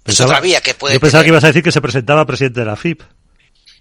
Pensaba, 0.08 0.41
que 0.41 0.74
puede 0.74 0.93
yo 0.93 0.99
pensaba 1.01 1.24
que 1.24 1.30
ibas 1.30 1.43
a 1.43 1.47
decir 1.47 1.62
que 1.62 1.72
se 1.72 1.82
presentaba 1.82 2.26
presidente 2.26 2.62
de 2.62 2.66
la 2.66 2.78
FIP. 2.78 3.03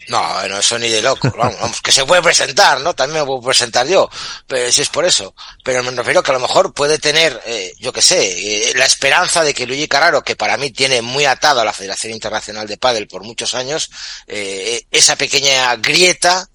No, 0.08 0.48
no, 0.48 0.58
eso 0.58 0.78
ni 0.78 0.88
de 0.88 1.02
loco. 1.02 1.32
Vamos, 1.36 1.80
que 1.80 1.92
se 1.92 2.04
puede 2.04 2.22
presentar, 2.22 2.80
¿no? 2.80 2.94
También 2.94 3.20
me 3.20 3.26
puedo 3.26 3.42
presentar 3.42 3.86
yo, 3.86 4.08
pero 4.46 4.70
si 4.70 4.82
es 4.82 4.88
por 4.88 5.04
eso. 5.04 5.34
Pero 5.64 5.82
me 5.82 5.90
refiero 5.90 6.22
que 6.22 6.30
a 6.30 6.34
lo 6.34 6.40
mejor 6.40 6.72
puede 6.72 6.98
tener, 6.98 7.40
eh, 7.46 7.72
yo 7.78 7.92
qué 7.92 8.02
sé, 8.02 8.70
eh, 8.70 8.72
la 8.74 8.86
esperanza 8.86 9.42
de 9.42 9.54
que 9.54 9.66
Luigi 9.66 9.88
Carraro, 9.88 10.22
que 10.22 10.36
para 10.36 10.56
mí 10.56 10.70
tiene 10.70 11.02
muy 11.02 11.24
atado 11.24 11.60
a 11.60 11.64
la 11.64 11.72
Federación 11.72 12.12
Internacional 12.12 12.66
de 12.66 12.76
Padel 12.76 13.08
por 13.08 13.22
muchos 13.22 13.54
años, 13.54 13.90
eh, 14.26 14.84
esa 14.90 15.16
pequeña 15.16 15.74
grieta 15.76 16.48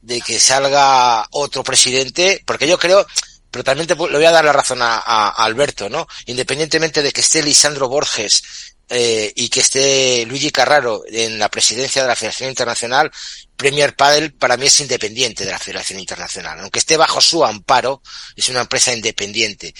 de 0.00 0.20
que 0.20 0.38
salga 0.38 1.26
otro 1.30 1.64
presidente, 1.64 2.42
porque 2.46 2.68
yo 2.68 2.78
creo, 2.78 3.06
pero 3.50 3.64
también 3.64 3.86
te, 3.86 3.94
le 3.94 4.16
voy 4.16 4.24
a 4.24 4.30
dar 4.30 4.44
la 4.44 4.52
razón 4.52 4.82
a, 4.82 4.96
a 4.98 5.28
Alberto, 5.44 5.88
¿no? 5.88 6.06
Independientemente 6.26 7.02
de 7.02 7.12
que 7.12 7.20
esté 7.20 7.42
Lisandro 7.42 7.88
Borges 7.88 8.65
eh, 8.88 9.32
y 9.34 9.48
que 9.48 9.60
esté 9.60 10.24
Luigi 10.26 10.50
Carraro 10.50 11.02
en 11.08 11.38
la 11.38 11.48
presidencia 11.48 12.02
de 12.02 12.08
la 12.08 12.14
Federación 12.14 12.50
Internacional, 12.50 13.10
Premier 13.56 13.96
Padel 13.96 14.32
para 14.32 14.56
mí 14.56 14.66
es 14.66 14.80
independiente 14.80 15.44
de 15.44 15.50
la 15.50 15.58
Federación 15.58 15.98
Internacional. 15.98 16.60
Aunque 16.60 16.78
esté 16.78 16.96
bajo 16.96 17.20
su 17.20 17.44
amparo, 17.44 18.00
es 18.36 18.48
una 18.48 18.60
empresa 18.60 18.94
independiente. 18.94 19.74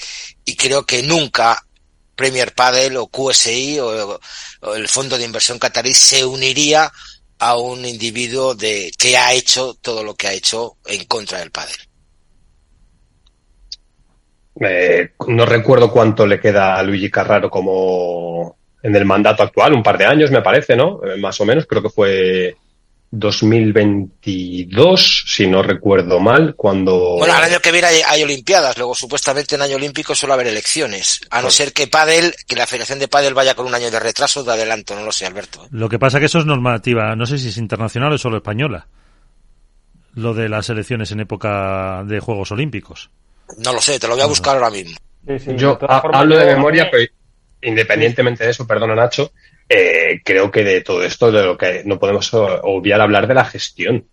Y 0.45 0.57
creo 0.57 0.85
que 0.85 1.03
nunca 1.03 1.65
Premier 2.17 2.53
Padel 2.53 2.97
o 2.97 3.07
QSI 3.07 3.79
o, 3.79 4.19
el 4.75 4.89
Fondo 4.89 5.19
de 5.19 5.25
Inversión 5.25 5.59
Qatarí 5.59 5.95
se 5.95 6.25
uniría 6.25 6.91
a 7.39 7.57
un 7.57 7.85
individuo 7.85 8.55
de 8.55 8.91
que 8.99 9.17
ha 9.17 9.35
hecho 9.35 9.75
todo 9.75 10.03
lo 10.03 10.15
que 10.17 10.27
ha 10.27 10.33
hecho 10.33 10.79
en 10.87 11.05
contra 11.05 11.39
del 11.39 11.51
Padel. 11.53 11.77
Eh, 14.59 15.13
no 15.29 15.45
recuerdo 15.45 15.93
cuánto 15.93 16.27
le 16.27 16.41
queda 16.41 16.77
a 16.77 16.83
Luigi 16.83 17.11
Carraro 17.11 17.51
como 17.51 18.56
en 18.87 18.95
el 18.95 19.05
mandato 19.05 19.43
actual, 19.43 19.73
un 19.73 19.83
par 19.83 19.99
de 19.99 20.07
años 20.07 20.31
me 20.31 20.43
parece, 20.43 20.77
¿no? 20.77 21.01
Eh, 21.05 21.19
más 21.19 21.41
o 21.41 21.45
menos, 21.45 21.67
creo 21.67 21.83
que 21.83 21.89
fue 21.89 22.57
2022, 23.11 25.25
si 25.27 25.49
no 25.49 25.61
recuerdo 25.61 26.21
mal, 26.21 26.55
cuando... 26.55 27.17
Bueno, 27.19 27.37
el 27.37 27.43
año 27.43 27.59
que 27.59 27.73
viene 27.73 27.89
hay, 28.07 28.23
Olimpiadas, 28.23 28.79
luego 28.79 28.95
supuestamente 28.95 29.57
en 29.57 29.63
año 29.63 29.75
olímpico 29.75 30.15
suele 30.15 30.35
haber 30.35 30.47
elecciones, 30.47 31.21
a 31.31 31.43
no 31.43 31.51
ser 31.51 31.73
que 31.73 31.89
Padel, 31.89 32.33
que 32.47 32.55
la 32.55 32.69
Federación 32.69 33.01
de 33.01 33.09
Padel 33.09 33.35
vaya 33.35 33.57
con 33.57 33.67
un 33.67 33.75
año 33.75 33.91
de 33.91 33.99
retraso 33.99 34.45
de 34.45 34.53
adelanto, 34.53 34.95
no 34.95 35.05
lo 35.05 35.11
sé, 35.11 35.27
Alberto. 35.27 35.67
Lo 35.73 35.89
que 35.89 35.99
pasa 35.99 36.21
que 36.21 36.27
eso 36.27 36.39
es 36.39 36.47
normativa, 36.47 37.17
no 37.17 37.27
sé 37.27 37.39
si 37.39 37.49
es 37.49 37.57
internacional 37.57 38.13
o 38.13 38.19
solo 38.19 38.37
española, 38.37 38.87
lo 40.15 40.33
de 40.33 40.49
las 40.49 40.71
elecciones 40.71 41.11
en 41.11 41.19
época 41.19 42.05
de 42.05 42.21
Juegos 42.21 42.53
Olímpicos. 42.53 43.11
No 43.59 43.73
lo 43.73 43.81
sé, 43.81 43.99
te 43.99 44.07
lo 44.07 44.15
voy 44.15 44.23
a 44.23 44.27
buscar 44.27 44.55
ahora 44.55 44.71
mismo. 44.71 44.97
Yo 45.57 45.77
hablo 45.91 46.37
de 46.37 46.47
memoria, 46.47 46.89
pero 46.89 47.05
independientemente 47.63 48.45
de 48.45 48.51
eso, 48.51 48.67
perdona 48.67 48.95
Nacho, 48.95 49.33
eh, 49.69 50.21
creo 50.25 50.51
que 50.51 50.65
de 50.65 50.81
todo 50.83 51.03
esto, 51.03 51.33
de 51.33 51.43
lo 51.43 51.57
que 51.57 51.83
no 51.85 51.99
podemos 51.99 52.33
obviar 52.33 53.01
hablar 53.01 53.27
de 53.27 53.35
la 53.35 53.45
gestión. 53.45 54.07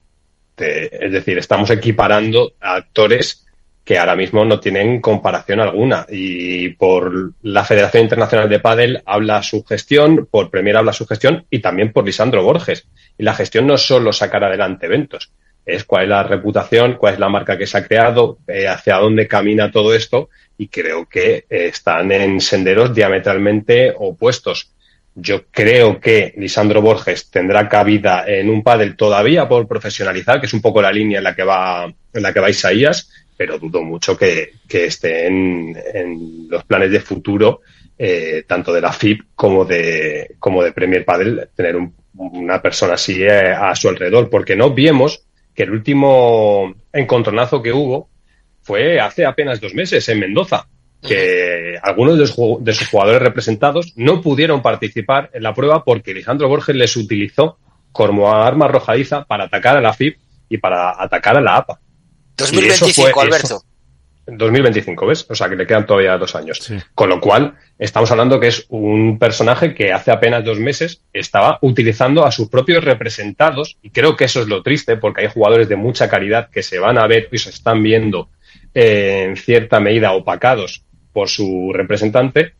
es 0.57 1.11
decir, 1.11 1.37
estamos 1.37 1.69
equiparando 1.71 2.53
a 2.61 2.75
actores 2.75 3.43
que 3.83 3.97
ahora 3.97 4.15
mismo 4.15 4.45
no 4.45 4.59
tienen 4.59 5.01
comparación 5.01 5.59
alguna. 5.59 6.05
Y 6.09 6.69
por 6.69 7.33
la 7.41 7.65
Federación 7.65 8.03
Internacional 8.03 8.49
de 8.49 8.59
Padel 8.59 9.03
habla 9.05 9.43
su 9.43 9.63
gestión, 9.63 10.27
por 10.29 10.49
Premier 10.49 10.77
habla 10.77 10.93
su 10.93 11.05
gestión 11.05 11.45
y 11.49 11.59
también 11.59 11.91
por 11.91 12.05
Lisandro 12.05 12.43
Borges. 12.43 12.87
Y 13.17 13.23
la 13.23 13.33
gestión 13.33 13.67
no 13.67 13.75
es 13.75 13.81
solo 13.81 14.13
sacar 14.13 14.43
adelante 14.43 14.85
eventos, 14.85 15.31
es 15.65 15.83
cuál 15.83 16.03
es 16.03 16.09
la 16.09 16.23
reputación, 16.23 16.95
cuál 16.95 17.15
es 17.15 17.19
la 17.19 17.29
marca 17.29 17.57
que 17.57 17.67
se 17.67 17.77
ha 17.77 17.85
creado, 17.85 18.37
eh, 18.47 18.67
hacia 18.67 18.97
dónde 18.97 19.27
camina 19.27 19.71
todo 19.71 19.93
esto 19.93 20.29
y 20.57 20.67
creo 20.67 21.07
que 21.07 21.45
eh, 21.49 21.67
están 21.67 22.11
en 22.11 22.39
senderos 22.39 22.93
diametralmente 22.93 23.93
opuestos. 23.97 24.71
Yo 25.15 25.45
creo 25.51 25.99
que 25.99 26.33
Lisandro 26.37 26.81
Borges 26.81 27.29
tendrá 27.29 27.69
cabida 27.69 28.23
en 28.27 28.49
un 28.49 28.63
pádel 28.63 28.95
todavía 28.95 29.47
por 29.47 29.67
profesionalizar, 29.67 30.39
que 30.39 30.47
es 30.47 30.53
un 30.53 30.61
poco 30.61 30.81
la 30.81 30.91
línea 30.91 31.19
en 31.19 31.23
la 31.23 31.35
que 31.35 31.43
va, 31.43 31.85
en 31.85 32.23
la 32.23 32.33
que 32.33 32.39
va 32.39 32.49
Isaías, 32.49 33.09
pero 33.37 33.59
dudo 33.59 33.83
mucho 33.83 34.17
que, 34.17 34.53
que 34.67 34.85
esté 34.85 35.27
en, 35.27 36.47
los 36.49 36.63
planes 36.63 36.91
de 36.91 36.99
futuro, 36.99 37.61
eh, 37.97 38.43
tanto 38.47 38.73
de 38.73 38.81
la 38.81 38.91
FIP 38.91 39.21
como 39.35 39.65
de, 39.65 40.35
como 40.39 40.63
de 40.63 40.71
Premier 40.71 41.05
Padel, 41.05 41.49
tener 41.55 41.77
una 42.15 42.61
persona 42.61 42.93
así 42.93 43.23
eh, 43.23 43.51
a 43.51 43.75
su 43.75 43.89
alrededor, 43.89 44.29
porque 44.29 44.55
no 44.55 44.71
vimos 44.71 45.23
que 45.53 45.63
el 45.63 45.71
último 45.71 46.73
encontronazo 46.91 47.61
que 47.61 47.71
hubo 47.71 48.09
fue 48.63 48.99
hace 48.99 49.25
apenas 49.25 49.61
dos 49.61 49.73
meses 49.73 50.07
en 50.09 50.19
Mendoza, 50.19 50.67
que 51.01 51.77
algunos 51.81 52.17
de, 52.17 52.27
sus 52.73 52.89
jugadores 52.89 53.21
representados 53.21 53.93
no 53.97 54.21
pudieron 54.21 54.61
participar 54.61 55.29
en 55.33 55.43
la 55.43 55.53
prueba 55.53 55.83
porque 55.83 56.13
Lisandro 56.13 56.47
Borges 56.47 56.75
les 56.75 56.95
utilizó 56.95 57.57
como 57.91 58.33
arma 58.33 58.65
arrojadiza 58.65 59.25
para 59.25 59.45
atacar 59.45 59.77
a 59.77 59.81
la 59.81 59.93
FIP 59.93 60.17
y 60.49 60.57
para 60.57 61.01
atacar 61.01 61.37
a 61.37 61.41
la 61.41 61.57
APA. 61.57 61.79
2025, 62.37 63.21
Alberto. 63.21 63.63
2025, 64.25 65.05
¿ves? 65.05 65.25
O 65.29 65.35
sea, 65.35 65.49
que 65.49 65.55
le 65.55 65.67
quedan 65.67 65.85
todavía 65.85 66.17
dos 66.17 66.35
años. 66.35 66.71
Con 66.95 67.09
lo 67.09 67.19
cual, 67.19 67.55
estamos 67.77 68.09
hablando 68.09 68.39
que 68.39 68.47
es 68.47 68.65
un 68.69 69.19
personaje 69.19 69.75
que 69.75 69.91
hace 69.91 70.11
apenas 70.11 70.45
dos 70.45 70.59
meses 70.59 71.01
estaba 71.11 71.59
utilizando 71.61 72.25
a 72.25 72.31
sus 72.31 72.47
propios 72.47 72.83
representados, 72.83 73.77
y 73.81 73.89
creo 73.89 74.15
que 74.15 74.25
eso 74.25 74.41
es 74.41 74.47
lo 74.47 74.63
triste, 74.63 74.95
porque 74.95 75.21
hay 75.21 75.27
jugadores 75.27 75.67
de 75.67 75.75
mucha 75.75 76.07
calidad 76.07 76.49
que 76.49 76.63
se 76.63 76.79
van 76.79 76.97
a 76.97 77.05
ver 77.05 77.27
y 77.31 77.37
se 77.37 77.49
están 77.49 77.83
viendo 77.83 78.29
en 78.73 79.35
cierta 79.37 79.79
medida 79.79 80.13
opacados 80.13 80.83
por 81.11 81.29
su 81.29 81.71
representante, 81.73 82.53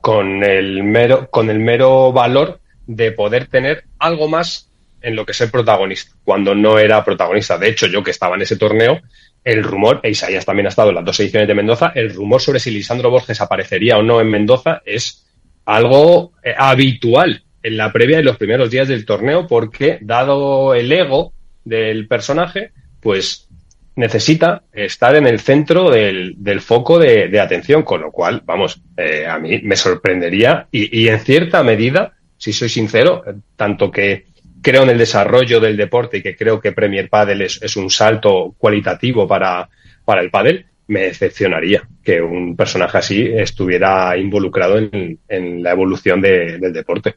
con 0.00 0.42
el 0.42 0.82
mero, 0.82 1.28
con 1.30 1.50
el 1.50 1.58
mero 1.58 2.12
valor 2.12 2.60
de 2.86 3.12
poder 3.12 3.46
tener 3.46 3.84
algo 3.98 4.28
más 4.28 4.70
en 5.00 5.14
lo 5.14 5.24
que 5.24 5.32
es 5.32 5.40
el 5.40 5.50
protagonista, 5.50 6.16
cuando 6.24 6.54
no 6.54 6.78
era 6.78 7.04
protagonista. 7.04 7.58
De 7.58 7.68
hecho, 7.68 7.86
yo 7.86 8.02
que 8.02 8.10
estaba 8.10 8.36
en 8.36 8.42
ese 8.42 8.56
torneo, 8.56 9.00
el 9.44 9.62
rumor, 9.62 10.00
e 10.02 10.10
Isaías 10.10 10.44
también 10.44 10.66
ha 10.66 10.70
estado 10.70 10.88
en 10.88 10.96
las 10.96 11.04
dos 11.04 11.20
ediciones 11.20 11.46
de 11.46 11.54
Mendoza, 11.54 11.92
el 11.94 12.12
rumor 12.12 12.40
sobre 12.40 12.58
si 12.58 12.70
Lisandro 12.70 13.10
Borges 13.10 13.40
aparecería 13.40 13.98
o 13.98 14.02
no 14.02 14.20
en 14.20 14.28
Mendoza 14.28 14.82
es 14.84 15.24
algo 15.64 16.32
eh, 16.42 16.54
habitual 16.56 17.44
en 17.62 17.76
la 17.76 17.92
previa 17.92 18.20
y 18.20 18.22
los 18.22 18.36
primeros 18.36 18.70
días 18.70 18.88
del 18.88 19.04
torneo, 19.04 19.46
porque 19.46 19.98
dado 20.00 20.74
el 20.74 20.90
ego 20.90 21.32
del 21.64 22.08
personaje, 22.08 22.72
pues 23.00 23.45
necesita 23.96 24.62
estar 24.72 25.16
en 25.16 25.26
el 25.26 25.40
centro 25.40 25.90
del, 25.90 26.34
del 26.36 26.60
foco 26.60 26.98
de, 26.98 27.40
atención, 27.40 27.82
con 27.82 28.02
lo 28.02 28.12
cual, 28.12 28.42
vamos, 28.44 28.80
eh, 28.96 29.26
a 29.26 29.38
mí 29.38 29.60
me 29.62 29.76
sorprendería 29.76 30.68
y, 30.70 31.02
y 31.02 31.08
en 31.08 31.20
cierta 31.20 31.62
medida, 31.62 32.12
si 32.36 32.52
soy 32.52 32.68
sincero, 32.68 33.22
tanto 33.56 33.90
que 33.90 34.26
creo 34.66 34.82
en 34.82 34.90
el 34.90 34.98
desarrollo 34.98 35.60
del 35.60 35.76
deporte 35.76 36.18
y 36.18 36.22
que 36.22 36.34
creo 36.34 36.60
que 36.60 36.72
Premier 36.72 37.08
Padel 37.08 37.42
es, 37.42 37.76
un 37.76 37.88
salto 37.88 38.54
cualitativo 38.58 39.26
para, 39.28 39.68
para 40.04 40.20
el 40.20 40.30
pádel, 40.30 40.66
me 40.88 41.02
decepcionaría 41.02 41.88
que 42.02 42.20
un 42.20 42.56
personaje 42.56 42.98
así 42.98 43.30
estuviera 43.32 44.16
involucrado 44.16 44.78
en, 44.78 45.62
la 45.62 45.70
evolución 45.70 46.20
del 46.20 46.72
deporte. 46.72 47.14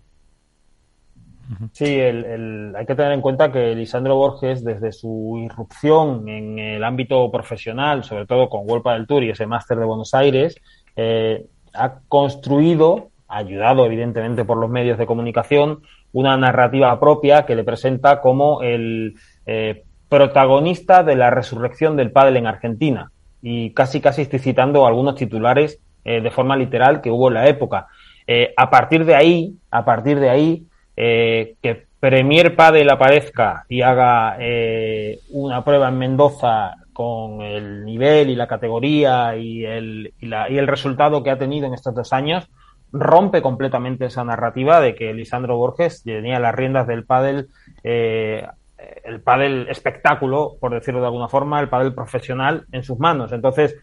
Sí, 1.72 1.86
hay 1.86 2.86
que 2.86 2.96
tener 2.96 3.12
en 3.12 3.22
cuenta 3.22 3.52
que 3.52 3.74
Lisandro 3.74 4.16
Borges, 4.16 4.64
desde 4.64 4.92
su 4.92 5.40
irrupción 5.44 6.30
en 6.30 6.60
el 6.60 6.84
ámbito 6.84 7.32
profesional, 7.32 8.04
sobre 8.04 8.26
todo 8.26 8.50
con 8.50 8.70
World 8.70 8.86
del 8.86 9.08
Tour 9.08 9.24
y 9.24 9.32
ese 9.32 9.48
máster 9.48 9.80
de 9.80 9.86
Buenos 9.86 10.14
Aires, 10.14 10.56
eh, 10.96 11.46
ha 11.74 12.00
construido, 12.08 13.10
ayudado 13.28 13.86
evidentemente 13.86 14.46
por 14.46 14.58
los 14.58 14.70
medios 14.70 14.98
de 14.98 15.06
comunicación, 15.06 15.82
una 16.12 16.38
narrativa 16.38 17.00
propia 17.00 17.46
que 17.46 17.56
le 17.56 17.64
presenta 17.64 18.22
como 18.22 18.62
el 18.62 19.16
eh, 19.46 19.84
protagonista 20.08 21.04
de 21.04 21.16
la 21.16 21.30
resurrección 21.30 21.96
del 21.96 22.12
pádel 22.12 22.38
en 22.38 22.48
Argentina. 22.48 23.12
Y 23.42 23.74
casi 23.74 24.02
casi 24.02 24.24
estoy 24.24 24.40
citando 24.40 24.86
algunos 24.86 25.16
titulares 25.16 25.80
eh, 26.04 26.22
de 26.22 26.32
forma 26.32 26.56
literal 26.58 27.02
que 27.02 27.12
hubo 27.12 27.28
en 27.28 27.36
la 27.36 27.48
época. 27.48 27.88
Eh, 28.26 28.54
a 28.58 28.70
partir 28.70 29.06
de 29.06 29.16
ahí, 29.16 29.56
a 29.72 29.86
partir 29.86 30.20
de 30.20 30.30
ahí, 30.30 30.66
que 31.00 31.88
Premier 32.00 32.56
Padel 32.56 32.90
aparezca 32.90 33.66
y 33.68 33.82
haga 33.82 34.38
eh, 34.40 35.20
una 35.32 35.64
prueba 35.64 35.90
en 35.90 35.98
Mendoza 35.98 36.76
con 36.94 37.42
el 37.42 37.86
nivel 37.86 38.30
y 38.30 38.36
la 38.36 38.48
categoría 38.48 39.36
y 39.36 39.66
el, 39.66 40.14
y, 40.20 40.26
la, 40.28 40.50
y 40.50 40.58
el 40.58 40.68
resultado 40.68 41.24
que 41.24 41.32
ha 41.32 41.38
tenido 41.38 41.68
en 41.68 41.74
estos 41.74 41.94
dos 41.94 42.14
años, 42.14 42.50
rompe 42.92 43.42
completamente 43.42 44.06
esa 44.06 44.24
narrativa 44.24 44.80
de 44.80 44.96
que 44.96 45.14
Lisandro 45.14 45.58
Borges 45.58 46.04
tenía 46.04 46.40
las 46.40 46.56
riendas 46.56 46.88
del 46.88 47.06
pádel, 47.06 47.48
eh, 47.84 48.46
el 49.04 49.22
pádel 49.22 49.68
espectáculo, 49.70 50.56
por 50.60 50.74
decirlo 50.74 51.02
de 51.02 51.08
alguna 51.08 51.28
forma, 51.28 51.60
el 51.60 51.70
pádel 51.70 51.94
profesional 51.94 52.66
en 52.72 52.84
sus 52.84 52.98
manos. 52.98 53.32
Entonces, 53.34 53.76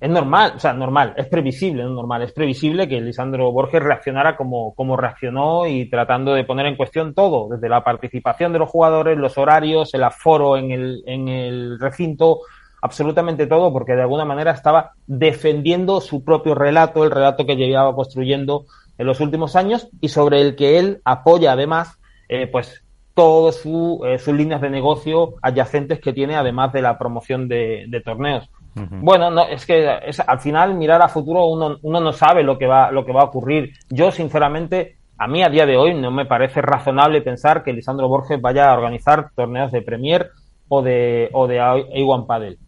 es 0.00 0.08
normal, 0.08 0.54
o 0.56 0.58
sea, 0.58 0.72
normal, 0.72 1.12
es 1.18 1.26
previsible, 1.28 1.82
no 1.82 1.90
normal, 1.90 2.22
es 2.22 2.32
previsible 2.32 2.88
que 2.88 3.02
Lisandro 3.02 3.52
Borges 3.52 3.82
reaccionara 3.82 4.34
como, 4.34 4.74
como 4.74 4.96
reaccionó 4.96 5.66
y 5.66 5.90
tratando 5.90 6.32
de 6.32 6.44
poner 6.44 6.64
en 6.66 6.76
cuestión 6.76 7.12
todo, 7.12 7.48
desde 7.50 7.68
la 7.68 7.84
participación 7.84 8.54
de 8.54 8.60
los 8.60 8.70
jugadores, 8.70 9.18
los 9.18 9.36
horarios, 9.36 9.92
el 9.92 10.02
aforo 10.02 10.56
en 10.56 10.70
el, 10.70 11.02
en 11.06 11.28
el 11.28 11.78
recinto, 11.78 12.40
absolutamente 12.80 13.46
todo, 13.46 13.74
porque 13.74 13.92
de 13.92 14.00
alguna 14.00 14.24
manera 14.24 14.52
estaba 14.52 14.92
defendiendo 15.06 16.00
su 16.00 16.24
propio 16.24 16.54
relato, 16.54 17.04
el 17.04 17.10
relato 17.10 17.44
que 17.44 17.56
llevaba 17.56 17.94
construyendo 17.94 18.64
en 18.96 19.06
los 19.06 19.20
últimos 19.20 19.54
años 19.54 19.90
y 20.00 20.08
sobre 20.08 20.40
el 20.40 20.56
que 20.56 20.78
él 20.78 21.02
apoya 21.04 21.52
además, 21.52 21.98
eh, 22.30 22.46
pues 22.46 22.82
todas 23.12 23.56
su, 23.56 24.00
eh, 24.06 24.18
sus 24.18 24.34
líneas 24.34 24.62
de 24.62 24.70
negocio 24.70 25.34
adyacentes 25.42 26.00
que 26.00 26.14
tiene, 26.14 26.36
además 26.36 26.72
de 26.72 26.80
la 26.80 26.96
promoción 26.96 27.48
de, 27.48 27.84
de 27.88 28.00
torneos. 28.00 28.48
Bueno, 28.74 29.30
no, 29.30 29.42
es 29.42 29.66
que 29.66 29.98
es, 30.06 30.20
al 30.20 30.38
final 30.40 30.74
mirar 30.74 31.02
a 31.02 31.08
futuro 31.08 31.46
uno, 31.46 31.78
no 31.82 32.12
sabe 32.12 32.42
lo 32.42 32.56
que 32.56 32.66
va, 32.66 32.90
lo 32.90 33.04
que 33.04 33.12
va 33.12 33.22
a 33.22 33.24
ocurrir. 33.24 33.72
Yo, 33.88 34.10
sinceramente, 34.10 34.96
a 35.18 35.26
mí 35.26 35.42
a 35.42 35.48
día 35.48 35.66
de 35.66 35.76
hoy 35.76 35.94
no 35.94 36.10
me 36.10 36.26
parece 36.26 36.62
razonable 36.62 37.20
pensar 37.22 37.62
que 37.62 37.72
Lisandro 37.72 38.08
Borges 38.08 38.40
vaya 38.40 38.70
a 38.70 38.74
organizar 38.74 39.30
torneos 39.34 39.72
de 39.72 39.82
Premier 39.82 40.30
o 40.68 40.82
de, 40.82 41.28
o 41.32 41.46
de 41.46 41.60
A1 41.60 42.26
Padel 42.26 42.58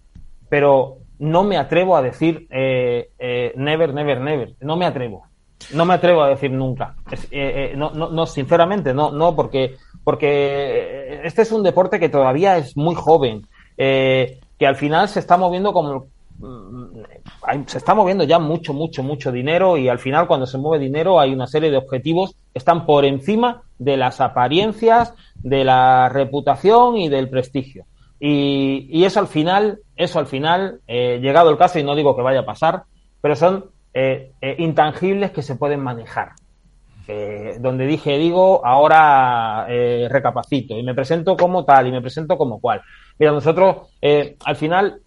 pero 0.52 0.98
no 1.18 1.44
me 1.44 1.56
atrevo 1.56 1.96
a 1.96 2.02
decir 2.02 2.46
eh, 2.50 3.08
eh, 3.18 3.54
never, 3.56 3.94
never, 3.94 4.20
never. 4.20 4.54
No 4.60 4.76
me 4.76 4.84
atrevo. 4.84 5.24
No 5.72 5.86
me 5.86 5.94
atrevo 5.94 6.22
a 6.22 6.28
decir 6.28 6.50
nunca. 6.50 6.94
Eh, 7.30 7.72
no, 7.74 7.90
no, 7.92 8.10
no, 8.10 8.26
sinceramente, 8.26 8.92
no, 8.92 9.12
no, 9.12 9.34
porque, 9.34 9.76
porque 10.04 11.22
este 11.24 11.40
es 11.40 11.52
un 11.52 11.62
deporte 11.62 11.98
que 11.98 12.10
todavía 12.10 12.58
es 12.58 12.76
muy 12.76 12.94
joven, 12.94 13.46
que 14.62 14.66
al 14.68 14.76
final 14.76 15.08
se 15.08 15.18
está 15.18 15.36
moviendo 15.36 15.72
como 15.72 16.06
se 17.66 17.78
está 17.78 17.96
moviendo 17.96 18.22
ya 18.22 18.38
mucho, 18.38 18.72
mucho, 18.72 19.02
mucho 19.02 19.32
dinero 19.32 19.76
y 19.76 19.88
al 19.88 19.98
final 19.98 20.28
cuando 20.28 20.46
se 20.46 20.56
mueve 20.56 20.84
dinero 20.84 21.18
hay 21.18 21.32
una 21.32 21.48
serie 21.48 21.68
de 21.68 21.78
objetivos 21.78 22.36
que 22.52 22.60
están 22.60 22.86
por 22.86 23.04
encima 23.04 23.62
de 23.80 23.96
las 23.96 24.20
apariencias, 24.20 25.14
de 25.34 25.64
la 25.64 26.08
reputación 26.08 26.96
y 26.96 27.08
del 27.08 27.28
prestigio. 27.28 27.86
Y, 28.20 28.86
y, 28.88 29.04
eso 29.04 29.18
al 29.18 29.26
final, 29.26 29.80
eso 29.96 30.20
al 30.20 30.28
final, 30.28 30.78
eh, 30.86 31.18
llegado 31.20 31.50
el 31.50 31.58
caso, 31.58 31.80
y 31.80 31.82
no 31.82 31.96
digo 31.96 32.14
que 32.14 32.22
vaya 32.22 32.40
a 32.40 32.46
pasar, 32.46 32.84
pero 33.20 33.34
son 33.34 33.64
eh, 33.92 34.30
eh, 34.40 34.54
intangibles 34.60 35.32
que 35.32 35.42
se 35.42 35.56
pueden 35.56 35.80
manejar. 35.80 36.34
donde 37.58 37.84
dije, 37.84 38.16
digo, 38.16 38.64
ahora 38.64 39.66
recapacito 40.08 40.78
y 40.78 40.84
me 40.84 40.94
presento 40.94 41.36
como 41.36 41.64
tal 41.64 41.88
y 41.88 41.90
me 41.90 42.00
presento 42.00 42.38
como 42.38 42.60
cual. 42.60 42.80
Mira, 43.22 43.30
nosotros 43.30 43.76
al 44.44 44.56
final 44.56 45.00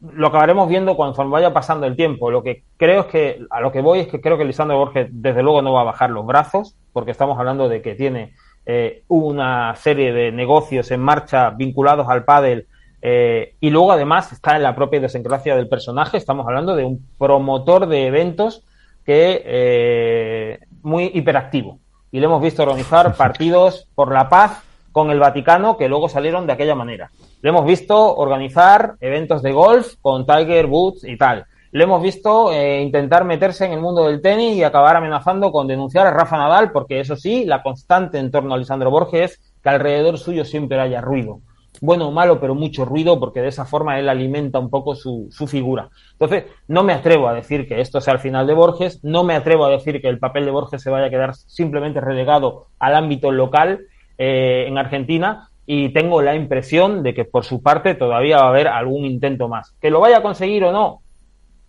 lo 0.00 0.26
acabaremos 0.26 0.68
viendo 0.68 0.96
cuando 0.96 1.28
vaya 1.28 1.52
pasando 1.52 1.86
el 1.86 1.94
tiempo. 1.94 2.32
Lo 2.32 2.42
que 2.42 2.64
creo 2.76 3.02
es 3.02 3.06
que, 3.06 3.46
a 3.48 3.60
lo 3.60 3.70
que 3.70 3.80
voy 3.80 4.00
es 4.00 4.08
que 4.08 4.20
creo 4.20 4.36
que 4.36 4.44
Lisandro 4.44 4.76
Borges 4.76 5.06
desde 5.12 5.40
luego 5.40 5.62
no 5.62 5.74
va 5.74 5.82
a 5.82 5.84
bajar 5.84 6.10
los 6.10 6.26
brazos, 6.26 6.74
porque 6.92 7.12
estamos 7.12 7.38
hablando 7.38 7.68
de 7.68 7.80
que 7.80 7.94
tiene 7.94 8.34
eh, 8.66 9.04
una 9.06 9.76
serie 9.76 10.12
de 10.12 10.32
negocios 10.32 10.90
en 10.90 10.98
marcha 10.98 11.50
vinculados 11.50 12.08
al 12.08 12.24
pádel 12.24 12.66
eh, 13.02 13.54
y 13.60 13.70
luego 13.70 13.92
además 13.92 14.32
está 14.32 14.56
en 14.56 14.64
la 14.64 14.74
propia 14.74 14.98
idiosincrasia 14.98 15.54
del 15.54 15.68
personaje. 15.68 16.16
Estamos 16.16 16.48
hablando 16.48 16.74
de 16.74 16.84
un 16.84 17.06
promotor 17.18 17.86
de 17.86 18.08
eventos 18.08 18.64
que 19.06 19.42
eh, 19.44 20.58
muy 20.82 21.12
hiperactivo 21.14 21.78
y 22.10 22.18
le 22.18 22.26
hemos 22.26 22.42
visto 22.42 22.64
organizar 22.64 23.14
partidos 23.16 23.88
por 23.94 24.12
la 24.12 24.28
paz 24.28 24.64
con 24.92 25.10
el 25.10 25.18
Vaticano 25.18 25.76
que 25.76 25.88
luego 25.88 26.08
salieron 26.08 26.46
de 26.46 26.52
aquella 26.52 26.74
manera. 26.74 27.10
Le 27.42 27.50
hemos 27.50 27.64
visto 27.64 28.16
organizar 28.16 28.96
eventos 29.00 29.42
de 29.42 29.52
golf 29.52 29.94
con 30.00 30.26
Tiger 30.26 30.66
Woods 30.66 31.04
y 31.04 31.16
tal. 31.16 31.46
Le 31.72 31.84
hemos 31.84 32.02
visto 32.02 32.52
eh, 32.52 32.82
intentar 32.82 33.24
meterse 33.24 33.64
en 33.64 33.72
el 33.72 33.80
mundo 33.80 34.06
del 34.06 34.20
tenis 34.20 34.56
y 34.56 34.64
acabar 34.64 34.96
amenazando 34.96 35.52
con 35.52 35.68
denunciar 35.68 36.04
a 36.06 36.10
Rafa 36.10 36.36
Nadal, 36.36 36.72
porque 36.72 36.98
eso 36.98 37.14
sí, 37.14 37.44
la 37.44 37.62
constante 37.62 38.18
en 38.18 38.32
torno 38.32 38.54
a 38.54 38.58
Lisandro 38.58 38.90
Borges 38.90 39.32
es 39.32 39.54
que 39.62 39.68
alrededor 39.68 40.18
suyo 40.18 40.44
siempre 40.44 40.80
haya 40.80 41.00
ruido. 41.00 41.40
Bueno 41.80 42.08
o 42.08 42.10
malo, 42.10 42.40
pero 42.40 42.56
mucho 42.56 42.84
ruido, 42.84 43.20
porque 43.20 43.40
de 43.40 43.48
esa 43.48 43.64
forma 43.64 44.00
él 44.00 44.08
alimenta 44.08 44.58
un 44.58 44.68
poco 44.68 44.96
su, 44.96 45.28
su 45.30 45.46
figura. 45.46 45.90
Entonces, 46.12 46.46
no 46.66 46.82
me 46.82 46.92
atrevo 46.92 47.28
a 47.28 47.34
decir 47.34 47.68
que 47.68 47.80
esto 47.80 48.00
sea 48.00 48.14
el 48.14 48.18
final 48.18 48.48
de 48.48 48.54
Borges, 48.54 48.98
no 49.04 49.22
me 49.22 49.34
atrevo 49.34 49.64
a 49.64 49.70
decir 49.70 50.02
que 50.02 50.08
el 50.08 50.18
papel 50.18 50.46
de 50.46 50.50
Borges 50.50 50.82
se 50.82 50.90
vaya 50.90 51.06
a 51.06 51.10
quedar 51.10 51.36
simplemente 51.36 52.00
relegado 52.00 52.66
al 52.80 52.96
ámbito 52.96 53.30
local 53.30 53.86
eh, 54.22 54.66
en 54.68 54.76
Argentina, 54.76 55.48
y 55.64 55.94
tengo 55.94 56.20
la 56.20 56.34
impresión 56.34 57.02
de 57.02 57.14
que 57.14 57.24
por 57.24 57.42
su 57.42 57.62
parte 57.62 57.94
todavía 57.94 58.36
va 58.36 58.44
a 58.44 58.48
haber 58.50 58.68
algún 58.68 59.06
intento 59.06 59.48
más. 59.48 59.72
Que 59.80 59.88
lo 59.88 59.98
vaya 59.98 60.18
a 60.18 60.22
conseguir 60.22 60.62
o 60.64 60.72
no, 60.72 61.00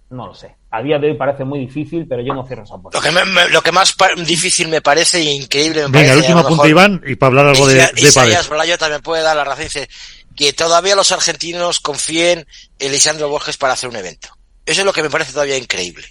no 0.10 0.28
lo 0.28 0.34
sé. 0.34 0.58
A 0.70 0.82
día 0.82 1.00
de 1.00 1.12
hoy 1.12 1.14
parece 1.14 1.46
muy 1.46 1.60
difícil, 1.60 2.06
pero 2.10 2.22
yo 2.22 2.34
no 2.34 2.46
cierro 2.46 2.64
esa 2.64 2.78
puerta. 2.78 2.98
Lo 2.98 3.02
que, 3.02 3.12
me, 3.12 3.50
lo 3.50 3.62
que 3.62 3.72
más 3.72 3.96
difícil 4.26 4.68
me 4.68 4.82
parece 4.82 5.20
e 5.20 5.32
increíble 5.32 5.84
me 5.84 5.88
Venga, 5.88 5.94
parece, 5.94 6.12
el 6.12 6.20
último 6.20 6.40
apunte, 6.40 6.68
Iván, 6.68 7.02
y 7.06 7.16
para 7.16 7.28
hablar 7.30 7.48
algo 7.48 7.68
de, 7.68 7.76
de 7.76 7.92
Isaías 7.96 8.50
también 8.78 9.02
puede 9.02 9.24
dar 9.24 9.38
la 9.38 9.46
razón. 9.46 9.64
Dice 9.64 9.88
que 10.36 10.52
todavía 10.52 10.96
los 10.98 11.14
argentinos 11.14 11.80
confíen 11.80 12.46
en 12.80 12.92
Lisandro 12.92 13.30
Borges 13.30 13.56
para 13.56 13.74
hacer 13.74 13.90
un 13.90 13.96
evento. 13.96 14.28
Eso 14.66 14.82
es 14.82 14.86
lo 14.86 14.92
que 14.92 15.04
me 15.04 15.10
parece 15.10 15.32
todavía 15.32 15.58
increíble. 15.58 16.06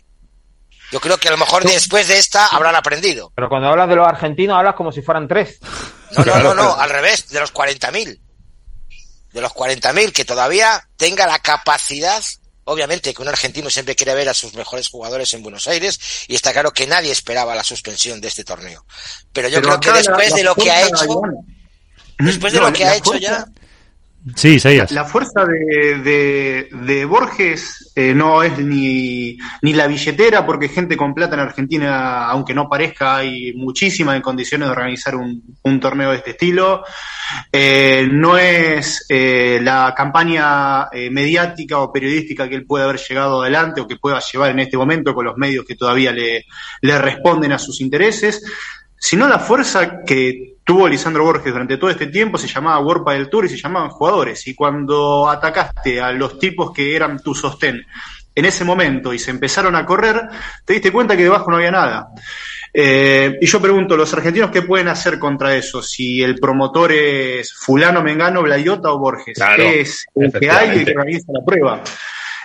Yo 0.90 1.00
creo 1.00 1.18
que 1.18 1.28
a 1.28 1.30
lo 1.30 1.36
mejor 1.36 1.64
después 1.64 2.08
de 2.08 2.18
esta 2.18 2.46
habrán 2.46 2.74
aprendido. 2.74 3.32
Pero 3.34 3.48
cuando 3.48 3.68
hablas 3.68 3.88
de 3.88 3.96
los 3.96 4.06
argentinos 4.06 4.56
hablas 4.56 4.74
como 4.74 4.90
si 4.92 5.02
fueran 5.02 5.28
tres. 5.28 5.58
No, 6.16 6.24
no, 6.24 6.38
no, 6.40 6.54
no, 6.54 6.74
al 6.74 6.90
revés, 6.90 7.28
de 7.28 7.38
los 7.38 7.54
40.000. 7.54 8.20
De 9.32 9.40
los 9.40 9.52
40.000, 9.52 10.12
que 10.12 10.24
todavía 10.24 10.88
tenga 10.96 11.26
la 11.26 11.38
capacidad 11.38 12.20
Obviamente 12.70 13.12
que 13.12 13.22
un 13.22 13.26
argentino 13.26 13.68
siempre 13.68 13.96
quiere 13.96 14.14
ver 14.14 14.28
a 14.28 14.34
sus 14.34 14.54
mejores 14.54 14.88
jugadores 14.88 15.34
en 15.34 15.42
Buenos 15.42 15.66
Aires 15.66 15.98
y 16.28 16.36
está 16.36 16.52
claro 16.52 16.72
que 16.72 16.86
nadie 16.86 17.10
esperaba 17.10 17.54
la 17.54 17.64
suspensión 17.64 18.20
de 18.20 18.28
este 18.28 18.44
torneo. 18.44 18.86
Pero 19.32 19.48
yo 19.48 19.60
Pero 19.60 19.80
creo 19.80 19.80
que 19.80 19.98
después 19.98 20.30
la, 20.30 20.36
de 20.36 20.44
lo 20.44 20.54
que 20.54 20.70
ha 20.70 20.86
hecho, 20.86 21.20
después 22.20 22.52
de 22.52 22.60
no, 22.60 22.66
lo 22.66 22.72
que 22.72 22.84
ha 22.84 22.94
hecho 22.94 23.16
ya, 23.16 23.44
Sí, 24.36 24.56
Isaías. 24.56 24.92
La 24.92 25.06
fuerza 25.06 25.46
de, 25.46 25.98
de, 25.98 26.68
de 26.70 27.04
Borges 27.06 27.90
eh, 27.96 28.12
no 28.12 28.42
es 28.42 28.58
ni, 28.58 29.38
ni 29.62 29.72
la 29.72 29.86
billetera, 29.86 30.44
porque 30.44 30.68
gente 30.68 30.94
con 30.96 31.14
plata 31.14 31.34
en 31.34 31.40
Argentina, 31.40 32.26
aunque 32.26 32.52
no 32.52 32.68
parezca, 32.68 33.16
hay 33.16 33.54
muchísimas 33.54 34.16
en 34.16 34.22
condiciones 34.22 34.68
de 34.68 34.72
organizar 34.72 35.16
un, 35.16 35.42
un 35.62 35.80
torneo 35.80 36.10
de 36.10 36.18
este 36.18 36.32
estilo. 36.32 36.84
Eh, 37.50 38.08
no 38.12 38.36
es 38.36 39.06
eh, 39.08 39.58
la 39.62 39.94
campaña 39.96 40.88
mediática 41.10 41.78
o 41.78 41.90
periodística 41.90 42.46
que 42.46 42.56
él 42.56 42.66
puede 42.66 42.84
haber 42.84 43.00
llegado 43.00 43.40
adelante 43.40 43.80
o 43.80 43.86
que 43.86 43.96
pueda 43.96 44.20
llevar 44.20 44.50
en 44.50 44.60
este 44.60 44.76
momento 44.76 45.14
con 45.14 45.24
los 45.24 45.38
medios 45.38 45.64
que 45.64 45.76
todavía 45.76 46.12
le, 46.12 46.44
le 46.82 46.98
responden 46.98 47.52
a 47.52 47.58
sus 47.58 47.80
intereses, 47.80 48.42
sino 48.98 49.26
la 49.28 49.38
fuerza 49.38 50.02
que 50.04 50.49
tuvo 50.70 50.86
Lisandro 50.86 51.24
Borges 51.24 51.52
durante 51.52 51.78
todo 51.78 51.90
este 51.90 52.06
tiempo, 52.06 52.38
se 52.38 52.46
llamaba 52.46 52.78
World 52.78 53.08
del 53.08 53.28
Tour 53.28 53.44
y 53.44 53.48
se 53.48 53.56
llamaban 53.56 53.90
jugadores. 53.90 54.46
Y 54.46 54.54
cuando 54.54 55.28
atacaste 55.28 56.00
a 56.00 56.12
los 56.12 56.38
tipos 56.38 56.72
que 56.72 56.94
eran 56.94 57.20
tu 57.20 57.34
sostén 57.34 57.84
en 58.36 58.44
ese 58.44 58.64
momento 58.64 59.12
y 59.12 59.18
se 59.18 59.32
empezaron 59.32 59.74
a 59.74 59.84
correr, 59.84 60.28
te 60.64 60.74
diste 60.74 60.92
cuenta 60.92 61.16
que 61.16 61.24
debajo 61.24 61.50
no 61.50 61.56
había 61.56 61.72
nada. 61.72 62.10
Eh, 62.72 63.36
y 63.40 63.46
yo 63.46 63.60
pregunto, 63.60 63.96
¿los 63.96 64.14
argentinos 64.14 64.52
qué 64.52 64.62
pueden 64.62 64.86
hacer 64.86 65.18
contra 65.18 65.56
eso? 65.56 65.82
Si 65.82 66.22
el 66.22 66.38
promotor 66.38 66.92
es 66.92 67.52
fulano, 67.52 68.00
mengano, 68.00 68.40
Blayota 68.40 68.92
o 68.92 68.98
Borges, 69.00 69.34
claro, 69.34 69.56
¿qué 69.56 69.80
es 69.80 70.06
el 70.14 70.30
que 70.30 70.50
hay 70.52 70.82
y 70.82 70.84
que 70.84 70.92
organiza 70.92 71.32
la 71.32 71.44
prueba? 71.44 71.82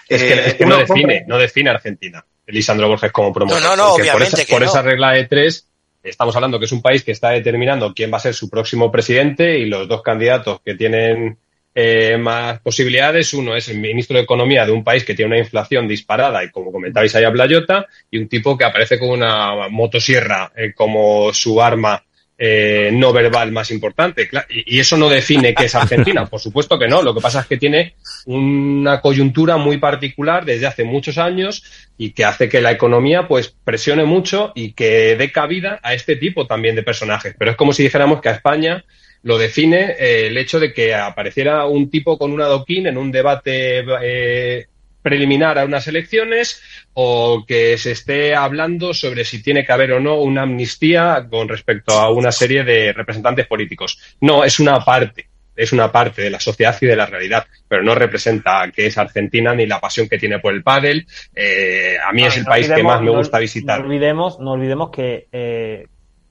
Es 0.10 0.24
que, 0.24 0.34
eh, 0.34 0.48
es 0.48 0.54
que 0.56 0.66
no, 0.66 0.78
define, 0.78 1.26
no 1.28 1.38
define 1.38 1.70
Argentina, 1.70 2.26
Lisandro 2.48 2.88
Borges 2.88 3.12
como 3.12 3.32
promotor. 3.32 3.62
No, 3.62 3.70
no, 3.70 3.76
no, 3.76 3.94
obviamente 3.94 4.14
por 4.14 4.24
esa, 4.24 4.46
que 4.46 4.52
por 4.52 4.62
no. 4.64 4.68
esa 4.68 4.82
regla 4.82 5.12
de 5.12 5.26
tres 5.26 5.70
estamos 6.06 6.36
hablando 6.36 6.60
que 6.60 6.66
es 6.66 6.72
un 6.72 6.82
país 6.82 7.04
que 7.04 7.12
está 7.12 7.30
determinando 7.30 7.94
quién 7.94 8.12
va 8.12 8.18
a 8.18 8.22
ser 8.22 8.34
su 8.34 8.50
próximo 8.50 8.92
presidente 8.92 9.60
y 9.60 9.66
los 9.66 9.88
dos 9.88 10.02
candidatos 10.02 10.62
que 10.64 10.76
tienen 10.76 11.38
eh, 11.74 12.18
más 12.18 12.60
posibilidades, 12.62 13.34
uno 13.34 13.56
es 13.56 13.68
el 13.68 13.80
ministro 13.80 14.16
de 14.16 14.24
Economía 14.24 14.66
de 14.66 14.72
un 14.72 14.84
país 14.84 15.04
que 15.04 15.14
tiene 15.14 15.32
una 15.32 15.40
inflación 15.40 15.88
disparada 15.88 16.42
y 16.44 16.50
como 16.50 16.72
comentabais 16.72 17.14
ahí 17.16 17.26
a 17.26 17.32
Playota, 17.32 17.86
y 18.10 18.18
un 18.18 18.30
tipo 18.30 18.58
que 18.58 18.64
aparece 18.64 18.98
con 18.98 19.10
una 19.10 19.68
motosierra 19.70 20.52
eh, 20.56 20.74
como 20.74 21.34
su 21.34 21.62
arma 21.62 22.02
eh, 22.38 22.90
no 22.92 23.14
verbal 23.14 23.52
más 23.52 23.72
importante. 23.72 24.30
Y, 24.50 24.80
eso 24.80 24.98
no 24.98 25.08
define 25.08 25.54
qué 25.54 25.66
es 25.66 25.76
Argentina, 25.76 26.26
por 26.26 26.40
supuesto 26.42 26.78
que 26.78 26.88
no. 26.88 27.02
Lo 27.02 27.14
que 27.14 27.22
pasa 27.22 27.42
es 27.42 27.48
que 27.48 27.58
tiene 27.58 27.96
una 28.26 29.00
coyuntura 29.00 29.58
muy 29.58 29.78
particular 29.78 30.44
desde 30.44 30.68
hace 30.68 30.84
muchos 30.84 31.18
años 31.18 31.64
y 31.98 32.12
que 32.12 32.26
hace 32.26 32.50
que 32.50 32.62
la 32.62 32.72
economía 32.72 33.28
pues 33.28 33.56
presione 33.64 34.04
mucho 34.04 34.52
y 34.54 34.74
que 34.74 35.16
dé 35.16 35.32
cabida 35.32 35.80
a 35.82 35.94
este 35.94 36.18
tipo 36.18 36.46
también 36.46 36.76
de 36.76 36.84
personajes. 36.84 37.36
Pero 37.38 37.52
es 37.52 37.58
como 37.58 37.72
si 37.72 37.84
dijéramos 37.84 38.22
que 38.22 38.30
a 38.30 38.34
España 38.34 38.84
lo 39.24 39.38
define 39.38 39.96
eh, 39.98 40.28
el 40.28 40.38
hecho 40.38 40.60
de 40.60 40.74
que 40.74 40.94
apareciera 40.94 41.66
un 41.66 41.90
tipo 41.90 42.18
con 42.18 42.32
un 42.32 42.42
adoquín 42.42 42.86
en 42.88 42.98
un 42.98 43.12
debate 43.12 43.84
eh, 44.04 44.68
preliminar 45.06 45.60
a 45.60 45.66
unas 45.66 45.88
elecciones 45.88 46.64
o 46.96 47.46
que 47.48 47.78
se 47.78 47.92
esté 47.92 48.34
hablando 48.34 48.92
sobre 48.92 49.24
si 49.24 49.44
tiene 49.44 49.64
que 49.64 49.72
haber 49.72 49.92
o 49.92 50.00
no 50.00 50.16
una 50.16 50.42
amnistía 50.42 51.28
con 51.30 51.48
respecto 51.48 51.94
a 51.94 52.10
una 52.10 52.32
serie 52.32 52.64
de 52.64 52.92
representantes 52.92 53.46
políticos. 53.46 54.00
No, 54.20 54.44
es 54.44 54.60
una 54.60 54.80
parte, 54.80 55.28
es 55.56 55.72
una 55.74 55.92
parte 55.92 56.24
de 56.24 56.32
la 56.32 56.40
sociedad 56.40 56.76
y 56.82 56.88
de 56.88 56.96
la 56.96 57.06
realidad, 57.06 57.46
pero 57.68 57.84
no 57.84 57.94
representa 57.94 58.72
que 58.76 58.88
es 58.88 58.98
Argentina 58.98 59.54
ni 59.54 59.68
la 59.68 59.80
pasión 59.80 60.10
que 60.10 60.18
tiene 60.18 60.40
por 60.40 60.56
el 60.56 60.64
pádel. 60.64 61.06
Eh, 61.36 61.98
a 62.04 62.12
mí 62.12 62.26
es 62.26 62.38
el 62.38 62.46
país 62.46 62.68
que 62.68 62.82
más 62.82 63.00
me 63.00 63.12
gusta 63.12 63.38
visitar. 63.38 63.82
No 63.82 63.86
olvidemos, 63.86 64.40
no 64.40 64.54
olvidemos 64.54 64.90
que 64.90 65.88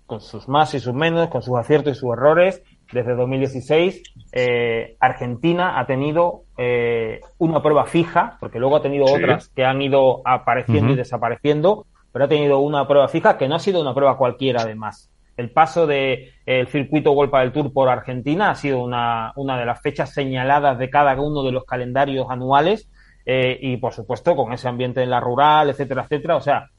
con 0.06 0.20
sus 0.20 0.48
más 0.48 0.74
y 0.74 0.80
sus 0.80 0.94
menos, 0.94 1.28
con 1.28 1.42
sus 1.42 1.56
aciertos 1.56 1.96
y 1.96 2.00
sus 2.00 2.12
errores, 2.12 2.60
desde 2.92 3.14
2016, 3.14 4.02
eh, 4.32 4.96
Argentina 5.00 5.78
ha 5.78 5.86
tenido 5.86 6.42
eh, 6.58 7.20
una 7.38 7.62
prueba 7.62 7.86
fija, 7.86 8.36
porque 8.40 8.58
luego 8.58 8.76
ha 8.76 8.82
tenido 8.82 9.06
otras 9.06 9.48
que 9.48 9.64
han 9.64 9.80
ido 9.82 10.22
apareciendo 10.24 10.92
y 10.92 10.96
desapareciendo, 10.96 11.86
pero 12.12 12.26
ha 12.26 12.28
tenido 12.28 12.58
una 12.60 12.86
prueba 12.86 13.08
fija 13.08 13.38
que 13.38 13.48
no 13.48 13.56
ha 13.56 13.60
sido 13.60 13.80
una 13.80 13.94
prueba 13.94 14.16
cualquiera, 14.16 14.62
además. 14.62 15.10
El 15.36 15.50
paso 15.50 15.86
del 15.86 16.30
de, 16.46 16.66
circuito 16.66 17.10
Golpa 17.12 17.40
del 17.40 17.52
Tour 17.52 17.72
por 17.72 17.88
Argentina 17.88 18.50
ha 18.50 18.54
sido 18.54 18.82
una, 18.82 19.32
una 19.34 19.58
de 19.58 19.66
las 19.66 19.80
fechas 19.80 20.12
señaladas 20.12 20.78
de 20.78 20.90
cada 20.90 21.20
uno 21.20 21.42
de 21.42 21.50
los 21.50 21.64
calendarios 21.64 22.26
anuales 22.30 22.88
eh, 23.26 23.58
y, 23.60 23.76
por 23.78 23.92
supuesto, 23.92 24.36
con 24.36 24.52
ese 24.52 24.68
ambiente 24.68 25.02
en 25.02 25.10
la 25.10 25.18
rural, 25.18 25.70
etcétera, 25.70 26.02
etcétera. 26.02 26.36
O 26.36 26.40
sea, 26.40 26.70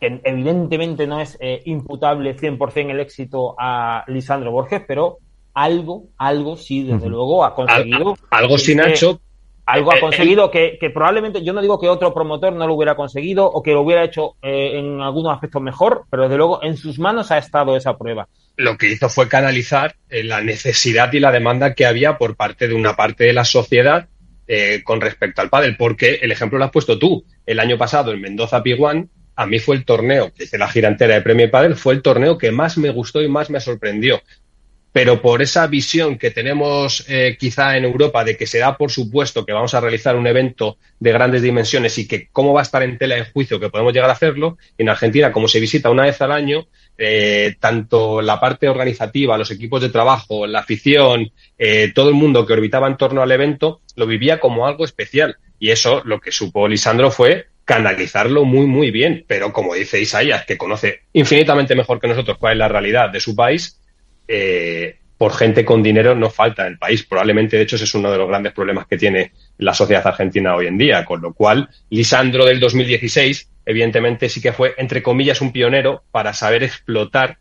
evidentemente 0.00 1.06
no 1.08 1.20
es 1.20 1.36
imputable 1.64 2.36
100% 2.36 2.90
el 2.90 3.00
éxito 3.00 3.56
a 3.58 4.04
Lisandro 4.06 4.52
Borges, 4.52 4.82
pero 4.86 5.18
algo, 5.62 6.08
algo 6.16 6.56
sí, 6.56 6.84
desde 6.84 7.08
luego, 7.08 7.44
ha 7.44 7.54
conseguido. 7.54 8.16
algo 8.30 8.58
sin 8.58 8.80
hecho. 8.80 9.20
Algo 9.66 9.92
ha 9.92 9.98
eh, 9.98 10.00
conseguido 10.00 10.50
que, 10.50 10.78
que, 10.80 10.90
probablemente, 10.90 11.44
yo 11.44 11.52
no 11.52 11.60
digo 11.60 11.78
que 11.78 11.88
otro 11.88 12.12
promotor 12.12 12.52
no 12.52 12.66
lo 12.66 12.74
hubiera 12.74 12.96
conseguido 12.96 13.46
o 13.46 13.62
que 13.62 13.72
lo 13.72 13.82
hubiera 13.82 14.02
hecho 14.02 14.36
eh, 14.42 14.72
en 14.78 15.00
algunos 15.00 15.32
aspectos 15.32 15.62
mejor, 15.62 16.06
pero 16.10 16.24
desde 16.24 16.38
luego 16.38 16.60
en 16.64 16.76
sus 16.76 16.98
manos 16.98 17.30
ha 17.30 17.38
estado 17.38 17.76
esa 17.76 17.96
prueba. 17.96 18.26
Lo 18.56 18.76
que 18.76 18.90
hizo 18.90 19.08
fue 19.08 19.28
canalizar 19.28 19.94
eh, 20.08 20.24
la 20.24 20.40
necesidad 20.40 21.12
y 21.12 21.20
la 21.20 21.30
demanda 21.30 21.74
que 21.74 21.86
había 21.86 22.18
por 22.18 22.34
parte 22.34 22.66
de 22.66 22.74
una 22.74 22.96
parte 22.96 23.24
de 23.24 23.32
la 23.32 23.44
sociedad 23.44 24.08
con 24.82 25.00
respecto 25.00 25.40
al 25.40 25.48
pádel, 25.48 25.76
porque 25.76 26.18
el 26.22 26.32
ejemplo 26.32 26.58
lo 26.58 26.64
has 26.64 26.72
puesto 26.72 26.98
tú. 26.98 27.24
El 27.46 27.60
año 27.60 27.78
pasado 27.78 28.10
en 28.10 28.20
Mendoza 28.20 28.64
Piguán, 28.64 29.08
a 29.36 29.46
mí 29.46 29.60
fue 29.60 29.76
el 29.76 29.84
torneo, 29.84 30.32
que 30.34 30.42
hice 30.42 30.58
la 30.58 30.66
gira 30.66 30.88
entera 30.88 31.14
de 31.14 31.20
Premio 31.22 31.48
Padel, 31.48 31.76
fue 31.76 31.94
el 31.94 32.02
torneo 32.02 32.36
que 32.36 32.50
más 32.50 32.76
me 32.76 32.90
gustó 32.90 33.22
y 33.22 33.28
más 33.28 33.48
me 33.48 33.60
sorprendió 33.60 34.20
pero 34.92 35.22
por 35.22 35.42
esa 35.42 35.66
visión 35.66 36.18
que 36.18 36.30
tenemos 36.30 37.04
eh, 37.08 37.36
quizá 37.38 37.76
en 37.76 37.84
Europa 37.84 38.24
de 38.24 38.36
que 38.36 38.46
se 38.46 38.58
da 38.58 38.76
por 38.76 38.90
supuesto 38.90 39.44
que 39.44 39.52
vamos 39.52 39.74
a 39.74 39.80
realizar 39.80 40.16
un 40.16 40.26
evento 40.26 40.78
de 40.98 41.12
grandes 41.12 41.42
dimensiones 41.42 41.96
y 41.98 42.08
que 42.08 42.28
cómo 42.32 42.52
va 42.52 42.60
a 42.60 42.62
estar 42.62 42.82
en 42.82 42.98
tela 42.98 43.14
de 43.14 43.24
juicio 43.24 43.60
que 43.60 43.70
podemos 43.70 43.92
llegar 43.92 44.10
a 44.10 44.14
hacerlo, 44.14 44.58
en 44.78 44.88
Argentina, 44.88 45.32
como 45.32 45.48
se 45.48 45.60
visita 45.60 45.90
una 45.90 46.04
vez 46.04 46.20
al 46.20 46.32
año, 46.32 46.66
eh, 46.98 47.54
tanto 47.60 48.20
la 48.20 48.38
parte 48.38 48.68
organizativa, 48.68 49.38
los 49.38 49.50
equipos 49.50 49.80
de 49.80 49.88
trabajo, 49.88 50.46
la 50.46 50.60
afición, 50.60 51.30
eh, 51.58 51.92
todo 51.94 52.10
el 52.10 52.14
mundo 52.14 52.44
que 52.44 52.52
orbitaba 52.52 52.88
en 52.88 52.98
torno 52.98 53.22
al 53.22 53.32
evento, 53.32 53.80
lo 53.96 54.06
vivía 54.06 54.38
como 54.38 54.66
algo 54.66 54.84
especial. 54.84 55.38
Y 55.58 55.70
eso 55.70 56.02
lo 56.04 56.20
que 56.20 56.32
supo 56.32 56.68
Lisandro 56.68 57.10
fue 57.10 57.46
canalizarlo 57.64 58.44
muy, 58.44 58.66
muy 58.66 58.90
bien. 58.90 59.24
Pero 59.26 59.52
como 59.52 59.74
dice 59.74 60.00
Isaías, 60.00 60.44
que 60.44 60.58
conoce 60.58 61.02
infinitamente 61.14 61.74
mejor 61.74 62.00
que 62.00 62.08
nosotros 62.08 62.36
cuál 62.36 62.54
es 62.54 62.58
la 62.58 62.68
realidad 62.68 63.08
de 63.10 63.20
su 63.20 63.34
país, 63.34 63.79
eh, 64.32 64.96
por 65.18 65.34
gente 65.34 65.64
con 65.64 65.82
dinero 65.82 66.14
no 66.14 66.30
falta 66.30 66.62
en 66.62 66.72
el 66.72 66.78
país. 66.78 67.02
Probablemente, 67.02 67.56
de 67.56 67.64
hecho, 67.64 67.76
ese 67.76 67.84
es 67.84 67.94
uno 67.94 68.10
de 68.10 68.16
los 68.16 68.28
grandes 68.28 68.52
problemas 68.52 68.86
que 68.86 68.96
tiene 68.96 69.32
la 69.58 69.74
sociedad 69.74 70.06
argentina 70.06 70.54
hoy 70.54 70.66
en 70.66 70.78
día. 70.78 71.04
Con 71.04 71.20
lo 71.20 71.34
cual, 71.34 71.68
Lisandro 71.90 72.46
del 72.46 72.60
2016, 72.60 73.50
evidentemente, 73.66 74.28
sí 74.28 74.40
que 74.40 74.52
fue, 74.52 74.74
entre 74.78 75.02
comillas, 75.02 75.40
un 75.40 75.52
pionero 75.52 76.04
para 76.10 76.32
saber 76.32 76.62
explotar 76.62 77.38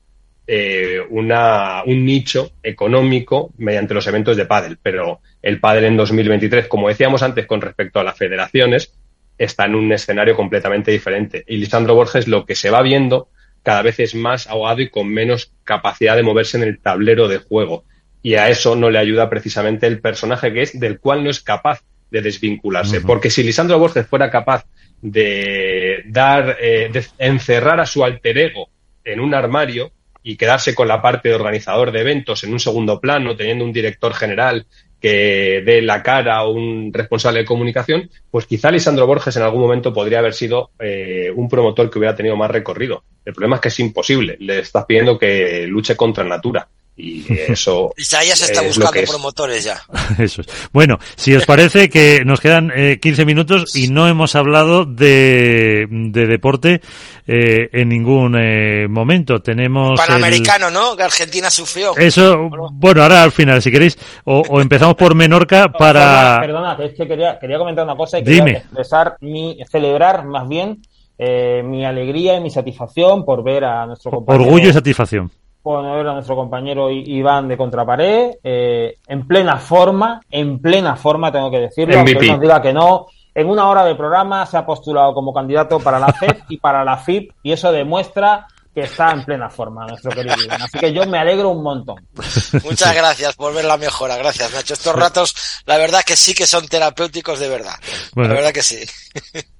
eh, 0.47 0.99
una, 1.09 1.83
un 1.85 2.03
nicho 2.03 2.51
económico 2.63 3.53
mediante 3.59 3.93
los 3.93 4.07
eventos 4.07 4.35
de 4.35 4.45
pádel. 4.45 4.79
Pero 4.81 5.21
el 5.41 5.59
pádel 5.59 5.85
en 5.85 5.95
2023, 5.95 6.67
como 6.67 6.89
decíamos 6.89 7.21
antes 7.21 7.45
con 7.45 7.61
respecto 7.61 7.99
a 7.99 8.03
las 8.03 8.17
federaciones, 8.17 8.93
está 9.37 9.65
en 9.65 9.75
un 9.75 9.93
escenario 9.93 10.35
completamente 10.35 10.91
diferente. 10.91 11.45
Y 11.47 11.57
Lisandro 11.57 11.95
Borges 11.95 12.27
lo 12.27 12.45
que 12.45 12.55
se 12.55 12.71
va 12.71 12.81
viendo 12.81 13.29
cada 13.63 13.81
vez 13.81 13.99
es 13.99 14.15
más 14.15 14.47
ahogado 14.47 14.81
y 14.81 14.89
con 14.89 15.07
menos 15.07 15.51
capacidad 15.63 16.15
de 16.15 16.23
moverse 16.23 16.57
en 16.57 16.63
el 16.63 16.79
tablero 16.79 17.27
de 17.27 17.37
juego. 17.37 17.83
Y 18.21 18.35
a 18.35 18.49
eso 18.49 18.75
no 18.75 18.89
le 18.89 18.99
ayuda 18.99 19.29
precisamente 19.29 19.87
el 19.87 20.01
personaje 20.01 20.53
que 20.53 20.63
es, 20.63 20.79
del 20.79 20.99
cual 20.99 21.23
no 21.23 21.29
es 21.29 21.41
capaz 21.41 21.81
de 22.11 22.21
desvincularse. 22.21 23.01
Porque 23.01 23.29
si 23.29 23.43
Lisandro 23.43 23.79
Borges 23.79 24.07
fuera 24.07 24.29
capaz 24.29 24.65
de 25.01 26.03
dar, 26.07 26.57
eh, 26.59 26.89
de 26.91 27.05
encerrar 27.17 27.79
a 27.79 27.85
su 27.85 28.03
alter 28.03 28.37
ego 28.37 28.69
en 29.03 29.19
un 29.19 29.33
armario 29.33 29.91
y 30.23 30.35
quedarse 30.35 30.75
con 30.75 30.87
la 30.87 31.01
parte 31.01 31.29
de 31.29 31.35
organizador 31.35 31.91
de 31.91 32.01
eventos 32.01 32.43
en 32.43 32.51
un 32.51 32.59
segundo 32.59 32.99
plano, 32.99 33.35
teniendo 33.35 33.63
un 33.63 33.71
director 33.71 34.13
general 34.13 34.65
que 34.99 35.61
dé 35.65 35.81
la 35.81 36.03
cara 36.03 36.37
a 36.37 36.47
un 36.47 36.91
responsable 36.93 37.39
de 37.39 37.45
comunicación, 37.45 38.09
pues 38.29 38.45
quizá 38.45 38.71
Lisandro 38.71 39.07
Borges 39.07 39.35
en 39.37 39.43
algún 39.43 39.61
momento 39.61 39.93
podría 39.93 40.19
haber 40.19 40.33
sido 40.33 40.71
eh, 40.79 41.31
un 41.33 41.47
promotor 41.47 41.89
que 41.89 41.99
hubiera 41.99 42.15
tenido 42.15 42.35
más 42.35 42.51
recorrido. 42.51 43.03
El 43.25 43.33
problema 43.33 43.55
es 43.57 43.61
que 43.61 43.67
es 43.69 43.79
imposible. 43.79 44.37
Le 44.39 44.59
estás 44.59 44.85
pidiendo 44.85 45.17
que 45.17 45.65
luche 45.67 45.95
contra 45.95 46.23
natura. 46.23 46.67
Y 46.99 47.25
eso. 47.29 47.93
Y 47.97 48.03
ya 48.03 48.35
se 48.35 48.45
está 48.45 48.61
buscando 48.61 49.01
promotores 49.09 49.63
ya. 49.63 49.81
Eso 50.19 50.41
es. 50.41 50.47
Bueno, 50.73 50.99
si 51.15 51.33
os 51.33 51.45
parece 51.45 51.89
que 51.89 52.23
nos 52.25 52.41
quedan 52.41 52.71
eh, 52.75 52.99
15 53.01 53.25
minutos 53.25 53.75
y 53.75 53.87
no 53.87 54.07
hemos 54.07 54.35
hablado 54.35 54.85
de, 54.85 55.87
de 55.89 56.27
deporte 56.27 56.81
eh, 57.25 57.69
en 57.71 57.89
ningún 57.89 58.35
eh, 58.37 58.87
momento. 58.89 59.39
Tenemos. 59.41 59.99
Panamericano, 59.99 60.69
¿no? 60.69 60.97
Que 60.97 61.03
Argentina 61.03 61.49
sufrió. 61.49 61.95
Eso, 61.95 62.49
bueno, 62.73 63.03
ahora 63.03 63.23
al 63.23 63.31
final, 63.31 63.61
si 63.61 63.71
queréis, 63.71 63.97
o, 64.25 64.41
o 64.49 64.61
empezamos 64.61 64.95
por 64.95 65.15
Menorca 65.15 65.71
para. 65.77 66.39
Perdona, 66.41 66.77
es 66.83 66.93
que 66.95 67.07
quería, 67.07 67.39
quería 67.39 67.57
comentar 67.57 67.85
una 67.85 67.95
cosa 67.95 68.19
y 68.19 68.23
quería 68.23 68.43
Dime. 68.43 68.57
expresar 68.57 69.15
mi, 69.21 69.57
celebrar 69.71 70.25
más 70.25 70.49
bien 70.49 70.81
eh, 71.21 71.61
mi 71.63 71.85
alegría 71.85 72.37
y 72.37 72.41
mi 72.41 72.49
satisfacción 72.49 73.25
por 73.25 73.43
ver 73.43 73.65
a 73.65 73.85
nuestro 73.85 74.09
compañero. 74.09 74.45
Orgullo 74.45 74.69
y 74.69 74.73
satisfacción. 74.73 75.29
Por 75.61 75.83
ver 75.83 76.07
a 76.07 76.13
nuestro 76.13 76.35
compañero 76.35 76.89
Iván 76.89 77.47
de 77.47 77.57
Contrapared 77.57 78.31
eh, 78.43 78.97
en 79.07 79.27
plena 79.27 79.57
forma, 79.57 80.21
en 80.29 80.59
plena 80.59 80.95
forma, 80.95 81.31
tengo 81.31 81.51
que 81.51 81.59
decirlo, 81.59 81.99
MVP. 81.99 82.27
nos 82.27 82.41
diga 82.41 82.61
que 82.61 82.73
no. 82.73 83.07
En 83.35 83.49
una 83.49 83.67
hora 83.67 83.85
de 83.85 83.95
programa 83.95 84.45
se 84.45 84.57
ha 84.57 84.65
postulado 84.65 85.13
como 85.13 85.33
candidato 85.33 85.79
para 85.79 85.99
la 85.99 86.11
FED 86.13 86.37
y 86.49 86.57
para 86.57 86.83
la 86.83 86.97
FIP 86.97 87.31
y 87.43 87.51
eso 87.51 87.71
demuestra 87.71 88.47
que 88.73 88.81
está 88.81 89.11
en 89.11 89.23
plena 89.23 89.49
forma 89.49 89.85
nuestro 89.85 90.11
querido 90.11 90.35
Iván. 90.43 90.61
Así 90.61 90.77
que 90.77 90.93
yo 90.93 91.05
me 91.05 91.17
alegro 91.17 91.49
un 91.49 91.63
montón. 91.63 92.07
Muchas 92.63 92.95
gracias 92.95 93.35
por 93.35 93.53
ver 93.53 93.65
la 93.65 93.77
mejora. 93.77 94.17
Gracias, 94.17 94.53
Nacho. 94.53 94.73
Estos 94.73 94.95
ratos, 94.95 95.61
la 95.65 95.77
verdad 95.77 96.01
que 96.05 96.15
sí 96.15 96.33
que 96.33 96.47
son 96.47 96.67
terapéuticos 96.67 97.39
de 97.39 97.49
verdad. 97.49 97.75
Bueno. 98.13 98.29
La 98.29 98.35
verdad 98.35 98.53
que 98.53 98.63
sí. 98.63 98.79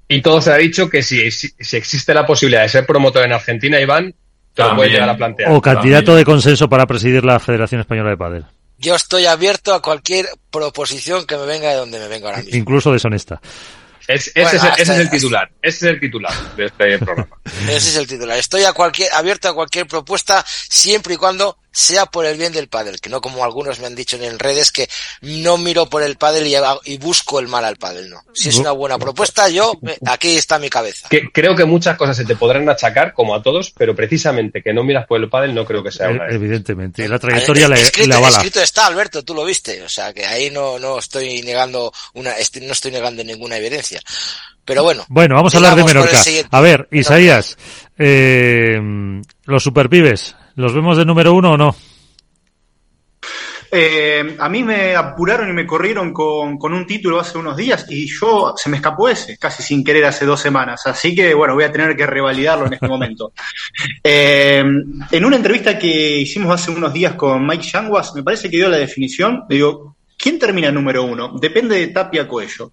Y 0.08 0.22
todo 0.22 0.40
se 0.40 0.52
ha 0.52 0.56
dicho 0.56 0.88
que 0.88 1.02
si, 1.02 1.30
si, 1.30 1.48
si 1.58 1.76
existe 1.76 2.14
la 2.14 2.26
posibilidad 2.26 2.62
de 2.62 2.68
ser 2.68 2.86
promotor 2.86 3.24
en 3.24 3.32
Argentina, 3.32 3.80
Iván, 3.80 4.14
También. 4.68 4.76
puedes 4.76 4.92
llegar 4.92 5.08
a 5.10 5.16
plantear. 5.16 5.52
O 5.52 5.60
candidato 5.60 6.14
de 6.16 6.24
consenso 6.24 6.68
para 6.68 6.86
presidir 6.86 7.24
la 7.24 7.38
Federación 7.40 7.80
Española 7.80 8.10
de 8.10 8.16
Padel. 8.16 8.46
Yo 8.78 8.94
estoy 8.94 9.26
abierto 9.26 9.74
a 9.74 9.82
cualquier 9.82 10.26
proposición 10.50 11.26
que 11.26 11.36
me 11.36 11.44
venga 11.46 11.68
de 11.68 11.76
donde 11.76 11.98
me 11.98 12.08
venga 12.08 12.28
ahora 12.30 12.42
mismo. 12.42 12.56
Incluso 12.56 12.92
deshonesta. 12.92 13.40
Es- 14.08 14.28
ese, 14.34 14.40
Bueno, 14.42 14.58
es, 14.58 14.64
el- 14.64 14.72
ese 14.82 14.92
es 14.94 14.98
el 14.98 15.10
titular. 15.10 15.50
Ese 15.62 15.76
es 15.76 15.82
el 15.94 16.00
titular 16.00 16.32
de 16.56 16.64
este 16.66 16.98
programa. 17.04 17.36
Ese 17.44 17.76
es 17.76 17.96
el 17.96 18.06
titular. 18.06 18.38
Estoy 18.38 18.64
a 18.64 18.72
cualquier, 18.72 19.12
abierto 19.12 19.48
a 19.48 19.54
cualquier 19.54 19.86
propuesta 19.86 20.44
siempre 20.46 21.14
y 21.14 21.16
cuando 21.16 21.58
sea 21.72 22.06
por 22.06 22.26
el 22.26 22.36
bien 22.36 22.52
del 22.52 22.68
pádel, 22.68 23.00
que 23.00 23.08
no 23.08 23.20
como 23.20 23.44
algunos 23.44 23.78
me 23.80 23.86
han 23.86 23.94
dicho 23.94 24.16
en 24.16 24.38
redes 24.38 24.72
que 24.72 24.88
no 25.22 25.56
miro 25.56 25.86
por 25.88 26.02
el 26.02 26.16
pádel 26.16 26.46
y, 26.84 26.96
busco 26.98 27.38
el 27.38 27.48
mal 27.48 27.64
al 27.64 27.76
pádel, 27.76 28.10
no. 28.10 28.22
Si 28.34 28.48
es 28.48 28.56
una 28.56 28.72
buena 28.72 28.98
propuesta, 28.98 29.48
yo, 29.48 29.72
me- 29.80 29.96
aquí 30.06 30.36
está 30.36 30.58
mi 30.58 30.68
cabeza. 30.68 31.08
Que, 31.08 31.30
creo 31.30 31.54
que 31.54 31.64
muchas 31.64 31.96
cosas 31.96 32.16
se 32.16 32.24
te 32.24 32.36
podrán 32.36 32.68
achacar, 32.68 33.12
como 33.14 33.34
a 33.34 33.42
todos, 33.42 33.72
pero 33.76 33.94
precisamente 33.94 34.62
que 34.62 34.72
no 34.72 34.82
miras 34.84 35.06
por 35.06 35.20
el 35.20 35.28
pádel 35.28 35.54
no 35.54 35.64
creo 35.64 35.82
que 35.82 35.92
sea 35.92 36.08
una 36.08 36.24
de 36.24 36.30
ellas. 36.30 36.34
Evidentemente. 36.42 37.08
La 37.08 37.18
trayectoria 37.18 37.68
le, 37.68 37.80
escrito, 37.80 38.08
le 38.08 38.14
avala. 38.14 38.36
escrito 38.38 38.60
está, 38.60 38.86
Alberto, 38.86 39.22
tú 39.24 39.34
lo 39.34 39.44
viste. 39.44 39.82
O 39.82 39.88
sea, 39.88 40.12
que 40.12 40.26
ahí 40.26 40.50
no, 40.50 40.78
no 40.78 40.98
estoy 40.98 41.42
negando 41.42 41.92
una, 42.14 42.32
estoy- 42.32 42.62
no 42.62 42.72
estoy 42.72 42.90
negando 42.92 43.22
ninguna 43.24 43.56
evidencia. 43.56 44.00
Pero 44.64 44.82
bueno. 44.84 45.04
Bueno, 45.08 45.34
vamos 45.34 45.54
a 45.54 45.56
hablar 45.56 45.74
de 45.74 45.80
el 45.82 45.86
Menorca. 45.86 46.22
A 46.50 46.60
ver, 46.60 46.88
Isaías, 46.92 47.56
eh, 47.98 48.78
los 49.44 49.62
superpibes, 49.62 50.36
¿los 50.56 50.74
vemos 50.74 50.96
de 50.96 51.04
número 51.04 51.34
uno 51.34 51.52
o 51.52 51.56
no? 51.56 51.74
Eh, 53.72 54.36
a 54.38 54.48
mí 54.48 54.64
me 54.64 54.96
apuraron 54.96 55.48
y 55.48 55.52
me 55.52 55.64
corrieron 55.64 56.12
con, 56.12 56.58
con, 56.58 56.74
un 56.74 56.86
título 56.86 57.20
hace 57.20 57.38
unos 57.38 57.56
días 57.56 57.86
y 57.88 58.08
yo 58.08 58.52
se 58.56 58.68
me 58.68 58.78
escapó 58.78 59.08
ese, 59.08 59.38
casi 59.38 59.62
sin 59.62 59.84
querer 59.84 60.06
hace 60.06 60.26
dos 60.26 60.40
semanas. 60.40 60.86
Así 60.86 61.14
que 61.14 61.34
bueno, 61.34 61.54
voy 61.54 61.64
a 61.64 61.70
tener 61.70 61.96
que 61.96 62.06
revalidarlo 62.06 62.66
en 62.66 62.74
este 62.74 62.88
momento. 62.88 63.32
Eh, 64.02 64.64
en 65.10 65.24
una 65.24 65.36
entrevista 65.36 65.78
que 65.78 66.20
hicimos 66.20 66.54
hace 66.54 66.70
unos 66.70 66.92
días 66.92 67.14
con 67.14 67.46
Mike 67.46 67.64
Shanguas, 67.64 68.14
me 68.14 68.22
parece 68.22 68.50
que 68.50 68.56
dio 68.56 68.68
la 68.68 68.78
definición. 68.78 69.44
Digo, 69.48 69.96
¿quién 70.20 70.38
termina 70.38 70.70
número 70.70 71.02
uno? 71.04 71.36
Depende 71.40 71.78
de 71.78 71.88
Tapia 71.88 72.28
Coello. 72.28 72.70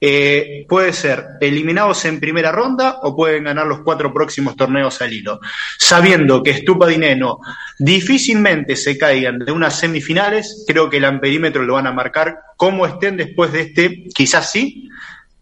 Eh, 0.00 0.64
puede 0.68 0.92
ser 0.92 1.24
eliminados 1.40 2.04
en 2.04 2.20
primera 2.20 2.52
ronda 2.52 2.98
o 3.02 3.16
pueden 3.16 3.44
ganar 3.44 3.66
los 3.66 3.80
cuatro 3.80 4.12
próximos 4.14 4.54
torneos 4.54 5.00
al 5.02 5.12
hilo. 5.12 5.40
Sabiendo 5.76 6.42
que 6.42 6.64
Dineno 6.88 7.40
difícilmente 7.78 8.76
se 8.76 8.96
caigan 8.96 9.40
de 9.40 9.50
unas 9.50 9.78
semifinales, 9.78 10.64
creo 10.66 10.88
que 10.88 10.98
el 10.98 11.04
amperímetro 11.04 11.64
lo 11.64 11.74
van 11.74 11.88
a 11.88 11.92
marcar 11.92 12.38
como 12.56 12.86
estén 12.86 13.16
después 13.16 13.52
de 13.52 13.60
este, 13.62 14.04
quizás 14.14 14.50
sí, 14.50 14.88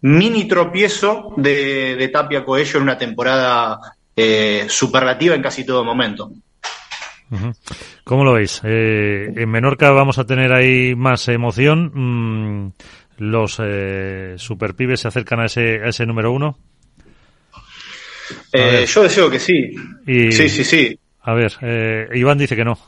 mini 0.01 0.49
tropiezo 0.49 1.35
de, 1.37 1.97
de 1.97 2.09
Tapia 2.09 2.45
Coello 2.45 2.79
en 2.79 2.83
una 2.83 2.99
temporada 2.99 3.79
eh, 4.15 4.67
superlativa 4.69 5.35
en 5.35 5.43
casi 5.43 5.65
todo 5.65 5.85
momento. 5.85 6.31
¿Cómo 8.05 8.25
lo 8.25 8.35
veis? 8.35 8.61
Eh, 8.65 9.33
en 9.35 9.51
Menorca 9.51 9.91
vamos 9.91 10.19
a 10.19 10.25
tener 10.25 10.53
ahí 10.53 10.95
más 10.95 11.29
emoción. 11.29 11.91
Mm, 11.95 12.73
los 13.19 13.59
eh, 13.61 14.35
superpibes 14.39 15.01
se 15.01 15.09
acercan 15.09 15.41
a 15.41 15.47
ese, 15.47 15.81
a 15.85 15.89
ese 15.89 16.07
número 16.07 16.33
uno? 16.33 16.59
Eh, 18.53 18.87
yo 18.89 19.03
deseo 19.03 19.31
que 19.31 19.41
sí. 19.41 19.75
sí, 20.07 20.49
sí, 20.49 20.65
sí. 20.65 20.99
A 21.23 21.35
ver, 21.35 21.53
eh, 21.61 22.09
Iván 22.15 22.39
dice 22.39 22.55
que 22.55 22.65
no. 22.65 22.79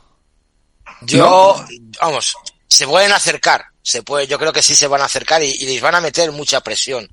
Yo, 1.01 1.63
vamos, 2.01 2.35
se 2.67 2.87
pueden 2.87 3.11
acercar. 3.11 3.65
Se 3.81 4.03
puede, 4.03 4.27
yo 4.27 4.37
creo 4.37 4.53
que 4.53 4.61
sí 4.61 4.75
se 4.75 4.87
van 4.87 5.01
a 5.01 5.05
acercar 5.05 5.41
y, 5.43 5.57
les 5.65 5.81
van 5.81 5.95
a 5.95 6.01
meter 6.01 6.31
mucha 6.31 6.61
presión. 6.61 7.09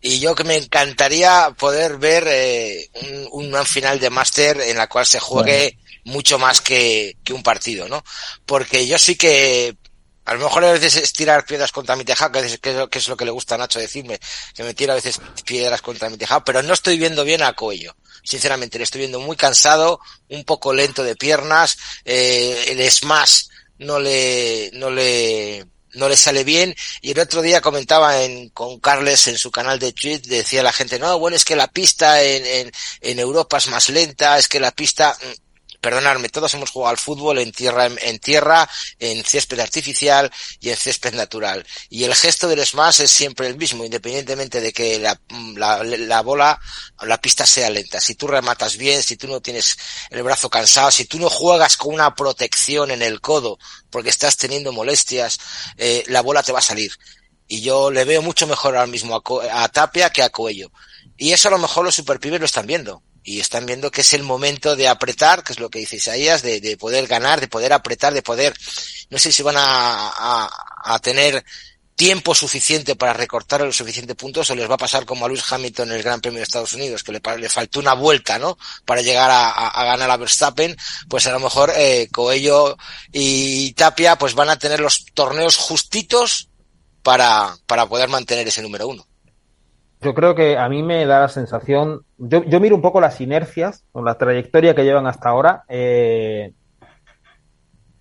Y 0.00 0.20
yo 0.20 0.34
que 0.34 0.44
me 0.44 0.56
encantaría 0.56 1.50
poder 1.58 1.96
ver 1.96 2.24
eh, 2.28 2.90
un, 3.32 3.46
una 3.46 3.64
final 3.64 3.98
de 3.98 4.10
máster 4.10 4.60
en 4.60 4.76
la 4.76 4.88
cual 4.88 5.06
se 5.06 5.18
juegue 5.20 5.78
mucho 6.08 6.38
más 6.38 6.60
que, 6.60 7.16
que 7.22 7.32
un 7.32 7.42
partido, 7.42 7.88
¿no? 7.88 8.02
Porque 8.46 8.86
yo 8.86 8.98
sí 8.98 9.16
que 9.16 9.76
a 10.24 10.34
lo 10.34 10.40
mejor 10.40 10.64
a 10.64 10.72
veces 10.72 10.96
es 10.96 11.12
tirar 11.12 11.46
piedras 11.46 11.72
contra 11.72 11.96
mi 11.96 12.04
tejado, 12.04 12.32
que 12.32 12.40
es, 12.40 12.58
que 12.58 12.98
es 12.98 13.08
lo 13.08 13.16
que 13.16 13.24
le 13.24 13.30
gusta 13.30 13.54
a 13.54 13.58
Nacho 13.58 13.78
decirme, 13.78 14.20
que 14.54 14.62
me 14.62 14.74
tira 14.74 14.92
a 14.92 14.96
veces 14.96 15.20
piedras 15.44 15.80
contra 15.80 16.10
mi 16.10 16.18
tejado, 16.18 16.44
pero 16.44 16.62
no 16.62 16.74
estoy 16.74 16.98
viendo 16.98 17.24
bien 17.24 17.42
a 17.42 17.54
Coello. 17.54 17.96
Sinceramente, 18.22 18.76
le 18.76 18.84
estoy 18.84 19.00
viendo 19.00 19.20
muy 19.20 19.36
cansado, 19.36 20.00
un 20.28 20.44
poco 20.44 20.74
lento 20.74 21.02
de 21.02 21.16
piernas, 21.16 21.78
eh, 22.04 22.64
el 22.68 22.90
smash 22.90 23.44
no 23.78 23.98
le, 24.00 24.70
no 24.74 24.90
le, 24.90 25.64
no 25.94 26.10
le 26.10 26.16
sale 26.16 26.44
bien. 26.44 26.74
Y 27.00 27.12
el 27.12 27.20
otro 27.20 27.40
día 27.40 27.62
comentaba 27.62 28.22
en, 28.22 28.50
con 28.50 28.80
Carles 28.80 29.28
en 29.28 29.38
su 29.38 29.50
canal 29.50 29.78
de 29.78 29.92
Twitch, 29.92 30.24
decía 30.24 30.62
la 30.62 30.74
gente, 30.74 30.98
no, 30.98 31.18
bueno, 31.18 31.36
es 31.36 31.44
que 31.46 31.56
la 31.56 31.68
pista 31.68 32.22
en, 32.22 32.44
en, 32.44 32.72
en 33.00 33.18
Europa 33.18 33.56
es 33.56 33.68
más 33.68 33.88
lenta, 33.88 34.36
es 34.36 34.46
que 34.46 34.60
la 34.60 34.72
pista, 34.72 35.16
perdonadme, 35.80 36.28
todos 36.28 36.52
hemos 36.54 36.70
jugado 36.70 36.90
al 36.90 36.98
fútbol 36.98 37.38
en 37.38 37.52
tierra, 37.52 37.86
en, 37.86 38.18
tierra, 38.18 38.68
en 38.98 39.24
césped 39.24 39.60
artificial 39.60 40.30
y 40.60 40.70
en 40.70 40.76
césped 40.76 41.14
natural. 41.14 41.66
Y 41.88 42.04
el 42.04 42.14
gesto 42.14 42.48
del 42.48 42.64
smash 42.64 43.00
es 43.02 43.10
siempre 43.10 43.46
el 43.46 43.56
mismo, 43.56 43.84
independientemente 43.84 44.60
de 44.60 44.72
que 44.72 44.98
la, 44.98 45.20
la, 45.54 45.82
la 45.84 46.20
bola, 46.22 46.60
la 47.02 47.20
pista 47.20 47.46
sea 47.46 47.70
lenta. 47.70 48.00
Si 48.00 48.14
tú 48.14 48.26
rematas 48.26 48.76
bien, 48.76 49.02
si 49.02 49.16
tú 49.16 49.28
no 49.28 49.40
tienes 49.40 49.76
el 50.10 50.22
brazo 50.22 50.50
cansado, 50.50 50.90
si 50.90 51.04
tú 51.04 51.18
no 51.18 51.30
juegas 51.30 51.76
con 51.76 51.94
una 51.94 52.14
protección 52.14 52.90
en 52.90 53.02
el 53.02 53.20
codo 53.20 53.58
porque 53.90 54.10
estás 54.10 54.36
teniendo 54.36 54.72
molestias, 54.72 55.38
eh, 55.76 56.04
la 56.08 56.22
bola 56.22 56.42
te 56.42 56.52
va 56.52 56.58
a 56.58 56.62
salir. 56.62 56.92
Y 57.46 57.62
yo 57.62 57.90
le 57.90 58.04
veo 58.04 58.20
mucho 58.20 58.46
mejor 58.46 58.76
ahora 58.76 58.86
mismo 58.86 59.16
a, 59.16 59.62
a 59.62 59.68
Tapia 59.68 60.10
que 60.10 60.22
a 60.22 60.30
Coello. 60.30 60.70
Y 61.16 61.32
eso 61.32 61.48
a 61.48 61.50
lo 61.50 61.58
mejor 61.58 61.84
los 61.84 61.94
superpibes 61.94 62.40
lo 62.40 62.46
están 62.46 62.66
viendo 62.66 63.02
y 63.22 63.40
están 63.40 63.66
viendo 63.66 63.90
que 63.90 64.00
es 64.02 64.12
el 64.12 64.22
momento 64.22 64.76
de 64.76 64.88
apretar, 64.88 65.42
que 65.42 65.52
es 65.52 65.60
lo 65.60 65.70
que 65.70 65.80
dice 65.80 65.96
Isaías, 65.96 66.42
de, 66.42 66.60
de 66.60 66.76
poder 66.76 67.06
ganar, 67.06 67.40
de 67.40 67.48
poder 67.48 67.72
apretar, 67.72 68.14
de 68.14 68.22
poder, 68.22 68.54
no 69.10 69.18
sé 69.18 69.32
si 69.32 69.42
van 69.42 69.56
a, 69.58 70.50
tener 71.02 71.44
tiempo 71.94 72.34
suficiente 72.34 72.94
para 72.96 73.12
recortar 73.12 73.60
los 73.60 73.76
suficientes 73.76 74.16
puntos 74.16 74.48
o 74.48 74.54
les 74.54 74.70
va 74.70 74.74
a 74.74 74.78
pasar 74.78 75.04
como 75.04 75.26
a 75.26 75.28
Luis 75.28 75.42
Hamilton 75.50 75.90
en 75.90 75.96
el 75.96 76.02
Gran 76.02 76.20
Premio 76.20 76.38
de 76.38 76.44
Estados 76.44 76.72
Unidos, 76.72 77.02
que 77.02 77.12
le, 77.12 77.20
le 77.38 77.48
faltó 77.48 77.80
una 77.80 77.94
vuelta, 77.94 78.38
¿no? 78.38 78.56
Para 78.84 79.02
llegar 79.02 79.30
a, 79.30 79.50
a 79.50 79.84
ganar 79.84 80.10
a 80.10 80.16
Verstappen, 80.16 80.76
pues 81.08 81.26
a 81.26 81.32
lo 81.32 81.40
mejor 81.40 81.72
eh, 81.76 82.08
Coello 82.12 82.76
y 83.12 83.72
Tapia 83.72 84.16
pues 84.16 84.34
van 84.34 84.48
a 84.48 84.58
tener 84.58 84.80
los 84.80 85.06
torneos 85.12 85.56
justitos 85.56 86.48
para, 87.02 87.56
para 87.66 87.86
poder 87.86 88.08
mantener 88.08 88.46
ese 88.46 88.62
número 88.62 88.86
uno. 88.86 89.07
Yo 90.00 90.14
creo 90.14 90.34
que 90.34 90.56
a 90.56 90.68
mí 90.68 90.82
me 90.82 91.04
da 91.06 91.20
la 91.20 91.28
sensación, 91.28 92.02
yo, 92.18 92.44
yo 92.44 92.60
miro 92.60 92.76
un 92.76 92.82
poco 92.82 93.00
las 93.00 93.20
inercias 93.20 93.84
o 93.92 94.02
la 94.02 94.16
trayectoria 94.16 94.74
que 94.74 94.84
llevan 94.84 95.08
hasta 95.08 95.28
ahora. 95.28 95.64
Eh, 95.68 96.52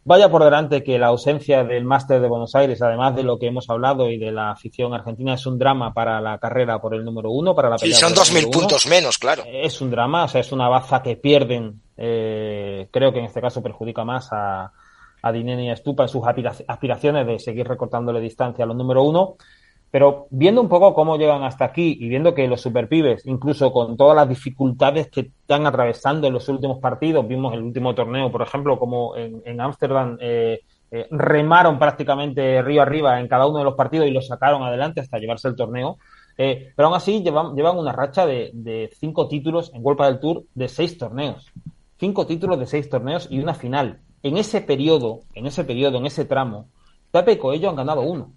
vaya 0.04 0.30
por 0.30 0.44
delante 0.44 0.84
que 0.84 1.00
la 1.00 1.08
ausencia 1.08 1.64
del 1.64 1.86
máster 1.86 2.22
de 2.22 2.28
Buenos 2.28 2.54
Aires, 2.54 2.82
además 2.84 3.16
de 3.16 3.24
lo 3.24 3.40
que 3.40 3.48
hemos 3.48 3.68
hablado 3.70 4.10
y 4.12 4.20
de 4.20 4.32
la 4.32 4.52
afición 4.52 4.94
argentina, 4.94 5.34
es 5.34 5.46
un 5.48 5.58
drama 5.58 5.92
para 5.92 6.22
la 6.22 6.38
carrera 6.38 6.80
por 6.80 6.94
el 6.94 7.04
número 7.04 7.32
uno, 7.32 7.56
para 7.56 7.70
la 7.70 7.78
pelea. 7.78 7.96
Sí, 7.96 8.02
son 8.02 8.14
dos 8.14 8.32
mil 8.32 8.48
puntos 8.50 8.86
menos, 8.86 9.18
claro. 9.18 9.44
Es 9.46 9.82
un 9.82 9.90
drama, 9.90 10.26
o 10.26 10.28
sea, 10.28 10.42
es 10.42 10.52
una 10.52 10.70
baza 10.70 11.02
que 11.02 11.16
pierden. 11.18 11.82
Eh, 11.98 12.90
creo 12.92 13.12
que 13.12 13.20
en 13.20 13.26
este 13.26 13.42
caso 13.42 13.64
perjudica 13.64 14.06
más 14.06 14.30
a, 14.32 14.72
a 15.22 15.32
Dineni 15.32 15.66
y 15.66 15.70
a 15.72 15.76
Stupa 15.76 16.04
en 16.04 16.10
sus 16.10 16.22
aspiraciones 16.68 17.26
de 17.26 17.40
seguir 17.40 17.68
recortándole 17.68 18.22
distancia 18.22 18.66
a 18.66 18.68
los 18.68 18.78
número 18.78 19.02
uno. 19.02 19.36
Pero 19.90 20.28
viendo 20.30 20.62
un 20.62 20.68
poco 20.68 20.94
cómo 20.94 21.18
llegan 21.18 21.44
hasta 21.44 21.66
aquí 21.66 21.98
y 22.00 22.10
viendo 22.10 22.34
que 22.34 22.48
los 22.48 22.62
superpibes, 22.62 23.26
incluso 23.26 23.72
con 23.72 23.96
todas 23.96 24.16
las 24.16 24.28
dificultades 24.28 25.10
que 25.10 25.22
están 25.22 25.66
atravesando 25.66 26.28
en 26.28 26.34
los 26.34 26.50
últimos 26.50 26.80
partidos, 26.80 27.28
vimos 27.28 27.54
el 27.54 27.62
último 27.62 27.96
torneo, 27.96 28.32
por 28.32 28.42
ejemplo, 28.42 28.78
como 28.78 29.16
en 29.16 29.62
Ámsterdam 29.62 30.18
eh, 30.20 30.60
eh, 30.90 31.06
remaron 31.12 31.78
prácticamente 31.78 32.62
río 32.62 32.82
arriba 32.82 33.20
en 33.20 33.28
cada 33.28 33.46
uno 33.46 33.60
de 33.60 33.66
los 33.66 33.76
partidos 33.76 34.08
y 34.08 34.12
lo 34.12 34.22
sacaron 34.22 34.64
adelante 34.64 35.02
hasta 35.02 35.20
llevarse 35.20 35.48
el 35.48 35.56
torneo. 35.56 35.98
Eh, 36.38 36.72
pero 36.76 36.88
aún 36.88 36.96
así 36.96 37.24
llevan, 37.24 37.56
llevan 37.56 37.78
una 37.78 37.92
racha 37.92 38.26
de, 38.26 38.52
de, 38.54 38.90
cinco 38.98 39.28
títulos 39.28 39.72
en 39.74 39.84
World 39.84 40.02
del 40.04 40.20
Tour 40.20 40.44
de 40.54 40.68
seis 40.68 40.98
torneos. 40.98 41.52
Cinco 42.00 42.26
títulos 42.26 42.60
de 42.60 42.68
seis 42.68 42.90
torneos 42.90 43.28
y 43.30 43.40
una 43.40 43.54
final. 43.54 44.00
En 44.24 44.38
ese 44.38 44.62
periodo, 44.62 45.22
en 45.34 45.48
ese 45.48 45.64
periodo, 45.64 45.98
en 45.98 46.06
ese 46.06 46.26
tramo, 46.26 46.70
Pepe 47.12 47.34
y 47.34 47.38
Coello 47.38 47.70
han 47.70 47.76
ganado 47.76 48.02
uno. 48.02 48.34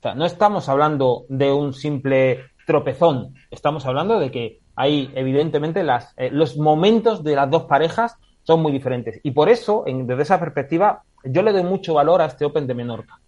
O 0.00 0.02
sea, 0.02 0.14
no 0.14 0.24
estamos 0.24 0.68
hablando 0.70 1.26
de 1.28 1.52
un 1.52 1.74
simple 1.74 2.46
tropezón, 2.66 3.34
estamos 3.50 3.84
hablando 3.84 4.18
de 4.18 4.30
que 4.30 4.60
hay 4.74 5.10
evidentemente 5.14 5.82
las, 5.82 6.14
eh, 6.16 6.30
los 6.32 6.56
momentos 6.56 7.22
de 7.22 7.36
las 7.36 7.50
dos 7.50 7.64
parejas 7.64 8.16
son 8.44 8.62
muy 8.62 8.72
diferentes. 8.72 9.20
Y 9.22 9.32
por 9.32 9.50
eso, 9.50 9.84
en, 9.86 10.06
desde 10.06 10.22
esa 10.22 10.40
perspectiva, 10.40 11.02
yo 11.22 11.42
le 11.42 11.52
doy 11.52 11.64
mucho 11.64 11.92
valor 11.92 12.22
a 12.22 12.26
este 12.26 12.46
Open 12.46 12.66
de 12.66 12.72
Menorca. 12.72 13.20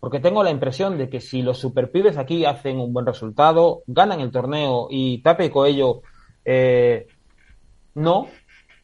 Porque 0.00 0.20
tengo 0.20 0.42
la 0.42 0.50
impresión 0.50 0.96
de 0.96 1.10
que 1.10 1.20
si 1.20 1.42
los 1.42 1.58
superpibes 1.58 2.16
aquí 2.16 2.46
hacen 2.46 2.80
un 2.80 2.94
buen 2.94 3.04
resultado, 3.04 3.82
ganan 3.86 4.20
el 4.20 4.30
torneo 4.30 4.88
y 4.88 5.20
Tape 5.20 5.46
y 5.46 5.50
Coello 5.50 6.00
eh, 6.46 7.08
no, 7.94 8.28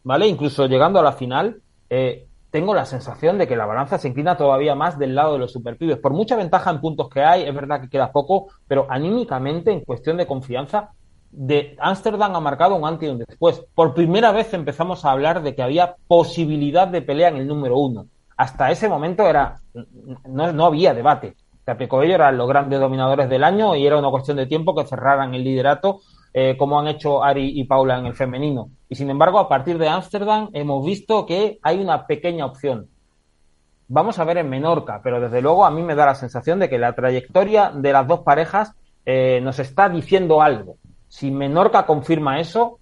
¿vale? 0.05 0.27
Incluso 0.27 0.67
llegando 0.67 0.99
a 0.99 1.03
la 1.03 1.13
final, 1.13 1.63
eh, 1.89 2.27
tengo 2.53 2.74
la 2.74 2.85
sensación 2.85 3.39
de 3.39 3.49
que 3.49 3.57
la 3.57 3.65
balanza 3.65 3.97
se 3.97 4.09
inclina 4.09 4.37
todavía 4.37 4.74
más 4.74 4.99
del 4.99 5.15
lado 5.15 5.33
de 5.33 5.39
los 5.39 5.53
superpibes. 5.53 5.97
Por 5.97 6.12
mucha 6.12 6.37
ventaja 6.37 6.70
en 6.70 6.83
puntos 6.83 7.09
que 7.09 7.24
hay, 7.24 7.45
es 7.45 7.55
verdad 7.55 7.81
que 7.81 7.89
queda 7.89 8.12
poco, 8.12 8.49
pero 8.69 8.87
anímicamente, 8.91 9.73
en 9.73 9.81
cuestión 9.81 10.19
de 10.19 10.27
confianza, 10.27 10.91
de 11.31 11.74
Ámsterdam 11.81 12.37
ha 12.37 12.41
marcado 12.41 12.77
un 12.77 12.85
antes 12.85 13.09
y 13.09 13.11
un 13.11 13.19
después. 13.19 13.65
Por 13.74 13.95
primera 13.95 14.33
vez 14.33 14.53
empezamos 14.53 15.07
a 15.07 15.12
hablar 15.12 15.43
de 15.43 15.55
que 15.55 15.62
había 15.62 15.97
posibilidad 16.07 16.87
de 16.87 17.01
pelea 17.01 17.29
en 17.29 17.39
el 17.39 17.49
número 17.49 17.79
uno. 17.79 18.05
Hasta 18.37 18.70
ese 18.70 18.87
momento 18.87 19.27
era 19.27 19.62
no, 20.27 20.53
no 20.53 20.66
había 20.66 20.93
debate. 20.93 21.37
Capecoello 21.65 22.16
eran 22.16 22.37
los 22.37 22.49
grandes 22.49 22.79
dominadores 22.79 23.31
del 23.31 23.45
año 23.45 23.74
y 23.77 23.87
era 23.87 23.97
una 23.97 24.11
cuestión 24.11 24.37
de 24.37 24.47
tiempo 24.47 24.74
que 24.74 24.85
cerraran 24.85 25.35
el 25.35 25.45
liderato 25.45 26.01
eh, 26.35 26.57
como 26.57 26.81
han 26.81 26.89
hecho 26.89 27.23
Ari 27.23 27.61
y 27.61 27.65
Paula 27.65 27.99
en 27.99 28.07
el 28.07 28.15
femenino. 28.15 28.71
Y 28.89 28.95
sin 28.95 29.11
embargo, 29.11 29.39
a 29.39 29.49
partir 29.49 29.79
de 29.79 29.89
Ámsterdam 29.89 30.49
hemos 30.53 30.85
visto 30.85 31.27
que 31.27 31.59
hay 31.63 31.79
una 31.81 32.07
pequeña 32.07 32.47
opción. 32.47 32.89
Vamos 33.89 34.19
a 34.19 34.25
ver 34.25 34.39
en 34.39 34.49
Menorca, 34.49 35.01
pero 35.03 35.21
desde 35.21 35.43
luego 35.43 35.67
a 35.67 35.71
mí 35.71 35.83
me 35.83 35.95
da 35.95 36.07
la 36.07 36.15
sensación 36.15 36.59
de 36.59 36.71
que 36.71 36.79
la 36.79 36.95
trayectoria 36.95 37.71
de 37.71 37.93
las 37.93 38.07
dos 38.07 38.21
parejas 38.21 38.75
eh, 39.05 39.41
nos 39.43 39.59
está 39.59 39.89
diciendo 39.89 40.41
algo. 40.41 40.77
Si 41.09 41.31
Menorca 41.31 41.85
confirma 41.85 42.41
eso, 42.41 42.79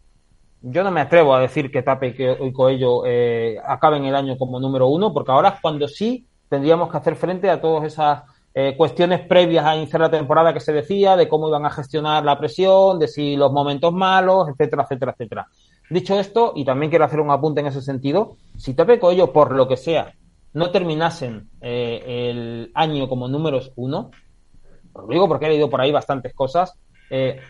yo 0.63 0.85
no 0.85 0.91
me 0.91 1.01
atrevo 1.01 1.35
a 1.35 1.41
decir 1.41 1.71
que 1.73 1.83
Tape 1.83 2.15
y 2.41 2.53
Coello 2.53 3.05
eh, 3.07 3.59
acaben 3.65 4.05
el 4.05 4.15
año 4.15 4.37
como 4.37 4.61
número 4.61 4.87
uno, 4.89 5.13
porque 5.13 5.33
ahora 5.33 5.49
es 5.49 5.61
cuando 5.61 5.89
sí 5.89 6.27
tendríamos 6.49 6.91
que 6.91 6.99
hacer 6.99 7.17
frente 7.17 7.49
a 7.51 7.61
todas 7.61 7.85
esas 7.85 8.23
eh, 8.53 8.75
cuestiones 8.77 9.21
previas 9.21 9.65
a 9.65 9.77
iniciar 9.77 10.01
la 10.01 10.11
temporada 10.11 10.53
que 10.53 10.61
se 10.61 10.73
decía, 10.73 11.17
de 11.17 11.29
cómo 11.29 11.49
iban 11.49 11.65
a 11.65 11.71
gestionar 11.71 12.25
la 12.25 12.39
presión, 12.39 12.99
de 12.99 13.07
si 13.07 13.37
los 13.37 13.53
momentos 13.53 13.93
malos, 13.93 14.49
etcétera, 14.49 14.83
etcétera, 14.83 15.13
etcétera. 15.13 15.47
Dicho 15.89 16.19
esto, 16.19 16.53
y 16.57 16.65
también 16.65 16.91
quiero 16.91 17.05
hacer 17.05 17.21
un 17.21 17.31
apunte 17.31 17.61
en 17.61 17.69
ese 17.69 17.81
sentido, 17.81 18.37
si 18.57 18.75
Pepe 18.75 18.99
Coello, 18.99 19.33
por 19.33 19.53
lo 19.53 19.69
que 19.69 19.77
sea, 19.77 20.15
no 20.53 20.71
terminasen 20.71 21.49
eh, 21.61 22.31
el 22.31 22.73
año 22.75 23.09
como 23.09 23.29
números 23.29 23.73
uno, 23.77 24.11
lo 24.97 25.07
digo 25.07 25.29
porque 25.29 25.47
he 25.47 25.51
leído 25.51 25.71
por 25.71 25.81
ahí 25.81 25.93
bastantes 25.93 26.35
cosas, 26.35 26.75
eh, 27.09 27.41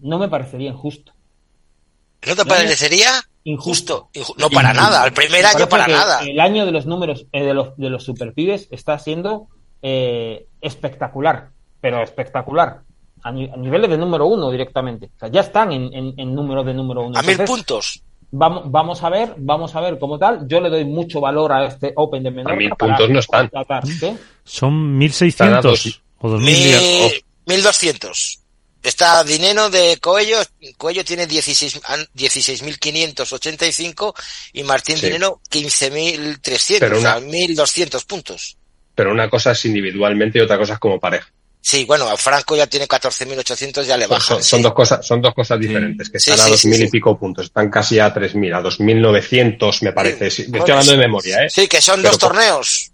no 0.00 0.18
me 0.18 0.28
parecería 0.28 0.70
injusto. 0.70 1.12
¿No 2.26 2.36
te 2.36 2.44
parecería 2.44 3.10
injusto? 3.44 4.10
no 4.36 4.50
para 4.50 4.74
nada, 4.74 5.06
el 5.06 5.12
primer 5.12 5.46
año 5.46 5.68
para 5.68 5.86
nada. 5.86 6.20
El 6.22 6.40
año 6.40 6.66
de 6.66 6.72
los 6.72 6.86
números 6.86 7.26
de 7.32 7.54
los, 7.54 7.76
de 7.76 7.88
los 7.88 8.02
superpibes 8.04 8.68
está 8.70 8.98
siendo 8.98 9.48
espectacular, 9.82 11.50
pero 11.80 12.02
espectacular. 12.02 12.80
A, 13.22 13.32
niveles 13.32 13.90
de 13.90 13.98
número 13.98 14.26
uno 14.26 14.50
directamente. 14.50 15.10
O 15.16 15.18
sea, 15.18 15.28
ya 15.28 15.42
están 15.42 15.72
en, 15.72 15.92
en, 15.92 16.34
número 16.34 16.64
de 16.64 16.74
número 16.74 17.02
uno. 17.02 17.18
A 17.18 17.22
mil 17.22 17.38
puntos. 17.38 18.02
Vamos, 18.32 18.70
vamos 18.70 19.02
a 19.02 19.10
ver, 19.10 19.34
vamos 19.36 19.74
a 19.74 19.80
ver 19.80 19.98
cómo 19.98 20.16
tal. 20.18 20.46
Yo 20.46 20.60
le 20.60 20.70
doy 20.70 20.84
mucho 20.84 21.20
valor 21.20 21.52
a 21.52 21.66
este 21.66 21.92
Open 21.96 22.22
de 22.22 22.30
Menorca. 22.30 22.54
A 22.54 22.56
mil 22.56 22.70
puntos 22.70 23.10
no 23.10 23.18
están. 23.18 23.50
Son 24.44 24.98
1600 24.98 26.02
o 26.18 26.28
2000. 26.28 27.24
1200. 27.46 28.40
Está 28.82 29.22
Dineno 29.24 29.68
de 29.68 29.98
Coello, 30.00 30.38
Coello 30.78 31.04
tiene 31.04 31.28
16.585 31.28 34.14
y 34.54 34.62
Martín 34.62 34.98
Dineno 34.98 35.38
15.300, 35.50 36.96
o 36.96 37.00
sea, 37.00 37.20
1.200 37.20 38.06
puntos. 38.06 38.56
Pero 39.00 39.12
una 39.12 39.30
cosa 39.30 39.52
es 39.52 39.64
individualmente 39.64 40.38
y 40.38 40.42
otra 40.42 40.58
cosa 40.58 40.74
es 40.74 40.78
como 40.78 41.00
pareja. 41.00 41.26
Sí, 41.58 41.86
bueno, 41.86 42.06
a 42.06 42.18
Franco 42.18 42.54
ya 42.54 42.66
tiene 42.66 42.86
14.800, 42.86 43.84
ya 43.84 43.96
le 43.96 44.06
baja. 44.06 44.42
Son, 44.42 44.60
dos 44.60 44.74
cosas, 44.74 45.06
son 45.06 45.22
dos 45.22 45.32
cosas 45.32 45.58
diferentes, 45.58 46.10
que 46.10 46.18
están 46.18 46.38
a 46.38 46.44
2.000 46.44 46.86
y 46.86 46.90
pico 46.90 47.18
puntos, 47.18 47.46
están 47.46 47.70
casi 47.70 47.98
a 47.98 48.12
3.000, 48.12 48.54
a 48.54 48.62
2.900 48.62 49.82
me 49.84 49.92
parece. 49.92 50.26
estoy 50.26 50.60
hablando 50.60 50.92
de 50.92 50.98
memoria, 50.98 51.44
¿eh? 51.44 51.48
Sí, 51.48 51.66
que 51.66 51.80
son 51.80 52.02
dos 52.02 52.18
torneos. 52.18 52.92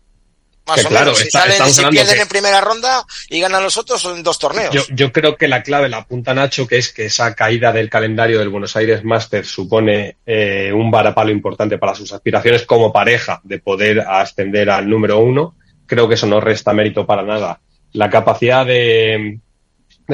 Más 0.64 0.84
o 0.84 0.90
menos. 0.90 1.18
Si, 1.18 1.28
salen, 1.28 1.72
si 1.72 1.84
pierden 1.86 2.20
en 2.20 2.28
primera 2.28 2.60
ronda 2.60 3.04
y 3.28 3.40
ganan 3.40 3.64
los 3.64 3.76
otros, 3.76 4.00
son 4.00 4.22
dos 4.22 4.38
torneos. 4.38 4.72
Yo, 4.72 4.82
yo, 4.90 5.10
creo 5.10 5.36
que 5.36 5.48
la 5.48 5.64
clave 5.64 5.88
la 5.88 5.96
apunta 5.96 6.34
Nacho, 6.34 6.68
que 6.68 6.78
es 6.78 6.92
que 6.92 7.06
esa 7.06 7.34
caída 7.34 7.72
del 7.72 7.90
calendario 7.90 8.38
del 8.38 8.48
Buenos 8.48 8.76
Aires 8.76 9.02
Masters 9.02 9.48
supone 9.48 10.18
eh, 10.24 10.72
un 10.72 10.88
varapalo 10.88 11.32
importante 11.32 11.78
para 11.78 11.96
sus 11.96 12.12
aspiraciones 12.12 12.62
como 12.62 12.92
pareja 12.92 13.40
de 13.42 13.58
poder 13.58 14.00
ascender 14.00 14.70
al 14.70 14.88
número 14.88 15.18
uno. 15.18 15.56
Creo 15.86 16.08
que 16.08 16.14
eso 16.14 16.26
no 16.26 16.40
resta 16.40 16.72
mérito 16.72 17.06
para 17.06 17.22
nada 17.22 17.60
la 17.96 18.10
capacidad 18.10 18.66
de, 18.66 19.38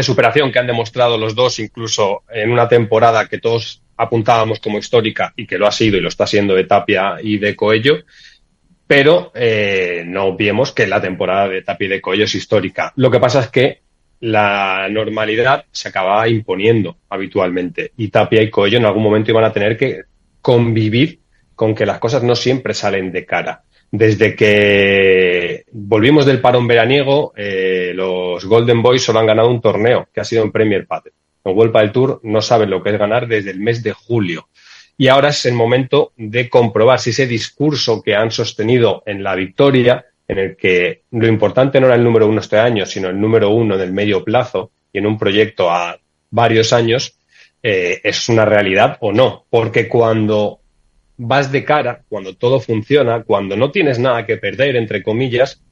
superación 0.01 0.53
que 0.53 0.59
han 0.59 0.66
demostrado 0.66 1.19
los 1.19 1.35
dos, 1.35 1.59
incluso 1.59 2.23
en 2.31 2.51
una 2.51 2.69
temporada 2.69 3.28
que 3.28 3.39
todos 3.39 3.82
apuntábamos 3.97 4.61
como 4.61 4.78
histórica 4.78 5.32
y 5.36 5.47
que 5.47 5.59
lo 5.59 5.66
ha 5.66 5.73
sido 5.73 5.99
y 5.99 6.01
lo 6.01 6.09
está 6.09 6.27
siendo 6.27 6.55
de 6.55 6.65
Tapia 6.65 7.16
y 7.23 7.39
de 7.39 7.55
Coello, 7.55 7.99
pero 8.86 9.32
eh, 9.35 10.05
no 10.07 10.27
olvidemos 10.27 10.73
que 10.73 10.86
la 10.86 11.01
temporada 11.01 11.49
de 11.49 11.62
Tapia 11.62 11.86
y 11.86 11.90
de 11.90 12.01
Coello 12.01 12.24
es 12.24 12.35
histórica. 12.35 12.93
Lo 12.97 13.11
que 13.11 13.20
pasa 13.20 13.40
es 13.40 13.49
que 13.49 13.82
la 14.20 14.89
normalidad 14.89 15.65
se 15.73 15.89
acababa 15.89 16.28
imponiendo 16.28 16.99
habitualmente 17.09 17.93
y 17.97 18.09
Tapia 18.09 18.43
y 18.43 18.51
Coello 18.51 18.78
en 18.78 18.86
algún 18.86 19.03
momento 19.03 19.32
iban 19.32 19.44
a 19.44 19.53
tener 19.53 19.77
que 19.77 20.03
convivir 20.40 21.20
con 21.55 21.74
que 21.74 21.86
las 21.86 21.99
cosas 21.99 22.23
no 22.23 22.35
siempre 22.36 22.74
salen 22.74 23.12
de 23.12 23.27
cara. 23.27 23.65
Desde 23.94 24.35
que 24.35 25.66
volvimos 25.70 26.24
del 26.24 26.40
parón 26.40 26.66
veraniego, 26.66 27.35
eh, 27.36 27.93
los 27.94 28.43
Golden 28.47 28.81
Boys 28.81 29.02
solo 29.02 29.19
han 29.19 29.27
ganado 29.27 29.51
un 29.51 29.60
torneo, 29.60 30.09
que 30.10 30.23
ha 30.23 30.24
sido 30.24 30.43
en 30.43 30.51
Premier 30.51 30.86
Padel. 30.86 31.12
En 31.44 31.55
Vuelta 31.55 31.81
del 31.81 31.93
Tour 31.93 32.19
no 32.23 32.40
saben 32.40 32.70
lo 32.70 32.82
que 32.82 32.89
es 32.89 32.98
ganar 32.98 33.28
desde 33.28 33.51
el 33.51 33.60
mes 33.60 33.82
de 33.82 33.93
julio. 33.93 34.48
Y 34.97 35.09
ahora 35.09 35.28
es 35.28 35.44
el 35.44 35.52
momento 35.52 36.12
de 36.16 36.48
comprobar 36.48 37.01
si 37.01 37.10
ese 37.10 37.27
discurso 37.27 38.01
que 38.01 38.14
han 38.14 38.31
sostenido 38.31 39.02
en 39.05 39.23
la 39.23 39.35
victoria, 39.35 40.06
en 40.27 40.39
el 40.39 40.56
que 40.56 41.02
lo 41.10 41.28
importante 41.28 41.78
no 41.78 41.86
era 41.86 41.97
el 41.97 42.05
número 42.05 42.27
uno 42.27 42.40
este 42.40 42.59
año, 42.59 42.86
sino 42.86 43.10
el 43.10 43.20
número 43.20 43.51
uno 43.51 43.74
en 43.74 43.82
el 43.82 43.93
medio 43.93 44.24
plazo 44.24 44.70
y 44.90 45.01
en 45.01 45.06
un 45.06 45.19
proyecto 45.19 45.70
a 45.70 45.98
varios 46.31 46.73
años, 46.73 47.19
eh, 47.62 48.01
es 48.02 48.31
una 48.31 48.47
realidad 48.47 48.97
o 49.01 49.12
no. 49.12 49.44
Porque 49.51 49.86
cuando 49.86 50.61
vas 51.16 51.52
de 51.52 51.64
cara, 51.64 52.02
cuando 52.09 52.34
todo 52.34 52.60
funciona, 52.60 53.22
cuando 53.22 53.56
no 53.56 53.70
tienes 53.70 53.98
nada 53.98 54.26
que 54.26 54.36
perder, 54.36 54.76
entre 54.76 55.02
comillas, 55.02 55.62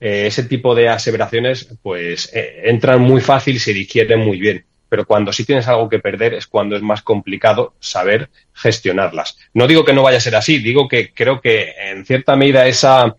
eh, 0.00 0.26
ese 0.26 0.44
tipo 0.44 0.74
de 0.74 0.88
aseveraciones 0.88 1.68
pues 1.82 2.30
eh, 2.34 2.62
entran 2.64 3.00
muy 3.00 3.20
fácil 3.20 3.56
y 3.56 3.58
se 3.58 3.72
digieren 3.72 4.20
muy 4.20 4.38
bien. 4.38 4.66
Pero 4.88 5.06
cuando 5.06 5.32
sí 5.32 5.44
tienes 5.44 5.66
algo 5.66 5.88
que 5.88 5.98
perder 5.98 6.34
es 6.34 6.46
cuando 6.46 6.76
es 6.76 6.82
más 6.82 7.02
complicado 7.02 7.74
saber 7.80 8.30
gestionarlas. 8.52 9.38
No 9.54 9.66
digo 9.66 9.84
que 9.84 9.92
no 9.92 10.02
vaya 10.02 10.18
a 10.18 10.20
ser 10.20 10.36
así, 10.36 10.58
digo 10.58 10.88
que 10.88 11.12
creo 11.12 11.40
que 11.40 11.72
en 11.90 12.04
cierta 12.04 12.36
medida 12.36 12.66
esa, 12.66 13.16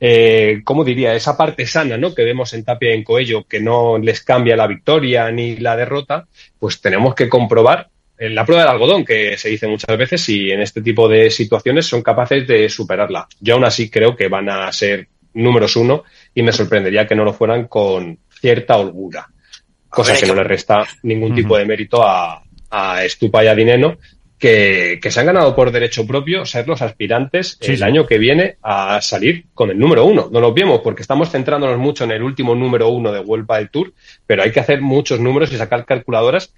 eh, 0.00 0.62
¿cómo 0.64 0.84
diría? 0.84 1.14
Esa 1.14 1.36
parte 1.36 1.66
sana, 1.66 1.98
¿no? 1.98 2.14
Que 2.14 2.24
vemos 2.24 2.54
en 2.54 2.64
Tapia 2.64 2.90
y 2.90 2.98
en 2.98 3.04
Coello, 3.04 3.44
que 3.46 3.60
no 3.60 3.98
les 3.98 4.22
cambia 4.22 4.56
la 4.56 4.66
victoria 4.66 5.30
ni 5.30 5.56
la 5.56 5.76
derrota, 5.76 6.28
pues 6.58 6.80
tenemos 6.80 7.14
que 7.14 7.28
comprobar 7.28 7.90
la 8.30 8.44
prueba 8.44 8.62
del 8.62 8.72
algodón, 8.72 9.04
que 9.04 9.36
se 9.36 9.48
dice 9.48 9.66
muchas 9.66 9.96
veces, 9.96 10.28
y 10.28 10.50
en 10.50 10.60
este 10.60 10.82
tipo 10.82 11.08
de 11.08 11.30
situaciones 11.30 11.86
son 11.86 12.02
capaces 12.02 12.46
de 12.46 12.68
superarla. 12.68 13.26
Yo 13.40 13.54
aún 13.54 13.64
así 13.64 13.90
creo 13.90 14.16
que 14.16 14.28
van 14.28 14.48
a 14.48 14.70
ser 14.72 15.08
números 15.34 15.76
uno 15.76 16.04
y 16.34 16.42
me 16.42 16.52
sorprendería 16.52 17.06
que 17.06 17.14
no 17.14 17.24
lo 17.24 17.32
fueran 17.32 17.66
con 17.66 18.18
cierta 18.28 18.76
holgura, 18.76 19.28
cosa 19.88 20.16
que 20.16 20.26
no 20.26 20.34
le 20.34 20.44
resta 20.44 20.84
ningún 21.02 21.34
tipo 21.34 21.56
de 21.56 21.64
mérito 21.64 22.02
a, 22.02 22.42
a 22.70 23.04
Estupa 23.04 23.44
y 23.44 23.48
a 23.48 23.54
Dineno, 23.54 23.98
que, 24.38 24.98
que, 25.00 25.12
se 25.12 25.20
han 25.20 25.26
ganado 25.26 25.54
por 25.54 25.70
derecho 25.70 26.04
propio 26.04 26.44
ser 26.44 26.66
los 26.66 26.82
aspirantes 26.82 27.58
el 27.60 27.80
año 27.84 28.08
que 28.08 28.18
viene 28.18 28.56
a 28.60 29.00
salir 29.00 29.44
con 29.54 29.70
el 29.70 29.78
número 29.78 30.04
uno. 30.04 30.28
No 30.32 30.40
lo 30.40 30.52
vemos 30.52 30.80
porque 30.82 31.02
estamos 31.02 31.30
centrándonos 31.30 31.78
mucho 31.78 32.02
en 32.02 32.10
el 32.10 32.24
último 32.24 32.56
número 32.56 32.88
uno 32.88 33.12
de 33.12 33.20
Vuelta 33.20 33.58
del 33.58 33.70
Tour, 33.70 33.92
pero 34.26 34.42
hay 34.42 34.50
que 34.50 34.58
hacer 34.58 34.80
muchos 34.80 35.20
números 35.20 35.52
y 35.52 35.56
sacar 35.56 35.84
calculadoras 35.84 36.52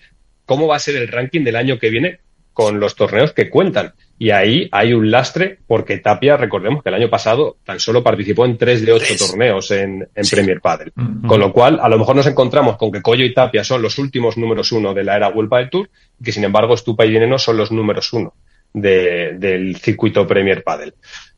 cómo 0.47 0.66
va 0.66 0.77
a 0.77 0.81
ser 0.81 0.97
el 0.97 1.09
ranking 1.09 1.43
del 1.43 1.57
año 1.57 1.79
que 1.79 1.91
viene 1.91 2.21
con 2.55 2.79
los 2.81 2.95
torneos 2.95 3.33
que 3.33 3.51
cuentan. 3.51 3.93
Y 4.16 4.31
ahí 4.31 4.69
hay 4.71 4.95
un 4.95 5.11
lastre 5.11 5.59
porque 5.66 5.99
Tapia, 5.99 6.37
recordemos 6.37 6.83
que 6.83 6.89
el 6.89 6.95
año 6.95 7.11
pasado 7.11 7.57
tan 7.65 7.81
solo 7.81 8.03
participó 8.03 8.47
en 8.47 8.57
tres 8.57 8.87
de 8.87 8.93
ocho 8.93 9.15
torneos 9.19 9.73
en, 9.73 10.09
Premier 10.31 10.61
Padel. 10.61 10.93
Mm, 10.95 11.27
mm. 11.27 11.27
Con 11.27 11.41
lo 11.41 11.53
cual, 11.53 11.81
a 11.83 11.89
lo 11.89 11.99
mejor 11.99 12.15
nos 12.15 12.27
encontramos 12.27 12.77
con 12.77 12.93
que 12.93 13.03
Coyo 13.03 13.25
y 13.25 13.35
Tapia 13.35 13.65
son 13.65 13.83
los 13.83 13.99
últimos 13.99 14.39
números 14.39 14.71
uno 14.71 14.95
de 14.95 15.03
la 15.03 15.16
era 15.16 15.29
World 15.29 15.51
Padel 15.51 15.71
Tour 15.71 15.91
y 16.21 16.25
que 16.25 16.33
sin 16.33 16.45
embargo 16.45 16.77
Stupa 16.77 17.05
y 17.05 17.11
Dineno 17.11 17.39
son 17.39 17.57
los 17.57 17.73
números 17.73 18.12
uno 18.12 18.35
del 18.73 19.77
circuito 19.77 20.27
Premier 20.27 20.62
Padel. 20.62 20.95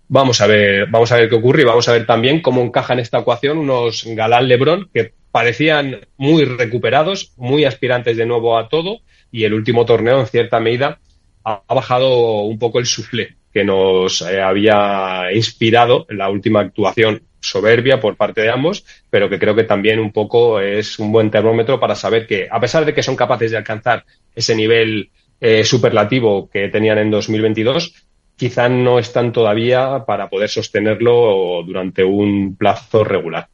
Vamos 0.09 0.41
a 0.41 0.47
ver, 0.47 0.87
vamos 0.89 1.11
a 1.11 1.16
ver 1.16 1.28
qué 1.28 1.35
ocurre 1.35 1.62
y 1.62 1.65
vamos 1.65 1.89
a 1.89 1.93
ver 1.93 2.07
también 2.07 2.41
cómo 2.41 2.62
encaja 2.62 2.93
en 2.93 3.01
esta 3.01 3.19
ecuación 3.19 3.59
unos 3.59 4.05
Galán 4.07 4.47
Lebrón 4.47 4.89
que 4.93 5.12
parecían 5.37 6.01
muy 6.17 6.47
recuperados, 6.47 7.35
muy 7.37 7.67
aspirantes 7.67 8.17
de 8.17 8.25
nuevo 8.25 8.57
a 8.57 8.71
todo 8.71 9.01
y 9.31 9.45
el 9.45 9.53
último 9.53 9.85
torneo 9.85 10.19
en 10.19 10.27
cierta 10.27 10.61
medida 10.61 10.99
ha 11.45 11.75
bajado 11.75 12.41
un 12.45 12.59
poco 12.59 12.79
el 12.79 12.87
suflé 12.87 13.37
que 13.53 13.63
nos 13.63 14.23
eh, 14.23 14.41
había 14.41 15.31
inspirado 15.35 16.07
en 16.09 16.17
la 16.17 16.31
última 16.31 16.61
actuación 16.61 17.21
soberbia 17.39 18.01
por 18.01 18.17
parte 18.17 18.41
de 18.41 18.51
ambos, 18.51 18.87
pero 19.11 19.29
que 19.29 19.39
creo 19.39 19.55
que 19.55 19.65
también 19.65 19.99
un 19.99 20.11
poco 20.11 20.59
es 20.59 20.99
un 20.99 21.13
buen 21.13 21.31
termómetro 21.31 21.79
para 21.79 21.95
saber 21.95 22.27
que, 22.27 22.49
a 22.51 22.59
pesar 22.59 22.87
de 22.87 22.95
que 22.95 23.03
son 23.03 23.15
capaces 23.15 23.51
de 23.51 23.59
alcanzar 23.59 24.07
ese 24.35 24.57
nivel 24.57 25.11
eh, 25.39 25.65
superlativo 25.65 26.49
que 26.49 26.69
tenían 26.71 26.97
en 26.97 27.11
2022, 27.11 28.07
quizá 28.37 28.71
no 28.71 28.99
están 28.99 29.35
todavía 29.35 30.07
para 30.07 30.31
poder 30.31 30.49
sostenerlo 30.49 31.63
durante 31.63 32.05
un 32.05 32.57
plazo 32.57 33.05
regular. 33.05 33.51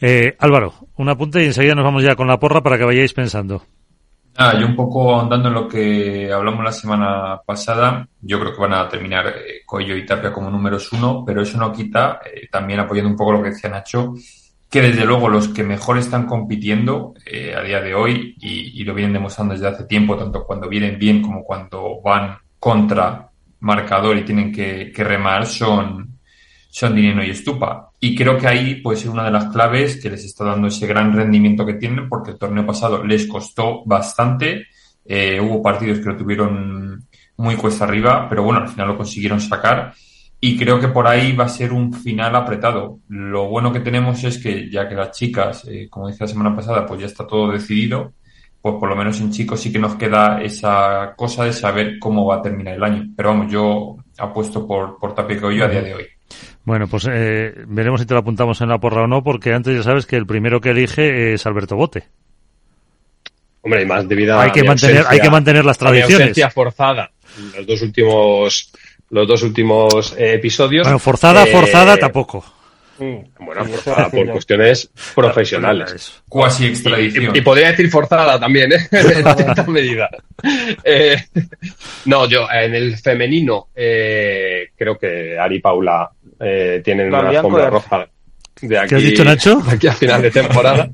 Eh, 0.00 0.36
Álvaro, 0.38 0.74
un 0.96 1.08
apunte 1.08 1.42
y 1.42 1.46
enseguida 1.46 1.74
nos 1.74 1.84
vamos 1.84 2.02
ya 2.02 2.16
con 2.16 2.26
la 2.26 2.38
porra 2.38 2.62
para 2.62 2.78
que 2.78 2.84
vayáis 2.84 3.12
pensando. 3.12 3.62
Nada, 4.38 4.58
yo 4.58 4.66
un 4.66 4.74
poco 4.74 5.20
andando 5.20 5.48
en 5.48 5.54
lo 5.54 5.68
que 5.68 6.32
hablamos 6.32 6.64
la 6.64 6.72
semana 6.72 7.40
pasada, 7.44 8.08
yo 8.22 8.40
creo 8.40 8.54
que 8.54 8.60
van 8.60 8.72
a 8.72 8.88
terminar 8.88 9.28
eh, 9.28 9.60
Coello 9.66 9.94
y 9.94 10.06
Tapia 10.06 10.32
como 10.32 10.50
números 10.50 10.90
uno, 10.92 11.22
pero 11.26 11.42
eso 11.42 11.58
no 11.58 11.72
quita, 11.72 12.20
eh, 12.24 12.48
también 12.50 12.80
apoyando 12.80 13.10
un 13.10 13.16
poco 13.16 13.32
lo 13.32 13.42
que 13.42 13.50
decía 13.50 13.68
Nacho, 13.68 14.14
que 14.70 14.80
desde 14.80 15.04
luego 15.04 15.28
los 15.28 15.48
que 15.48 15.62
mejor 15.62 15.98
están 15.98 16.24
compitiendo 16.24 17.12
a 17.54 17.60
día 17.60 17.80
de 17.82 17.94
hoy, 17.94 18.34
y, 18.40 18.82
lo 18.84 18.94
vienen 18.94 19.12
demostrando 19.12 19.52
desde 19.52 19.68
hace 19.68 19.84
tiempo, 19.84 20.16
tanto 20.16 20.46
cuando 20.46 20.66
vienen 20.66 20.98
bien 20.98 21.20
como 21.20 21.44
cuando 21.44 22.00
van 22.02 22.38
contra 22.58 23.28
marcador 23.60 24.16
y 24.16 24.24
tienen 24.24 24.50
que 24.50 24.90
remar, 24.96 25.44
son, 25.44 26.11
son 26.72 26.94
Dinero 26.94 27.22
y 27.22 27.30
Estupa. 27.30 27.90
Y 28.00 28.16
creo 28.16 28.38
que 28.38 28.48
ahí 28.48 28.76
puede 28.76 28.98
ser 28.98 29.10
una 29.10 29.24
de 29.24 29.30
las 29.30 29.52
claves 29.52 30.00
que 30.00 30.08
les 30.08 30.24
está 30.24 30.44
dando 30.44 30.68
ese 30.68 30.86
gran 30.86 31.12
rendimiento 31.12 31.66
que 31.66 31.74
tienen, 31.74 32.08
porque 32.08 32.30
el 32.30 32.38
torneo 32.38 32.64
pasado 32.64 33.04
les 33.04 33.26
costó 33.26 33.84
bastante. 33.84 34.68
Eh, 35.04 35.38
hubo 35.38 35.62
partidos 35.62 35.98
que 35.98 36.06
lo 36.06 36.16
tuvieron 36.16 37.06
muy 37.36 37.56
cuesta 37.56 37.84
arriba, 37.84 38.26
pero 38.26 38.42
bueno, 38.42 38.60
al 38.60 38.68
final 38.68 38.88
lo 38.88 38.96
consiguieron 38.96 39.38
sacar. 39.38 39.92
Y 40.40 40.56
creo 40.56 40.80
que 40.80 40.88
por 40.88 41.06
ahí 41.06 41.36
va 41.36 41.44
a 41.44 41.48
ser 41.50 41.74
un 41.74 41.92
final 41.92 42.34
apretado. 42.34 43.00
Lo 43.08 43.48
bueno 43.48 43.70
que 43.70 43.80
tenemos 43.80 44.24
es 44.24 44.38
que, 44.38 44.70
ya 44.70 44.88
que 44.88 44.94
las 44.94 45.10
chicas, 45.10 45.66
eh, 45.68 45.88
como 45.90 46.08
decía 46.08 46.24
la 46.26 46.32
semana 46.32 46.56
pasada, 46.56 46.86
pues 46.86 47.00
ya 47.00 47.06
está 47.06 47.26
todo 47.26 47.52
decidido, 47.52 48.14
pues 48.62 48.76
por 48.80 48.88
lo 48.88 48.96
menos 48.96 49.20
en 49.20 49.30
chicos 49.30 49.60
sí 49.60 49.70
que 49.70 49.78
nos 49.78 49.96
queda 49.96 50.40
esa 50.42 51.12
cosa 51.16 51.44
de 51.44 51.52
saber 51.52 51.98
cómo 51.98 52.24
va 52.24 52.36
a 52.36 52.42
terminar 52.42 52.76
el 52.76 52.82
año. 52.82 53.12
Pero 53.14 53.28
vamos, 53.28 53.52
yo 53.52 53.98
apuesto 54.16 54.66
por, 54.66 54.98
por 54.98 55.14
Tapico 55.14 55.50
yo 55.52 55.66
a 55.66 55.68
día 55.68 55.82
de 55.82 55.94
hoy. 55.94 56.06
Bueno, 56.64 56.86
pues 56.88 57.08
eh, 57.10 57.52
veremos 57.66 58.00
si 58.00 58.06
te 58.06 58.14
lo 58.14 58.20
apuntamos 58.20 58.60
en 58.60 58.68
la 58.68 58.78
porra 58.78 59.02
o 59.02 59.06
no, 59.06 59.22
porque 59.24 59.52
antes 59.52 59.74
ya 59.76 59.82
sabes 59.82 60.06
que 60.06 60.16
el 60.16 60.26
primero 60.26 60.60
que 60.60 60.70
elige 60.70 61.34
es 61.34 61.44
Alberto 61.46 61.74
Bote. 61.76 62.04
Hombre, 63.62 63.82
y 63.82 63.86
más 63.86 64.08
debido 64.08 64.38
a 64.38 64.42
Hay 64.44 64.52
que 64.52 64.62
mi 64.62 64.68
mantener, 64.68 64.96
ausencia- 64.98 65.12
hay 65.12 65.20
que 65.20 65.30
mantener 65.30 65.64
las 65.64 65.76
mi 65.80 65.86
tradiciones. 65.86 66.18
ausencia 66.20 66.50
forzada 66.50 67.10
en 67.38 67.52
los 67.58 67.66
dos 67.66 67.82
últimos 67.82 68.72
los 69.10 69.28
dos 69.28 69.42
últimos 69.42 70.14
eh, 70.16 70.34
episodios. 70.34 70.86
Bueno, 70.86 70.98
forzada, 70.98 71.44
Eh, 71.44 71.52
forzada 71.52 71.96
tampoco. 71.98 72.42
Sí, 72.98 73.04
Bueno, 73.40 73.64
forzada 73.66 74.08
por 74.10 74.26
cuestiones 74.32 74.90
profesionales. 75.14 76.22
Cuasi 76.28 76.64
Y, 76.64 76.68
extradición. 76.68 77.36
y 77.36 77.40
podría 77.42 77.68
decir 77.72 77.90
forzada 77.90 78.40
también, 78.40 78.72
¿eh? 78.72 78.76
en 78.90 79.02
cierta 79.36 79.64
medida. 79.66 80.08
Eh, 80.82 81.16
no, 82.06 82.26
yo 82.28 82.46
en 82.50 82.74
el 82.74 82.96
femenino 82.98 83.68
eh, 83.74 84.68
creo 84.76 84.96
que 84.98 85.38
Ari 85.38 85.60
Paula 85.60 86.10
eh, 86.42 86.82
tienen 86.84 87.10
La 87.10 87.20
una 87.20 87.28
alfombra 87.30 87.70
roja 87.70 88.08
de 88.60 88.78
aquí, 88.78 88.88
¿Qué 88.90 88.94
has 88.96 89.02
dicho, 89.02 89.24
Nacho? 89.24 89.56
de 89.60 89.72
aquí 89.72 89.86
a 89.86 89.92
final 89.92 90.22
de 90.22 90.30
temporada. 90.30 90.90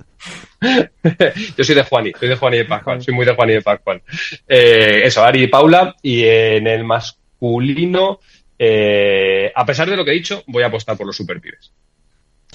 yo 1.57 1.65
soy 1.65 1.75
de 1.75 1.83
Juani, 1.85 2.13
soy 2.19 2.29
de 2.29 2.37
Juani 2.37 2.57
de 2.59 2.65
Pascual, 2.65 3.03
soy 3.03 3.15
muy 3.15 3.25
de 3.27 3.35
Juani 3.35 3.53
de 3.55 3.63
Pascual. 3.63 4.03
Eh, 4.47 5.03
eso, 5.05 5.23
Ari 5.25 5.43
y 5.45 5.47
Paula. 5.49 5.95
Y 6.03 6.25
en 6.25 6.67
el 6.67 6.85
masculino, 6.85 8.19
eh, 8.59 9.53
a 9.55 9.65
pesar 9.67 9.89
de 9.91 9.97
lo 9.97 10.05
que 10.05 10.11
he 10.13 10.15
dicho, 10.15 10.43
voy 10.47 10.63
a 10.63 10.67
apostar 10.67 10.97
por 10.97 11.07
los 11.07 11.17
superpibes. 11.17 11.73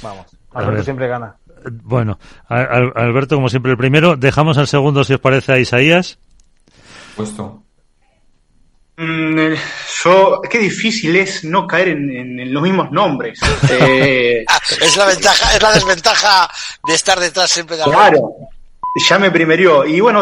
Vamos. 0.02 0.26
A 0.52 0.60
Alberto 0.60 0.76
ver. 0.76 0.84
siempre 0.84 1.08
gana. 1.08 1.36
Bueno, 1.84 2.20
a- 2.50 2.62
a- 2.62 2.92
Alberto, 2.96 3.36
como 3.36 3.48
siempre, 3.50 3.72
el 3.72 3.78
primero. 3.78 4.16
Dejamos 4.18 4.58
el 4.58 4.68
segundo, 4.68 5.04
si 5.04 5.14
os 5.14 5.20
parece, 5.20 5.54
a 5.54 5.60
Isaías. 5.60 6.20
Puesto. 7.16 7.64
Mm, 8.98 9.40
eh, 9.40 9.56
yo, 10.04 10.42
qué 10.50 10.60
difícil 10.60 11.16
es 11.16 11.44
no 11.44 11.66
caer 11.68 11.90
en, 11.90 12.10
en- 12.16 12.40
en 12.40 12.54
los 12.54 12.62
mismos 12.64 12.92
nombres. 12.92 13.40
Eh, 13.70 14.46
Es 14.82 14.96
la 14.98 15.06
ventaja, 15.06 15.56
es 15.56 15.62
la 15.62 15.72
desventaja 15.74 16.50
de 16.86 16.94
estar 16.94 17.20
detrás 17.20 17.50
siempre 17.52 17.76
de 17.78 17.84
claro, 17.84 18.36
ya 19.10 19.18
me 19.20 19.32
primerió. 19.32 19.86
Y 19.86 20.00
bueno, 20.00 20.22